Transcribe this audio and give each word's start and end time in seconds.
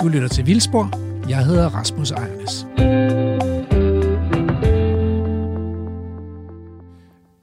Du 0.00 0.08
lytter 0.08 0.28
til 0.28 0.46
Vildspor. 0.46 0.90
Jeg 1.28 1.44
hedder 1.46 1.68
Rasmus 1.68 2.10
Ejernes. 2.10 2.66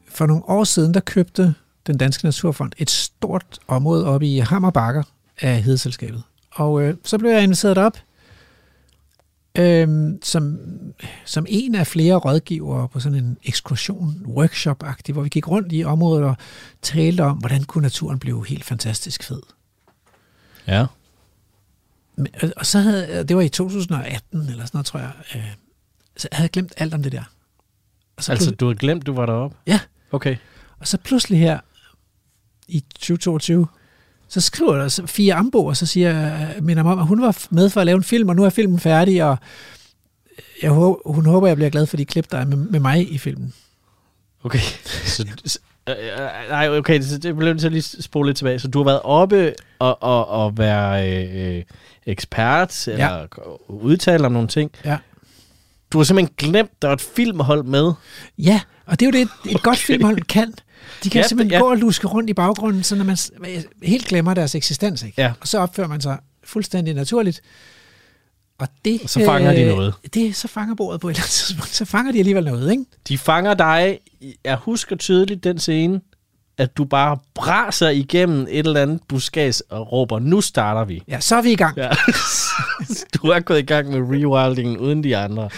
For 0.07 0.25
nogle 0.25 0.49
år 0.49 0.63
siden, 0.63 0.93
der 0.93 0.99
købte 0.99 1.53
den 1.87 1.97
Danske 1.97 2.25
Naturfond 2.25 2.71
et 2.77 2.89
stort 2.89 3.59
område 3.67 4.05
op 4.05 4.21
i 4.21 4.37
Hammerbakker 4.37 5.03
af 5.41 5.63
Hedeselskabet. 5.63 6.23
Og 6.51 6.81
øh, 6.81 6.95
så 7.03 7.17
blev 7.17 7.31
jeg 7.31 7.43
inviteret 7.43 7.77
op 7.77 7.97
øh, 9.57 10.09
som, 10.23 10.59
som 11.25 11.45
en 11.49 11.75
af 11.75 11.87
flere 11.87 12.15
rådgivere 12.15 12.87
på 12.87 12.99
sådan 12.99 13.17
en 13.17 13.37
ekskursion, 13.43 14.25
workshop-agtig, 14.25 15.13
hvor 15.13 15.21
vi 15.21 15.29
gik 15.29 15.47
rundt 15.47 15.73
i 15.73 15.83
området 15.83 16.25
og 16.25 16.35
talte 16.81 17.21
om, 17.21 17.37
hvordan 17.37 17.63
kunne 17.63 17.81
naturen 17.81 18.19
blive 18.19 18.47
helt 18.47 18.63
fantastisk 18.65 19.23
fed. 19.23 19.41
Ja. 20.67 20.85
Og- 22.57 22.65
så 22.65 22.79
havde, 22.79 23.23
det 23.23 23.35
var 23.35 23.41
i 23.41 23.49
2018 23.49 24.39
eller 24.41 24.51
sådan 24.65 24.69
noget, 24.73 24.85
tror 24.85 24.99
jeg. 24.99 25.11
Øh, 25.35 25.41
så 26.17 26.27
jeg 26.31 26.37
havde 26.37 26.49
glemt 26.49 26.73
alt 26.77 26.93
om 26.93 27.03
det 27.03 27.11
der. 27.11 27.23
Og 28.17 28.23
så, 28.23 28.31
Altså, 28.31 28.51
du 28.51 28.67
har 28.67 28.73
glemt, 28.73 29.05
du 29.05 29.13
var 29.13 29.25
deroppe? 29.25 29.57
Ja. 29.67 29.79
Okay. 30.11 30.35
og 30.79 30.87
så 30.87 30.97
pludselig 30.97 31.39
her 31.39 31.59
i 32.67 32.79
2022, 32.79 33.67
så 34.27 34.41
skriver 34.41 34.75
der 34.75 34.87
så 34.87 35.05
Fie 35.07 35.33
Ambo, 35.33 35.65
og 35.65 35.77
så 35.77 35.85
siger, 35.85 36.33
øh, 36.57 36.63
minder 36.63 36.83
mig 36.83 36.91
om, 36.91 36.99
at 36.99 37.07
hun 37.07 37.21
var 37.21 37.37
med 37.49 37.69
for 37.69 37.81
at 37.81 37.85
lave 37.85 37.95
en 37.97 38.03
film, 38.03 38.29
og 38.29 38.35
nu 38.35 38.43
er 38.43 38.49
filmen 38.49 38.79
færdig, 38.79 39.23
og 39.23 39.37
jeg 40.61 40.71
håber, 40.71 41.11
hun 41.13 41.25
håber, 41.25 41.47
jeg 41.47 41.55
bliver 41.55 41.69
glad 41.69 41.85
for 41.85 41.97
de 41.97 42.05
klip, 42.05 42.31
der 42.31 42.37
er 42.37 42.45
med, 42.45 42.57
med 42.57 42.79
mig 42.79 43.11
i 43.13 43.17
filmen. 43.17 43.53
Okay. 44.43 44.59
Så, 44.85 45.25
øh, 45.89 45.95
øh, 45.95 46.17
nej, 46.49 46.69
okay, 46.69 47.01
så 47.01 47.17
det 47.17 47.35
nødt 47.35 47.59
til 47.59 47.65
at 47.67 47.71
lige 47.73 48.01
spole 48.01 48.29
lidt 48.29 48.37
tilbage. 48.37 48.59
Så 48.59 48.67
du 48.67 48.79
har 48.79 48.85
været 48.85 49.01
oppe 49.03 49.53
og, 49.79 50.03
og, 50.03 50.27
og 50.27 50.57
være 50.57 51.09
øh, 51.57 51.63
ekspert, 52.05 52.87
eller 52.87 53.05
ja. 53.05 53.25
udtale 53.67 54.25
om 54.25 54.31
nogle 54.31 54.47
ting. 54.47 54.71
Ja. 54.85 54.97
Du 55.93 55.97
har 55.97 56.03
simpelthen 56.03 56.35
glemt, 56.37 56.81
der 56.81 56.87
var 56.87 56.95
et 56.95 57.01
filmhold 57.01 57.63
med. 57.63 57.91
Ja, 58.37 58.61
og 58.85 58.99
det 58.99 59.05
er 59.05 59.07
jo 59.07 59.11
det, 59.11 59.21
et, 59.45 59.55
et 59.55 59.63
godt 59.63 59.77
filmhold 59.77 60.21
kan. 60.21 60.53
De 61.03 61.09
kan 61.09 61.21
Ja, 61.21 61.27
simpelthen 61.27 61.51
ja. 61.51 61.59
gå 61.59 61.69
og 61.69 61.77
luske 61.77 62.07
rundt 62.07 62.29
i 62.29 62.33
baggrunden, 62.33 62.83
så 62.83 62.95
når 62.95 63.03
man 63.03 63.17
helt 63.83 64.07
glemmer 64.07 64.33
deres 64.33 64.55
eksistens. 64.55 65.03
Ikke? 65.03 65.21
Ja. 65.21 65.33
Og 65.41 65.47
så 65.47 65.57
opfører 65.59 65.87
man 65.87 66.01
sig 66.01 66.17
fuldstændig 66.43 66.93
naturligt. 66.93 67.41
Og 68.57 68.67
det, 68.85 68.93
øh, 68.93 68.99
Og 69.03 69.09
så 69.09 69.25
fanger 69.25 69.53
de 69.53 69.65
noget. 69.65 69.93
Det, 70.13 70.35
så 70.35 70.47
fanger 70.47 70.75
bordet 70.75 71.01
på 71.01 71.09
et 71.09 71.11
eller 71.11 71.21
andet 71.21 71.31
tidspunkt. 71.31 71.69
Så 71.75 71.85
fanger 71.85 72.11
de 72.11 72.19
alligevel 72.19 72.43
noget, 72.45 72.71
ikke? 72.71 72.83
De 73.07 73.17
fanger 73.17 73.53
dig. 73.53 73.99
Jeg 74.45 74.55
husker 74.55 74.95
tydeligt 74.95 75.43
den 75.43 75.59
scene, 75.59 76.01
at 76.57 76.77
du 76.77 76.85
bare 76.85 77.17
braser 77.33 77.89
igennem 77.89 78.41
et 78.49 78.59
eller 78.67 78.81
andet 78.81 78.99
buskads 79.07 79.61
og 79.61 79.91
råber, 79.91 80.19
nu 80.19 80.41
starter 80.41 80.83
vi. 80.85 81.03
Ja, 81.07 81.19
så 81.19 81.35
er 81.35 81.41
vi 81.41 81.51
i 81.51 81.55
gang. 81.55 81.77
Ja. 81.77 81.89
du 83.23 83.27
er 83.27 83.39
gået 83.39 83.59
i 83.59 83.65
gang 83.65 83.89
med 83.89 83.99
rewildingen 83.99 84.77
uden 84.77 85.03
de 85.03 85.17
andre. 85.17 85.49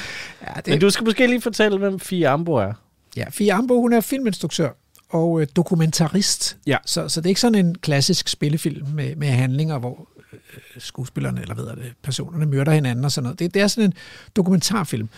Ja, 0.41 0.53
det, 0.55 0.67
Men 0.67 0.79
du 0.79 0.89
skal 0.89 1.05
måske 1.05 1.27
lige 1.27 1.41
fortælle, 1.41 1.77
hvem 1.77 1.99
Fie 1.99 2.29
Ambo 2.29 2.53
er. 2.53 2.73
ja 3.17 3.25
Fie 3.29 3.53
Ambo, 3.53 3.81
hun 3.81 3.93
er 3.93 4.01
filminstruktør 4.01 4.69
og 5.09 5.41
øh, 5.41 5.47
dokumentarist. 5.55 6.57
Ja. 6.67 6.77
Så, 6.85 7.09
så 7.09 7.21
det 7.21 7.25
er 7.25 7.29
ikke 7.29 7.41
sådan 7.41 7.65
en 7.65 7.75
klassisk 7.75 8.27
spillefilm 8.27 8.87
med, 8.87 9.15
med 9.15 9.27
handlinger, 9.27 9.77
hvor 9.79 10.07
øh, 10.33 10.39
skuespillerne, 10.77 11.41
eller 11.41 11.53
hvad 11.53 11.65
det, 11.65 11.93
personerne 12.03 12.45
myrder 12.45 12.71
hinanden 12.71 13.05
og 13.05 13.11
sådan 13.11 13.23
noget. 13.23 13.39
Det, 13.39 13.53
det 13.53 13.61
er 13.61 13.67
sådan 13.67 13.89
en 13.89 13.93
dokumentarfilm. 14.35 15.09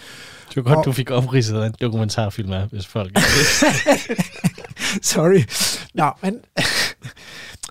Det 0.50 0.56
var 0.56 0.62
godt, 0.62 0.78
Og- 0.78 0.86
du 0.86 0.92
fik 0.92 1.12
opridset, 1.12 1.56
hvad 1.58 1.68
en 1.68 1.76
dokumentarfilm 1.82 2.52
er, 2.52 2.66
hvis 2.66 2.88
folk... 2.88 3.12
Sorry. 5.02 5.42
Nå, 5.94 6.12
men... 6.22 6.40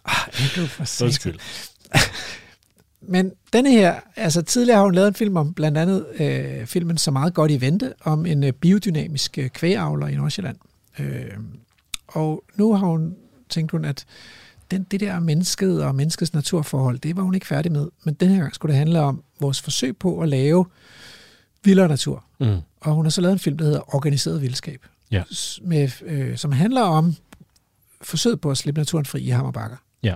Ah, 0.08 0.68
for. 0.68 1.04
Undskyld. 1.04 1.38
Men 3.08 3.32
denne 3.52 3.70
her, 3.70 4.00
altså 4.16 4.42
tidligere 4.42 4.76
har 4.76 4.84
hun 4.84 4.94
lavet 4.94 5.08
en 5.08 5.14
film 5.14 5.36
om 5.36 5.54
blandt 5.54 5.78
andet 5.78 6.06
øh, 6.20 6.66
filmen 6.66 6.98
Så 6.98 7.10
meget 7.10 7.34
godt 7.34 7.50
i 7.50 7.60
vente, 7.60 7.92
om 8.00 8.26
en 8.26 8.44
øh, 8.44 8.52
biodynamisk 8.52 9.38
øh, 9.38 9.48
kvægavler 9.48 10.06
i 10.06 10.14
Nordsjælland. 10.14 10.56
Øh, 10.98 11.30
og 12.08 12.44
nu 12.56 12.74
har 12.74 12.86
hun, 12.86 13.16
tænkt 13.48 13.70
hun, 13.72 13.84
at 13.84 14.04
den, 14.70 14.82
det 14.82 15.00
der 15.00 15.20
mennesket 15.20 15.84
og 15.84 15.94
menneskets 15.94 16.34
naturforhold, 16.34 16.98
det 16.98 17.16
var 17.16 17.22
hun 17.22 17.34
ikke 17.34 17.46
færdig 17.46 17.72
med. 17.72 17.88
Men 18.04 18.14
den 18.14 18.28
her 18.28 18.40
gang 18.40 18.54
skulle 18.54 18.72
det 18.72 18.78
handle 18.78 19.00
om 19.00 19.22
vores 19.40 19.60
forsøg 19.60 19.96
på 19.96 20.20
at 20.20 20.28
lave 20.28 20.66
vildere 21.64 21.88
natur. 21.88 22.24
Mm. 22.40 22.56
Og 22.80 22.94
hun 22.94 23.04
har 23.04 23.10
så 23.10 23.20
lavet 23.20 23.32
en 23.32 23.38
film, 23.38 23.58
der 23.58 23.64
hedder 23.64 23.94
Organiseret 23.94 24.42
Vildskab, 24.42 24.86
Ja. 25.10 25.22
med, 25.62 25.88
øh, 26.02 26.36
som 26.36 26.52
handler 26.52 26.82
om 26.82 27.16
forsøget 28.02 28.40
på 28.40 28.50
at 28.50 28.58
slippe 28.58 28.80
naturen 28.80 29.04
fri 29.04 29.22
i 29.22 29.28
Hammerbakker. 29.28 29.76
Ja. 30.02 30.14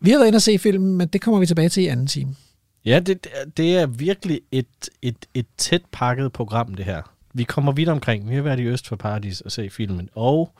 Vi 0.00 0.10
har 0.10 0.18
været 0.18 0.26
inde 0.26 0.36
og 0.36 0.42
se 0.42 0.58
filmen, 0.58 0.96
men 0.96 1.08
det 1.08 1.20
kommer 1.20 1.40
vi 1.40 1.46
tilbage 1.46 1.68
til 1.68 1.82
i 1.82 1.86
anden 1.86 2.06
time. 2.06 2.36
Ja, 2.84 3.00
det, 3.00 3.26
det 3.56 3.76
er 3.76 3.86
virkelig 3.86 4.40
et, 4.52 4.88
et, 5.02 5.26
et 5.34 5.46
tæt 5.56 5.82
pakket 5.92 6.32
program, 6.32 6.74
det 6.74 6.84
her. 6.84 7.02
Vi 7.34 7.44
kommer 7.44 7.72
vidt 7.72 7.88
omkring. 7.88 8.30
Vi 8.30 8.34
har 8.34 8.42
været 8.42 8.60
i 8.60 8.64
Øst 8.64 8.88
for 8.88 8.96
Paradis 8.96 9.40
og 9.40 9.52
se 9.52 9.70
filmen. 9.70 10.08
Og 10.14 10.52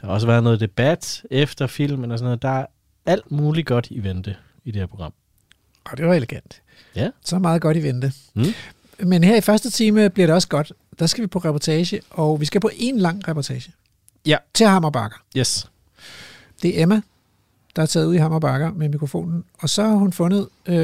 der 0.00 0.06
har 0.06 0.14
også 0.14 0.26
været 0.26 0.42
noget 0.42 0.60
debat 0.60 1.22
efter 1.30 1.66
filmen 1.66 2.10
og 2.10 2.18
sådan 2.18 2.26
noget. 2.26 2.42
Der 2.42 2.48
er 2.48 2.66
alt 3.06 3.30
muligt 3.30 3.66
godt 3.66 3.86
i 3.90 4.02
vente 4.04 4.36
i 4.64 4.70
det 4.70 4.80
her 4.80 4.86
program. 4.86 5.12
Og 5.84 5.96
det 5.98 6.06
var 6.06 6.14
elegant. 6.14 6.62
Ja. 6.96 7.10
Så 7.24 7.38
meget 7.38 7.62
godt 7.62 7.76
i 7.76 7.82
vente. 7.82 8.12
Mm. 8.34 8.44
Men 8.98 9.24
her 9.24 9.36
i 9.36 9.40
første 9.40 9.70
time 9.70 10.10
bliver 10.10 10.26
det 10.26 10.34
også 10.34 10.48
godt. 10.48 10.72
Der 10.98 11.06
skal 11.06 11.22
vi 11.22 11.26
på 11.26 11.38
reportage, 11.38 12.00
og 12.10 12.40
vi 12.40 12.44
skal 12.44 12.60
på 12.60 12.70
en 12.76 12.98
lang 12.98 13.28
reportage. 13.28 13.72
Ja. 14.26 14.36
Til 14.54 14.66
Hammerbakker. 14.66 15.16
Yes. 15.36 15.70
Det 16.62 16.78
er 16.78 16.82
Emma, 16.82 17.00
der 17.76 17.82
er 17.82 17.86
taget 17.86 18.06
ud 18.06 18.14
i 18.14 18.18
Hammerbakker 18.18 18.72
med 18.72 18.88
mikrofonen. 18.88 19.44
Og 19.58 19.68
så 19.68 19.82
har 19.82 19.94
hun 19.94 20.12
fundet, 20.12 20.48
øh, 20.66 20.76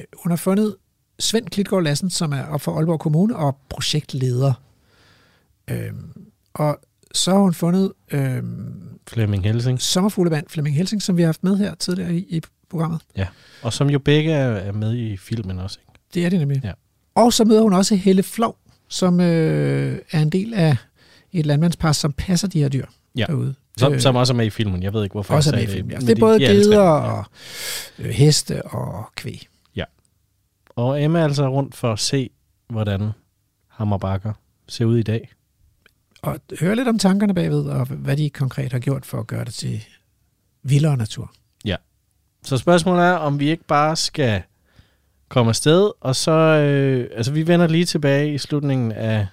øh, 0.00 0.06
hun 0.22 0.32
har 0.32 0.36
fundet 0.36 0.76
Svend 1.18 1.46
Klitgaard 1.46 1.82
Lassen, 1.82 2.10
som 2.10 2.32
er 2.32 2.46
op 2.46 2.60
for 2.60 2.76
Aalborg 2.76 3.00
Kommune 3.00 3.36
og 3.36 3.56
projektleder. 3.68 4.52
Øh, 5.68 5.92
og 6.54 6.78
så 7.14 7.30
har 7.30 7.38
hun 7.38 7.54
fundet 7.54 7.92
øh, 8.10 8.42
Flemming 9.08 9.44
Helsing. 9.44 9.80
Sommerfuglevand 9.80 10.46
Flemming 10.48 10.76
Helsing, 10.76 11.02
som 11.02 11.16
vi 11.16 11.22
har 11.22 11.28
haft 11.28 11.44
med 11.44 11.56
her 11.56 11.74
tidligere 11.74 12.14
i, 12.14 12.36
i 12.36 12.42
programmet. 12.68 13.00
Og 13.62 13.72
som 13.72 13.90
jo 13.90 13.98
begge 13.98 14.32
er, 14.32 14.48
er 14.48 14.72
med 14.72 14.96
i 14.96 15.16
filmen 15.16 15.58
også. 15.58 15.78
Ikke? 15.80 16.00
Det 16.14 16.24
er 16.24 16.30
det 16.30 16.38
nemlig. 16.38 16.60
Ja. 16.64 16.72
Og 17.14 17.32
så 17.32 17.44
møder 17.44 17.62
hun 17.62 17.72
også 17.72 17.94
Helle 17.96 18.22
Flov, 18.22 18.56
som 18.88 19.20
øh, 19.20 19.98
er 20.10 20.20
en 20.22 20.30
del 20.30 20.54
af 20.54 20.76
et 21.32 21.46
landmandspar, 21.46 21.92
som 21.92 22.12
passer 22.12 22.48
de 22.48 22.58
her 22.62 22.68
dyr 22.68 22.86
Ja. 23.16 23.24
derude. 23.28 23.54
Som, 23.76 23.92
Øh, 23.92 24.00
som 24.00 24.16
også 24.16 24.32
er 24.32 24.36
med 24.36 24.46
i 24.46 24.50
filmen. 24.50 24.82
Jeg 24.82 24.92
ved 24.92 25.02
ikke, 25.02 25.12
hvorfor 25.12 25.34
også 25.34 25.50
er 25.50 25.58
jeg 25.58 25.66
med 25.66 25.74
i 25.74 25.76
filmen. 25.76 25.92
Ja. 25.92 25.98
Det 25.98 26.10
er 26.10 26.20
både 26.20 26.38
de 26.38 26.46
alle 26.46 26.64
tre 26.64 26.70
geder 26.70 26.84
med. 27.00 27.08
Ja. 27.08 27.12
og 27.12 27.24
øh, 27.98 28.10
heste 28.10 28.62
og 28.62 29.04
kvæg. 29.16 29.48
Og 30.76 31.02
Emma 31.02 31.18
er 31.20 31.24
altså 31.24 31.48
rundt 31.48 31.74
for 31.74 31.92
at 31.92 31.98
se, 31.98 32.30
hvordan 32.68 33.10
Hammerbakker 33.68 34.32
ser 34.68 34.84
ud 34.84 34.98
i 34.98 35.02
dag. 35.02 35.32
Og 36.22 36.40
høre 36.60 36.76
lidt 36.76 36.88
om 36.88 36.98
tankerne 36.98 37.34
bagved, 37.34 37.64
og 37.64 37.86
hvad 37.86 38.16
de 38.16 38.30
konkret 38.30 38.72
har 38.72 38.78
gjort 38.78 39.06
for 39.06 39.20
at 39.20 39.26
gøre 39.26 39.44
det 39.44 39.54
til 39.54 39.84
vildere 40.62 40.96
natur. 40.96 41.32
Så 42.44 42.56
spørgsmålet 42.56 43.04
er, 43.04 43.12
om 43.12 43.40
vi 43.40 43.50
ikke 43.50 43.64
bare 43.64 43.96
skal 43.96 44.42
komme 45.32 45.48
afsted, 45.48 45.90
og 46.00 46.16
så, 46.16 46.30
øh, 46.30 47.08
altså 47.16 47.32
vi 47.32 47.46
vender 47.46 47.66
lige 47.66 47.84
tilbage 47.84 48.34
i 48.34 48.38
slutningen 48.38 48.92
af 48.92 49.26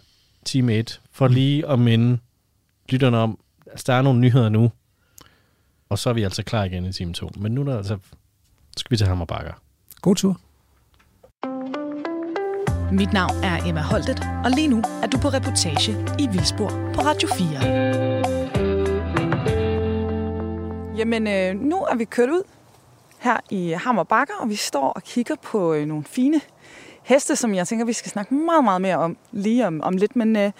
time 0.45 0.73
1, 0.73 1.01
for 1.11 1.27
Mm. 1.27 1.33
lige 1.33 1.67
at 1.67 1.79
minde 1.79 2.17
lytterne 2.89 3.17
om, 3.17 3.39
altså 3.67 3.83
der 3.87 3.93
er 3.93 4.01
nogle 4.01 4.19
nyheder 4.19 4.49
nu, 4.49 4.71
og 5.89 5.99
så 5.99 6.09
er 6.09 6.13
vi 6.13 6.23
altså 6.23 6.43
klar 6.43 6.63
igen 6.63 6.85
i 6.85 6.91
time 6.93 7.13
2. 7.13 7.29
Men 7.37 7.51
nu 7.51 7.61
er 7.61 7.65
der 7.65 7.77
altså, 7.77 7.97
skal 8.77 8.91
vi 8.91 8.97
til 8.97 9.07
Hammerbakker. 9.07 9.53
God 10.01 10.15
tur. 10.15 10.39
Mit 12.91 13.13
navn 13.13 13.43
er 13.43 13.65
Emma 13.67 13.81
Holtet, 13.81 14.19
og 14.45 14.51
lige 14.51 14.67
nu 14.67 14.83
er 15.03 15.07
du 15.07 15.17
på 15.17 15.27
reportage 15.27 15.91
i 16.19 16.27
Vildspor 16.31 16.69
på 16.69 17.01
Radio 17.01 17.29
4. 17.37 17.59
Jamen, 20.97 21.27
øh, 21.27 21.55
nu 21.61 21.75
er 21.77 21.95
vi 21.95 22.05
kørt 22.05 22.29
ud 22.29 22.43
her 23.19 23.37
i 23.49 23.69
Hammer 23.69 24.03
Bakker, 24.03 24.33
og 24.39 24.49
vi 24.49 24.55
står 24.55 24.89
og 24.89 25.03
kigger 25.03 25.35
på 25.35 25.73
øh, 25.73 25.85
nogle 25.85 26.03
fine 26.03 26.41
heste, 27.03 27.35
som 27.35 27.55
jeg 27.55 27.67
tænker, 27.67 27.85
vi 27.85 27.93
skal 27.93 28.11
snakke 28.11 28.33
meget, 28.33 28.63
meget 28.63 28.81
mere 28.81 28.97
om 28.97 29.17
lige 29.31 29.67
om, 29.67 29.81
om 29.81 29.97
lidt. 29.97 30.15
Men 30.15 30.35
øh, 30.35 30.51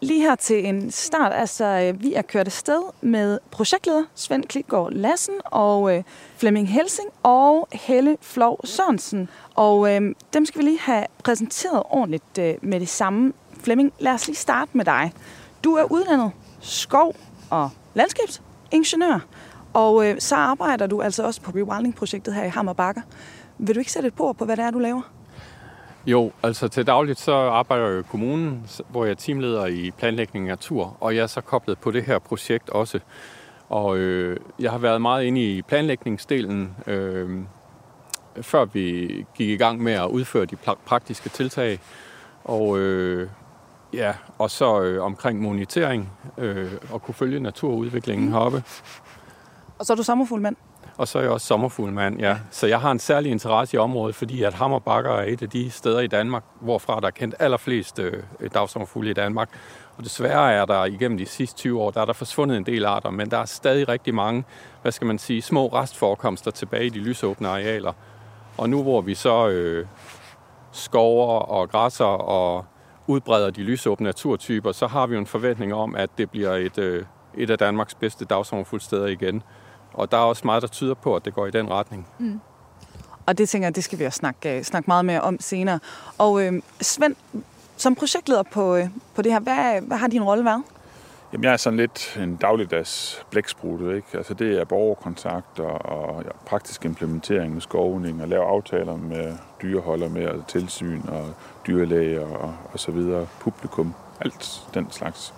lige 0.00 0.20
her 0.20 0.34
til 0.34 0.66
en 0.66 0.90
start, 0.90 1.32
altså 1.34 1.64
øh, 1.64 2.02
vi 2.02 2.14
er 2.14 2.22
kørt 2.22 2.46
afsted 2.46 2.82
med 3.00 3.38
projektleder 3.50 4.04
Svend 4.14 4.44
Klitgaard 4.44 4.92
Lassen 4.92 5.34
og 5.44 5.96
øh, 5.96 6.02
Flemming 6.36 6.68
Helsing 6.68 7.08
og 7.22 7.68
Helle 7.72 8.16
Flov 8.20 8.60
Sørensen. 8.64 9.28
Og 9.54 9.94
øh, 9.94 10.14
dem 10.34 10.46
skal 10.46 10.58
vi 10.58 10.64
lige 10.64 10.80
have 10.80 11.06
præsenteret 11.24 11.82
ordentligt 11.90 12.38
øh, 12.38 12.54
med 12.62 12.80
det 12.80 12.88
samme. 12.88 13.32
Flemming, 13.60 13.92
lad 13.98 14.12
os 14.12 14.26
lige 14.26 14.36
starte 14.36 14.70
med 14.74 14.84
dig. 14.84 15.12
Du 15.64 15.74
er 15.74 15.92
uddannet 15.92 16.32
skov- 16.60 17.16
og 17.50 17.70
landskabsingeniør, 17.94 19.20
og 19.74 20.06
øh, 20.06 20.16
så 20.18 20.36
arbejder 20.36 20.86
du 20.86 21.02
altså 21.02 21.24
også 21.26 21.40
på 21.40 21.50
rewilding-projektet 21.50 22.34
her 22.34 22.44
i 22.44 22.48
Hammerbakker. 22.48 23.02
Vil 23.58 23.74
du 23.74 23.78
ikke 23.78 23.92
sætte 23.92 24.06
et 24.06 24.14
på 24.14 24.32
på, 24.38 24.44
hvad 24.44 24.56
det 24.56 24.64
er, 24.64 24.70
du 24.70 24.78
laver? 24.78 25.02
Jo, 26.06 26.32
altså 26.42 26.68
til 26.68 26.86
dagligt 26.86 27.20
så 27.20 27.32
arbejder 27.32 27.86
jeg 27.86 28.00
i 28.00 28.02
kommunen, 28.02 28.66
hvor 28.88 29.04
jeg 29.04 29.10
er 29.10 29.14
teamleder 29.14 29.66
i 29.66 29.90
planlægning 29.98 30.48
af 30.48 30.52
natur, 30.52 30.96
og 31.00 31.16
jeg 31.16 31.22
er 31.22 31.26
så 31.26 31.40
koblet 31.40 31.78
på 31.78 31.90
det 31.90 32.04
her 32.04 32.18
projekt 32.18 32.70
også. 32.70 33.00
Og 33.68 33.96
øh, 33.98 34.36
jeg 34.58 34.70
har 34.70 34.78
været 34.78 35.02
meget 35.02 35.24
inde 35.24 35.40
i 35.40 35.62
planlægningsdelen, 35.62 36.76
øh, 36.86 37.38
før 38.40 38.64
vi 38.64 39.06
gik 39.34 39.48
i 39.48 39.56
gang 39.56 39.82
med 39.82 39.92
at 39.92 40.06
udføre 40.06 40.44
de 40.44 40.56
praktiske 40.86 41.28
tiltag. 41.28 41.78
Og 42.44 42.78
øh, 42.78 43.28
ja, 43.92 44.14
og 44.38 44.50
så 44.50 44.82
øh, 44.82 45.04
omkring 45.04 45.40
monitering 45.40 46.10
øh, 46.38 46.72
og 46.90 47.02
kunne 47.02 47.14
følge 47.14 47.40
naturudviklingen 47.40 48.32
heroppe. 48.32 48.62
Og 49.78 49.86
så 49.86 49.92
er 49.92 49.96
du 49.96 50.02
sommerfuglmand? 50.02 50.56
Og 50.96 51.08
så 51.08 51.18
er 51.18 51.22
jeg 51.22 51.30
også 51.30 51.46
sommerfuglmand, 51.46 52.20
ja. 52.20 52.38
Så 52.50 52.66
jeg 52.66 52.80
har 52.80 52.90
en 52.90 52.98
særlig 52.98 53.32
interesse 53.32 53.76
i 53.76 53.78
området, 53.78 54.14
fordi 54.14 54.42
at 54.42 54.54
Hammerbakker 54.54 55.10
er 55.10 55.24
et 55.24 55.42
af 55.42 55.50
de 55.50 55.70
steder 55.70 56.00
i 56.00 56.06
Danmark, 56.06 56.44
hvorfra 56.60 57.00
der 57.00 57.06
er 57.06 57.10
kendt 57.10 57.34
allerflest 57.38 57.98
øh, 57.98 58.22
dagsommerfugle 58.54 59.10
i 59.10 59.12
Danmark. 59.12 59.48
Og 59.96 60.04
desværre 60.04 60.52
er 60.52 60.64
der 60.64 60.84
igennem 60.84 61.18
de 61.18 61.26
sidste 61.26 61.56
20 61.56 61.80
år, 61.80 61.90
der 61.90 62.00
er 62.00 62.04
der 62.04 62.12
forsvundet 62.12 62.56
en 62.56 62.66
del 62.66 62.84
arter, 62.84 63.10
men 63.10 63.30
der 63.30 63.38
er 63.38 63.44
stadig 63.44 63.88
rigtig 63.88 64.14
mange, 64.14 64.44
hvad 64.82 64.92
skal 64.92 65.06
man 65.06 65.18
sige, 65.18 65.42
små 65.42 65.66
restforekomster 65.66 66.50
tilbage 66.50 66.86
i 66.86 66.88
de 66.88 66.98
lysåbne 66.98 67.48
arealer. 67.48 67.92
Og 68.58 68.70
nu 68.70 68.82
hvor 68.82 69.00
vi 69.00 69.14
så 69.14 69.48
øh, 69.48 69.86
skover 70.72 71.38
og 71.38 71.70
græsser 71.70 72.04
og 72.04 72.64
udbreder 73.06 73.50
de 73.50 73.62
lysåbne 73.62 74.04
naturtyper, 74.04 74.72
så 74.72 74.86
har 74.86 75.06
vi 75.06 75.14
jo 75.14 75.20
en 75.20 75.26
forventning 75.26 75.74
om, 75.74 75.94
at 75.94 76.10
det 76.18 76.30
bliver 76.30 76.52
et, 76.52 76.78
øh, 76.78 77.04
et 77.34 77.50
af 77.50 77.58
Danmarks 77.58 77.94
bedste 77.94 78.24
dagsommerfuldsteder 78.24 79.06
igen. 79.06 79.42
Og 79.94 80.10
der 80.10 80.16
er 80.16 80.22
også 80.22 80.42
meget, 80.44 80.62
der 80.62 80.68
tyder 80.68 80.94
på, 80.94 81.16
at 81.16 81.24
det 81.24 81.34
går 81.34 81.46
i 81.46 81.50
den 81.50 81.70
retning. 81.70 82.06
Mm. 82.18 82.40
Og 83.26 83.38
det 83.38 83.48
tænker 83.48 83.66
jeg, 83.66 83.76
det 83.76 83.84
skal 83.84 83.98
vi 83.98 84.04
også 84.04 84.16
snakke, 84.16 84.56
øh, 84.56 84.62
snakke 84.62 84.86
meget 84.86 85.04
mere 85.04 85.20
om 85.20 85.40
senere. 85.40 85.78
Og 86.18 86.42
øh, 86.42 86.62
Svend, 86.80 87.16
som 87.76 87.94
projektleder 87.94 88.42
på, 88.42 88.76
øh, 88.76 88.88
på 89.14 89.22
det 89.22 89.32
her, 89.32 89.40
hvad, 89.40 89.80
hvad 89.80 89.96
har 89.96 90.08
din 90.08 90.22
rolle 90.22 90.44
været? 90.44 90.62
Jamen, 91.32 91.44
jeg 91.44 91.52
er 91.52 91.56
sådan 91.56 91.76
lidt 91.76 92.18
en 92.22 92.36
dagligdags 92.36 93.24
blæksprut, 93.30 93.80
ikke? 93.80 94.06
Altså, 94.14 94.34
det 94.34 94.60
er 94.60 94.64
borgerkontakt 94.64 95.60
og, 95.60 95.84
og 95.84 96.22
ja, 96.24 96.30
praktisk 96.46 96.84
implementering 96.84 97.52
med 97.52 97.60
skovning 97.60 98.22
og 98.22 98.28
lave 98.28 98.44
aftaler 98.44 98.96
med 98.96 99.34
dyreholder 99.62 100.08
med 100.08 100.26
og 100.26 100.46
tilsyn 100.46 101.00
og 101.08 101.34
dyrlæger 101.66 102.26
og, 102.26 102.54
og 102.72 102.80
så 102.80 102.92
videre. 102.92 103.26
Publikum, 103.40 103.94
alt 104.20 104.62
den 104.74 104.90
slags. 104.90 105.34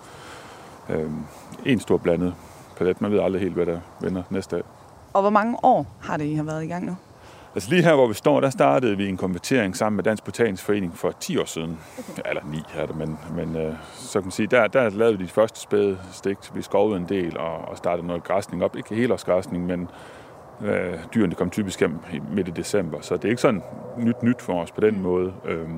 Øhm, 0.89 1.23
en 1.65 1.79
stor 1.79 1.97
blandet 1.97 2.35
palet. 2.75 3.01
Man 3.01 3.11
ved 3.11 3.19
aldrig 3.19 3.41
helt, 3.41 3.53
hvad 3.53 3.65
der 3.65 3.79
vender 4.01 4.23
næste 4.29 4.55
dag. 4.55 4.63
Og 5.13 5.21
hvor 5.21 5.29
mange 5.29 5.57
år 5.63 5.87
har 6.01 6.17
det, 6.17 6.25
I 6.25 6.33
har 6.33 6.43
været 6.43 6.63
i 6.63 6.67
gang 6.67 6.85
nu? 6.85 6.95
Altså 7.55 7.69
lige 7.69 7.83
her, 7.83 7.95
hvor 7.95 8.07
vi 8.07 8.13
står, 8.13 8.39
der 8.39 8.49
startede 8.49 8.97
vi 8.97 9.09
en 9.09 9.17
konvertering 9.17 9.77
sammen 9.77 9.95
med 9.95 10.03
Dansk 10.03 10.23
Botanisk 10.23 10.63
Forening 10.63 10.97
for 10.97 11.11
10 11.11 11.37
år 11.37 11.45
siden. 11.45 11.79
Okay. 11.99 12.21
Eller 12.29 12.41
9 12.51 12.57
er 12.75 12.85
det, 12.85 12.95
men, 12.95 13.19
men 13.35 13.55
øh, 13.55 13.73
så 13.93 14.19
kan 14.19 14.25
man 14.25 14.31
sige, 14.31 14.47
der, 14.47 14.67
der 14.67 14.89
lavede 14.89 15.17
vi 15.17 15.23
de 15.23 15.29
første 15.29 15.59
spæde 15.59 15.97
stik. 16.11 16.37
Vi 16.53 16.61
skovede 16.61 16.97
en 16.97 17.09
del 17.09 17.37
og, 17.37 17.57
og 17.57 17.77
startede 17.77 18.07
noget 18.07 18.23
græsning 18.23 18.63
op. 18.63 18.75
Ikke 18.75 18.95
helårsgræsning, 18.95 19.65
men 19.65 19.87
øh, 20.61 20.93
dyrene 21.13 21.35
kom 21.35 21.49
typisk 21.49 21.79
hjem 21.79 21.99
midt 22.31 22.47
i 22.47 22.51
december. 22.51 23.01
Så 23.01 23.15
det 23.15 23.25
er 23.25 23.29
ikke 23.29 23.41
sådan 23.41 23.63
nyt 23.97 24.23
nyt 24.23 24.41
for 24.41 24.61
os 24.61 24.71
på 24.71 24.81
den 24.81 24.95
mm. 24.95 25.01
måde. 25.01 25.33
Øh, 25.45 25.69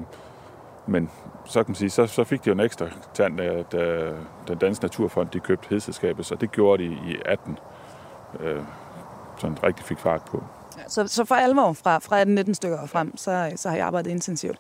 men 0.88 1.10
så 1.48 1.64
kan 1.64 1.72
man 1.72 1.76
sige, 1.76 1.90
så, 1.90 2.08
så 2.08 2.24
fik 2.24 2.46
de 2.46 2.48
jo 2.48 2.54
en 2.54 2.60
ekstra 2.60 2.88
tand, 3.14 3.42
øh, 3.42 3.64
da, 3.72 4.12
den 4.48 4.58
Danske 4.58 4.86
Naturfond 4.86 5.30
de 5.30 5.40
købte 5.40 5.68
hedselskabet, 5.70 6.26
så 6.26 6.36
det 6.36 6.52
gjorde 6.52 6.84
de 6.84 6.90
i 6.90 7.16
18, 7.26 7.58
øh, 8.40 8.62
sådan 9.38 9.64
rigtig 9.64 9.86
fik 9.86 10.00
fart 10.00 10.22
på. 10.22 10.44
Ja, 10.78 10.84
så, 10.88 11.08
så 11.08 11.26
for 11.26 11.36
alvor 11.36 11.74
fra, 11.74 12.00
fra 12.00 12.24
18-19 12.24 12.54
stykker 12.54 12.80
og 12.80 12.90
frem, 12.90 13.18
så, 13.18 13.52
så 13.56 13.70
har 13.70 13.76
jeg 13.76 13.86
arbejdet 13.86 14.12
intensivt. 14.12 14.58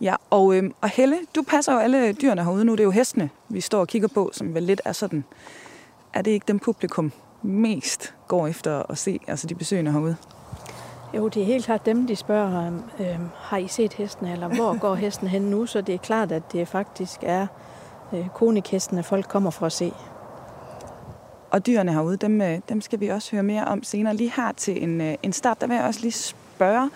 Ja, 0.00 0.14
og, 0.30 0.54
øh, 0.54 0.70
og 0.80 0.88
Helle, 0.88 1.18
du 1.34 1.42
passer 1.42 1.72
jo 1.72 1.78
alle 1.78 2.12
dyrene 2.12 2.44
herude 2.44 2.64
nu. 2.64 2.72
Det 2.72 2.80
er 2.80 2.84
jo 2.84 2.90
hestene, 2.90 3.30
vi 3.48 3.60
står 3.60 3.80
og 3.80 3.88
kigger 3.88 4.08
på, 4.08 4.30
som 4.32 4.54
vel 4.54 4.62
lidt 4.62 4.80
er 4.84 4.92
sådan... 4.92 5.24
Er 6.12 6.22
det 6.22 6.30
ikke 6.30 6.44
dem 6.48 6.58
publikum 6.58 7.12
mest 7.42 8.14
går 8.28 8.46
efter 8.46 8.90
at 8.90 8.98
se, 8.98 9.20
altså 9.26 9.46
de 9.46 9.54
besøgende 9.54 9.92
herude? 9.92 10.16
Jo, 11.14 11.28
det 11.28 11.42
er 11.42 11.46
helt 11.46 11.64
klart 11.64 11.86
dem, 11.86 12.06
de 12.06 12.16
spørger, 12.16 12.72
øh, 13.00 13.18
har 13.34 13.56
I 13.56 13.68
set 13.68 13.92
hesten, 13.92 14.26
eller 14.26 14.48
hvor 14.48 14.78
går 14.78 14.94
hesten 15.04 15.28
hen 15.28 15.42
nu? 15.42 15.66
Så 15.66 15.80
det 15.80 15.94
er 15.94 15.98
klart, 15.98 16.32
at 16.32 16.52
det 16.52 16.68
faktisk 16.68 17.20
er 17.22 17.46
øh, 18.12 18.28
konikhestene, 18.34 19.02
folk 19.02 19.28
kommer 19.28 19.50
for 19.50 19.66
at 19.66 19.72
se. 19.72 19.92
Og 21.50 21.66
dyrene 21.66 21.92
herude, 21.92 22.16
dem, 22.16 22.40
øh, 22.40 22.58
dem 22.68 22.80
skal 22.80 23.00
vi 23.00 23.08
også 23.08 23.32
høre 23.32 23.42
mere 23.42 23.64
om 23.64 23.82
senere. 23.82 24.16
Lige 24.16 24.32
her 24.36 24.52
til 24.52 24.82
en, 24.82 25.00
øh, 25.00 25.14
en 25.22 25.32
start, 25.32 25.60
der 25.60 25.66
vil 25.66 25.76
jeg 25.76 25.84
også 25.84 26.00
lige 26.00 26.12
spørge, 26.12 26.90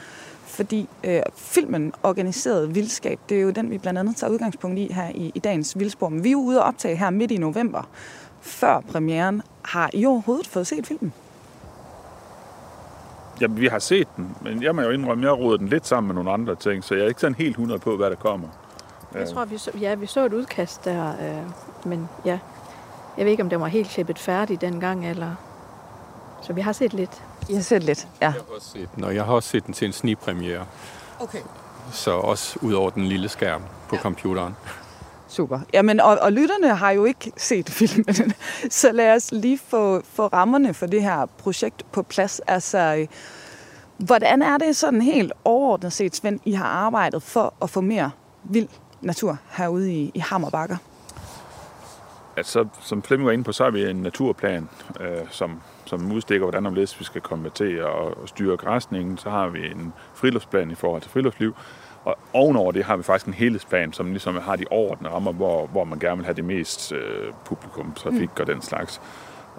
fordi 0.45 0.89
øh, 1.05 1.23
filmen 1.37 1.93
Organiseret 2.03 2.75
Vildskab, 2.75 3.19
det 3.29 3.39
er 3.39 3.43
jo 3.43 3.51
den, 3.51 3.71
vi 3.71 3.79
blandt 3.79 3.99
andet 3.99 4.17
tager 4.17 4.33
udgangspunkt 4.33 4.79
i 4.79 4.93
her 4.93 5.09
i, 5.09 5.33
i 5.35 5.39
dagens 5.39 5.79
Vildspor. 5.79 6.09
Men 6.09 6.25
vi 6.25 6.29
er 6.29 6.33
jo 6.33 6.39
ude 6.39 6.61
og 6.61 6.67
optage 6.67 6.97
her 6.97 7.11
midt 7.11 7.31
i 7.31 7.37
november, 7.37 7.89
før 8.41 8.81
premieren. 8.81 9.43
Har 9.63 9.91
I 9.93 10.07
overhovedet 10.07 10.47
fået 10.47 10.67
set 10.67 10.87
filmen? 10.87 11.13
Jamen, 13.41 13.61
vi 13.61 13.67
har 13.67 13.79
set 13.79 14.09
den, 14.17 14.37
men 14.41 14.63
jeg 14.63 14.75
må 14.75 14.83
jo 14.83 14.91
indrømme, 14.91 15.27
jeg 15.27 15.39
roder 15.39 15.57
den 15.57 15.69
lidt 15.69 15.87
sammen 15.87 16.09
med 16.09 16.15
nogle 16.15 16.31
andre 16.31 16.55
ting, 16.55 16.85
så 16.85 16.95
jeg 16.95 17.05
er 17.05 17.09
ikke 17.09 17.21
sådan 17.21 17.35
helt 17.35 17.51
100 17.51 17.81
på, 17.81 17.97
hvad 17.97 18.11
der 18.11 18.17
kommer. 18.17 18.49
Jeg 19.15 19.29
tror, 19.29 19.45
vi 19.45 19.59
så, 19.59 19.71
ja, 19.81 19.95
vi 19.95 20.07
så 20.07 20.27
et 20.27 20.33
udkast 20.33 20.85
der, 20.85 21.09
øh, 21.09 21.51
men 21.85 22.09
ja, 22.25 22.39
jeg 23.17 23.25
ved 23.25 23.31
ikke, 23.31 23.43
om 23.43 23.49
det 23.49 23.61
var 23.61 23.67
helt 23.67 23.89
klippet 23.89 24.19
færdigt 24.19 24.61
dengang, 24.61 25.07
eller... 25.07 25.35
Så 26.43 26.53
vi 26.53 26.61
har 26.61 26.73
set 26.73 26.95
lidt. 26.95 27.23
Jeg 27.49 27.57
har 27.57 27.63
set 27.63 27.83
lidt, 27.83 28.09
ja. 28.21 28.27
Jeg 28.27 28.33
har 28.33 28.55
også 28.57 28.69
set 28.69 28.89
den, 28.95 29.05
og 29.05 29.15
jeg 29.15 29.25
har 29.25 29.33
også 29.33 29.49
set 29.49 29.67
den 29.67 29.75
til 29.75 29.87
en 29.87 29.93
snigpremiere. 29.93 30.67
Okay. 31.21 31.39
Så 31.93 32.11
også 32.11 32.59
ud 32.63 32.73
over 32.73 32.91
den 32.91 33.05
lille 33.05 33.29
skærm 33.29 33.63
på 33.89 33.97
ja. 33.97 34.03
computeren. 34.03 34.57
Super. 35.35 35.61
Jamen, 35.73 36.01
og, 36.01 36.19
og 36.21 36.33
lytterne 36.33 36.75
har 36.75 36.91
jo 36.91 37.05
ikke 37.05 37.33
set 37.37 37.71
filmen, 37.71 38.33
så 38.71 38.93
lad 38.93 39.15
os 39.15 39.33
lige 39.33 39.59
få, 39.59 40.03
få 40.05 40.27
rammerne 40.27 40.75
for 40.75 40.87
det 40.87 41.03
her 41.03 41.27
projekt 41.27 41.93
på 41.93 42.03
plads. 42.03 42.41
Altså, 42.47 43.07
hvordan 43.99 44.43
er 44.43 44.59
det 44.59 44.77
sådan 44.77 45.03
helt 45.03 45.33
overordnet 45.45 45.93
set, 45.93 46.17
Svend, 46.17 46.41
I 46.45 46.53
har 46.53 46.65
arbejdet 46.65 47.23
for 47.23 47.55
at 47.63 47.71
få 47.71 47.81
mere 47.81 48.11
vild 48.45 48.69
natur 49.01 49.39
herude 49.51 49.93
i, 49.93 50.11
i 50.15 50.19
Hammerbakker? 50.19 50.77
Altså, 52.37 52.67
som 52.81 53.03
Flemming 53.03 53.27
var 53.27 53.33
inde 53.33 53.45
på, 53.45 53.53
så 53.53 53.65
har 53.65 53.71
vi 53.71 53.91
en 53.91 53.97
naturplan, 53.97 54.69
øh, 55.01 55.19
som, 55.31 55.61
som 55.85 56.13
udstikker, 56.13 56.45
hvordan 56.45 56.67
om 56.67 56.77
vi 56.77 56.87
skal 56.87 57.21
konvertere 57.21 57.85
og, 57.85 58.23
og 58.23 58.29
styre 58.29 58.57
græsningen. 58.57 59.19
Så 59.19 59.31
har 59.31 59.49
vi 59.49 59.67
en 59.67 59.93
friluftsplan 60.15 60.71
i 60.71 60.75
forhold 60.75 61.03
til 61.03 61.11
friluftsliv, 61.11 61.55
og 62.05 62.19
ovenover 62.33 62.73
det 62.73 62.85
har 62.85 62.97
vi 62.97 63.03
faktisk 63.03 63.27
en 63.27 63.35
helhedsplan, 63.35 63.93
som 63.93 64.11
ligesom 64.11 64.37
har 64.37 64.57
de 64.57 64.65
overordnede 64.71 65.15
rammer, 65.15 65.33
hvor, 65.33 65.67
hvor 65.67 65.85
man 65.85 65.99
gerne 65.99 66.17
vil 66.17 66.25
have 66.25 66.35
det 66.35 66.45
mest 66.45 66.93
øh, 66.93 67.33
publikum, 67.45 67.93
trafik 67.97 68.31
mm. 68.37 68.41
og 68.41 68.47
den 68.47 68.63
slags. 68.63 69.01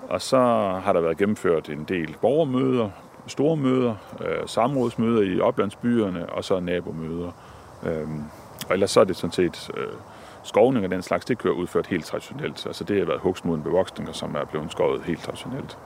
Og 0.09 0.21
så 0.21 0.37
har 0.83 0.93
der 0.93 1.01
været 1.01 1.17
gennemført 1.17 1.69
en 1.69 1.83
del 1.83 2.15
borgermøder, 2.21 2.89
store 3.27 3.57
møder, 3.57 3.95
øh, 4.21 4.47
samrådsmøder 4.47 5.21
i 5.21 5.39
oplandsbyerne, 5.39 6.29
og 6.29 6.43
så 6.43 6.59
nabomøder. 6.59 7.31
Øh, 7.85 8.07
og 8.67 8.73
ellers 8.73 8.91
så 8.91 8.99
er 8.99 9.03
det 9.03 9.15
sådan 9.15 9.31
set 9.31 9.69
øh, 9.77 9.87
skovning 10.43 10.85
og 10.85 10.91
den 10.91 11.01
slags, 11.01 11.25
det 11.25 11.37
kører 11.37 11.53
udført 11.53 11.87
helt 11.87 12.05
traditionelt. 12.05 12.65
Altså 12.65 12.83
det 12.83 12.97
har 12.97 13.05
været 13.05 13.19
hugstmoden 13.19 13.63
bevoksninger, 13.63 14.13
som 14.13 14.35
er 14.35 14.45
blevet 14.45 14.71
skåret 14.71 15.01
helt 15.03 15.23
traditionelt. 15.23 15.77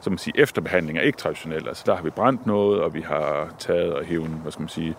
Så 0.00 0.10
man 0.10 0.18
siger, 0.18 0.42
efterbehandling 0.42 0.98
er 0.98 1.02
ikke 1.02 1.18
traditionelt. 1.18 1.68
Altså 1.68 1.82
der 1.86 1.96
har 1.96 2.02
vi 2.02 2.10
brændt 2.10 2.46
noget, 2.46 2.80
og 2.80 2.94
vi 2.94 3.00
har 3.00 3.48
taget 3.58 3.94
og 3.94 4.04
hævet, 4.04 4.28
hvad 4.28 4.52
skal 4.52 4.62
man 4.62 4.68
sige, 4.68 4.96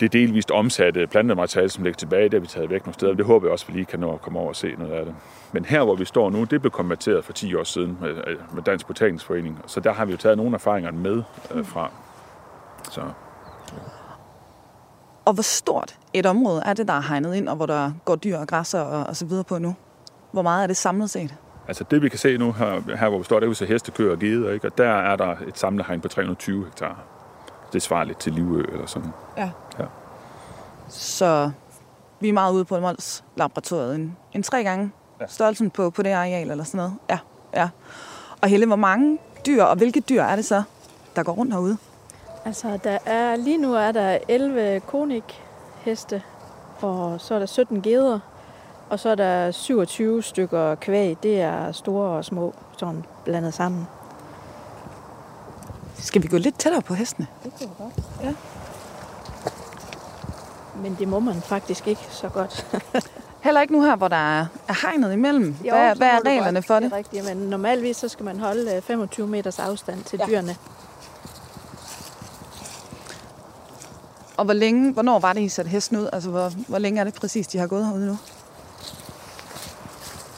det 0.00 0.12
delvist 0.12 0.50
omsatte 0.50 1.06
plantemateriale, 1.06 1.70
som 1.70 1.84
ligger 1.84 1.96
tilbage, 1.96 2.24
det 2.24 2.32
har 2.32 2.40
vi 2.40 2.46
taget 2.46 2.70
væk 2.70 2.86
nogle 2.86 2.94
steder. 2.94 3.14
Det 3.14 3.26
håber 3.26 3.46
jeg 3.46 3.52
også, 3.52 3.64
at 3.68 3.74
vi 3.74 3.78
lige 3.78 3.86
kan 3.86 4.00
nå 4.00 4.12
at 4.12 4.20
komme 4.20 4.38
over 4.38 4.48
og 4.48 4.56
se 4.56 4.74
noget 4.78 4.92
af 4.92 5.04
det. 5.04 5.14
Men 5.52 5.64
her, 5.64 5.84
hvor 5.84 5.94
vi 5.94 6.04
står 6.04 6.30
nu, 6.30 6.44
det 6.44 6.60
blev 6.60 6.70
konverteret 6.70 7.24
for 7.24 7.32
10 7.32 7.54
år 7.54 7.64
siden 7.64 7.98
med, 8.00 8.14
med 8.54 8.62
Dansk 8.62 8.86
Botanisk 8.86 9.26
Forening. 9.26 9.58
Så 9.66 9.80
der 9.80 9.92
har 9.92 10.04
vi 10.04 10.12
jo 10.12 10.18
taget 10.18 10.36
nogle 10.36 10.54
erfaringer 10.54 10.92
med 10.92 11.22
øh, 11.54 11.66
fra. 11.66 11.90
Så. 12.90 13.00
Og 15.24 15.32
hvor 15.32 15.42
stort 15.42 15.98
et 16.12 16.26
område 16.26 16.62
er 16.66 16.72
det, 16.72 16.88
der 16.88 16.94
er 16.94 17.00
hegnet 17.00 17.34
ind, 17.34 17.48
og 17.48 17.56
hvor 17.56 17.66
der 17.66 17.92
går 18.04 18.16
dyr 18.16 18.38
og 18.38 18.48
græsser 18.48 18.80
og, 18.80 19.06
og 19.06 19.16
så 19.16 19.26
videre 19.26 19.44
på 19.44 19.58
nu? 19.58 19.74
Hvor 20.32 20.42
meget 20.42 20.62
er 20.62 20.66
det 20.66 20.76
samlet 20.76 21.10
set? 21.10 21.34
Altså 21.68 21.84
det, 21.90 22.02
vi 22.02 22.08
kan 22.08 22.18
se 22.18 22.38
nu 22.38 22.52
her, 22.52 22.96
her 22.96 23.08
hvor 23.08 23.18
vi 23.18 23.24
står, 23.24 23.40
der 23.40 23.46
er 23.46 23.50
jo 23.50 23.54
så 23.54 23.64
hestekøer 23.64 24.12
og 24.12 24.18
geder, 24.18 24.52
ikke? 24.52 24.66
og 24.66 24.78
der 24.78 24.88
er 24.88 25.16
der 25.16 25.36
et 25.48 25.58
samlet 25.58 25.86
hegn 25.86 26.00
på 26.00 26.08
320 26.08 26.64
hektar 26.64 27.04
det 27.74 27.82
svarer 27.82 28.04
lidt 28.04 28.18
til 28.18 28.32
Livø 28.32 28.62
eller 28.72 28.86
sådan. 28.86 29.10
Ja. 29.36 29.50
Så 30.88 31.50
vi 32.20 32.28
er 32.28 32.32
meget 32.32 32.52
ude 32.52 32.64
på 32.64 32.80
Mols 32.80 33.24
laboratoriet. 33.36 33.94
En, 33.94 34.16
en 34.32 34.42
tre 34.42 34.64
gange 34.64 34.92
ja. 35.20 35.26
størrelsen 35.26 35.70
på, 35.70 35.90
på 35.90 36.02
det 36.02 36.10
areal 36.10 36.50
eller 36.50 36.64
sådan 36.64 36.78
noget. 36.78 36.94
Ja, 37.10 37.18
ja. 37.54 37.68
Og 38.40 38.48
Helle, 38.48 38.66
hvor 38.66 38.76
mange 38.76 39.18
dyr, 39.46 39.62
og 39.62 39.76
hvilke 39.76 40.00
dyr 40.00 40.22
er 40.22 40.36
det 40.36 40.44
så, 40.44 40.62
der 41.16 41.22
går 41.22 41.32
rundt 41.32 41.52
herude? 41.52 41.76
Altså, 42.44 42.78
der 42.84 42.98
er, 43.06 43.36
lige 43.36 43.58
nu 43.58 43.74
er 43.74 43.92
der 43.92 44.18
11 44.28 44.80
konik-heste, 44.80 46.22
og 46.80 47.20
så 47.20 47.34
er 47.34 47.38
der 47.38 47.46
17 47.46 47.82
geder, 47.82 48.18
og 48.90 49.00
så 49.00 49.08
er 49.08 49.14
der 49.14 49.50
27 49.50 50.22
stykker 50.22 50.74
kvæg. 50.74 51.16
Det 51.22 51.40
er 51.40 51.72
store 51.72 52.08
og 52.08 52.24
små, 52.24 52.54
sådan 52.76 53.04
blandet 53.24 53.54
sammen. 53.54 53.86
Skal 55.94 56.22
vi 56.22 56.28
gå 56.28 56.36
lidt 56.36 56.58
tættere 56.58 56.82
på 56.82 56.94
hestene? 56.94 57.26
Det 57.44 57.52
kan 57.58 57.68
vi 57.68 57.74
godt. 57.78 57.94
Ja. 58.22 58.34
Men 60.82 60.96
det 60.98 61.08
må 61.08 61.20
man 61.20 61.42
faktisk 61.42 61.88
ikke 61.88 62.06
så 62.10 62.28
godt. 62.28 62.66
Heller 63.44 63.60
ikke 63.60 63.72
nu 63.72 63.82
her, 63.82 63.96
hvor 63.96 64.08
der 64.08 64.16
er 64.32 64.46
hegnet 64.82 65.12
imellem. 65.12 65.56
Jo, 65.64 65.70
hvad, 65.70 65.96
hvad 65.96 66.08
er 66.08 66.26
reglerne 66.26 66.62
for 66.62 66.74
det? 66.74 66.82
Det 66.82 66.92
er 66.92 66.96
rigtigt, 66.96 67.24
men 67.24 67.36
normalvis 67.36 67.96
så 67.96 68.08
skal 68.08 68.24
man 68.24 68.40
holde 68.40 68.82
25 68.82 69.24
øh, 69.24 69.30
meters 69.30 69.58
afstand 69.58 70.04
til 70.04 70.18
ja. 70.18 70.26
dyrene. 70.26 70.56
Og 74.36 74.44
hvor 74.44 74.54
længe, 74.54 74.92
hvornår 74.92 75.18
var 75.18 75.32
det, 75.32 75.40
I 75.40 75.48
satte 75.48 75.68
hesten 75.68 75.96
ud? 75.96 76.08
Altså, 76.12 76.30
hvor, 76.30 76.52
hvor 76.68 76.78
længe 76.78 77.00
er 77.00 77.04
det 77.04 77.14
præcis, 77.14 77.46
de 77.46 77.58
har 77.58 77.66
gået 77.66 77.86
herude 77.86 78.06
nu? 78.06 78.18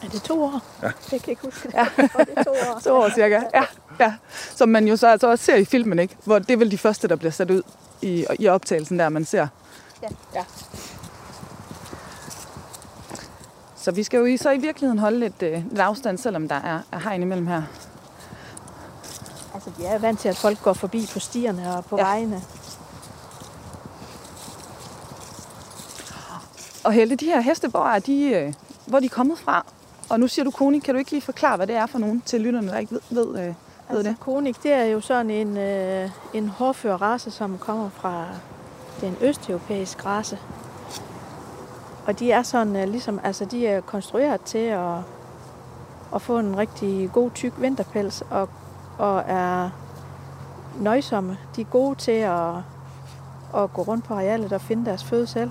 Er 0.03 0.09
det 0.09 0.23
to 0.23 0.43
år? 0.43 0.63
Ja. 0.83 0.87
Det 0.87 1.11
kan 1.11 1.21
jeg 1.21 1.29
ikke 1.29 1.43
huske. 1.45 1.71
Ja. 1.75 1.87
Jeg 1.99 2.11
tror, 2.13 2.25
det 2.25 2.35
er 2.37 2.43
to 2.43 2.51
år. 2.51 2.81
To 2.85 2.95
år 2.95 3.09
cirka, 3.15 3.41
ja. 3.55 3.65
ja. 4.01 4.15
Som 4.55 4.69
man 4.69 4.89
jo 4.89 4.97
så 4.97 5.07
altså 5.07 5.31
også 5.31 5.45
ser 5.45 5.57
i 5.57 5.65
filmen, 5.65 5.99
ikke? 5.99 6.17
Hvor 6.25 6.39
det 6.39 6.51
er 6.51 6.57
vel 6.57 6.71
de 6.71 6.79
første, 6.79 7.09
der 7.09 7.17
bliver 7.17 7.33
sat 7.33 7.51
ud 7.51 7.63
i, 8.03 8.27
i 8.39 8.49
optagelsen 8.49 8.99
der, 8.99 9.09
man 9.09 9.25
ser. 9.25 9.47
Ja. 10.03 10.09
ja. 10.35 10.45
Så 13.77 13.91
vi 13.93 14.03
skal 14.03 14.19
jo 14.19 14.25
i, 14.25 14.37
så 14.37 14.51
i 14.51 14.59
virkeligheden 14.59 14.99
holde 14.99 15.19
lidt, 15.21 15.43
øh, 15.43 15.53
lidt 15.71 15.81
afstand, 15.81 16.19
selvom 16.19 16.49
der 16.49 16.55
er, 16.55 16.81
er 16.93 16.99
hegn 16.99 17.23
imellem 17.23 17.47
her. 17.47 17.63
Altså, 19.55 19.71
de 19.79 19.87
er 19.87 19.99
vant 19.99 20.21
til, 20.21 20.29
at 20.29 20.37
folk 20.37 20.63
går 20.63 20.73
forbi 20.73 21.09
på 21.13 21.19
stierne 21.21 21.77
og 21.77 21.85
på 21.85 21.97
Ja. 21.97 22.03
vejene. 22.05 22.43
Og 26.85 26.93
Helle, 26.93 27.17
de 27.17 27.25
her 27.25 27.41
heste, 27.41 27.69
hvor 27.69 27.85
er 27.87 27.99
de, 27.99 28.23
øh, 28.31 28.55
hvor 28.87 28.97
er 28.97 29.01
de 29.01 29.09
kommet 29.09 29.39
fra? 29.39 29.67
Og 30.11 30.21
nu 30.21 30.29
siger 30.29 30.45
du 30.45 30.51
Koni, 30.51 30.79
kan 30.79 30.95
du 30.95 30.99
ikke 30.99 31.11
lige 31.11 31.23
forklare, 31.23 31.57
hvad 31.57 31.67
det 31.67 31.75
er 31.77 31.87
for 31.87 31.99
nogen 31.99 32.23
til 32.27 32.41
lytterne, 32.41 32.69
der 32.69 32.79
ikke 32.79 32.93
ved, 32.93 33.01
ved, 33.11 33.29
øh, 33.29 33.47
ved 33.47 33.55
Altså, 33.89 34.03
det? 34.11 34.17
konik, 34.21 34.63
det 34.63 34.73
er 34.73 34.85
jo 34.85 35.01
sådan 35.01 35.31
en, 35.31 35.57
øh, 35.57 36.11
en 36.35 36.49
hårdfør 36.49 36.97
race, 36.97 37.31
som 37.31 37.59
kommer 37.59 37.91
fra 37.91 38.27
den 39.01 39.17
østeuropæiske 39.21 40.07
race. 40.07 40.39
Og 42.07 42.19
de 42.19 42.33
er 42.33 42.43
sådan 42.43 42.77
øh, 42.77 42.89
ligesom, 42.89 43.21
altså 43.25 43.45
de 43.45 43.67
er 43.67 43.81
konstrueret 43.81 44.41
til 44.41 44.59
at, 44.59 44.99
at 46.15 46.23
få 46.23 46.39
en 46.39 46.57
rigtig 46.57 47.11
god 47.13 47.31
tyk 47.31 47.53
vinterpels 47.59 48.23
og, 48.31 48.49
og 48.99 49.23
er 49.27 49.71
nøjsomme. 50.81 51.39
De 51.57 51.61
er 51.61 51.65
gode 51.65 51.95
til 51.95 52.13
at, 52.13 52.55
at 53.57 53.73
gå 53.73 53.83
rundt 53.83 54.05
på 54.05 54.15
arealet 54.15 54.53
og 54.53 54.61
finde 54.61 54.87
deres 54.87 55.05
føde 55.05 55.27
selv. 55.27 55.51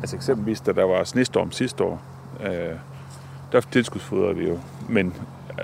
Altså 0.00 0.16
eksempelvis, 0.16 0.60
da 0.60 0.72
der 0.72 0.84
var 0.84 1.04
snestorm 1.04 1.52
sidste 1.52 1.84
år, 1.84 2.00
øh, 2.40 2.76
der 3.52 3.60
tilskudsfodrede 3.60 4.36
vi 4.36 4.48
jo, 4.48 4.58
men 4.88 5.14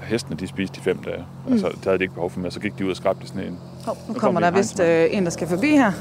hestene 0.03 0.37
de 0.37 0.47
spiste 0.47 0.77
de 0.77 0.81
fem 0.81 0.99
dage. 0.99 1.25
Mm. 1.47 1.53
Altså, 1.53 1.67
der 1.67 1.85
havde 1.85 1.99
de 1.99 2.05
ikke 2.05 2.15
behov 2.15 2.31
for 2.31 2.41
mere, 2.41 2.51
så 2.51 2.61
gik 2.61 2.79
de 2.79 2.85
ud 2.85 2.91
og 2.91 2.97
skrabte 2.97 3.27
sneen. 3.27 3.59
Hov, 3.87 3.97
nu 4.09 4.13
kom 4.15 4.21
kommer 4.21 4.41
der 4.41 4.51
vist 4.51 4.81
øh, 4.81 5.07
en, 5.11 5.25
der 5.25 5.31
skal 5.31 5.49
forbi 5.49 5.71
her. 5.71 5.93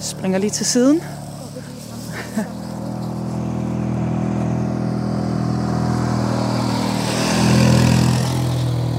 Springer 0.00 0.38
lige 0.38 0.50
til 0.50 0.66
siden. 0.66 1.00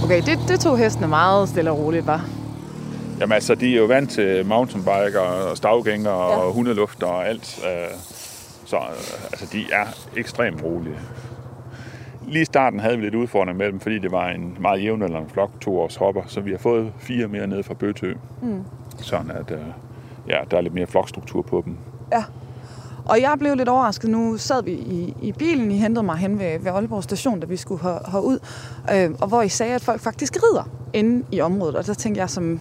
Okay, 0.03 0.21
det, 0.25 0.39
det 0.47 0.59
tog 0.59 0.77
hestene 0.77 1.07
meget 1.07 1.49
stille 1.49 1.71
og 1.71 1.79
roligt, 1.79 2.07
var. 2.07 2.25
Jamen 3.19 3.31
altså, 3.33 3.55
de 3.55 3.73
er 3.73 3.77
jo 3.77 3.85
vant 3.85 4.11
til 4.11 4.45
mountainbiker 4.45 5.19
og 5.19 5.57
stavgænger 5.57 6.11
Ja. 6.11 6.17
ja. 6.31 6.37
og 6.37 6.53
hundelufter 6.53 7.07
og 7.07 7.27
alt. 7.27 7.59
øh, 7.65 7.97
Så 8.65 8.75
øh, 8.77 9.23
altså, 9.31 9.45
de 9.51 9.65
er 9.71 9.85
ekstremt 10.17 10.63
rolige. 10.63 10.95
Lige 12.29 12.41
i 12.41 12.45
starten 12.45 12.79
havde 12.79 12.97
vi 12.97 13.03
lidt 13.03 13.15
udfordring 13.15 13.57
med 13.57 13.71
dem, 13.71 13.79
fordi 13.79 13.99
det 13.99 14.11
var 14.11 14.29
en 14.29 14.57
meget 14.59 14.83
jævnaldrende 14.83 15.29
flok, 15.29 15.49
to 15.61 15.79
års 15.79 15.95
hopper, 15.95 16.21
så 16.27 16.41
vi 16.41 16.51
har 16.51 16.57
fået 16.57 16.91
fire 16.97 17.27
mere 17.27 17.47
ned 17.47 17.63
fra 17.63 17.73
Bøtø. 17.73 18.13
Mm. 18.41 18.63
Sådan 18.97 19.31
at, 19.31 19.51
øh, 19.51 19.57
ja, 20.27 20.37
der 20.51 20.57
er 20.57 20.61
lidt 20.61 20.73
mere 20.73 20.87
flokstruktur 20.87 21.41
på 21.41 21.61
dem. 21.65 21.77
Ja. 22.11 22.23
Og 23.05 23.21
jeg 23.21 23.35
blev 23.39 23.55
lidt 23.55 23.69
overrasket. 23.69 24.09
Nu 24.09 24.37
sad 24.37 24.63
vi 24.63 24.71
i, 24.71 25.13
i 25.21 25.31
bilen. 25.31 25.71
I 25.71 25.77
hentede 25.77 26.05
mig 26.05 26.17
hen 26.17 26.39
ved, 26.39 26.59
ved 26.59 26.71
Aalborg 26.71 27.03
station, 27.03 27.39
da 27.39 27.45
vi 27.45 27.57
skulle 27.57 27.83
her, 27.83 28.11
herud. 28.11 28.39
Øh, 28.93 29.11
og 29.21 29.27
hvor 29.27 29.41
I 29.41 29.49
sagde, 29.49 29.75
at 29.75 29.81
folk 29.81 30.01
faktisk 30.01 30.35
rider 30.35 30.69
inde 30.93 31.25
i 31.31 31.41
området. 31.41 31.75
Og 31.75 31.85
der 31.87 31.93
tænkte 31.93 32.21
jeg 32.21 32.29
som, 32.29 32.59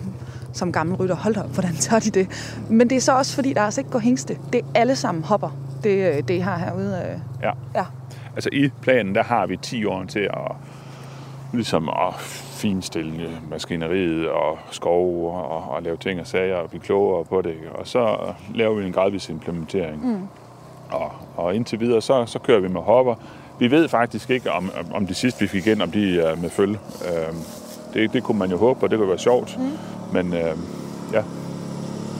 som 0.53 0.73
gammel 0.73 0.97
rytter, 0.97 1.17
hold 1.17 1.37
op, 1.37 1.51
hvordan 1.51 1.75
tager 1.75 2.01
de 2.01 2.11
det? 2.11 2.29
Men 2.71 2.91
det 2.91 2.97
er 2.97 3.01
så 3.01 3.13
også, 3.13 3.35
fordi 3.35 3.53
der 3.53 3.63
altså 3.63 3.81
ikke 3.81 3.91
går 3.91 3.99
hængste. 3.99 4.39
Det 4.53 4.61
er 4.61 4.65
alle 4.75 4.97
sammen 4.97 5.25
hopper, 5.25 5.57
det, 5.85 6.17
øh, 6.17 6.23
det 6.29 6.35
I 6.35 6.39
har 6.39 6.59
herude. 6.59 7.03
øh. 7.13 7.21
Ja. 7.43 7.51
Ja. 7.75 7.85
Altså 8.39 8.49
i 8.53 8.71
planen, 8.83 9.15
der 9.15 9.23
har 9.23 9.47
vi 9.47 9.57
10 9.57 9.85
år 9.85 10.05
til 10.09 10.21
at, 10.21 10.53
ligesom 11.53 11.89
at 11.89 12.15
finstille 12.61 13.31
maskineriet 13.51 14.29
og 14.29 14.59
skove 14.71 15.33
og, 15.33 15.71
og 15.75 15.83
lave 15.83 15.97
ting 15.97 16.21
og 16.21 16.27
sager 16.27 16.57
og 16.57 16.69
blive 16.71 16.83
klogere 16.83 17.25
på 17.25 17.43
det. 17.43 17.55
Og 17.75 17.87
så 17.89 18.17
laver 18.55 18.75
vi 18.75 18.87
en 18.87 18.93
gradvis 18.93 19.29
implementering. 19.29 20.07
Mm. 20.13 20.23
Og, 20.91 21.13
og 21.37 21.55
indtil 21.55 21.81
videre, 21.81 22.03
så, 22.03 22.27
så 22.27 22.39
kører 22.39 22.61
vi 22.61 22.69
med 22.69 22.81
hopper. 22.81 23.15
Vi 23.59 23.71
ved 23.71 23.89
faktisk 23.89 24.31
ikke, 24.31 24.53
om, 24.53 24.71
om- 24.95 25.07
de 25.07 25.15
sidste, 25.15 25.41
vi 25.41 25.47
fik 25.47 25.67
ind, 25.67 25.83
om 25.83 25.91
de 25.91 26.21
er 26.21 26.37
med 26.37 26.51
følge. 26.51 26.79
Øhm, 27.09 27.37
det, 27.95 28.13
det 28.13 28.23
kunne 28.23 28.39
man 28.39 28.51
jo 28.51 28.57
håbe, 28.57 28.83
og 28.83 28.91
det 28.91 28.99
kunne 28.99 29.09
være 29.09 29.19
sjovt. 29.19 29.59
Mm. 29.59 29.65
Men 30.13 30.33
øhm, 30.33 30.61
ja, 31.13 31.23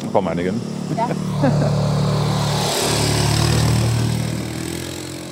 nu 0.05 0.11
kommer 0.13 0.31
han 0.31 0.39
igen. 0.39 0.55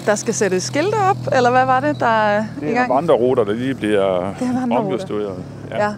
Der 0.06 0.14
skal 0.14 0.34
sættes 0.34 0.62
skilte 0.62 0.94
op, 1.10 1.16
eller 1.36 1.50
hvad 1.50 1.64
var 1.66 1.80
det, 1.80 2.00
der 2.00 2.06
er 2.06 2.44
Det 2.60 2.70
er 2.70 2.74
gang? 2.74 2.90
vandreruter, 2.94 3.44
der 3.44 3.52
lige 3.52 3.74
bliver 3.74 4.00
er 4.30 4.68
omjusteret. 4.70 5.44
Ja. 5.70 5.94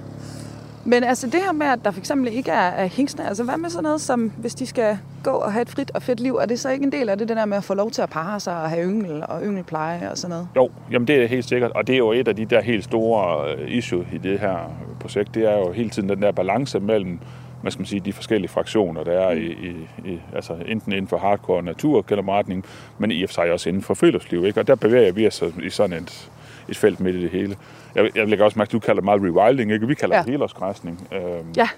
Men 0.84 1.04
altså 1.04 1.26
det 1.26 1.40
her 1.44 1.52
med, 1.52 1.66
at 1.66 1.78
der 1.84 1.90
for 1.90 1.98
eksempel 1.98 2.32
ikke 2.32 2.50
er, 2.50 2.68
er 2.70 2.86
hængsne, 2.86 3.28
altså 3.28 3.44
hvad 3.44 3.56
med 3.56 3.70
sådan 3.70 3.82
noget 3.82 4.00
som, 4.00 4.32
hvis 4.36 4.54
de 4.54 4.66
skal 4.66 4.98
gå 5.22 5.30
og 5.30 5.52
have 5.52 5.62
et 5.62 5.68
frit 5.68 5.90
og 5.94 6.02
fedt 6.02 6.20
liv, 6.20 6.34
er 6.34 6.46
det 6.46 6.60
så 6.60 6.68
ikke 6.70 6.84
en 6.84 6.92
del 6.92 7.08
af 7.08 7.18
det, 7.18 7.28
det 7.28 7.36
der 7.36 7.44
med 7.44 7.56
at 7.56 7.64
få 7.64 7.74
lov 7.74 7.90
til 7.90 8.02
at 8.02 8.10
parre 8.10 8.40
sig 8.40 8.62
og 8.62 8.70
have 8.70 8.84
yngel 8.86 9.22
og 9.28 9.42
yngelpleje 9.44 10.10
og 10.10 10.18
sådan 10.18 10.30
noget? 10.30 10.48
Jo, 10.56 10.70
jamen 10.92 11.06
det 11.08 11.22
er 11.22 11.26
helt 11.28 11.48
sikkert, 11.48 11.72
og 11.72 11.86
det 11.86 11.92
er 11.92 11.98
jo 11.98 12.12
et 12.12 12.28
af 12.28 12.36
de 12.36 12.44
der 12.44 12.60
helt 12.60 12.84
store 12.84 13.50
øh, 13.54 13.70
issue 13.70 14.04
i 14.12 14.18
det 14.18 14.38
her 14.40 14.56
projekt, 15.00 15.34
det 15.34 15.44
er 15.52 15.58
jo 15.58 15.72
hele 15.72 15.90
tiden 15.90 16.08
den 16.08 16.22
der 16.22 16.32
balance 16.32 16.80
mellem, 16.80 17.18
hvad 17.62 17.72
skal 17.72 17.80
man 17.80 17.86
sige, 17.86 18.00
de 18.00 18.12
forskellige 18.12 18.48
fraktioner, 18.48 19.04
der 19.04 19.12
er 19.12 19.30
i, 19.30 19.46
i, 19.46 19.88
i 20.04 20.20
altså 20.34 20.56
enten 20.66 20.92
inden 20.92 21.08
for 21.08 21.18
hardcore 21.18 21.62
naturgenopretning, 21.62 22.64
men 22.98 23.10
i 23.10 23.22
og 23.22 23.28
for 23.28 23.34
sig 23.34 23.52
også 23.52 23.68
inden 23.68 23.82
for 23.82 23.94
friluftsliv, 23.94 24.44
ikke? 24.44 24.60
Og 24.60 24.66
der 24.66 24.74
bevæger 24.74 25.12
vi 25.12 25.26
os 25.26 25.42
i 25.62 25.70
sådan 25.70 25.96
et, 26.02 26.30
et 26.68 26.76
felt 26.76 27.00
midt 27.00 27.16
i 27.16 27.22
det 27.22 27.30
hele. 27.30 27.56
Jeg, 27.94 28.10
jeg 28.16 28.28
lægger 28.28 28.44
også 28.44 28.58
mærke, 28.58 28.68
at 28.68 28.72
du 28.72 28.78
kalder 28.78 29.00
det 29.00 29.04
meget 29.04 29.22
rewilding, 29.22 29.72
ikke? 29.72 29.86
Vi 29.86 29.94
kalder 29.94 30.16
Ja. 30.16 30.22
det 30.22 30.30
helårsgræsning. 30.30 31.08
Øhm, 31.12 31.52
Ja. 31.56 31.68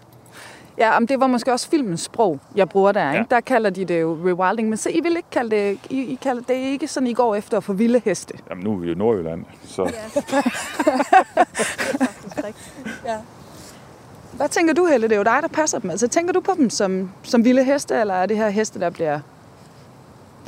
Ja, 0.78 0.96
om 0.96 1.06
det 1.06 1.20
var 1.20 1.26
måske 1.26 1.52
også 1.52 1.70
filmens 1.70 2.00
sprog, 2.00 2.40
jeg 2.56 2.68
bruger 2.68 2.92
der, 2.92 3.12
ikke? 3.12 3.26
Ja. 3.30 3.34
Der 3.36 3.40
kalder 3.40 3.70
de 3.70 3.84
det 3.84 4.00
jo 4.00 4.18
rewilding, 4.24 4.68
men 4.68 4.76
så 4.76 4.90
I 4.90 5.00
vil 5.02 5.16
ikke 5.16 5.30
kalde 5.32 5.50
det, 5.56 5.78
I, 5.90 6.00
I 6.00 6.18
kalder 6.22 6.42
det 6.48 6.54
ikke 6.54 6.88
sådan, 6.88 7.06
I 7.06 7.12
går 7.12 7.34
efter 7.34 7.56
at 7.56 7.64
få 7.64 7.72
vilde 7.72 8.02
heste. 8.04 8.34
Jamen, 8.50 8.64
nu 8.64 8.72
er 8.72 8.76
vi 8.76 8.86
jo 8.86 8.92
i 8.94 8.96
Nordjylland, 8.98 9.44
så 9.64 9.82
Hvad 14.40 14.48
tænker 14.48 14.74
du, 14.74 14.86
Helle? 14.86 15.08
Det 15.08 15.12
er 15.14 15.18
jo 15.18 15.22
dig, 15.22 15.38
der 15.42 15.48
passer 15.48 15.78
dem. 15.78 15.90
Altså, 15.90 16.08
tænker 16.08 16.32
du 16.32 16.40
på 16.40 16.52
dem 16.56 16.70
som, 16.70 17.10
som 17.22 17.44
vilde 17.44 17.64
heste, 17.64 18.00
eller 18.00 18.14
er 18.14 18.26
det 18.26 18.36
her 18.36 18.48
heste, 18.48 18.80
der 18.80 18.90
bliver... 18.90 19.20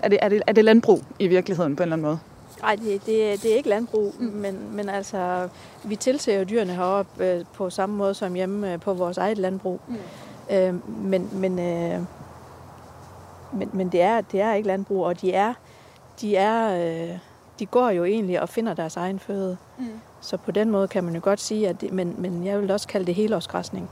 Er 0.03 0.09
det, 0.09 0.19
er, 0.23 0.29
det, 0.29 0.43
er 0.47 0.53
det 0.53 0.65
landbrug 0.65 1.01
i 1.19 1.27
virkeligheden 1.27 1.77
på 1.77 1.83
en 1.83 1.85
eller 1.87 1.97
anden 1.97 2.07
måde? 2.07 2.19
Nej, 2.63 2.77
det, 2.77 3.07
det, 3.07 3.33
er- 3.33 3.37
det 3.37 3.53
er 3.53 3.57
ikke 3.57 3.69
landbrug, 3.69 4.15
mm. 4.19 4.27
men, 4.27 4.59
men 4.73 4.89
altså, 4.89 5.49
vi 5.85 5.97
tilser 5.97 6.39
jo 6.39 6.45
dyrene 6.45 6.73
heroppe 6.73 7.27
øh, 7.27 7.45
på 7.55 7.71
samme 7.71 7.97
måde 7.97 8.15
som 8.15 8.35
hjemme 8.35 8.73
øh, 8.73 8.81
på 8.81 8.93
vores 8.95 9.19
eget 9.19 9.39
landbrug. 9.39 9.81
Mm. 9.89 9.97
Øh, 10.57 10.75
men, 11.05 11.29
men, 11.33 11.59
øh, 11.59 12.01
men, 13.53 13.71
men 13.73 13.89
det, 13.89 14.03
er, 14.03 14.21
det 14.21 14.41
er 14.41 14.55
ikke 14.55 14.69
landbrug, 14.69 15.05
og 15.05 15.21
de 15.21 15.33
er, 15.33 15.55
de 16.21 16.37
er, 16.37 16.85
øh, 17.11 17.19
de 17.63 17.67
går 17.67 17.91
jo 17.91 18.05
egentlig 18.05 18.41
og 18.41 18.49
finder 18.49 18.75
deres 18.75 18.97
egen 18.97 19.19
føde. 19.19 19.57
Mm. 19.79 19.85
Så 20.21 20.37
på 20.37 20.51
den 20.51 20.71
måde 20.71 20.89
kan 20.89 21.05
man 21.05 21.15
jo 21.15 21.21
godt 21.23 21.41
sige, 21.41 21.69
at 21.69 21.81
det, 21.81 21.93
men, 21.93 22.15
men 22.19 22.47
jeg 22.47 22.61
vil 22.61 22.71
også 22.71 22.89
kalde 22.89 23.07
det 23.07 23.15
helårsgræsning. 23.15 23.91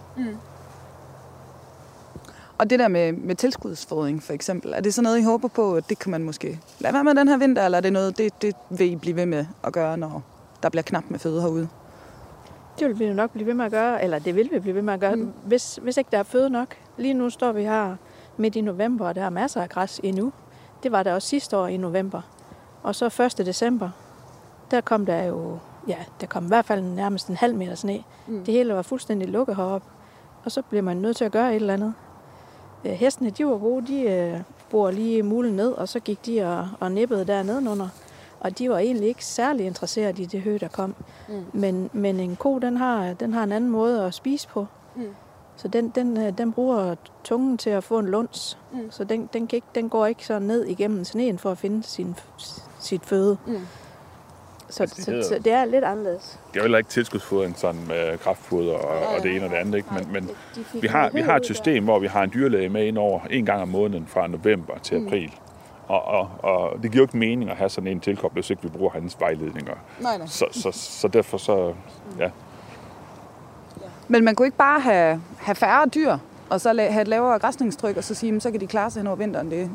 Og 2.58 2.70
det 2.70 2.78
der 2.78 2.88
med, 2.88 3.12
med 3.12 3.34
tilskudsfodring 3.34 4.22
for 4.22 4.32
eksempel, 4.32 4.72
er 4.72 4.80
det 4.80 4.94
så 4.94 5.02
noget, 5.02 5.18
I 5.18 5.22
håber 5.22 5.48
på, 5.48 5.74
at 5.74 5.88
det 5.88 5.98
kan 5.98 6.10
man 6.10 6.22
måske 6.22 6.60
lade 6.78 6.94
være 6.94 7.04
med 7.04 7.14
den 7.14 7.28
her 7.28 7.36
vinter, 7.36 7.64
eller 7.64 7.78
er 7.78 7.82
det 7.82 7.92
noget, 7.92 8.18
det, 8.18 8.42
det 8.42 8.56
vil 8.70 8.92
I 8.92 8.96
blive 8.96 9.16
ved 9.16 9.26
med 9.26 9.46
at 9.64 9.72
gøre, 9.72 9.96
når 9.96 10.22
der 10.62 10.68
bliver 10.68 10.82
knap 10.82 11.04
med 11.08 11.18
føde 11.18 11.42
herude? 11.42 11.68
Det 12.78 12.88
vil 12.88 12.98
vi 12.98 13.04
jo 13.06 13.14
nok 13.14 13.30
blive 13.30 13.46
ved 13.46 13.54
med 13.54 13.64
at 13.64 13.70
gøre, 13.70 14.04
eller 14.04 14.18
det 14.18 14.36
vil 14.36 14.48
vi 14.52 14.58
blive 14.58 14.74
ved 14.74 14.82
med 14.82 14.94
at 14.94 15.00
gøre, 15.00 15.16
mm. 15.16 15.32
hvis, 15.44 15.78
hvis 15.82 15.96
ikke 15.96 16.08
der 16.10 16.18
er 16.18 16.22
føde 16.22 16.50
nok. 16.50 16.76
Lige 16.96 17.14
nu 17.14 17.30
står 17.30 17.52
vi 17.52 17.62
her 17.62 17.96
midt 18.36 18.56
i 18.56 18.60
november, 18.60 19.08
og 19.08 19.14
der 19.14 19.24
er 19.24 19.30
masser 19.30 19.62
af 19.62 19.68
græs 19.68 20.00
endnu. 20.02 20.32
Det 20.82 20.92
var 20.92 21.02
der 21.02 21.14
også 21.14 21.28
sidste 21.28 21.56
år 21.56 21.66
i 21.66 21.76
november. 21.76 22.22
Og 22.82 22.94
så 22.94 23.22
1. 23.38 23.46
december, 23.46 23.90
der 24.70 24.80
kom 24.80 25.06
der 25.06 25.24
jo, 25.24 25.58
ja, 25.88 25.96
der 26.20 26.26
kom 26.26 26.44
i 26.44 26.48
hvert 26.48 26.64
fald 26.64 26.82
nærmest 26.82 27.28
en 27.28 27.36
halv 27.36 27.54
meter 27.54 27.74
sne. 27.74 28.04
Mm. 28.26 28.44
Det 28.44 28.54
hele 28.54 28.74
var 28.74 28.82
fuldstændig 28.82 29.28
lukket 29.28 29.56
heroppe. 29.56 29.86
Og 30.44 30.52
så 30.52 30.62
bliver 30.62 30.82
man 30.82 30.96
nødt 30.96 31.16
til 31.16 31.24
at 31.24 31.32
gøre 31.32 31.50
et 31.50 31.56
eller 31.56 31.74
andet. 31.74 31.94
Øh, 32.84 32.92
Hestene, 32.92 33.30
de 33.30 33.46
var 33.46 33.58
gode, 33.58 33.86
de 33.86 34.02
øh, 34.02 34.40
bor 34.70 34.90
lige 34.90 35.22
mulen 35.22 35.56
ned, 35.56 35.72
og 35.72 35.88
så 35.88 36.00
gik 36.00 36.26
de 36.26 36.42
og, 36.42 36.68
og 36.80 36.92
nippede 36.92 37.24
der 37.24 37.42
nedenunder. 37.42 37.88
Og 38.40 38.58
de 38.58 38.70
var 38.70 38.78
egentlig 38.78 39.08
ikke 39.08 39.24
særlig 39.24 39.66
interesseret 39.66 40.18
i 40.18 40.24
det 40.24 40.40
hø, 40.42 40.58
der 40.60 40.68
kom. 40.68 40.94
Mm. 41.28 41.44
Men, 41.52 41.90
men 41.92 42.20
en 42.20 42.36
ko, 42.36 42.58
den 42.58 42.76
har, 42.76 43.12
den 43.12 43.32
har 43.32 43.44
en 43.44 43.52
anden 43.52 43.70
måde 43.70 44.04
at 44.04 44.14
spise 44.14 44.48
på. 44.48 44.66
Mm. 44.96 45.14
Så 45.56 45.68
den, 45.68 45.88
den, 45.88 46.16
øh, 46.16 46.38
den 46.38 46.52
bruger 46.52 46.94
tungen 47.24 47.58
til 47.58 47.70
at 47.70 47.84
få 47.84 47.98
en 47.98 48.06
luns. 48.06 48.58
Mm. 48.72 48.90
Så 48.90 49.04
den, 49.04 49.28
den, 49.32 49.46
kan 49.46 49.56
ikke, 49.56 49.66
den 49.74 49.88
går 49.88 50.06
ikke 50.06 50.26
så 50.26 50.38
ned 50.38 50.64
igennem 50.64 51.04
sneen 51.04 51.38
for 51.38 51.50
at 51.50 51.58
finde 51.58 51.82
sin, 51.82 52.16
sit 52.80 53.02
føde. 53.06 53.36
Mm. 53.46 53.58
Så, 54.68 54.82
Altså, 54.82 54.96
det 54.96 55.04
så, 55.04 55.10
hedder- 55.10 55.28
så 55.28 55.38
det 55.44 55.52
er 55.52 55.64
lidt 55.64 55.84
anderledes. 55.84 56.38
Det 56.48 56.56
er 56.56 56.60
jo 56.60 56.62
heller 56.62 56.78
ikke 56.78 56.90
tilskudsfodring 56.90 57.58
sådan 57.58 57.80
med 57.88 58.18
kraftfoder 58.18 58.72
og, 58.74 59.14
og 59.16 59.22
det 59.22 59.36
ene 59.36 59.44
og 59.44 59.50
det 59.50 59.56
andet, 59.56 59.74
ikke? 59.74 59.88
Men, 59.94 60.12
men 60.12 60.30
vi 60.80 60.86
har, 60.86 61.10
vi 61.10 61.20
har 61.20 61.36
et 61.36 61.44
system, 61.44 61.84
hvor 61.84 61.98
vi 61.98 62.06
har 62.06 62.22
en 62.22 62.30
dyrlæge 62.34 62.68
med 62.68 62.84
ind 62.86 62.98
over 62.98 63.20
en 63.30 63.46
gang 63.46 63.62
om 63.62 63.68
måneden 63.68 64.06
fra 64.06 64.26
november 64.26 64.78
til 64.82 65.06
april. 65.06 65.34
Og, 65.88 66.04
og, 66.04 66.30
og 66.42 66.82
det 66.82 66.90
giver 66.92 67.00
jo 67.02 67.04
ikke 67.04 67.16
mening 67.16 67.50
at 67.50 67.56
have 67.56 67.68
sådan 67.70 67.88
en 67.88 68.00
tilkoblet, 68.00 68.34
hvis 68.44 68.50
ikke 68.50 68.62
vi 68.62 68.68
bruger 68.68 68.90
hans 68.90 69.16
vejledninger. 69.20 69.74
Nej, 70.00 70.18
nej. 70.18 70.26
Så, 70.26 70.44
så, 70.52 70.70
så 70.72 71.08
derfor 71.08 71.38
så, 71.38 71.74
ja. 72.18 72.30
Men 74.08 74.24
man 74.24 74.34
kunne 74.34 74.46
ikke 74.46 74.56
bare 74.58 74.80
have, 74.80 75.22
have 75.38 75.54
færre 75.54 75.86
dyr, 75.86 76.16
og 76.50 76.60
så 76.60 76.70
la- 76.72 76.90
have 76.92 77.02
et 77.02 77.08
lavere 77.08 77.38
græsningstryk, 77.38 77.96
og 77.96 78.04
så 78.04 78.14
sige, 78.14 78.32
"Men 78.32 78.40
så 78.40 78.50
kan 78.50 78.60
de 78.60 78.66
klare 78.66 78.90
sig 78.90 79.00
hen 79.00 79.06
over 79.06 79.16
vinteren. 79.16 79.50
Det, 79.50 79.70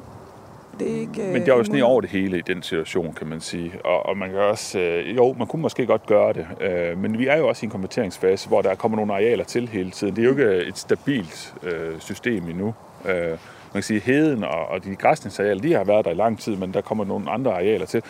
det 0.79 0.96
er 0.96 1.00
ikke... 1.00 1.22
Men 1.34 1.46
der 1.46 1.53
er 1.53 1.58
jo 1.58 1.63
sne 1.63 1.84
over 1.84 2.01
det 2.01 2.10
hele 2.10 2.38
i 2.38 2.41
den 2.41 2.63
situation, 2.63 3.13
kan 3.13 3.27
man 3.27 3.41
sige. 3.41 3.72
Og, 3.84 4.05
og 4.05 4.17
man 4.17 4.29
kan 4.29 4.39
også, 4.39 4.79
øh, 4.79 5.15
jo, 5.15 5.36
man 5.38 5.48
kunne 5.48 5.62
måske 5.62 5.86
godt 5.86 6.05
gøre 6.05 6.34
det, 6.34 6.48
øh, 6.62 6.98
men 6.98 7.20
vi 7.20 7.27
er 7.27 7.38
jo 7.38 7.48
også 7.48 7.65
i 7.65 7.67
en 7.67 7.72
konverteringsfase, 7.72 8.48
hvor 8.48 8.62
der 8.62 8.75
kommer 8.75 8.96
nogle 8.96 9.13
arealer 9.13 9.44
til 9.44 9.67
hele 9.67 9.91
tiden. 9.91 10.15
Det 10.15 10.22
er 10.22 10.25
jo 10.25 10.32
ikke 10.32 10.70
et 10.70 10.77
stabilt 10.77 11.53
øh, 11.63 12.00
system 12.00 12.50
endnu. 12.50 12.74
Øh, 13.05 13.29
man 13.29 13.38
kan 13.74 13.84
sige, 13.84 14.00
heden 14.00 14.44
og, 14.44 14.67
og 14.67 14.84
de 14.84 14.96
græsningsarealer, 14.96 15.62
de 15.62 15.74
har 15.74 15.84
været 15.84 16.05
der 16.05 16.12
i 16.12 16.15
lang 16.15 16.39
tid, 16.39 16.55
men 16.55 16.74
der 16.74 16.82
kommer 16.82 17.05
nogle 17.05 17.32
andre 17.32 17.51
arealer 17.51 17.86
til, 17.86 18.01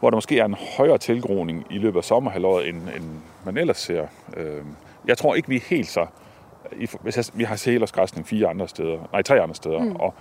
hvor 0.00 0.10
der 0.10 0.16
måske 0.16 0.38
er 0.38 0.44
en 0.44 0.56
højere 0.76 0.98
tilgroning 0.98 1.66
i 1.70 1.78
løbet 1.78 1.98
af 1.98 2.04
sommerhalvåret, 2.04 2.68
end, 2.68 2.76
end 2.76 3.04
man 3.44 3.56
ellers 3.56 3.78
ser. 3.78 4.06
Øh, 4.36 4.62
jeg 5.06 5.18
tror 5.18 5.34
ikke, 5.34 5.48
vi 5.48 5.56
er 5.56 5.60
helt 5.66 5.88
så... 5.88 6.06
I, 6.72 6.88
hvis 7.02 7.16
jeg, 7.16 7.24
vi 7.34 7.44
har 7.44 7.62
helårsgræsning 7.70 8.26
fire 8.26 8.48
andre 8.48 8.68
steder, 8.68 8.98
nej, 9.12 9.22
tre 9.22 9.40
andre 9.40 9.54
steder, 9.54 9.78
mm. 9.78 9.96
og 9.96 10.14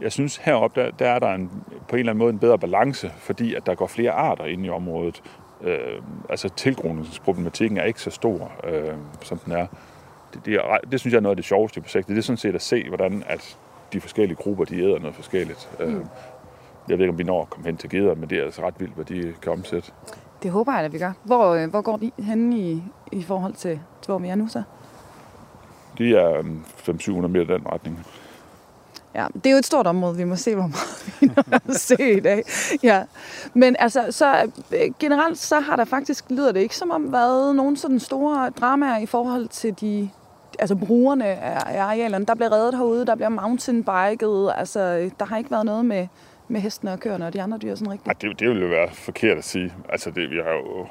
jeg 0.00 0.12
synes 0.12 0.36
heroppe, 0.36 0.80
der, 0.80 0.90
der 0.90 1.08
er 1.08 1.18
der 1.18 1.28
en, 1.34 1.50
på 1.88 1.96
en 1.96 2.00
eller 2.00 2.12
anden 2.12 2.18
måde 2.18 2.32
en 2.32 2.38
bedre 2.38 2.58
balance, 2.58 3.12
fordi 3.18 3.54
at 3.54 3.66
der 3.66 3.74
går 3.74 3.86
flere 3.86 4.10
arter 4.10 4.44
ind 4.44 4.66
i 4.66 4.68
området. 4.68 5.22
Øh, 5.62 6.02
altså 6.30 6.48
tilgroningsproblematikken 6.48 7.78
er 7.78 7.84
ikke 7.84 8.00
så 8.00 8.10
stor, 8.10 8.52
øh, 8.64 8.94
som 9.22 9.38
den 9.38 9.52
er. 9.52 9.66
Det, 10.34 10.46
det, 10.46 10.54
er. 10.54 10.78
det 10.90 11.00
synes 11.00 11.12
jeg 11.12 11.18
er 11.18 11.22
noget 11.22 11.32
af 11.32 11.36
det 11.36 11.44
sjoveste 11.44 11.78
i 11.78 11.80
projektet. 11.80 12.16
Det 12.16 12.18
er 12.18 12.22
sådan 12.22 12.36
set 12.36 12.54
at 12.54 12.62
se, 12.62 12.88
hvordan 12.88 13.24
at 13.26 13.58
de 13.92 14.00
forskellige 14.00 14.36
grupper, 14.36 14.64
de 14.64 14.82
æder 14.82 14.98
noget 14.98 15.14
forskelligt. 15.14 15.68
Mm. 15.78 15.84
Øh, 15.84 16.04
jeg 16.88 16.98
ved 16.98 17.04
ikke, 17.04 17.12
om 17.12 17.18
vi 17.18 17.24
når 17.24 17.42
at 17.42 17.50
komme 17.50 17.66
hen 17.66 17.76
til 17.76 17.90
geder, 17.90 18.14
men 18.14 18.30
det 18.30 18.38
er 18.38 18.44
altså 18.44 18.66
ret 18.66 18.74
vildt, 18.78 18.94
hvad 18.94 19.04
de 19.04 19.34
kan 19.42 19.52
omsætte. 19.52 19.92
Det 20.42 20.50
håber 20.50 20.72
jeg, 20.72 20.84
at 20.84 20.92
vi 20.92 20.98
gør. 20.98 21.12
Hvor, 21.24 21.54
øh, 21.54 21.70
hvor 21.70 21.80
går 21.80 21.96
de 21.96 22.10
henne 22.18 22.58
i, 22.58 22.82
i 23.12 23.22
forhold 23.22 23.52
til, 23.52 23.80
til, 24.02 24.10
hvor 24.12 24.18
vi 24.18 24.28
er 24.28 24.34
nu 24.34 24.48
så? 24.48 24.62
De 25.98 26.16
er 26.16 26.38
um, 26.38 26.64
500-700 26.66 27.10
meter 27.26 27.54
i 27.54 27.58
den 27.58 27.66
retning. 27.72 28.06
Ja, 29.16 29.26
det 29.34 29.46
er 29.46 29.50
jo 29.50 29.56
et 29.56 29.66
stort 29.66 29.86
område, 29.86 30.16
vi 30.16 30.24
må 30.24 30.36
se, 30.36 30.54
hvor 30.54 30.66
meget 30.66 31.04
vi 31.20 31.26
når 31.36 31.60
at 31.68 31.80
se 31.80 32.12
i 32.16 32.20
dag. 32.20 32.42
Ja. 32.82 33.02
Men 33.54 33.76
altså, 33.78 34.06
så 34.10 34.50
øh, 34.72 34.92
generelt 34.98 35.38
så 35.38 35.60
har 35.60 35.76
der 35.76 35.84
faktisk, 35.84 36.24
lyder 36.30 36.52
det 36.52 36.60
ikke 36.60 36.76
som 36.76 36.90
om, 36.90 37.12
været 37.12 37.56
nogle 37.56 37.76
sådan 37.76 38.00
store 38.00 38.50
dramaer 38.50 38.98
i 38.98 39.06
forhold 39.06 39.48
til 39.48 39.80
de 39.80 40.10
altså 40.58 40.76
brugerne 40.76 41.26
af, 41.26 41.80
arealerne. 41.80 42.26
Der 42.26 42.34
bliver 42.34 42.52
reddet 42.52 42.74
herude, 42.74 43.06
der 43.06 43.14
bliver 43.14 43.28
mountainbiket, 43.28 44.52
altså 44.56 45.10
der 45.18 45.24
har 45.24 45.38
ikke 45.38 45.50
været 45.50 45.66
noget 45.66 45.84
med, 45.84 46.06
med 46.48 46.60
hestene 46.60 46.92
og 46.92 47.00
køerne 47.00 47.26
og 47.26 47.32
de 47.32 47.42
andre 47.42 47.58
dyr 47.58 47.74
sådan 47.74 47.92
rigtigt. 47.92 48.08
Ej, 48.08 48.14
det, 48.20 48.40
det 48.40 48.48
ville 48.48 48.62
jo 48.62 48.68
være 48.68 48.88
forkert 48.92 49.38
at 49.38 49.44
sige. 49.44 49.72
Altså, 49.88 50.10
det, 50.10 50.30
vi 50.30 50.36
har 50.36 50.52
jo 50.52 50.86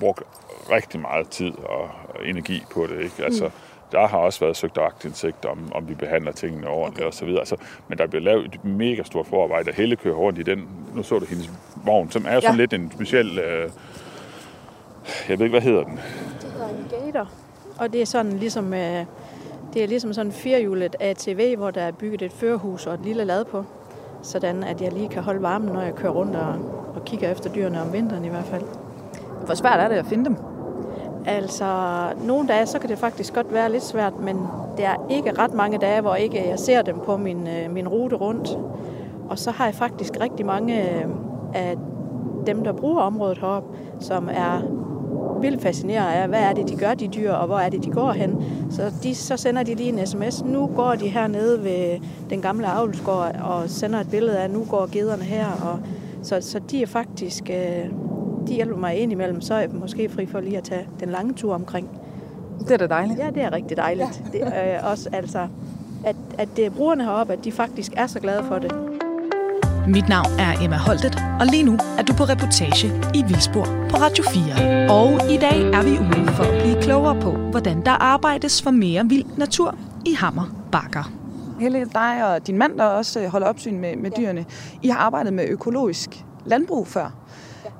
brugt 0.00 0.22
rigtig 0.70 1.00
meget 1.00 1.28
tid 1.28 1.52
og 1.58 1.90
energi 2.24 2.62
på 2.72 2.86
det, 2.86 3.00
ikke? 3.00 3.24
Altså, 3.24 3.44
mm. 3.44 3.52
Der 3.92 4.06
har 4.06 4.18
også 4.18 4.40
været 4.40 4.56
søgt 4.56 4.78
aktindsigt 4.78 5.44
om, 5.44 5.72
om 5.74 5.88
vi 5.88 5.94
behandler 5.94 6.32
tingene 6.32 6.68
ordentligt 6.68 6.98
okay. 6.98 7.06
og 7.06 7.14
så 7.14 7.24
videre. 7.24 7.40
Altså, 7.40 7.56
men 7.88 7.98
der 7.98 8.06
bliver 8.06 8.22
lavet 8.22 8.44
et 8.54 8.64
mega 8.64 9.02
stort 9.02 9.26
forarbejde, 9.26 9.68
og 9.68 9.74
Helle 9.74 9.96
kører 9.96 10.14
rundt 10.14 10.38
i 10.38 10.42
den, 10.42 10.68
nu 10.94 11.02
så 11.02 11.18
du 11.18 11.24
hendes 11.24 11.50
vogn, 11.84 12.10
som 12.10 12.24
er 12.28 12.34
jo 12.34 12.40
sådan 12.40 12.54
Ja. 12.56 12.60
lidt 12.60 12.72
en 12.72 12.90
speciel, 12.94 13.38
øh, 13.38 13.70
jeg 15.28 15.38
ved 15.38 15.46
ikke, 15.46 15.58
hvad 15.58 15.60
hedder 15.60 15.84
den? 15.84 15.98
Det 16.42 16.52
hedder 16.52 16.68
en 16.68 16.86
gator. 17.06 17.28
Og 17.78 17.92
det 17.92 18.02
er 18.02 18.06
sådan 18.06 18.32
ligesom, 18.32 18.74
øh, 18.74 19.04
det 19.74 19.82
er 19.82 19.86
ligesom 19.86 20.12
sådan 20.12 20.26
en 20.26 20.32
firehjulet 20.32 20.96
ATV, 21.00 21.56
hvor 21.56 21.70
der 21.70 21.80
er 21.82 21.92
bygget 21.92 22.22
et 22.22 22.32
førerhus 22.32 22.86
og 22.86 22.94
et 22.94 23.00
lille 23.04 23.24
lad 23.24 23.44
på. 23.44 23.64
Sådan 24.22 24.64
at 24.64 24.80
jeg 24.80 24.92
lige 24.92 25.08
kan 25.08 25.22
holde 25.22 25.42
varmen, 25.42 25.68
når 25.72 25.82
jeg 25.82 25.94
kører 25.94 26.12
rundt 26.12 26.36
og, 26.36 26.54
og 26.94 27.04
kigger 27.04 27.30
efter 27.30 27.52
dyrene 27.52 27.80
om 27.82 27.92
vinteren 27.92 28.24
i 28.24 28.28
hvert 28.28 28.44
fald. 28.44 28.62
Hvor 29.44 29.54
svært 29.54 29.80
er 29.80 29.88
det 29.88 29.96
at 29.96 30.06
finde 30.06 30.24
dem? 30.24 30.36
Altså, 31.26 31.64
nogle 32.24 32.48
dage, 32.48 32.66
så 32.66 32.78
kan 32.78 32.90
det 32.90 32.98
faktisk 32.98 33.34
godt 33.34 33.54
være 33.54 33.72
lidt 33.72 33.84
svært, 33.84 34.20
men 34.20 34.36
der 34.76 34.88
er 34.88 34.96
ikke 35.10 35.38
ret 35.38 35.54
mange 35.54 35.78
dage, 35.78 36.00
hvor 36.00 36.14
ikke 36.14 36.48
jeg 36.48 36.58
ser 36.58 36.82
dem 36.82 36.98
på 37.04 37.16
min, 37.16 37.46
øh, 37.46 37.72
min 37.72 37.88
rute 37.88 38.16
rundt. 38.16 38.58
Og 39.28 39.38
så 39.38 39.50
har 39.50 39.64
jeg 39.64 39.74
faktisk 39.74 40.20
rigtig 40.20 40.46
mange 40.46 40.82
øh, 40.82 41.04
af 41.54 41.76
dem, 42.46 42.64
der 42.64 42.72
bruger 42.72 43.00
området 43.00 43.38
heroppe, 43.38 43.78
som 44.00 44.28
er 44.32 44.60
vildt 45.40 45.62
fascineret 45.62 46.12
af, 46.12 46.28
hvad 46.28 46.40
er 46.40 46.52
det, 46.52 46.68
de 46.68 46.76
gør, 46.76 46.94
de 46.94 47.08
dyr, 47.08 47.32
og 47.32 47.46
hvor 47.46 47.58
er 47.58 47.68
det, 47.68 47.84
de 47.84 47.90
går 47.90 48.12
hen. 48.12 48.44
Så, 48.70 48.82
de, 49.02 49.14
så 49.14 49.36
sender 49.36 49.62
de 49.62 49.74
lige 49.74 49.88
en 49.88 50.06
sms. 50.06 50.44
Nu 50.44 50.70
går 50.76 50.94
de 50.94 51.08
hernede 51.08 51.64
ved 51.64 51.98
den 52.30 52.40
gamle 52.42 52.66
avlsgård 52.66 53.36
og 53.42 53.70
sender 53.70 54.00
et 54.00 54.10
billede 54.10 54.38
af, 54.38 54.50
nu 54.50 54.64
går 54.70 54.88
gederne 54.92 55.22
her. 55.22 55.46
Og, 55.46 55.78
så, 56.22 56.40
så 56.40 56.60
de 56.70 56.82
er 56.82 56.86
faktisk, 56.86 57.50
øh, 57.50 57.90
de 58.46 58.54
hjælper 58.54 58.76
mig 58.76 58.96
ind 58.96 59.12
imellem, 59.12 59.40
så 59.40 59.54
er 59.54 59.58
jeg 59.60 59.70
måske 59.72 60.08
fri 60.08 60.26
for 60.26 60.40
lige 60.40 60.56
at 60.56 60.64
tage 60.64 60.88
den 61.00 61.08
lange 61.08 61.32
tur 61.32 61.54
omkring. 61.54 61.88
Det 62.60 62.70
er 62.70 62.76
da 62.76 62.86
dejligt. 62.86 63.18
Ja, 63.18 63.30
det 63.34 63.42
er 63.42 63.52
rigtig 63.52 63.76
dejligt. 63.76 64.22
Det 64.32 64.42
er 64.42 64.82
også 64.82 65.08
altså, 65.12 65.48
at, 66.04 66.16
at 66.38 66.48
det 66.56 66.66
er 66.66 66.70
brugerne 66.70 67.04
heroppe, 67.04 67.32
at 67.32 67.44
de 67.44 67.52
faktisk 67.52 67.92
er 67.96 68.06
så 68.06 68.20
glade 68.20 68.44
for 68.44 68.58
det. 68.58 68.72
Mit 69.88 70.08
navn 70.08 70.26
er 70.38 70.64
Emma 70.64 70.76
Holtet, 70.76 71.18
og 71.40 71.46
lige 71.46 71.62
nu 71.62 71.78
er 71.98 72.02
du 72.02 72.12
på 72.12 72.24
reportage 72.24 72.88
i 73.14 73.24
Vildspor 73.28 73.64
på 73.64 73.96
Radio 73.96 74.24
4. 74.24 74.90
Og 74.90 75.30
i 75.30 75.36
dag 75.36 75.62
er 75.62 75.82
vi 75.82 75.90
ude 75.90 76.32
for 76.32 76.44
at 76.44 76.62
blive 76.62 76.82
klogere 76.82 77.20
på, 77.20 77.30
hvordan 77.30 77.84
der 77.84 77.90
arbejdes 77.90 78.62
for 78.62 78.70
mere 78.70 79.04
vild 79.08 79.24
natur 79.36 79.74
i 80.06 80.12
Hammer 80.12 80.54
Bakker. 80.72 81.12
Helle, 81.60 81.84
dig 81.94 82.34
og 82.34 82.46
din 82.46 82.58
mand, 82.58 82.78
der 82.78 82.84
også 82.84 83.20
øh, 83.20 83.26
holder 83.26 83.46
opsyn 83.46 83.78
med, 83.78 83.96
med 83.96 84.10
dyrene, 84.10 84.44
I 84.82 84.88
har 84.88 84.98
arbejdet 84.98 85.32
med 85.32 85.44
økologisk 85.48 86.24
landbrug 86.44 86.86
før. 86.86 87.10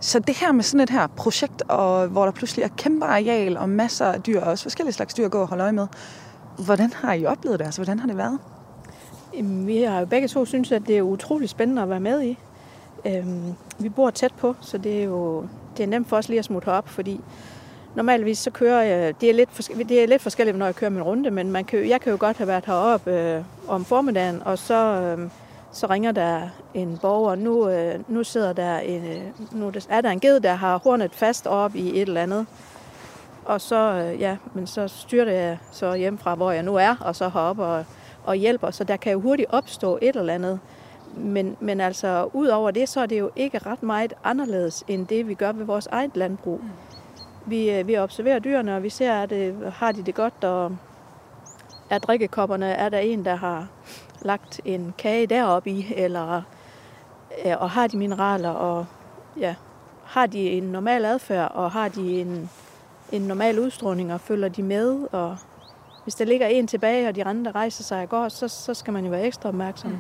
Så 0.00 0.18
det 0.18 0.36
her 0.36 0.52
med 0.52 0.64
sådan 0.64 0.80
et 0.80 0.90
her 0.90 1.06
projekt, 1.06 1.62
og 1.68 2.06
hvor 2.06 2.24
der 2.24 2.32
pludselig 2.32 2.62
er 2.62 2.68
kæmpe 2.76 3.06
areal 3.06 3.56
og 3.56 3.68
masser 3.68 4.06
af 4.06 4.22
dyr, 4.22 4.40
og 4.40 4.50
også 4.50 4.62
forskellige 4.64 4.92
slags 4.92 5.14
dyr 5.14 5.24
at 5.24 5.30
gå 5.30 5.40
og 5.40 5.48
holde 5.48 5.62
øje 5.62 5.72
med. 5.72 5.86
Hvordan 6.64 6.92
har 6.92 7.12
I 7.12 7.26
oplevet 7.26 7.58
det? 7.58 7.64
Altså, 7.64 7.80
hvordan 7.80 7.98
har 7.98 8.06
det 8.06 8.16
været? 8.16 8.38
Jamen, 9.36 9.66
Vi 9.66 9.82
har 9.82 10.00
jo 10.00 10.06
begge 10.06 10.28
to 10.28 10.44
synes, 10.44 10.72
at 10.72 10.82
det 10.86 10.98
er 10.98 11.02
utrolig 11.02 11.48
spændende 11.48 11.82
at 11.82 11.90
være 11.90 12.00
med 12.00 12.22
i. 12.22 12.38
Øhm, 13.06 13.54
vi 13.78 13.88
bor 13.88 14.10
tæt 14.10 14.32
på, 14.38 14.56
så 14.60 14.78
det 14.78 15.00
er 15.00 15.04
jo 15.04 15.44
det 15.76 15.82
er 15.82 15.86
nemt 15.86 16.08
for 16.08 16.16
os 16.16 16.28
lige 16.28 16.38
at 16.38 16.44
smutte 16.44 16.66
herop, 16.66 16.88
fordi 16.88 17.20
normalvis 17.94 18.38
så 18.38 18.50
kører 18.50 18.82
jeg, 18.82 19.20
det 19.20 19.30
er 19.30 19.34
lidt, 19.34 19.50
forske- 19.52 19.84
det 19.88 20.02
er 20.02 20.06
lidt 20.06 20.22
forskelligt, 20.22 20.58
når 20.58 20.66
jeg 20.66 20.74
kører 20.74 20.90
min 20.90 21.02
runde, 21.02 21.30
men 21.30 21.52
man 21.52 21.64
kan, 21.64 21.88
jeg 21.88 22.00
kan 22.00 22.10
jo 22.12 22.16
godt 22.20 22.36
have 22.36 22.48
været 22.48 22.64
heroppe 22.66 23.10
øh, 23.12 23.42
om 23.68 23.84
formiddagen, 23.84 24.42
og 24.44 24.58
så, 24.58 24.74
øh, 24.74 25.28
så 25.72 25.86
ringer 25.86 26.12
der 26.12 26.48
en 26.74 26.98
borger, 27.02 27.34
nu, 27.34 27.68
øh, 27.68 28.00
nu 28.08 28.24
sidder 28.24 28.52
der 28.52 28.78
en, 28.78 29.04
øh, 29.04 29.22
nu 29.52 29.72
er 29.88 30.00
der 30.00 30.10
en 30.10 30.20
ged, 30.20 30.40
der 30.40 30.54
har 30.54 30.78
hornet 30.78 31.14
fast 31.14 31.46
op 31.46 31.74
i 31.74 31.88
et 31.88 32.08
eller 32.08 32.22
andet, 32.22 32.46
og 33.44 33.60
så, 33.60 33.76
øh, 33.76 34.20
ja, 34.20 34.36
men 34.54 34.66
så 34.66 34.88
styrter 34.88 35.32
jeg 35.32 35.58
så 35.72 35.94
hjem 35.94 36.18
fra, 36.18 36.34
hvor 36.34 36.50
jeg 36.50 36.62
nu 36.62 36.76
er, 36.76 36.96
og 37.00 37.16
så 37.16 37.28
heroppe 37.28 37.64
og, 37.64 37.84
og 38.24 38.34
hjælper. 38.34 38.70
Så 38.70 38.84
der 38.84 38.96
kan 38.96 39.12
jo 39.12 39.20
hurtigt 39.20 39.50
opstå 39.50 39.98
et 40.02 40.16
eller 40.16 40.34
andet. 40.34 40.60
Men, 41.16 41.56
men 41.60 41.80
altså, 41.80 42.28
ud 42.32 42.46
over 42.46 42.70
det, 42.70 42.88
så 42.88 43.00
er 43.00 43.06
det 43.06 43.18
jo 43.18 43.30
ikke 43.36 43.58
ret 43.58 43.82
meget 43.82 44.12
anderledes, 44.24 44.84
end 44.88 45.06
det, 45.06 45.28
vi 45.28 45.34
gør 45.34 45.52
ved 45.52 45.64
vores 45.64 45.86
eget 45.86 46.16
landbrug. 46.16 46.60
Vi, 47.46 47.70
øh, 47.70 47.86
vi 47.86 47.98
observerer 47.98 48.38
dyrene, 48.38 48.76
og 48.76 48.82
vi 48.82 48.90
ser, 48.90 49.14
at 49.14 49.30
det, 49.30 49.72
har 49.72 49.92
de 49.92 50.02
det 50.02 50.14
godt, 50.14 50.44
og 50.44 50.76
er 51.90 51.98
drikkekopperne, 51.98 52.66
er 52.66 52.88
der 52.88 52.98
en, 52.98 53.24
der 53.24 53.34
har 53.34 53.68
lagt 54.22 54.60
en 54.64 54.94
kage 54.98 55.26
deroppe 55.26 55.70
i, 55.70 55.94
eller 55.96 56.42
øh, 57.46 57.54
og 57.60 57.70
har 57.70 57.86
de 57.86 57.96
mineraler, 57.96 58.50
og 58.50 58.86
ja, 59.40 59.54
har 60.04 60.26
de 60.26 60.50
en 60.50 60.62
normal 60.62 61.04
adfærd, 61.04 61.52
og 61.54 61.70
har 61.70 61.88
de 61.88 62.20
en, 62.20 62.50
en 63.12 63.22
normal 63.22 63.58
udstråling, 63.58 64.12
og 64.12 64.20
følger 64.20 64.48
de 64.48 64.62
med, 64.62 65.06
og 65.12 65.36
hvis 66.02 66.14
der 66.14 66.24
ligger 66.24 66.46
en 66.46 66.66
tilbage, 66.66 67.08
og 67.08 67.16
de 67.16 67.24
andre 67.24 67.50
rejser 67.50 67.84
sig 67.84 68.02
og 68.02 68.08
går, 68.08 68.28
så, 68.28 68.48
så 68.48 68.74
skal 68.74 68.92
man 68.92 69.04
jo 69.04 69.10
være 69.10 69.22
ekstra 69.22 69.48
opmærksom. 69.48 69.90
Mm. 69.90 69.98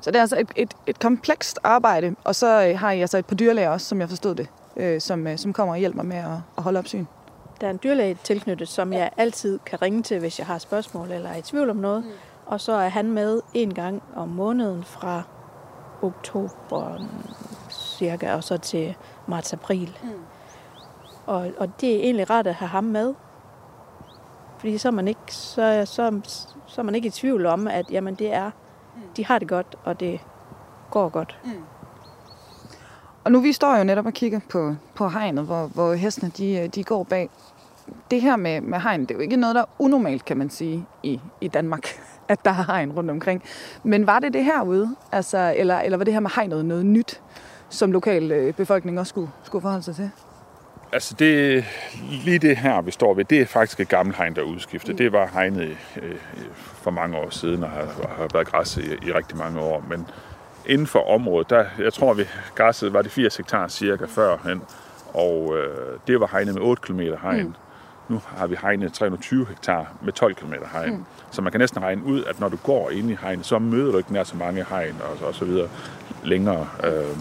Så 0.00 0.10
det 0.10 0.16
er 0.16 0.20
altså 0.20 0.40
et, 0.40 0.48
et, 0.56 0.76
et 0.86 0.98
komplekst 0.98 1.58
arbejde, 1.64 2.14
og 2.24 2.34
så 2.34 2.68
øh, 2.68 2.78
har 2.78 2.92
I 2.92 3.00
altså 3.00 3.18
et 3.18 3.26
par 3.26 3.36
dyrlæger 3.36 3.70
også, 3.70 3.86
som 3.86 4.00
jeg 4.00 4.08
forstod 4.08 4.34
det, 4.34 4.48
øh, 4.76 5.00
som, 5.00 5.26
øh, 5.26 5.38
som 5.38 5.52
kommer 5.52 5.74
og 5.74 5.78
hjælper 5.78 6.02
med 6.02 6.16
at, 6.16 6.38
at 6.56 6.62
holde 6.62 6.78
opsyn. 6.78 7.04
Der 7.60 7.66
er 7.66 7.70
en 7.70 7.80
dyrlæge 7.84 8.18
tilknyttet, 8.24 8.68
som 8.68 8.92
jeg 8.92 9.10
altid 9.16 9.58
kan 9.66 9.82
ringe 9.82 10.02
til, 10.02 10.18
hvis 10.18 10.38
jeg 10.38 10.46
har 10.46 10.58
spørgsmål 10.58 11.10
eller 11.10 11.30
er 11.30 11.36
i 11.36 11.42
tvivl 11.42 11.70
om 11.70 11.76
noget. 11.76 12.04
Mm. 12.04 12.10
Og 12.48 12.60
så 12.60 12.72
er 12.72 12.88
han 12.88 13.12
med 13.12 13.40
en 13.54 13.74
gang 13.74 14.02
om 14.16 14.28
måneden 14.28 14.84
fra 14.84 15.22
oktober 16.02 16.98
cirka, 17.70 18.34
og 18.34 18.44
så 18.44 18.56
til 18.56 18.96
marts-april. 19.26 19.98
Mm. 20.02 20.08
Og, 21.26 21.50
og 21.58 21.80
det 21.80 21.96
er 21.96 22.00
egentlig 22.00 22.30
rart 22.30 22.46
at 22.46 22.54
have 22.54 22.68
ham 22.68 22.84
med. 22.84 23.14
Fordi 24.58 24.78
så 24.78 24.88
er 24.88 24.92
man 24.92 25.08
ikke, 25.08 25.34
så, 25.34 25.82
så, 25.86 26.20
så 26.66 26.80
er 26.80 26.82
man 26.82 26.94
ikke 26.94 27.06
i 27.08 27.10
tvivl 27.10 27.46
om, 27.46 27.68
at 27.68 27.90
jamen, 27.90 28.14
det 28.14 28.34
er, 28.34 28.50
de 29.16 29.24
har 29.24 29.38
det 29.38 29.48
godt, 29.48 29.76
og 29.84 30.00
det 30.00 30.20
går 30.90 31.08
godt. 31.08 31.38
Og 33.24 33.32
nu 33.32 33.40
vi 33.40 33.52
står 33.52 33.76
jo 33.76 33.84
netop 33.84 34.06
og 34.06 34.12
kigger 34.12 34.40
på, 34.50 34.74
på 34.94 35.08
hegnet, 35.08 35.44
hvor, 35.44 35.66
hvor 35.66 35.94
hestene 35.94 36.30
de, 36.30 36.68
de 36.68 36.84
går 36.84 37.04
bag. 37.04 37.30
Det 38.10 38.22
her 38.22 38.36
med, 38.36 38.60
med 38.60 38.80
hegn, 38.80 39.00
det 39.00 39.10
er 39.10 39.14
jo 39.14 39.20
ikke 39.20 39.36
noget, 39.36 39.54
der 39.54 39.60
er 39.60 39.66
unormalt, 39.78 40.24
kan 40.24 40.36
man 40.36 40.50
sige, 40.50 40.86
i, 41.02 41.20
i 41.40 41.48
Danmark, 41.48 41.88
at 42.28 42.44
der 42.44 42.50
er 42.50 42.64
hegn 42.72 42.92
rundt 42.92 43.10
omkring. 43.10 43.42
Men 43.82 44.06
var 44.06 44.18
det 44.18 44.32
det 44.32 44.44
herude? 44.44 44.96
Altså, 45.12 45.54
eller, 45.56 45.78
eller 45.78 45.98
var 45.98 46.04
det 46.04 46.14
her 46.14 46.20
med 46.20 46.30
hegnet 46.36 46.64
noget 46.64 46.86
nyt, 46.86 47.20
som 47.68 47.92
lokal 47.92 48.32
øh, 48.32 48.54
befolkning 48.54 49.00
også 49.00 49.10
skulle, 49.10 49.30
skulle 49.42 49.62
forholde 49.62 49.84
sig 49.84 49.94
til? 49.94 50.10
Altså 50.92 51.14
det, 51.18 51.64
lige 52.24 52.38
det 52.38 52.56
her, 52.56 52.80
vi 52.80 52.90
står 52.90 53.14
ved, 53.14 53.24
det 53.24 53.40
er 53.40 53.46
faktisk 53.46 53.80
et 53.80 53.88
gammelt 53.88 54.16
hegn, 54.16 54.34
der 54.34 54.40
er 54.40 54.46
udskiftet. 54.46 54.98
Det 54.98 55.12
var 55.12 55.30
hegnet 55.34 55.76
øh, 56.02 56.14
for 56.56 56.90
mange 56.90 57.16
år 57.16 57.30
siden 57.30 57.62
og 57.62 57.70
har, 57.70 57.86
har 58.18 58.28
været 58.32 58.46
græs 58.46 58.76
i, 58.76 58.80
i 58.80 59.12
rigtig 59.12 59.36
mange 59.36 59.60
år. 59.60 59.84
Men 59.88 60.06
inden 60.66 60.86
for 60.86 61.10
området, 61.10 61.50
der, 61.50 61.64
jeg 61.78 61.92
tror, 61.92 62.14
vi 62.14 62.24
græsset 62.54 62.92
var 62.92 63.02
det 63.02 63.10
80 63.10 63.36
hektar 63.36 63.68
cirka 63.68 64.04
førhen, 64.04 64.62
og 65.14 65.56
øh, 65.56 65.98
det 66.06 66.20
var 66.20 66.28
hegnet 66.32 66.54
med 66.54 66.62
8 66.62 66.82
km 66.82 67.00
hegn. 67.00 67.46
Mm. 67.46 67.54
Nu 68.08 68.20
har 68.36 68.46
vi 68.46 68.56
hegnet 68.62 68.92
320 68.92 69.46
hektar 69.46 69.86
med 70.02 70.12
12 70.12 70.34
km 70.34 70.52
hegn. 70.72 70.94
Mm. 70.94 71.04
Så 71.30 71.42
man 71.42 71.52
kan 71.52 71.60
næsten 71.60 71.82
regne 71.82 72.04
ud, 72.04 72.24
at 72.24 72.40
når 72.40 72.48
du 72.48 72.56
går 72.56 72.90
ind 72.90 73.10
i 73.10 73.16
hegn, 73.20 73.42
så 73.42 73.58
møder 73.58 73.92
du 73.92 73.98
ikke 73.98 74.12
nær 74.12 74.24
så 74.24 74.36
mange 74.36 74.64
hegn 74.70 74.94
og, 75.00 75.26
og 75.28 75.34
så 75.34 75.44
videre 75.44 75.68
længere. 76.24 76.66
Øh, 76.84 77.16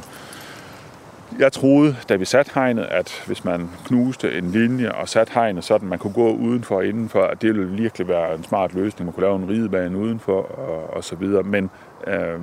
jeg 1.39 1.51
troede, 1.51 1.95
da 2.09 2.15
vi 2.15 2.25
satte 2.25 2.51
hegnet, 2.55 2.83
at 2.83 3.23
hvis 3.27 3.45
man 3.45 3.69
knuste 3.85 4.37
en 4.37 4.51
linje 4.51 4.91
og 4.91 5.09
satte 5.09 5.33
hegnet 5.33 5.63
sådan, 5.63 5.87
man 5.87 5.99
kunne 5.99 6.13
gå 6.13 6.33
udenfor 6.33 6.75
og 6.75 6.85
indenfor, 6.85 7.23
at 7.23 7.41
det 7.41 7.55
ville 7.55 7.69
virkelig 7.69 8.07
være 8.07 8.35
en 8.35 8.43
smart 8.43 8.73
løsning. 8.73 9.05
Man 9.05 9.13
kunne 9.13 9.23
lave 9.23 9.35
en 9.35 9.49
ridebane 9.49 9.97
udenfor 9.97 10.41
og, 10.41 10.93
og 10.93 11.03
så 11.03 11.15
videre. 11.15 11.43
Men 11.43 11.69
øh, 12.07 12.39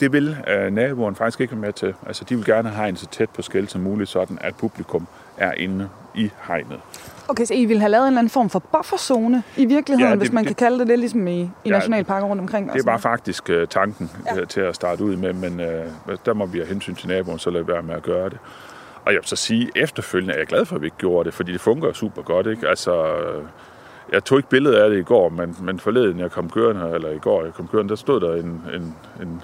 det 0.00 0.12
vil 0.12 0.36
øh, 0.48 0.72
naboen 0.72 1.14
faktisk 1.14 1.40
ikke 1.40 1.52
være 1.52 1.60
med 1.60 1.72
til. 1.72 1.94
Altså, 2.06 2.24
de 2.24 2.36
vil 2.36 2.44
gerne 2.44 2.68
have 2.68 2.76
hegnet 2.76 3.00
så 3.00 3.06
tæt 3.06 3.30
på 3.30 3.42
skæld 3.42 3.68
som 3.68 3.80
muligt, 3.80 4.10
sådan 4.10 4.38
at 4.40 4.54
publikum 4.54 5.06
er 5.36 5.52
inde 5.52 5.88
i 6.14 6.30
hegnet. 6.48 6.80
Okay, 7.28 7.44
så 7.44 7.54
I 7.54 7.64
ville 7.64 7.80
have 7.80 7.90
lavet 7.90 8.04
en 8.04 8.08
eller 8.08 8.18
anden 8.18 8.30
form 8.30 8.50
for 8.50 8.58
bufferzone 8.58 9.42
i 9.56 9.64
virkeligheden, 9.64 10.08
ja, 10.08 10.10
det, 10.10 10.18
hvis 10.18 10.32
man 10.32 10.44
det, 10.44 10.56
kan 10.56 10.66
kalde 10.66 10.78
det 10.78 10.88
det, 10.88 10.98
ligesom 10.98 11.26
i, 11.26 11.40
i 11.40 11.50
ja, 11.66 11.70
nationalparker 11.70 12.26
rundt 12.26 12.40
omkring? 12.40 12.72
Det 12.72 12.86
var 12.86 12.98
faktisk 12.98 13.50
uh, 13.50 13.68
tanken 13.70 14.10
ja. 14.26 14.40
uh, 14.40 14.48
til 14.48 14.60
at 14.60 14.74
starte 14.74 15.04
ud 15.04 15.16
med, 15.16 15.32
men 15.32 15.60
uh, 15.60 16.16
der 16.26 16.34
må 16.34 16.46
vi 16.46 16.58
have 16.58 16.68
hensyn 16.68 16.94
til 16.94 17.08
naboen, 17.08 17.38
så 17.38 17.50
lade 17.50 17.68
være 17.68 17.82
med 17.82 17.94
at 17.94 18.02
gøre 18.02 18.28
det. 18.28 18.38
Og 19.04 19.12
jeg 19.12 19.18
vil 19.20 19.28
så 19.28 19.36
sige, 19.36 19.70
efterfølgende 19.76 20.34
er 20.34 20.38
jeg 20.38 20.46
glad 20.46 20.64
for, 20.64 20.76
at 20.76 20.82
vi 20.82 20.86
ikke 20.86 20.96
gjorde 20.96 21.26
det, 21.26 21.34
fordi 21.34 21.52
det 21.52 21.60
fungerer 21.60 21.92
super 21.92 22.22
godt. 22.22 22.46
Ikke? 22.46 22.68
Altså, 22.68 23.06
jeg 24.12 24.24
tog 24.24 24.38
ikke 24.38 24.48
billede 24.48 24.82
af 24.82 24.90
det 24.90 24.98
i 24.98 25.02
går, 25.02 25.28
men, 25.28 25.56
men 25.60 25.80
forleden, 25.80 26.20
jeg 26.20 26.30
kom 26.30 26.50
kørende, 26.50 26.90
eller 26.94 27.10
i 27.10 27.18
går, 27.18 27.44
jeg 27.44 27.54
kom 27.54 27.68
kørende, 27.68 27.88
der 27.88 27.96
stod 27.96 28.20
der 28.20 28.34
en, 28.34 28.62
en, 28.74 28.94
en 29.22 29.42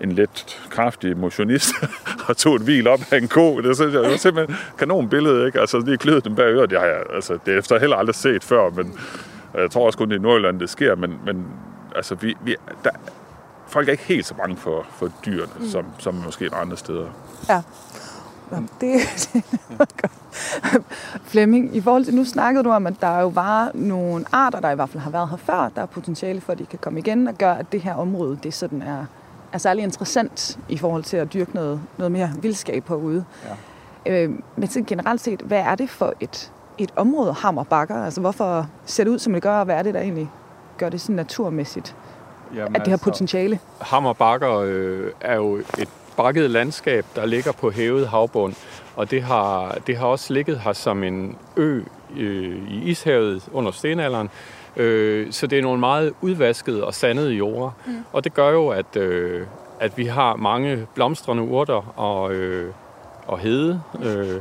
en 0.00 0.12
lidt 0.12 0.60
kraftig 0.70 1.16
motionist 1.16 1.70
og 2.28 2.36
tog 2.36 2.56
en 2.56 2.62
hvil 2.62 2.88
op 2.88 3.00
af 3.10 3.18
en 3.18 3.28
ko. 3.28 3.60
Det, 3.60 3.76
synes 3.76 3.94
jeg, 3.94 4.02
det 4.02 4.10
var 4.10 4.16
simpelthen 4.16 4.56
kanon 4.78 5.08
billede, 5.08 5.46
ikke? 5.46 5.60
Altså, 5.60 5.78
lige 5.78 5.98
kløet 5.98 6.24
dem 6.24 6.34
bag 6.34 6.44
øret. 6.44 6.70
Det 6.70 6.78
har 6.78 6.86
jeg, 6.86 7.02
altså, 7.14 7.38
det 7.46 7.58
efter 7.58 7.78
heller 7.78 7.96
aldrig 7.96 8.14
set 8.14 8.44
før, 8.44 8.70
men 8.70 8.98
jeg 9.54 9.70
tror 9.70 9.86
også 9.86 9.98
kun, 9.98 10.08
det 10.08 10.14
er 10.14 10.18
i 10.18 10.22
Nordjylland, 10.22 10.60
det 10.60 10.70
sker, 10.70 10.94
men, 10.94 11.14
men 11.24 11.46
altså, 11.96 12.14
vi, 12.14 12.36
vi, 12.44 12.56
der, 12.84 12.90
folk 13.66 13.88
er 13.88 13.92
ikke 13.92 14.04
helt 14.04 14.26
så 14.26 14.34
bange 14.34 14.56
for, 14.56 14.86
for 14.90 15.08
dyrene, 15.26 15.52
mm. 15.58 15.68
som, 15.68 15.84
som 15.98 16.14
måske 16.14 16.50
andre 16.54 16.76
steder. 16.76 17.06
Ja. 17.48 17.62
Nå, 18.50 18.56
det, 18.56 18.70
det 19.32 19.44
er 19.70 19.76
godt. 19.76 20.12
Flemming, 21.24 21.76
i 21.76 21.80
forhold 21.80 22.04
til, 22.04 22.14
nu 22.14 22.24
snakkede 22.24 22.64
du 22.64 22.70
om, 22.70 22.86
at 22.86 22.94
der 23.00 23.20
jo 23.20 23.28
var 23.28 23.70
nogle 23.74 24.24
arter, 24.32 24.60
der 24.60 24.70
i 24.70 24.74
hvert 24.74 24.88
fald 24.88 25.02
har 25.02 25.10
været 25.10 25.28
her 25.28 25.36
før, 25.36 25.70
der 25.76 25.82
er 25.82 25.86
potentiale 25.86 26.40
for, 26.40 26.52
at 26.52 26.58
de 26.58 26.66
kan 26.66 26.78
komme 26.78 26.98
igen 26.98 27.28
og 27.28 27.34
gøre, 27.34 27.58
at 27.58 27.72
det 27.72 27.80
her 27.80 27.94
område, 27.94 28.38
det 28.42 28.54
sådan 28.54 28.82
er 28.82 29.06
er 29.52 29.58
særlig 29.58 29.84
interessant 29.84 30.58
i 30.68 30.78
forhold 30.78 31.02
til 31.02 31.16
at 31.16 31.32
dyrke 31.32 31.54
noget, 31.54 31.80
noget 31.98 32.12
mere 32.12 32.30
vildskab 32.42 32.88
herude. 32.88 33.24
Ja. 34.06 34.24
Øh, 34.24 34.30
men 34.56 34.68
generelt 34.68 35.20
set, 35.20 35.40
hvad 35.40 35.60
er 35.60 35.74
det 35.74 35.90
for 35.90 36.14
et, 36.20 36.52
et 36.78 36.92
område, 36.96 37.32
Hammer 37.32 37.64
Bakker? 37.64 38.04
Altså 38.04 38.20
hvorfor 38.20 38.66
ser 38.84 39.04
det 39.04 39.10
ud, 39.10 39.18
som 39.18 39.32
det 39.32 39.42
gør, 39.42 39.58
og 39.58 39.64
hvad 39.64 39.76
er 39.76 39.82
det, 39.82 39.94
der 39.94 40.00
egentlig 40.00 40.30
gør 40.78 40.88
det 40.88 41.00
sådan 41.00 41.16
naturmæssigt, 41.16 41.96
Jamen, 42.54 42.76
at 42.76 42.80
det 42.80 42.88
har 42.88 42.94
altså, 42.94 43.04
potentiale? 43.04 43.58
Hammer 43.80 44.12
Bakker 44.12 44.58
øh, 44.58 45.10
er 45.20 45.34
jo 45.34 45.56
et 45.56 45.88
bakket 46.16 46.50
landskab, 46.50 47.06
der 47.16 47.26
ligger 47.26 47.52
på 47.52 47.70
hævet 47.70 48.08
havbund, 48.08 48.54
og 48.96 49.10
det 49.10 49.22
har, 49.22 49.78
det 49.86 49.96
har 49.96 50.06
også 50.06 50.32
ligget 50.32 50.60
her 50.60 50.72
som 50.72 51.04
en 51.04 51.36
ø 51.56 51.82
øh, 52.16 52.72
i 52.72 52.82
ishavet 52.84 53.48
under 53.52 53.70
stenalderen, 53.70 54.30
Øh, 54.76 55.32
så 55.32 55.46
det 55.46 55.58
er 55.58 55.62
nogle 55.62 55.80
meget 55.80 56.12
udvaskede 56.20 56.84
og 56.84 56.94
sandede 56.94 57.32
jorder. 57.32 57.70
Mm. 57.86 58.04
Og 58.12 58.24
det 58.24 58.34
gør 58.34 58.50
jo, 58.50 58.68
at, 58.68 58.96
øh, 58.96 59.46
at 59.80 59.98
vi 59.98 60.04
har 60.04 60.36
mange 60.36 60.86
blomstrende 60.94 61.42
urter 61.42 61.98
og, 61.98 62.32
øh, 62.32 62.72
og 63.26 63.38
hede. 63.38 63.82
Øh, 64.04 64.40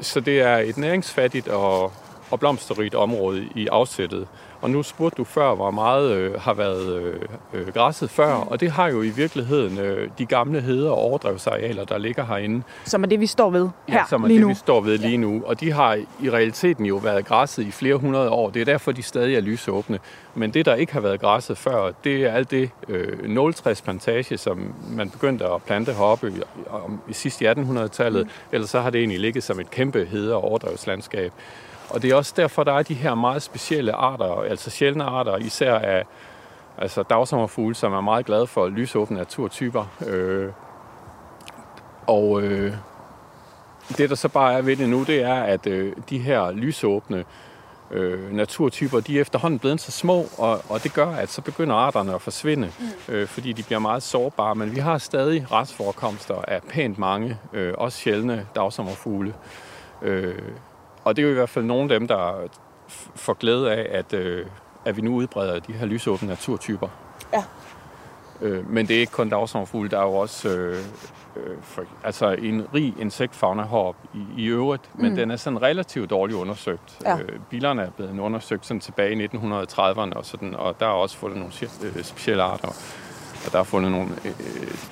så 0.00 0.20
det 0.20 0.40
er 0.40 0.56
et 0.56 0.76
næringsfattigt 0.76 1.48
og, 1.48 1.92
og 2.30 2.40
blomsterrigt 2.40 2.94
område 2.94 3.48
i 3.54 3.66
afsættet. 3.66 4.26
Og 4.60 4.70
nu 4.70 4.82
spurgte 4.82 5.16
du 5.16 5.24
før, 5.24 5.54
hvor 5.54 5.70
meget 5.70 6.10
øh, 6.12 6.40
har 6.40 6.54
været 6.54 7.02
øh, 7.02 7.14
øh, 7.54 7.68
græsset 7.74 8.10
før, 8.10 8.32
og 8.32 8.60
det 8.60 8.70
har 8.70 8.88
jo 8.88 9.02
i 9.02 9.08
virkeligheden 9.08 9.78
øh, 9.78 10.10
de 10.18 10.26
gamle 10.26 10.60
heder 10.60 10.90
og 10.90 10.98
overdrevsarealer, 10.98 11.84
der 11.84 11.98
ligger 11.98 12.24
herinde. 12.24 12.62
Som 12.84 13.02
er 13.02 13.06
det, 13.08 13.20
vi 13.20 13.26
står 13.26 13.50
ved 13.50 13.68
her 13.88 13.98
ja, 13.98 14.04
som 14.08 14.22
er 14.24 14.28
lige 14.28 14.36
det, 14.36 14.42
nu. 14.42 14.48
vi 14.48 14.54
står 14.54 14.80
ved 14.80 14.98
lige 14.98 15.16
nu. 15.16 15.42
Og 15.46 15.60
de 15.60 15.72
har 15.72 15.94
i 16.22 16.30
realiteten 16.30 16.86
jo 16.86 16.96
været 16.96 17.26
græsset 17.26 17.66
i 17.66 17.70
flere 17.70 17.94
hundrede 17.96 18.30
år. 18.30 18.50
Det 18.50 18.60
er 18.60 18.64
derfor, 18.64 18.92
de 18.92 19.02
stadig 19.02 19.36
er 19.36 19.40
lysåbne. 19.40 19.98
Men 20.34 20.50
det, 20.54 20.66
der 20.66 20.74
ikke 20.74 20.92
har 20.92 21.00
været 21.00 21.20
græsset 21.20 21.58
før, 21.58 21.92
det 22.04 22.24
er 22.24 22.32
alt 22.32 22.50
det 22.50 22.70
øh, 22.88 23.28
0 23.28 23.54
plantage, 23.84 24.38
som 24.38 24.74
man 24.90 25.10
begyndte 25.10 25.44
at 25.44 25.62
plante 25.62 25.92
heroppe 25.92 26.28
i, 26.28 26.32
i 27.08 27.12
sidst 27.12 27.40
i 27.40 27.46
1800-tallet. 27.46 28.24
Mm. 28.24 28.30
Ellers 28.52 28.70
så 28.70 28.80
har 28.80 28.90
det 28.90 28.98
egentlig 28.98 29.20
ligget 29.20 29.44
som 29.44 29.60
et 29.60 29.70
kæmpe 29.70 30.04
heder- 30.04 30.34
og 30.34 30.44
overdrevslandskab. 30.44 31.32
Og 31.90 32.02
det 32.02 32.10
er 32.10 32.14
også 32.14 32.32
derfor, 32.36 32.64
der 32.64 32.72
er 32.72 32.82
de 32.82 32.94
her 32.94 33.14
meget 33.14 33.42
specielle 33.42 33.92
arter, 33.92 34.42
altså 34.42 34.70
sjældne 34.70 35.04
arter, 35.04 35.36
især 35.36 35.74
af 35.74 36.04
altså 36.78 37.02
dagsommerfugle, 37.02 37.74
som 37.74 37.92
er 37.92 38.00
meget 38.00 38.26
glade 38.26 38.46
for 38.46 38.68
lysåbne 38.68 39.16
naturtyper. 39.16 39.84
Øh, 40.06 40.48
og 42.06 42.42
øh, 42.42 42.72
det, 43.96 44.10
der 44.10 44.16
så 44.16 44.28
bare 44.28 44.54
er 44.54 44.62
ved 44.62 44.76
det 44.76 44.88
nu, 44.88 45.04
det 45.04 45.22
er, 45.22 45.42
at 45.42 45.66
øh, 45.66 45.92
de 46.10 46.18
her 46.18 46.50
lysåbne 46.50 47.24
øh, 47.90 48.32
naturtyper, 48.32 49.00
de 49.00 49.16
er 49.16 49.20
efterhånden 49.20 49.58
blevet 49.58 49.80
så 49.80 49.92
små, 49.92 50.26
og, 50.38 50.60
og 50.68 50.82
det 50.82 50.94
gør, 50.94 51.08
at 51.08 51.30
så 51.30 51.42
begynder 51.42 51.74
arterne 51.74 52.14
at 52.14 52.22
forsvinde, 52.22 52.72
mm. 52.78 53.14
øh, 53.14 53.26
fordi 53.26 53.52
de 53.52 53.62
bliver 53.62 53.78
meget 53.78 54.02
sårbare. 54.02 54.54
Men 54.54 54.74
vi 54.74 54.80
har 54.80 54.98
stadig 54.98 55.52
restforekomster 55.52 56.42
af 56.48 56.62
pænt 56.62 56.98
mange, 56.98 57.38
øh, 57.52 57.74
også 57.78 57.98
sjældne 57.98 58.46
dagsommerfugle. 58.54 59.34
Øh, 60.02 60.34
og 61.04 61.16
det 61.16 61.22
er 61.22 61.26
jo 61.26 61.30
i 61.30 61.34
hvert 61.34 61.48
fald 61.48 61.64
nogle 61.64 61.82
af 61.94 62.00
dem, 62.00 62.08
der 62.08 62.48
får 63.14 63.34
glæde 63.34 63.72
af, 63.72 63.98
at, 63.98 64.12
øh, 64.12 64.46
at 64.84 64.96
vi 64.96 65.02
nu 65.02 65.14
udbreder 65.14 65.58
de 65.58 65.72
her 65.72 65.86
lysåbne 65.86 66.28
naturtyper. 66.28 66.88
Ja. 67.32 67.44
Øh, 68.40 68.70
men 68.70 68.88
det 68.88 68.96
er 68.96 69.00
ikke 69.00 69.12
kun 69.12 69.28
dagsommerfugle, 69.28 69.90
der 69.90 69.98
er 69.98 70.02
jo 70.02 70.14
også 70.14 70.48
øh, 70.48 70.78
øh, 71.36 71.56
for, 71.62 71.84
altså 72.04 72.30
en 72.30 72.66
rig 72.74 72.94
insektfauna 72.98 73.62
heroppe 73.62 74.00
i, 74.14 74.42
i 74.42 74.46
øvrigt, 74.46 74.90
men 74.94 75.10
mm. 75.10 75.16
den 75.16 75.30
er 75.30 75.36
sådan 75.36 75.62
relativt 75.62 76.10
dårligt 76.10 76.38
undersøgt. 76.38 76.98
Ja. 77.04 77.18
Øh, 77.18 77.40
bilerne 77.50 77.82
er 77.82 77.90
blevet 77.90 78.18
undersøgt 78.18 78.66
sådan 78.66 78.80
tilbage 78.80 79.12
i 79.12 79.26
1930'erne, 79.26 80.12
og, 80.12 80.26
sådan, 80.26 80.54
og 80.54 80.80
der 80.80 80.86
er 80.86 80.90
også 80.90 81.16
fundet 81.16 81.38
nogle 81.38 81.52
øh, 81.96 82.04
specielle 82.04 82.42
arter. 82.42 82.68
Og 83.46 83.52
der 83.52 83.58
er 83.58 83.62
fundet 83.62 83.92
nogle, 83.92 84.08
øh, 84.24 84.32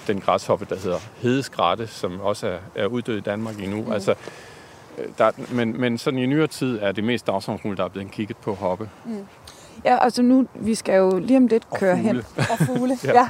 den 0.06 0.20
græshoppe, 0.20 0.66
der 0.68 0.76
hedder 0.76 0.98
hedeskrætte, 1.16 1.86
som 1.86 2.20
også 2.20 2.46
er, 2.46 2.58
er 2.74 2.86
uddød 2.86 3.18
i 3.18 3.20
Danmark 3.20 3.58
endnu. 3.58 3.82
Mm. 3.82 3.92
Altså, 3.92 4.10
Øh, 4.10 4.16
der, 5.18 5.30
men, 5.52 5.80
men 5.80 5.98
sådan 5.98 6.18
i 6.18 6.26
nyere 6.26 6.46
tid 6.46 6.78
er 6.82 6.92
det 6.92 7.04
mest 7.04 7.26
dagsommerfugle, 7.26 7.76
der 7.76 7.84
er 7.84 7.88
blevet 7.88 8.10
kigget 8.10 8.36
på 8.36 8.54
hoppe. 8.54 8.88
Mm. 9.04 9.26
Ja, 9.84 9.98
altså 10.04 10.22
nu, 10.22 10.46
vi 10.54 10.74
skal 10.74 10.96
jo 10.96 11.18
lige 11.18 11.36
om 11.36 11.46
lidt 11.46 11.70
køre 11.70 11.92
og 11.92 11.98
hen. 11.98 12.16
Og 12.52 12.58
fugle. 12.58 12.98
ja. 13.04 13.12
ja. 13.12 13.28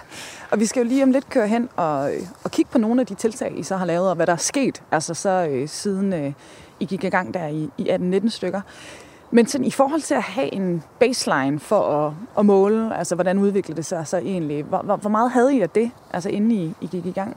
Og 0.50 0.61
vi 0.61 0.66
skal 0.66 0.83
jo 0.83 0.88
lige 0.88 1.02
om 1.02 1.11
lidt 1.11 1.29
køre 1.31 1.48
hen 1.48 1.68
og, 1.76 2.11
og 2.44 2.50
kigge 2.50 2.70
på 2.70 2.79
nogle 2.79 3.00
af 3.00 3.07
de 3.07 3.14
tiltag, 3.14 3.59
I 3.59 3.62
så 3.62 3.76
har 3.76 3.87
lavet, 3.87 4.09
og 4.09 4.16
hvad 4.16 4.26
der 4.26 4.33
er 4.33 4.37
sket, 4.37 4.83
altså 4.92 5.14
så 5.14 5.46
øh, 5.50 5.68
siden 5.68 6.12
øh, 6.12 6.33
I 6.81 6.85
gik 6.85 7.05
i 7.05 7.09
gang 7.09 7.35
der 7.35 7.46
i, 7.46 7.70
i 7.79 7.90
18-19 7.90 8.29
stykker. 8.29 8.61
Men 9.31 9.46
sådan, 9.46 9.64
i 9.64 9.70
forhold 9.70 10.00
til 10.00 10.14
at 10.14 10.22
have 10.22 10.55
en 10.55 10.83
baseline 11.00 11.61
for 11.61 12.07
at, 12.07 12.12
at 12.38 12.46
måle, 12.46 12.96
altså 12.98 13.14
hvordan 13.14 13.38
udviklede 13.38 13.76
det 13.76 13.87
sig 13.87 14.07
så 14.07 14.16
egentlig, 14.16 14.62
hvor, 14.62 14.79
hvor, 14.79 14.96
hvor 14.96 15.11
meget 15.11 15.31
havde 15.31 15.57
I 15.57 15.61
af 15.61 15.70
det, 15.70 15.90
altså 16.12 16.29
inden 16.29 16.50
I, 16.50 16.74
I 16.81 16.87
gik 16.87 17.07
i 17.07 17.11
gang? 17.11 17.37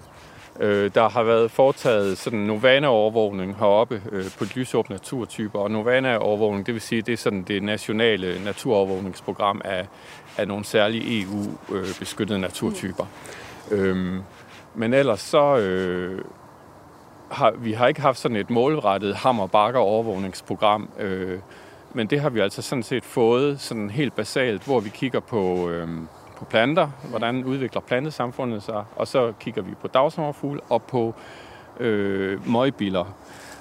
Øh, 0.60 0.92
der 0.96 1.10
har 1.10 1.24
været 1.24 1.52
foretaget 1.52 2.18
sådan 2.18 2.40
Novana-overvågning 2.40 3.56
heroppe 3.60 4.02
øh, 4.12 4.26
på 4.40 4.46
lysåbne 4.56 4.94
naturtyper, 4.94 5.60
og 5.60 5.72
Novana-overvågning, 5.72 6.66
det 6.66 6.74
vil 6.74 6.82
sige, 6.82 7.02
det 7.02 7.14
er 7.14 7.18
sådan 7.18 7.44
det 7.44 7.64
nationale 7.64 8.44
naturovervågningsprogram 8.44 9.62
af, 9.66 9.88
af 10.38 10.48
nogle 10.48 10.66
særlige 10.66 11.22
EU-beskyttede 11.22 12.40
naturtyper. 12.40 13.06
Mm. 13.72 13.78
Øhm, 13.78 14.22
men 14.76 14.94
ellers 14.94 15.20
så 15.20 15.58
øh, 15.58 16.22
har 17.32 17.52
vi 17.52 17.74
har 17.74 17.88
ikke 17.88 18.02
haft 18.02 18.20
sådan 18.20 18.38
et 18.38 18.50
målrettet 18.50 19.16
hammer 19.16 19.76
overvågningsprogram, 19.76 20.90
øh, 21.00 21.40
men 21.94 22.08
det 22.08 22.20
har 22.20 22.30
vi 22.30 22.40
altså 22.40 22.62
sådan 22.62 22.84
set 22.84 23.06
fået 23.06 23.60
sådan 23.60 23.90
helt 23.90 24.16
basalt, 24.16 24.66
hvor 24.66 24.80
vi 24.80 24.90
kigger 24.90 25.20
på, 25.20 25.70
øh, 25.70 25.88
på 26.40 26.46
planter, 26.46 26.88
hvordan 27.10 27.44
udvikler 27.44 27.82
plantesamfundet 27.82 28.64
sig, 28.64 28.84
og 28.96 29.08
så 29.08 29.34
kigger 29.40 29.62
vi 29.62 29.76
på 29.82 29.88
dagsommerfugle 29.88 30.62
og 30.70 30.84
på 30.84 31.16
øh, 31.80 32.50
møgbiller. 32.50 33.06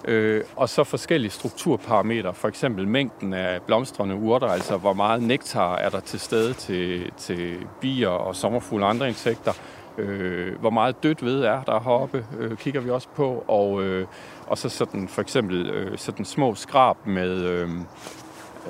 Øh, 0.04 0.44
og 0.56 0.68
så 0.68 0.84
forskellige 0.84 1.30
strukturparametre, 1.30 2.34
for 2.34 2.48
eksempel 2.48 2.88
mængden 2.88 3.34
af 3.34 3.62
blomstrende 3.62 4.14
urter, 4.14 4.46
altså 4.46 4.76
hvor 4.76 4.92
meget 4.92 5.22
nektar 5.22 5.76
er 5.76 5.88
der 5.88 6.00
til 6.00 6.20
stede 6.20 6.52
til, 6.52 7.12
til 7.16 7.56
bier 7.80 8.08
og 8.08 8.36
sommerfugle 8.36 8.84
og 8.84 8.90
andre 8.90 9.08
insekter, 9.08 9.52
øh, 9.98 10.60
hvor 10.60 10.70
meget 10.70 11.02
dødt 11.02 11.24
ved 11.24 11.42
er 11.42 11.62
der 11.62 11.80
heroppe, 11.80 12.26
øh, 12.38 12.56
kigger 12.56 12.80
vi 12.80 12.90
også 12.90 13.08
på, 13.16 13.44
og, 13.48 13.82
øh, 13.82 14.06
og 14.46 14.58
så 14.58 14.68
sådan 14.68 15.08
for 15.08 15.22
eksempel 15.22 15.70
øh, 15.70 15.98
sådan 15.98 16.24
små 16.24 16.54
skrab 16.54 16.96
med 17.06 17.30
øh, 17.30 17.70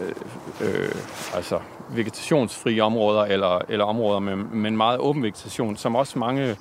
øh, 0.00 0.12
øh, 0.60 0.94
altså 1.34 1.58
vegetationsfrie 1.90 2.82
områder, 2.82 3.24
eller, 3.24 3.58
eller 3.68 3.84
områder 3.84 4.18
med, 4.18 4.36
med 4.36 4.70
en 4.70 4.76
meget 4.76 4.98
åben 4.98 5.22
vegetation, 5.22 5.76
som 5.76 5.96
også 5.96 6.18
mange 6.18 6.56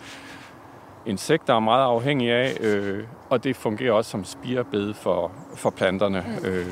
insekter 1.05 1.53
er 1.55 1.59
meget 1.59 1.83
afhængige 1.83 2.33
af, 2.33 2.57
øh, 2.59 3.03
og 3.29 3.43
det 3.43 3.55
fungerer 3.55 3.91
også 3.91 4.11
som 4.11 4.25
spirebed 4.25 4.93
for, 4.93 5.31
for 5.55 5.69
planterne. 5.69 6.25
Mm. 6.41 6.47
Øh, 6.47 6.67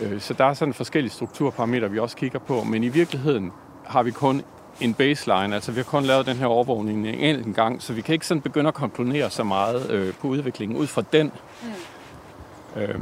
øh, 0.00 0.20
så 0.20 0.34
der 0.34 0.44
er 0.44 0.54
sådan 0.54 0.74
forskellige 0.74 1.12
strukturparametre, 1.12 1.90
vi 1.90 1.98
også 1.98 2.16
kigger 2.16 2.38
på, 2.38 2.64
men 2.64 2.84
i 2.84 2.88
virkeligheden 2.88 3.52
har 3.84 4.02
vi 4.02 4.10
kun 4.10 4.42
en 4.80 4.94
baseline, 4.94 5.54
altså 5.54 5.72
vi 5.72 5.76
har 5.76 5.84
kun 5.84 6.02
lavet 6.02 6.26
den 6.26 6.36
her 6.36 6.46
overvågning 6.46 7.08
en 7.08 7.14
enkelt 7.14 7.56
gang, 7.56 7.82
så 7.82 7.92
vi 7.92 8.00
kan 8.00 8.12
ikke 8.12 8.26
sådan 8.26 8.40
begynde 8.40 8.68
at 8.68 8.74
konkludere 8.74 9.30
så 9.30 9.44
meget 9.44 9.90
øh, 9.90 10.14
på 10.14 10.28
udviklingen 10.28 10.78
ud 10.78 10.86
fra 10.86 11.02
den. 11.12 11.32
Mm. 11.62 12.80
Øh, 12.80 13.00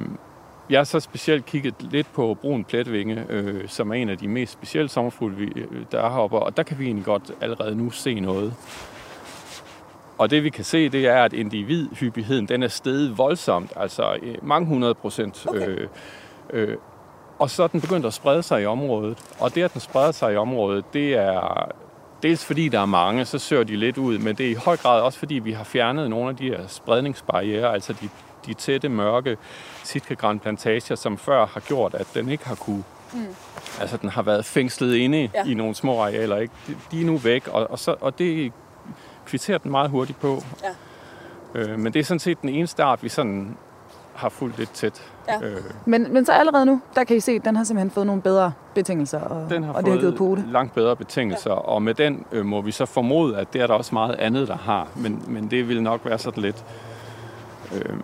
jeg 0.70 0.78
har 0.78 0.84
så 0.84 1.00
specielt 1.00 1.46
kigget 1.46 1.74
lidt 1.80 2.12
på 2.12 2.36
brun 2.40 2.64
pletvinge, 2.64 3.24
øh, 3.28 3.68
som 3.68 3.90
er 3.90 3.94
en 3.94 4.08
af 4.08 4.18
de 4.18 4.28
mest 4.28 4.52
specielle 4.52 4.88
sommerfugle, 4.88 5.52
øh, 5.56 5.66
der 5.92 6.02
er 6.02 6.10
heroppe, 6.10 6.38
og 6.38 6.56
der 6.56 6.62
kan 6.62 6.78
vi 6.78 6.84
egentlig 6.84 7.04
godt 7.04 7.30
allerede 7.40 7.74
nu 7.74 7.90
se 7.90 8.20
noget. 8.20 8.54
Og 10.18 10.30
det 10.30 10.44
vi 10.44 10.50
kan 10.50 10.64
se, 10.64 10.88
det 10.88 11.06
er, 11.06 11.24
at 11.24 11.32
individhyppigheden 11.32 12.48
den 12.48 12.62
er 12.62 12.68
steget 12.68 13.18
voldsomt, 13.18 13.72
altså 13.76 14.16
øh, 14.22 14.34
mange 14.42 14.68
hundrede 14.68 14.94
procent. 14.94 15.46
Okay. 15.48 15.68
Øh, 15.68 15.88
øh, 16.50 16.76
og 17.38 17.50
så 17.50 17.62
er 17.62 17.66
den 17.66 17.80
begyndt 17.80 18.06
at 18.06 18.14
sprede 18.14 18.42
sig 18.42 18.62
i 18.62 18.66
området. 18.66 19.18
Og 19.38 19.54
det, 19.54 19.62
at 19.62 19.72
den 19.72 19.80
spreder 19.80 20.12
sig 20.12 20.32
i 20.32 20.36
området, 20.36 20.84
det 20.92 21.14
er 21.14 21.68
dels 22.22 22.44
fordi 22.44 22.68
der 22.68 22.80
er 22.80 22.86
mange, 22.86 23.24
så 23.24 23.38
søger 23.38 23.64
de 23.64 23.76
lidt 23.76 23.98
ud, 23.98 24.18
men 24.18 24.36
det 24.36 24.46
er 24.46 24.50
i 24.50 24.54
høj 24.54 24.76
grad 24.76 25.00
også 25.00 25.18
fordi, 25.18 25.34
vi 25.34 25.52
har 25.52 25.64
fjernet 25.64 26.10
nogle 26.10 26.28
af 26.28 26.36
de 26.36 26.48
her 26.48 26.66
spredningsbarriere, 26.66 27.72
altså 27.72 27.92
de, 27.92 28.08
de 28.46 28.54
tætte, 28.54 28.88
mørke 28.88 29.36
sitkagranplantager, 29.84 30.94
som 30.94 31.18
før 31.18 31.46
har 31.46 31.60
gjort, 31.60 31.94
at 31.94 32.06
den 32.14 32.28
ikke 32.28 32.46
har 32.46 32.54
kunne 32.54 32.84
Mm. 33.14 33.26
Altså, 33.80 33.96
den 33.96 34.08
har 34.08 34.22
været 34.22 34.44
fængslet 34.44 34.94
inde 34.94 35.30
ja. 35.34 35.44
i 35.44 35.54
nogle 35.54 35.74
små 35.74 36.00
arealer. 36.00 36.36
Ikke? 36.36 36.54
De, 36.66 36.76
de 36.90 37.00
er 37.00 37.04
nu 37.04 37.16
væk, 37.16 37.48
og, 37.48 37.70
og, 37.70 37.78
så, 37.78 37.94
og 38.00 38.18
det 38.18 38.52
kvitterer 39.26 39.58
den 39.58 39.70
meget 39.70 39.90
hurtigt 39.90 40.20
på. 40.20 40.42
Ja. 41.54 41.60
Øh, 41.60 41.78
men 41.78 41.92
det 41.92 42.00
er 42.00 42.04
sådan 42.04 42.18
set 42.18 42.42
den 42.42 42.48
eneste 42.48 42.82
art, 42.82 43.02
vi 43.02 43.08
sådan 43.08 43.56
har 44.14 44.28
fulgt 44.28 44.58
lidt 44.58 44.70
tæt. 44.70 45.02
Ja. 45.28 45.46
Øh. 45.46 45.60
Men, 45.86 46.12
men 46.12 46.26
så 46.26 46.32
allerede 46.32 46.66
nu, 46.66 46.80
der 46.94 47.04
kan 47.04 47.16
I 47.16 47.20
se, 47.20 47.32
at 47.32 47.44
den 47.44 47.56
har 47.56 47.64
simpelthen 47.64 47.90
fået 47.90 48.06
nogle 48.06 48.22
bedre 48.22 48.52
betingelser, 48.74 49.20
og, 49.20 49.50
den 49.50 49.62
har 49.64 49.72
og 49.72 49.84
det 49.84 49.92
har 49.92 50.00
givet 50.00 50.16
pote. 50.16 50.44
langt 50.50 50.74
bedre 50.74 50.96
betingelser, 50.96 51.50
ja. 51.50 51.56
og 51.56 51.82
med 51.82 51.94
den 51.94 52.24
øh, 52.32 52.46
må 52.46 52.60
vi 52.60 52.70
så 52.70 52.86
formode, 52.86 53.36
at 53.36 53.52
det 53.52 53.60
er 53.60 53.66
der 53.66 53.74
også 53.74 53.94
meget 53.94 54.14
andet, 54.14 54.48
der 54.48 54.56
har. 54.56 54.88
Men, 54.96 55.22
men 55.28 55.50
det 55.50 55.68
vil 55.68 55.82
nok 55.82 56.00
være 56.04 56.18
sådan 56.18 56.42
lidt... 56.42 56.64
Øh, 57.74 57.96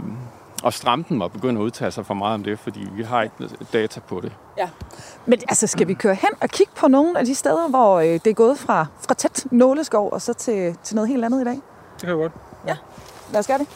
og 0.62 0.72
Stramten 0.72 1.18
må 1.18 1.28
begynde 1.28 1.60
at 1.60 1.64
udtale 1.64 1.90
sig 1.90 2.06
for 2.06 2.14
meget 2.14 2.34
om 2.34 2.44
det, 2.44 2.58
fordi 2.58 2.86
vi 2.96 3.02
har 3.02 3.22
ikke 3.22 3.34
data 3.72 4.00
på 4.00 4.20
det. 4.20 4.32
Ja. 4.58 4.68
Men 5.26 5.38
altså, 5.48 5.66
skal 5.66 5.88
vi 5.88 5.94
køre 5.94 6.14
hen 6.14 6.30
og 6.40 6.48
kigge 6.48 6.72
på 6.76 6.88
nogle 6.88 7.18
af 7.18 7.24
de 7.26 7.34
steder, 7.34 7.68
hvor 7.68 7.98
øh, 7.98 8.06
det 8.06 8.26
er 8.26 8.34
gået 8.34 8.58
fra, 8.58 8.86
fra 9.06 9.14
tæt 9.14 9.46
nåleskov 9.50 10.12
og 10.12 10.22
så 10.22 10.32
til, 10.32 10.76
til 10.82 10.96
noget 10.96 11.08
helt 11.08 11.24
andet 11.24 11.40
i 11.40 11.44
dag? 11.44 11.52
Det 11.52 12.00
kan 12.00 12.08
jeg 12.08 12.16
godt. 12.16 12.32
Ja, 12.66 12.76
lad 13.32 13.40
os 13.40 13.46
gøre 13.46 13.58
det. 13.58 13.68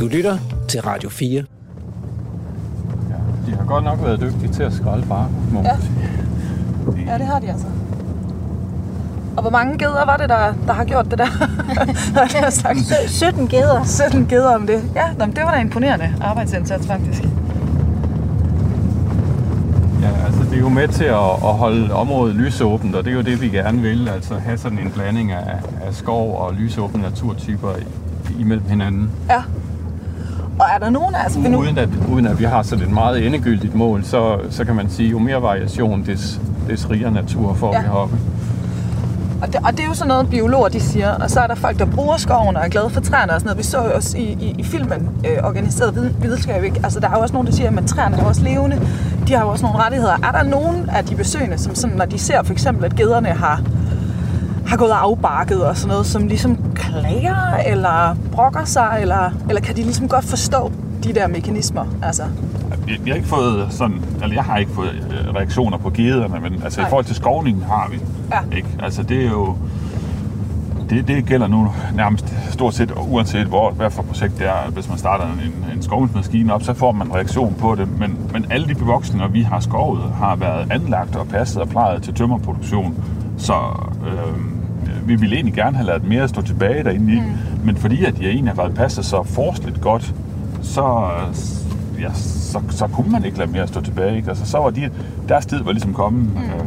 Du 0.00 0.06
lytter 0.06 0.38
til 0.68 0.82
Radio 0.82 1.08
4. 1.08 1.28
Ja, 1.36 1.44
de 3.46 3.56
har 3.56 3.66
godt 3.66 3.84
nok 3.84 4.02
været 4.02 4.20
dygtige 4.20 4.52
til 4.52 4.62
at 4.62 4.72
skralde 4.72 5.06
bare, 5.06 5.30
må 5.52 5.62
ja. 5.62 5.76
Ja, 7.06 7.18
det 7.18 7.26
har 7.26 7.38
de 7.38 7.48
altså. 7.48 7.66
Og 9.36 9.42
hvor 9.42 9.50
mange 9.50 9.78
geder 9.78 10.04
var 10.04 10.16
det, 10.16 10.28
der, 10.28 10.54
der 10.66 10.72
har 10.72 10.84
gjort 10.84 11.10
det 11.10 11.18
der? 11.18 11.26
har 12.44 12.50
sagt. 12.50 12.78
17 13.06 13.48
geder. 13.48 13.84
17 13.84 14.26
geder 14.26 14.54
om 14.54 14.66
det. 14.66 14.82
Ja, 14.94 15.24
det 15.26 15.44
var 15.44 15.50
da 15.50 15.60
imponerende 15.60 16.14
arbejdsindsats 16.20 16.86
faktisk. 16.86 17.22
Ja, 20.02 20.24
altså 20.26 20.42
det 20.42 20.54
er 20.54 20.60
jo 20.60 20.68
med 20.68 20.88
til 20.88 21.04
at, 21.04 21.30
at 21.44 21.54
holde 21.54 21.94
området 21.94 22.34
lysåbent, 22.34 22.94
og 22.94 23.04
det 23.04 23.10
er 23.10 23.14
jo 23.14 23.22
det, 23.22 23.40
vi 23.40 23.48
gerne 23.48 23.82
vil. 23.82 24.08
Altså 24.08 24.34
have 24.34 24.58
sådan 24.58 24.78
en 24.78 24.90
blanding 24.90 25.32
af, 25.32 25.60
af 25.86 25.94
skov 25.94 26.38
og 26.38 26.54
lysåbne 26.54 27.02
naturtyper 27.02 27.68
imellem 28.38 28.68
hinanden. 28.68 29.10
Ja. 29.28 29.42
Og 30.58 30.66
er 30.74 30.78
der 30.78 30.90
nogen 30.90 31.14
altså... 31.14 31.40
Nu... 31.40 31.58
Uden, 31.58 31.78
at, 31.78 31.88
uden 32.12 32.26
at 32.26 32.38
vi 32.38 32.44
har 32.44 32.62
sådan 32.62 32.84
et 32.84 32.90
meget 32.90 33.26
endegyldigt 33.26 33.74
mål, 33.74 34.04
så, 34.04 34.38
så 34.50 34.64
kan 34.64 34.74
man 34.74 34.90
sige, 34.90 35.08
jo 35.08 35.18
mere 35.18 35.42
variation, 35.42 36.02
des, 36.02 36.40
des 36.68 36.90
rigere 36.90 37.10
natur 37.10 37.54
får 37.54 37.74
ja. 37.74 37.80
vi 37.80 37.86
heroppe. 37.86 38.16
Og 39.42 39.52
det, 39.52 39.60
og 39.64 39.72
det 39.72 39.80
er 39.80 39.86
jo 39.86 39.94
sådan 39.94 40.08
noget, 40.08 40.30
biologer 40.30 40.68
de 40.68 40.80
siger. 40.80 41.10
Og 41.10 41.30
så 41.30 41.40
er 41.40 41.46
der 41.46 41.54
folk, 41.54 41.78
der 41.78 41.84
bruger 41.84 42.16
skoven 42.16 42.56
og 42.56 42.64
er 42.64 42.68
glade 42.68 42.90
for 42.90 43.00
træerne 43.00 43.32
og 43.32 43.40
sådan 43.40 43.46
noget. 43.46 43.58
Vi 43.58 43.62
så 43.62 43.84
jo 43.84 43.90
også 43.94 44.18
i, 44.18 44.22
i, 44.40 44.54
i 44.58 44.62
filmen 44.62 45.08
øh, 45.26 45.38
organiseret 45.44 46.14
videnskab, 46.22 46.64
ikke? 46.64 46.80
Altså, 46.84 47.00
der 47.00 47.08
er 47.08 47.12
jo 47.12 47.18
også 47.20 47.32
nogen, 47.32 47.46
der 47.46 47.52
siger, 47.52 47.78
at 47.78 47.86
træerne 47.86 48.16
er 48.16 48.24
også 48.24 48.42
levende. 48.42 48.80
De 49.28 49.32
har 49.34 49.42
jo 49.42 49.48
også 49.48 49.64
nogle 49.64 49.78
rettigheder. 49.78 50.12
Er 50.12 50.32
der 50.32 50.42
nogen 50.42 50.90
af 50.90 51.04
de 51.04 51.14
besøgende, 51.14 51.58
som 51.58 51.74
sådan, 51.74 51.96
når 51.96 52.04
de 52.04 52.18
ser 52.18 52.42
for 52.42 52.52
eksempel, 52.52 52.84
at 52.84 52.96
gederne 52.96 53.28
har, 53.28 53.62
har 54.66 54.76
gået 54.76 54.90
afbakket 54.90 55.64
og 55.64 55.76
sådan 55.76 55.88
noget, 55.88 56.06
som 56.06 56.26
ligesom 56.26 56.58
klager 56.74 57.56
eller 57.66 58.16
brokker 58.32 58.64
sig, 58.64 58.98
eller, 59.00 59.30
eller 59.48 59.62
kan 59.62 59.76
de 59.76 59.82
ligesom 59.82 60.08
godt 60.08 60.24
forstå 60.24 60.72
de 61.04 61.12
der 61.12 61.26
mekanismer? 61.26 61.84
Altså? 62.02 62.22
Vi, 62.86 63.00
vi 63.02 63.10
har 63.10 63.16
ikke 63.16 63.28
fået 63.28 63.66
sådan, 63.70 64.04
eller 64.22 64.34
jeg 64.34 64.44
har 64.44 64.56
ikke 64.56 64.72
fået 64.72 64.88
øh, 64.88 65.34
reaktioner 65.34 65.78
på 65.78 65.90
gederne, 65.90 66.40
men 66.40 66.62
altså 66.64 66.80
Nej. 66.80 66.88
i 66.88 66.90
forhold 66.90 67.04
til 67.04 67.16
skovningen 67.16 67.62
har 67.62 67.88
vi. 67.90 68.00
Ja. 68.30 68.56
Ikke? 68.56 68.68
Altså 68.82 69.02
det 69.02 69.24
er 69.24 69.30
jo, 69.30 69.56
det, 70.90 71.08
det 71.08 71.26
gælder 71.26 71.46
nu 71.46 71.72
nærmest 71.94 72.34
stort 72.50 72.74
set, 72.74 72.92
uanset 73.08 73.46
hvor, 73.46 73.70
hvad 73.70 73.90
for 73.90 74.02
projekt 74.02 74.38
det 74.38 74.46
er. 74.46 74.70
Hvis 74.70 74.88
man 74.88 74.98
starter 74.98 75.24
en, 75.24 75.76
en 75.76 75.82
skovningsmaskine 75.82 76.54
op, 76.54 76.62
så 76.62 76.74
får 76.74 76.92
man 76.92 77.06
en 77.06 77.14
reaktion 77.14 77.54
på 77.58 77.74
det. 77.74 77.98
Men, 77.98 78.18
men 78.32 78.46
alle 78.50 78.68
de 78.68 78.74
bevoksninger, 78.74 79.28
vi 79.28 79.42
har 79.42 79.60
skovet, 79.60 80.02
har 80.02 80.36
været 80.36 80.72
anlagt 80.72 81.16
og 81.16 81.26
passet 81.28 81.62
og 81.62 81.68
plejet 81.68 82.02
til 82.02 82.14
tømmerproduktion. 82.14 83.04
Så 83.38 83.54
øh, 84.06 85.08
vi 85.08 85.14
ville 85.14 85.34
egentlig 85.34 85.54
gerne 85.54 85.76
have 85.76 85.86
lavet 85.86 86.04
mere 86.04 86.28
stå 86.28 86.42
tilbage 86.42 86.84
derinde 86.84 87.12
i. 87.12 87.20
Mm. 87.20 87.64
Men 87.64 87.76
fordi 87.76 88.04
at 88.04 88.16
de 88.18 88.28
egentlig 88.28 88.54
har 88.54 88.62
været 88.62 88.74
passet 88.74 89.04
så 89.04 89.22
forsligt 89.22 89.80
godt, 89.80 90.14
så, 90.62 91.10
ja, 92.00 92.12
så, 92.14 92.60
så 92.70 92.86
kunne 92.86 93.12
man 93.12 93.24
ikke 93.24 93.38
lade 93.38 93.50
mere 93.50 93.66
stå 93.66 93.80
tilbage. 93.80 94.16
Ikke? 94.16 94.28
Altså, 94.28 94.46
så 94.46 94.58
var 94.58 94.70
de, 94.70 94.90
deres 95.28 95.46
tid 95.46 95.62
var 95.62 95.72
ligesom 95.72 95.94
kommet. 95.94 96.22
Mm. 96.22 96.40
Øh, 96.40 96.66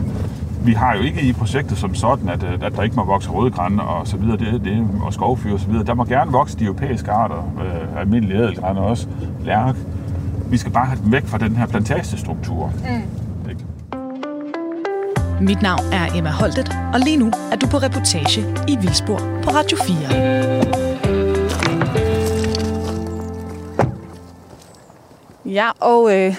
vi 0.65 0.73
har 0.73 0.95
jo 0.95 1.01
ikke 1.01 1.21
i 1.21 1.33
projektet 1.33 1.77
som 1.77 1.95
sådan, 1.95 2.29
at, 2.29 2.43
at 2.43 2.75
der 2.75 2.83
ikke 2.83 2.95
må 2.95 3.03
vokse 3.03 3.29
rødgræn 3.29 3.79
og 3.79 4.07
så 4.07 4.17
videre, 4.17 4.37
det, 4.37 4.61
det, 4.63 4.87
og 5.03 5.13
skovfyr 5.13 5.53
og 5.53 5.59
så 5.59 5.67
videre. 5.67 5.85
Der 5.85 5.93
må 5.93 6.03
gerne 6.03 6.31
vokse 6.31 6.59
de 6.59 6.63
europæiske 6.63 7.11
arter, 7.11 7.53
øh, 7.63 7.99
almindelige 8.01 8.39
ædelgræn 8.39 8.77
også, 8.77 9.07
lærk. 9.43 9.75
Vi 10.49 10.57
skal 10.57 10.71
bare 10.71 10.85
have 10.85 10.99
dem 11.03 11.11
væk 11.11 11.25
fra 11.25 11.37
den 11.37 11.55
her 11.55 11.67
plantagestruktur. 11.67 12.73
Mm. 12.89 13.19
Mit 15.41 15.61
navn 15.61 15.79
er 15.91 16.15
Emma 16.15 16.29
Holtet, 16.29 16.77
og 16.93 16.99
lige 16.99 17.17
nu 17.17 17.31
er 17.51 17.55
du 17.55 17.67
på 17.67 17.77
reportage 17.77 18.41
i 18.67 18.77
Vildspor 18.81 19.17
på 19.17 19.49
Radio 19.49 19.77
4. 19.77 20.79
Ja, 25.45 25.69
og 25.79 26.17
øh, 26.17 26.35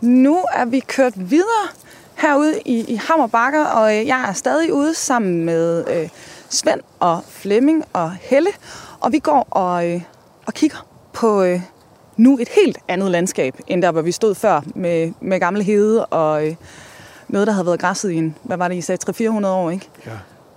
nu 0.00 0.36
er 0.54 0.64
vi 0.64 0.80
kørt 0.80 1.12
videre 1.16 1.68
herude 2.22 2.60
i, 2.64 2.84
i 2.92 2.94
Hammer 2.94 3.26
Bakker, 3.26 3.64
og 3.64 3.98
øh, 3.98 4.06
jeg 4.06 4.24
er 4.28 4.32
stadig 4.32 4.72
ude 4.72 4.94
sammen 4.94 5.44
med 5.44 5.84
øh, 5.88 6.08
Svend 6.48 6.80
og 7.00 7.20
Flemming 7.28 7.84
og 7.92 8.12
Helle, 8.12 8.50
og 9.00 9.12
vi 9.12 9.18
går 9.18 9.46
og, 9.50 9.90
øh, 9.90 10.02
og 10.46 10.54
kigger 10.54 10.86
på 11.12 11.42
øh, 11.42 11.60
nu 12.16 12.38
et 12.38 12.48
helt 12.48 12.78
andet 12.88 13.10
landskab, 13.10 13.56
end 13.66 13.82
der, 13.82 13.90
hvor 13.90 14.02
vi 14.02 14.12
stod 14.12 14.34
før 14.34 14.60
med, 14.74 15.12
med 15.20 15.40
gamle 15.40 15.62
hede 15.62 16.06
og 16.06 16.46
øh, 16.46 16.54
noget, 17.28 17.46
der 17.46 17.52
havde 17.52 17.66
været 17.66 17.80
græsset 17.80 18.10
i 18.10 18.14
en, 18.14 18.36
hvad 18.42 18.56
var 18.56 18.68
det, 18.68 18.74
I 18.74 18.80
sagde, 18.80 19.28
300-400 19.28 19.46
år, 19.46 19.70
ikke? 19.70 19.88
Ja. 20.06 20.10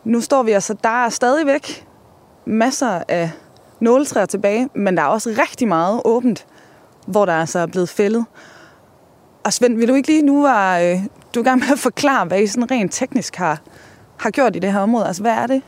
Nu 0.04 0.21
står 0.21 0.43
vi 0.43 0.51
altså, 0.51 0.75
der 0.84 1.06
er 1.06 1.10
stadigvæk 1.10 1.88
masser 2.45 3.04
af 3.08 3.32
nåletræer 3.80 4.25
tilbage, 4.25 4.69
men 4.73 4.97
der 4.97 5.04
er 5.04 5.08
også 5.08 5.30
rigtig 5.41 5.67
meget 5.67 6.01
åbent, 6.06 6.45
hvor 7.08 7.25
der 7.25 7.34
altså 7.34 7.60
er 7.60 7.65
blevet 7.65 7.89
fældet. 7.89 8.25
Og 9.43 9.54
Svend, 9.54 9.78
vil 9.78 9.88
du 9.88 9.93
ikke 9.93 10.08
lige 10.08 10.21
nu 10.21 10.41
var, 10.41 10.80
øh, 10.80 10.99
du 11.36 11.39
er 11.39 11.43
i 11.43 11.50
gang 11.50 11.60
med 11.60 11.67
at 11.71 11.80
forklare, 11.80 12.26
hvad 12.26 12.41
I 12.41 12.48
sådan 12.48 12.71
rent 12.71 12.93
teknisk 12.93 13.36
har, 13.36 13.62
har 14.17 14.30
gjort 14.30 14.56
i 14.56 14.60
det 14.60 14.74
her 14.74 14.80
område. 14.80 15.08
Altså, 15.08 15.21
hvad 15.21 15.32
er 15.32 15.48
det, 15.48 15.62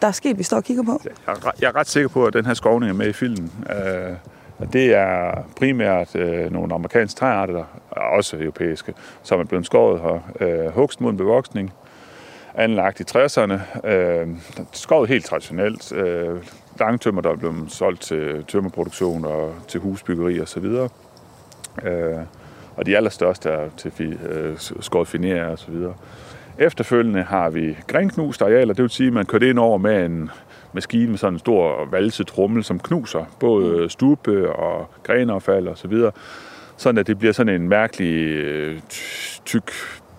der 0.00 0.08
er 0.08 0.12
sket, 0.12 0.38
vi 0.38 0.42
står 0.42 0.56
og 0.56 0.64
kigger 0.64 0.82
på? 0.82 1.00
Jeg 1.04 1.12
er, 1.26 1.50
jeg 1.60 1.68
er 1.68 1.76
ret 1.76 1.88
sikker 1.88 2.08
på, 2.08 2.26
at 2.26 2.32
den 2.32 2.46
her 2.46 2.54
skovning 2.54 2.90
er 2.90 2.94
med 2.94 3.08
i 3.08 3.12
filmen. 3.12 3.52
Uh, 3.66 4.72
det 4.72 4.94
er 4.94 5.42
primært 5.56 6.14
uh, 6.14 6.52
nogle 6.52 6.74
amerikanske 6.74 7.18
træarter, 7.18 7.64
også 7.90 8.36
europæiske, 8.36 8.94
som 9.22 9.40
er 9.40 9.44
blevet 9.44 9.66
skåret 9.66 10.00
her. 10.00 10.66
Uh, 10.66 10.74
hugst 10.74 11.00
mod 11.00 11.12
bevoksning. 11.12 11.72
anlagt 12.54 13.00
i 13.00 13.04
60'erne. 13.18 13.86
Øh, 13.88 14.28
skovet 14.72 15.08
helt 15.08 15.24
traditionelt. 15.24 15.92
Øh, 15.92 16.42
langtømmer, 16.80 17.20
der 17.20 17.30
er 17.30 17.36
blevet 17.36 17.72
solgt 17.72 18.00
til 18.00 18.44
tømmerproduktion 18.48 19.24
og 19.24 19.54
til 19.68 19.80
husbyggeri 19.80 20.40
osv. 20.40 20.64
Øh, 21.84 22.18
og 22.78 22.86
de 22.86 22.96
allerstørste 22.96 23.48
er 23.48 23.68
til 23.76 24.18
øh, 24.30 24.54
skåret 24.80 25.08
finere 25.08 25.46
og 25.46 25.58
så 25.58 25.70
videre. 25.70 25.94
Efterfølgende 26.58 27.22
har 27.22 27.50
vi 27.50 27.76
grænknust 27.86 28.42
arealer, 28.42 28.74
det 28.74 28.82
vil 28.82 28.90
sige, 28.90 29.06
at 29.06 29.12
man 29.12 29.26
kører 29.26 29.50
ind 29.50 29.58
over 29.58 29.78
med 29.78 30.06
en 30.06 30.30
maskine 30.72 31.08
med 31.10 31.18
sådan 31.18 31.34
en 31.34 31.38
stor 31.38 31.88
valset 31.90 32.26
trummel, 32.26 32.64
som 32.64 32.78
knuser 32.78 33.24
både 33.40 33.90
stube 33.90 34.52
og 34.52 34.90
grenaffald 35.02 35.68
og 35.68 35.78
så 35.78 35.88
videre, 35.88 36.12
sådan 36.76 36.98
at 36.98 37.06
det 37.06 37.18
bliver 37.18 37.32
sådan 37.32 37.54
en 37.62 37.68
mærkelig 37.68 38.14
øh, 38.28 38.80
ty- 38.88 39.40
tyk 39.44 39.70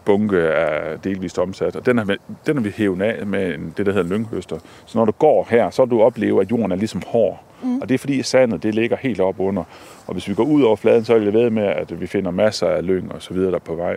bunke 0.05 0.37
af 0.41 0.99
delvist 0.99 1.39
omsat. 1.39 1.75
Og 1.75 1.85
den 1.85 1.97
har, 1.97 2.05
vi- 2.05 2.17
den 2.45 2.55
har 2.57 2.63
vi 2.63 2.73
hævet 2.75 3.01
af 3.01 3.25
med 3.27 3.55
en, 3.55 3.73
det, 3.77 3.85
der 3.85 3.91
hedder 3.91 4.09
lynghøster. 4.09 4.57
Så 4.85 4.97
når 4.97 5.05
du 5.05 5.11
går 5.11 5.47
her, 5.49 5.69
så 5.69 5.85
vil 5.85 5.91
du 5.91 6.01
opleve, 6.01 6.41
at 6.41 6.51
jorden 6.51 6.71
er 6.71 6.75
ligesom 6.75 7.01
hård. 7.07 7.43
Mm. 7.63 7.81
Og 7.81 7.89
det 7.89 7.95
er 7.95 7.99
fordi 7.99 8.23
sandet, 8.23 8.63
det 8.63 8.75
ligger 8.75 8.97
helt 8.97 9.19
op 9.19 9.39
under. 9.39 9.63
Og 10.07 10.13
hvis 10.13 10.27
vi 10.27 10.33
går 10.33 10.43
ud 10.43 10.61
over 10.61 10.75
fladen, 10.75 11.05
så 11.05 11.15
er 11.15 11.19
det 11.19 11.33
ved 11.33 11.49
med, 11.49 11.63
at 11.63 12.01
vi 12.01 12.07
finder 12.07 12.31
masser 12.31 12.67
af 12.67 12.85
lyng 12.85 13.11
og 13.11 13.21
så 13.21 13.33
videre, 13.33 13.51
der 13.51 13.59
på 13.59 13.75
vej. 13.75 13.95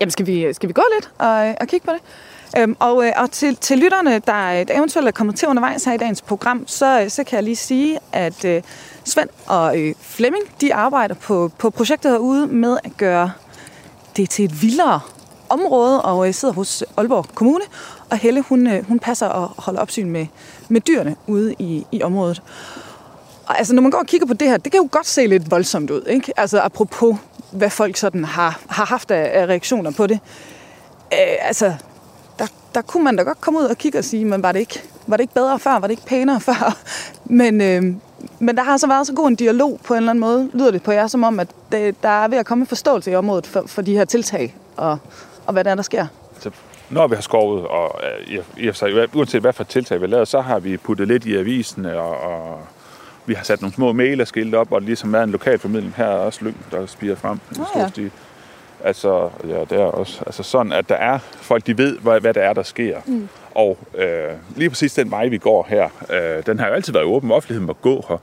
Jamen, 0.00 0.10
skal 0.10 0.26
vi, 0.26 0.52
skal 0.52 0.68
vi 0.68 0.72
gå 0.72 0.82
lidt 0.96 1.10
og, 1.18 1.54
og 1.60 1.66
kigge 1.66 1.86
på 1.86 1.92
det? 1.92 2.02
Øhm, 2.58 2.76
og, 2.78 3.06
øh, 3.06 3.12
og 3.16 3.30
til, 3.30 3.56
til 3.56 3.78
lytterne, 3.78 4.10
der, 4.10 4.64
der 4.64 4.78
eventuelt 4.78 5.08
er 5.08 5.12
kommet 5.12 5.36
til 5.36 5.48
undervejs 5.48 5.84
her 5.84 5.92
i 5.92 5.96
dagens 5.96 6.22
program, 6.22 6.66
så, 6.66 7.02
øh, 7.02 7.10
så 7.10 7.24
kan 7.24 7.36
jeg 7.36 7.44
lige 7.44 7.56
sige, 7.56 7.98
at 8.12 8.44
øh, 8.44 8.62
Svend 9.04 9.28
og 9.46 9.80
øh, 9.80 9.94
Flemming, 10.00 10.44
de 10.60 10.74
arbejder 10.74 11.14
på, 11.14 11.50
på 11.58 11.70
projektet 11.70 12.10
herude 12.10 12.46
med 12.46 12.78
at 12.84 12.90
gøre 12.96 13.32
det 14.16 14.30
til 14.30 14.44
et 14.44 14.62
vildere 14.62 15.00
område, 15.48 16.02
og 16.02 16.28
øh, 16.28 16.34
sidder 16.34 16.54
hos 16.54 16.84
Aalborg 16.96 17.26
Kommune. 17.34 17.64
Og 18.10 18.18
Helle, 18.18 18.40
hun, 18.40 18.66
øh, 18.66 18.88
hun 18.88 18.98
passer 18.98 19.26
og 19.26 19.50
holder 19.58 19.80
opsyn 19.80 20.10
med, 20.10 20.26
med 20.68 20.80
dyrene 20.80 21.16
ude 21.26 21.54
i, 21.58 21.86
i 21.92 22.02
området. 22.02 22.42
Og 23.46 23.58
altså, 23.58 23.74
når 23.74 23.82
man 23.82 23.90
går 23.90 23.98
og 23.98 24.06
kigger 24.06 24.26
på 24.26 24.34
det 24.34 24.48
her, 24.48 24.56
det 24.56 24.72
kan 24.72 24.80
jo 24.80 24.88
godt 24.90 25.06
se 25.06 25.26
lidt 25.26 25.50
voldsomt 25.50 25.90
ud, 25.90 26.02
ikke? 26.06 26.32
Altså, 26.36 26.60
apropos, 26.60 27.16
hvad 27.52 27.70
folk 27.70 27.96
sådan 27.96 28.24
har, 28.24 28.60
har 28.68 28.84
haft 28.84 29.10
af, 29.10 29.40
af 29.40 29.46
reaktioner 29.46 29.90
på 29.90 30.06
det. 30.06 30.18
Øh, 31.12 31.36
altså, 31.40 31.74
der, 32.38 32.46
der 32.74 32.82
kunne 32.82 33.04
man 33.04 33.16
da 33.16 33.22
godt 33.22 33.40
komme 33.40 33.60
ud 33.60 33.64
og 33.64 33.78
kigge 33.78 33.98
og 33.98 34.04
sige, 34.04 34.24
men 34.24 34.42
var 34.42 34.52
det 34.52 34.60
ikke, 34.60 34.82
var 35.06 35.16
det 35.16 35.22
ikke 35.22 35.34
bedre 35.34 35.58
før? 35.58 35.72
Var 35.78 35.80
det 35.80 35.90
ikke 35.90 36.06
pænere 36.06 36.40
før? 36.40 36.76
Men, 37.24 37.60
øh, 37.60 37.82
men 38.38 38.56
der 38.56 38.62
har 38.62 38.76
så 38.76 38.86
været 38.86 39.06
så 39.06 39.12
god 39.12 39.28
en 39.28 39.34
dialog 39.34 39.80
på 39.84 39.94
en 39.94 39.96
eller 39.96 40.10
anden 40.10 40.20
måde, 40.20 40.50
lyder 40.52 40.70
det 40.70 40.82
på 40.82 40.92
jer, 40.92 41.06
som 41.06 41.24
om, 41.24 41.40
at 41.40 41.48
det, 41.72 42.02
der 42.02 42.08
er 42.08 42.28
ved 42.28 42.38
at 42.38 42.46
komme 42.46 42.62
en 42.62 42.66
forståelse 42.66 43.10
i 43.10 43.14
området 43.14 43.46
for, 43.46 43.64
for 43.66 43.82
de 43.82 43.96
her 43.96 44.04
tiltag, 44.04 44.56
og, 44.76 44.98
og 45.46 45.52
hvad 45.52 45.64
der 45.64 45.70
er, 45.70 45.74
der 45.74 45.82
sker. 45.82 46.06
Så 46.40 46.50
når 46.90 47.06
vi 47.06 47.14
har 47.14 47.22
skovet, 47.22 47.66
og 47.66 48.00
øh, 48.02 48.34
i, 48.34 48.40
i, 48.56 48.68
og 48.68 48.76
sig, 48.76 49.16
uanset 49.16 49.40
hvad 49.40 49.52
for 49.52 49.64
tiltag 49.64 50.00
vi 50.00 50.02
har 50.02 50.10
lavet, 50.10 50.28
så 50.28 50.40
har 50.40 50.58
vi 50.58 50.76
puttet 50.76 51.08
lidt 51.08 51.26
i 51.26 51.36
avisen, 51.36 51.84
og, 51.86 52.20
og 52.20 52.58
vi 53.26 53.34
har 53.34 53.44
sat 53.44 53.60
nogle 53.60 53.74
små 53.74 53.92
mailerskilte 53.92 54.56
op, 54.56 54.72
og 54.72 54.82
ligesom 54.82 55.14
er 55.14 55.22
en 55.22 55.30
lokal 55.30 55.58
formidling. 55.58 55.94
Her 55.96 56.04
er 56.04 56.16
også 56.16 56.44
lyng, 56.44 56.56
der 56.70 56.86
spiger 56.86 57.14
frem. 57.14 57.40
i 57.50 57.54
stor 57.54 57.88
stil. 57.88 58.10
Altså, 58.84 59.30
ja, 59.48 59.60
det 59.60 59.72
er 59.72 59.84
også. 59.84 60.22
Altså 60.26 60.42
sådan, 60.42 60.72
at 60.72 60.88
der 60.88 60.94
er 60.94 61.18
folk, 61.18 61.66
de 61.66 61.78
ved, 61.78 61.98
hvad, 61.98 62.20
hvad 62.20 62.34
det 62.34 62.42
er, 62.42 62.52
der 62.52 62.62
sker. 62.62 63.00
Mm. 63.06 63.28
Og 63.54 63.78
øh, 63.94 64.30
lige 64.56 64.68
præcis 64.68 64.94
den 64.94 65.10
vej, 65.10 65.28
vi 65.28 65.38
går 65.38 65.66
her, 65.68 65.88
øh, 66.10 66.46
den 66.46 66.58
har 66.58 66.68
jo 66.68 66.74
altid 66.74 66.92
været 66.92 67.04
åben. 67.04 67.30
Offentligheden 67.30 67.66
må 67.66 67.72
gå 67.72 68.04
her. 68.08 68.16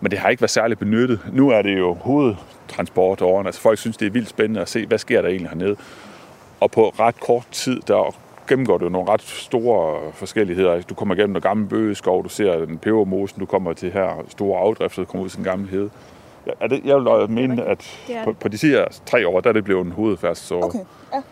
Men 0.00 0.10
det 0.10 0.18
har 0.18 0.28
ikke 0.28 0.40
været 0.40 0.50
særligt 0.50 0.80
benyttet. 0.80 1.20
Nu 1.32 1.50
er 1.50 1.62
det 1.62 1.78
jo 1.78 1.94
hovedtransportåren. 1.94 3.46
Altså 3.46 3.60
folk 3.60 3.78
synes, 3.78 3.96
det 3.96 4.06
er 4.06 4.10
vildt 4.10 4.28
spændende 4.28 4.60
at 4.60 4.68
se, 4.68 4.86
hvad 4.86 4.98
sker 4.98 5.22
der 5.22 5.28
egentlig 5.28 5.50
hernede. 5.50 5.76
Og 6.60 6.70
på 6.70 6.88
ret 6.88 7.20
kort 7.20 7.46
tid, 7.52 7.80
der 7.88 8.14
gennemgår 8.48 8.78
du 8.78 8.88
nogle 8.88 9.10
ret 9.10 9.22
store 9.22 10.12
forskelligheder. 10.14 10.80
Du 10.80 10.94
kommer 10.94 11.14
igennem 11.14 11.32
noget 11.32 11.42
gammel 11.42 11.68
bøgeskov, 11.68 12.24
du 12.24 12.28
ser 12.28 12.64
den 12.64 12.78
pebermosen, 12.78 13.40
du 13.40 13.46
kommer 13.46 13.72
til 13.72 13.92
her 13.92 14.24
store 14.28 14.60
afdrifter, 14.60 15.02
der 15.02 15.06
kommer 15.06 15.24
ud 15.24 15.28
til 15.28 15.36
den 15.36 15.44
gamle 15.44 15.68
hede. 15.68 15.90
Ja, 16.46 16.52
er 16.60 16.66
det, 16.66 16.80
jeg 16.84 16.96
vil 16.96 17.30
mene, 17.30 17.64
at 17.64 17.98
på, 18.24 18.32
på 18.32 18.48
de 18.48 18.58
sidste 18.58 18.84
tre 19.06 19.28
år, 19.28 19.40
der 19.40 19.48
er 19.48 19.52
det 19.52 19.64
blevet 19.64 19.86
en 19.86 19.92
hovedfærdselsår. 19.92 20.64
Okay. 20.64 20.78
Ja. 21.14 21.22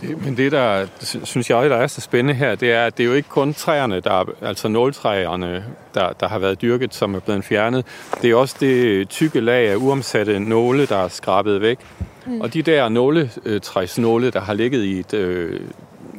Det, 0.00 0.24
men 0.24 0.36
det, 0.36 0.52
der 0.52 0.86
sy- 1.00 1.16
synes 1.22 1.50
jeg, 1.50 1.70
der 1.70 1.76
er 1.76 1.86
så 1.86 2.00
spændende 2.00 2.34
her, 2.34 2.54
det 2.54 2.72
er, 2.72 2.86
at 2.86 2.98
det 2.98 3.04
er 3.04 3.08
jo 3.08 3.14
ikke 3.14 3.28
kun 3.28 3.54
træerne, 3.54 4.00
der 4.00 4.10
er, 4.10 4.24
altså 4.42 4.68
nåletræerne, 4.68 5.64
der, 5.94 6.12
der 6.12 6.28
har 6.28 6.38
været 6.38 6.62
dyrket, 6.62 6.94
som 6.94 7.14
er 7.14 7.20
blevet 7.20 7.44
fjernet. 7.44 7.86
Det 8.22 8.30
er 8.30 8.34
også 8.34 8.56
det 8.60 9.08
tykke 9.08 9.40
lag 9.40 9.68
af 9.68 9.76
uomsatte 9.76 10.40
nåle, 10.40 10.86
der 10.86 10.96
er 10.96 11.08
skrabet 11.08 11.60
væk. 11.60 11.78
Mm. 12.26 12.40
Og 12.40 12.54
de 12.54 12.62
der 12.62 12.88
nåletræsnåle, 12.88 14.30
der 14.30 14.40
har 14.40 14.54
ligget 14.54 14.84
i 14.84 14.98
et 14.98 15.14
øh, 15.14 15.60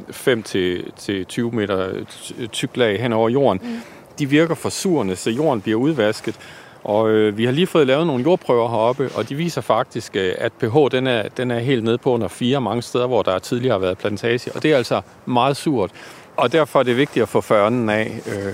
5-20 0.09 1.55
meter 1.55 2.05
ty- 2.09 2.47
tykt 2.51 2.77
lag 2.77 3.01
hen 3.01 3.13
over 3.13 3.29
jorden, 3.29 3.61
mm. 3.63 3.77
de 4.19 4.29
virker 4.29 4.55
forsurende, 4.55 5.15
så 5.15 5.29
jorden 5.29 5.61
bliver 5.61 5.79
udvasket. 5.79 6.35
Og 6.83 7.09
øh, 7.09 7.37
vi 7.37 7.45
har 7.45 7.51
lige 7.51 7.67
fået 7.67 7.87
lavet 7.87 8.07
nogle 8.07 8.23
jordprøver 8.23 8.69
heroppe, 8.69 9.09
og 9.15 9.29
de 9.29 9.35
viser 9.35 9.61
faktisk, 9.61 10.15
øh, 10.15 10.33
at 10.37 10.53
pH 10.53 10.75
den 10.91 11.07
er, 11.07 11.23
den 11.37 11.51
er 11.51 11.59
helt 11.59 11.83
nede 11.83 11.97
på 11.97 12.11
under 12.13 12.27
4 12.27 12.61
mange 12.61 12.81
steder, 12.81 13.07
hvor 13.07 13.21
der 13.21 13.39
tidligere 13.39 13.73
har 13.73 13.79
været 13.79 13.97
plantage. 13.97 14.51
Og 14.55 14.63
det 14.63 14.73
er 14.73 14.77
altså 14.77 15.01
meget 15.25 15.57
surt. 15.57 15.91
Og 16.37 16.51
derfor 16.51 16.79
er 16.79 16.83
det 16.83 16.97
vigtigt 16.97 17.23
at 17.23 17.29
få 17.29 17.41
førnen 17.41 17.89
af. 17.89 18.19
Øh, 18.27 18.53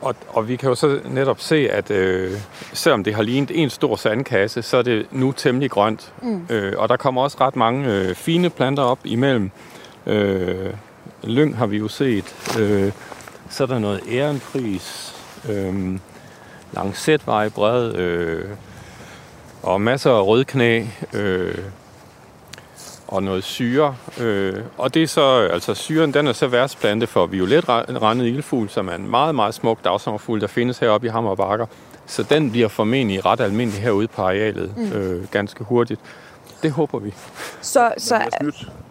og, 0.00 0.14
og 0.28 0.48
vi 0.48 0.56
kan 0.56 0.68
jo 0.68 0.74
så 0.74 1.00
netop 1.04 1.40
se, 1.40 1.70
at 1.70 1.90
øh, 1.90 2.32
selvom 2.72 3.04
det 3.04 3.14
har 3.14 3.22
lignet 3.22 3.62
en 3.62 3.70
stor 3.70 3.96
sandkasse, 3.96 4.62
så 4.62 4.76
er 4.76 4.82
det 4.82 5.06
nu 5.10 5.32
temmelig 5.32 5.70
grønt. 5.70 6.12
Mm. 6.22 6.46
Øh, 6.50 6.72
og 6.78 6.88
der 6.88 6.96
kommer 6.96 7.22
også 7.22 7.36
ret 7.40 7.56
mange 7.56 7.92
øh, 7.92 8.14
fine 8.14 8.50
planter 8.50 8.82
op 8.82 8.98
imellem. 9.04 9.50
Øh, 10.06 10.70
lyng 11.22 11.56
har 11.56 11.66
vi 11.66 11.76
jo 11.76 11.88
set. 11.88 12.56
Øh, 12.60 12.92
så 13.50 13.62
er 13.62 13.66
der 13.66 13.78
noget 13.78 14.00
ærenpris. 14.08 15.14
Øh, 15.48 15.98
Langsætvej 16.72 17.48
bred. 17.48 17.94
Øh, 17.94 18.48
og 19.62 19.80
masser 19.80 20.10
af 20.10 20.26
rødknæ. 20.26 20.84
Øh, 21.12 21.58
og 23.14 23.22
noget 23.22 23.44
syre. 23.44 23.96
Øh, 24.20 24.54
og 24.78 24.94
det 24.94 25.02
er 25.02 25.06
så, 25.06 25.48
altså 25.52 25.74
syren, 25.74 26.14
den 26.14 26.26
er 26.26 26.32
så 26.32 26.46
værtsplante 26.46 27.06
for 27.06 27.26
violetrandet 27.26 28.26
ildfugl, 28.26 28.68
som 28.68 28.88
er 28.88 28.94
en 28.94 29.10
meget, 29.10 29.34
meget 29.34 29.54
smuk 29.54 29.84
dagsommerfugl, 29.84 30.40
der 30.40 30.46
findes 30.46 30.78
heroppe 30.78 31.06
i 31.06 31.10
Hammer 31.10 31.34
Bakker. 31.34 31.66
Så 32.06 32.22
den 32.22 32.50
bliver 32.50 32.68
formentlig 32.68 33.24
ret 33.24 33.40
almindelig 33.40 33.82
herude 33.82 34.08
på 34.08 34.22
arealet 34.22 34.76
mm. 34.76 34.92
øh, 34.92 35.28
ganske 35.30 35.64
hurtigt. 35.64 36.00
Det 36.62 36.72
håber 36.72 36.98
vi. 36.98 37.14
Så, 37.60 37.92
så 37.98 38.14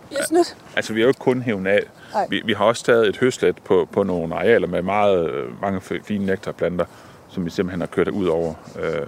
Det 0.09 0.17
er 0.19 0.25
snydt. 0.27 0.55
Altså, 0.75 0.93
vi 0.93 0.99
har 0.99 1.03
jo 1.03 1.09
ikke 1.09 1.19
kun 1.19 1.41
hævet 1.41 1.67
af. 1.67 1.83
Nej. 2.13 2.27
Vi, 2.29 2.41
vi 2.45 2.53
har 2.53 2.65
også 2.65 2.83
taget 2.83 3.07
et 3.07 3.17
høslet 3.17 3.57
på, 3.65 3.87
på 3.91 4.03
nogle 4.03 4.35
arealer 4.35 4.67
med 4.67 4.81
meget 4.81 5.29
øh, 5.29 5.61
mange 5.61 5.81
fine 6.03 6.25
nektarplanter, 6.25 6.85
som 7.29 7.45
vi 7.45 7.49
simpelthen 7.49 7.81
har 7.81 7.87
kørt 7.87 8.07
ud 8.07 8.27
over. 8.27 8.53
Øh, 8.79 9.07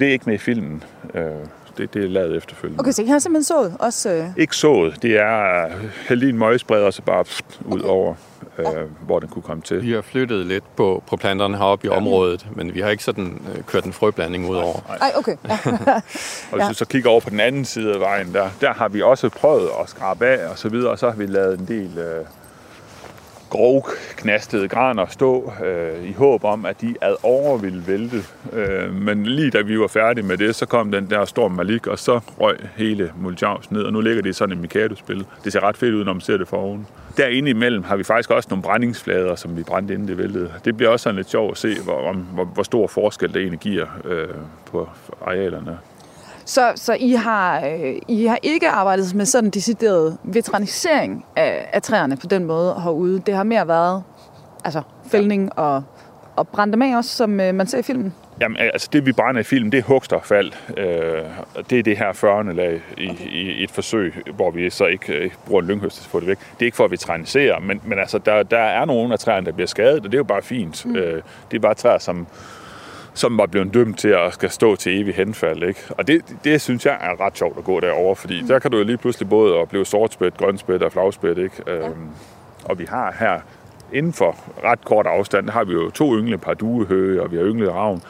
det 0.00 0.08
er 0.08 0.12
ikke 0.12 0.24
med 0.26 0.34
i 0.34 0.38
filmen. 0.38 0.84
Øh, 1.14 1.24
det, 1.78 1.94
det 1.94 2.04
er 2.04 2.08
lavet 2.08 2.36
efterfølgende. 2.36 2.80
okay, 2.80 2.92
så 2.92 3.02
I 3.02 3.06
har 3.06 3.18
simpelthen 3.18 3.44
sået 3.44 3.76
også... 3.78 4.10
Øh, 4.12 4.26
Ikke 4.36 4.56
sået. 4.56 5.02
Det 5.02 5.18
er 5.20 5.64
øh, 6.10 6.22
i 6.22 6.28
en 6.28 6.38
møgspreder, 6.38 6.86
og 6.86 6.92
så 6.92 7.02
bare 7.02 7.24
pft, 7.24 7.44
ud 7.64 7.80
over, 7.80 8.14
øh, 8.58 8.66
hvor 9.06 9.18
den 9.20 9.28
kunne 9.28 9.42
komme 9.42 9.62
til. 9.62 9.82
Vi 9.82 9.92
har 9.92 10.00
flyttet 10.02 10.46
lidt 10.46 10.64
på, 10.76 11.02
på 11.06 11.16
planterne 11.16 11.56
heroppe 11.56 11.86
i 11.86 11.90
ja. 11.90 11.96
området, 11.96 12.46
men 12.56 12.74
vi 12.74 12.80
har 12.80 12.90
ikke 12.90 13.04
sådan 13.04 13.42
øh, 13.56 13.62
kørt 13.64 13.84
en 13.84 13.92
frøblanding 13.92 14.50
ud 14.50 14.56
over. 14.56 14.96
ej, 15.00 15.12
okay. 15.16 15.36
Ja. 15.48 15.58
Og 15.64 16.02
hvis 16.52 16.62
Ja. 16.62 16.68
du 16.68 16.74
så 16.74 16.84
kigger 16.84 17.10
over 17.10 17.20
på 17.20 17.30
den 17.30 17.40
anden 17.40 17.64
side 17.64 17.94
af 17.94 18.00
vejen, 18.00 18.32
der, 18.34 18.48
der 18.60 18.72
har 18.72 18.88
vi 18.88 19.02
også 19.02 19.28
prøvet 19.28 19.68
at 19.82 19.88
skrabe 19.90 20.26
af 20.26 20.46
og 20.50 20.58
så 20.58 20.68
videre, 20.68 20.90
og 20.90 20.98
så 20.98 21.10
har 21.10 21.16
vi 21.16 21.26
lavet 21.26 21.58
en 21.58 21.66
del 21.66 21.98
øh, 21.98 22.24
grovknastede 23.52 24.68
graner 24.68 25.06
stå 25.06 25.52
øh, 25.64 26.08
i 26.08 26.12
håb 26.12 26.44
om, 26.44 26.66
at 26.66 26.80
de 26.80 26.94
ad 27.00 27.14
over 27.22 27.58
ville 27.58 27.86
vælte. 27.86 28.16
Øh, 28.52 28.94
men 28.94 29.26
lige 29.26 29.50
da 29.50 29.62
vi 29.62 29.80
var 29.80 29.86
færdige 29.86 30.26
med 30.26 30.36
det, 30.36 30.54
så 30.54 30.66
kom 30.66 30.92
den 30.92 31.10
der 31.10 31.24
storm 31.24 31.50
Malik, 31.50 31.86
og 31.86 31.98
så 31.98 32.20
røg 32.40 32.56
hele 32.76 33.12
Mulchaus 33.16 33.70
ned, 33.70 33.82
og 33.82 33.92
nu 33.92 34.00
ligger 34.00 34.22
det 34.22 34.30
i 34.30 34.32
sådan 34.32 34.52
et 34.52 34.60
Mikado-spil. 34.60 35.26
Det 35.44 35.52
ser 35.52 35.60
ret 35.60 35.76
fedt 35.76 35.94
ud, 35.94 36.04
når 36.04 36.12
man 36.12 36.20
ser 36.20 36.36
det 36.36 36.48
for 36.48 36.56
oven. 36.56 36.86
Derinde 37.16 37.50
imellem 37.50 37.84
har 37.84 37.96
vi 37.96 38.04
faktisk 38.04 38.30
også 38.30 38.46
nogle 38.50 38.62
brændingsflader, 38.62 39.34
som 39.34 39.56
vi 39.56 39.62
brændte 39.62 39.94
inden 39.94 40.08
det 40.08 40.18
væltede. 40.18 40.52
Det 40.64 40.76
bliver 40.76 40.90
også 40.90 41.02
sådan 41.02 41.16
lidt 41.16 41.30
sjovt 41.30 41.50
at 41.50 41.58
se, 41.58 41.80
hvor, 41.84 42.08
om, 42.08 42.16
hvor, 42.16 42.44
hvor 42.44 42.62
stor 42.62 42.86
forskel 42.86 43.28
det 43.34 43.36
egentlig 43.36 43.60
giver 43.60 43.86
øh, 44.04 44.28
på 44.70 44.88
arealerne. 45.26 45.78
Så, 46.52 46.72
så 46.74 46.96
I, 47.00 47.12
har, 47.12 47.66
øh, 47.66 47.94
I 48.08 48.26
har 48.26 48.38
ikke 48.42 48.68
arbejdet 48.68 49.14
med 49.14 49.26
sådan 49.26 49.44
en 49.44 49.50
decideret 49.50 50.18
veterinisering 50.24 51.24
af, 51.36 51.68
af 51.72 51.82
træerne 51.82 52.16
på 52.16 52.26
den 52.26 52.44
måde 52.44 52.80
herude. 52.84 53.22
Det 53.26 53.34
har 53.34 53.42
mere 53.42 53.68
været 53.68 54.02
altså, 54.64 54.82
fældning 55.10 55.58
og, 55.58 55.82
og 56.36 56.48
brænde 56.48 56.76
med 56.76 56.96
også, 56.96 57.10
som 57.10 57.40
øh, 57.40 57.54
man 57.54 57.66
ser 57.66 57.78
i 57.78 57.82
filmen. 57.82 58.14
Jamen, 58.40 58.56
altså 58.58 58.88
det 58.92 59.06
vi 59.06 59.12
brænder 59.12 59.40
i 59.40 59.44
filmen, 59.44 59.72
det 59.72 59.78
er 59.78 59.82
hugsteraffald. 59.82 60.52
Øh, 60.76 61.24
det 61.70 61.78
er 61.78 61.82
det 61.82 61.98
her 61.98 62.12
40. 62.12 62.54
lag 62.54 62.82
i, 62.98 63.10
okay. 63.10 63.26
i, 63.26 63.64
et 63.64 63.70
forsøg, 63.70 64.14
hvor 64.34 64.50
vi 64.50 64.70
så 64.70 64.86
ikke 64.86 65.12
øh, 65.12 65.30
bruger 65.46 65.62
en 65.62 65.68
lynghøst 65.68 65.96
til 65.96 66.04
at 66.04 66.10
få 66.10 66.20
det 66.20 66.28
væk. 66.28 66.38
Det 66.38 66.62
er 66.62 66.64
ikke 66.64 66.76
for 66.76 66.84
at 66.84 66.90
veterinisere, 66.90 67.60
men, 67.60 67.80
men 67.84 67.98
altså, 67.98 68.18
der, 68.18 68.42
der 68.42 68.58
er 68.58 68.84
nogle 68.84 69.12
af 69.12 69.18
træerne, 69.18 69.46
der 69.46 69.52
bliver 69.52 69.66
skadet, 69.66 69.96
og 69.96 70.04
det 70.04 70.14
er 70.14 70.18
jo 70.18 70.24
bare 70.24 70.42
fint. 70.42 70.86
Mm. 70.86 70.96
Øh, 70.96 71.22
det 71.50 71.56
er 71.56 71.60
bare 71.60 71.74
træer, 71.74 71.98
som, 71.98 72.26
som 73.14 73.38
var 73.38 73.46
blevet 73.46 73.74
dømt 73.74 73.98
til 73.98 74.08
at 74.08 74.34
skal 74.34 74.50
stå 74.50 74.76
til 74.76 75.00
evig 75.00 75.14
henfald. 75.14 75.62
Ikke? 75.62 75.80
Og 75.88 76.06
det, 76.06 76.20
det 76.44 76.60
synes 76.60 76.86
jeg 76.86 76.98
er 77.00 77.20
ret 77.26 77.36
sjovt 77.38 77.58
at 77.58 77.64
gå 77.64 77.80
derover, 77.80 78.14
fordi 78.14 78.40
mm. 78.40 78.46
der 78.48 78.58
kan 78.58 78.70
du 78.70 78.76
jo 78.78 78.84
lige 78.84 78.96
pludselig 78.96 79.28
både 79.28 79.54
opleve 79.54 79.84
sortspæt, 79.86 80.36
grønspæt 80.36 80.82
og 80.82 80.92
flagspæt. 80.92 81.38
Ikke? 81.38 81.62
Ja. 81.66 81.88
Øhm, 81.88 82.08
Og 82.64 82.78
vi 82.78 82.84
har 82.88 83.16
her 83.18 83.40
inden 83.92 84.12
for 84.12 84.36
ret 84.64 84.84
kort 84.84 85.06
afstand, 85.06 85.50
har 85.50 85.64
vi 85.64 85.72
jo 85.72 85.90
to 85.90 86.16
yngle 86.18 86.38
par 86.38 86.54
duehøge, 86.54 87.22
og 87.22 87.32
vi 87.32 87.36
har 87.36 87.44
yngle 87.44 87.72
ravn, 87.72 88.02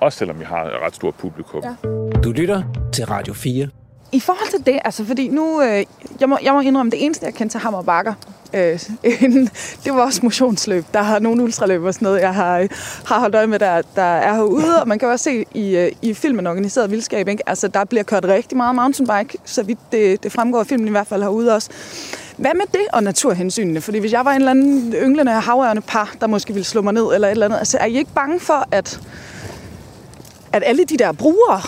også 0.00 0.18
selvom 0.18 0.40
vi 0.40 0.44
har 0.44 0.64
et 0.64 0.72
ret 0.86 0.94
stort 0.94 1.14
publikum. 1.14 1.62
Ja. 1.64 1.88
Du 2.24 2.30
lytter 2.32 2.62
til 2.92 3.06
Radio 3.06 3.34
4. 3.34 3.83
I 4.14 4.20
forhold 4.20 4.50
til 4.50 4.66
det, 4.66 4.78
altså 4.84 5.04
fordi 5.04 5.28
nu, 5.28 5.62
øh, 5.62 5.84
jeg, 6.20 6.28
må, 6.28 6.38
jeg 6.42 6.52
må 6.52 6.60
indrømme, 6.60 6.90
det 6.90 7.04
eneste, 7.04 7.26
jeg 7.26 7.34
kendte 7.34 7.54
til 7.54 7.60
Hammer 7.60 7.82
Bakker, 7.82 8.14
øh, 8.54 8.80
inden, 9.22 9.48
det 9.84 9.94
var 9.94 10.02
også 10.02 10.20
motionsløb. 10.22 10.84
Der 10.94 11.02
har 11.02 11.18
nogle 11.18 11.42
ultraløb 11.42 11.82
og 11.82 11.94
sådan 11.94 12.06
noget, 12.06 12.20
jeg 12.20 12.34
har, 12.34 12.58
øh, 12.58 12.68
har 13.04 13.20
holdt 13.20 13.34
øje 13.34 13.46
med, 13.46 13.58
der, 13.58 13.82
der 13.96 14.02
er 14.02 14.34
herude. 14.34 14.80
Og 14.82 14.88
man 14.88 14.98
kan 14.98 15.08
også 15.08 15.24
se 15.24 15.44
i, 15.54 15.76
øh, 15.76 15.92
i 16.02 16.14
filmen 16.14 16.46
Organiseret 16.46 16.90
Vildskab, 16.90 17.28
ikke? 17.28 17.48
Altså, 17.48 17.68
der 17.68 17.84
bliver 17.84 18.02
kørt 18.02 18.24
rigtig 18.24 18.56
meget 18.56 18.74
mountainbike, 18.74 19.38
så 19.44 19.62
vidt 19.62 19.78
det, 19.92 20.22
det 20.22 20.32
fremgår 20.32 20.60
af 20.60 20.66
filmen 20.66 20.88
i 20.88 20.90
hvert 20.90 21.06
fald 21.06 21.22
herude 21.22 21.54
også. 21.54 21.70
Hvad 22.36 22.54
med 22.54 22.66
det 22.72 22.86
og 22.92 23.02
naturhensynene? 23.02 23.80
Fordi 23.80 23.98
hvis 23.98 24.12
jeg 24.12 24.24
var 24.24 24.30
en 24.30 24.36
eller 24.36 24.50
anden 24.50 24.94
ynglende 25.02 25.32
havørende 25.32 25.82
par, 25.82 26.14
der 26.20 26.26
måske 26.26 26.52
ville 26.52 26.66
slå 26.66 26.82
mig 26.82 26.92
ned 26.92 27.14
eller 27.14 27.28
et 27.28 27.32
eller 27.32 27.46
andet, 27.46 27.58
altså 27.58 27.78
er 27.78 27.86
I 27.86 27.96
ikke 27.96 28.10
bange 28.14 28.40
for, 28.40 28.68
at, 28.70 29.00
at 30.52 30.62
alle 30.66 30.84
de 30.84 30.96
der 30.96 31.12
brugere 31.12 31.60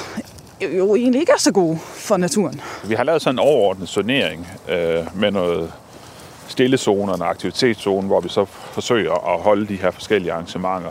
jo 0.61 0.95
egentlig 0.95 1.21
ikke 1.21 1.33
er 1.33 1.39
så 1.39 1.53
gode 1.53 1.79
for 1.79 2.17
naturen? 2.17 2.61
Vi 2.85 2.95
har 2.95 3.05
lavet 3.05 3.23
sådan 3.23 3.35
en 3.35 3.39
overordnet 3.39 3.89
zonering 3.89 4.49
øh, 4.69 5.05
med 5.15 5.31
noget 5.31 5.73
stillezoner 6.49 7.13
og 7.13 7.31
aktivitetszone, 7.31 8.07
hvor 8.07 8.21
vi 8.21 8.29
så 8.29 8.45
forsøger 8.45 9.35
at 9.35 9.41
holde 9.41 9.67
de 9.67 9.77
her 9.77 9.91
forskellige 9.91 10.33
arrangementer. 10.33 10.91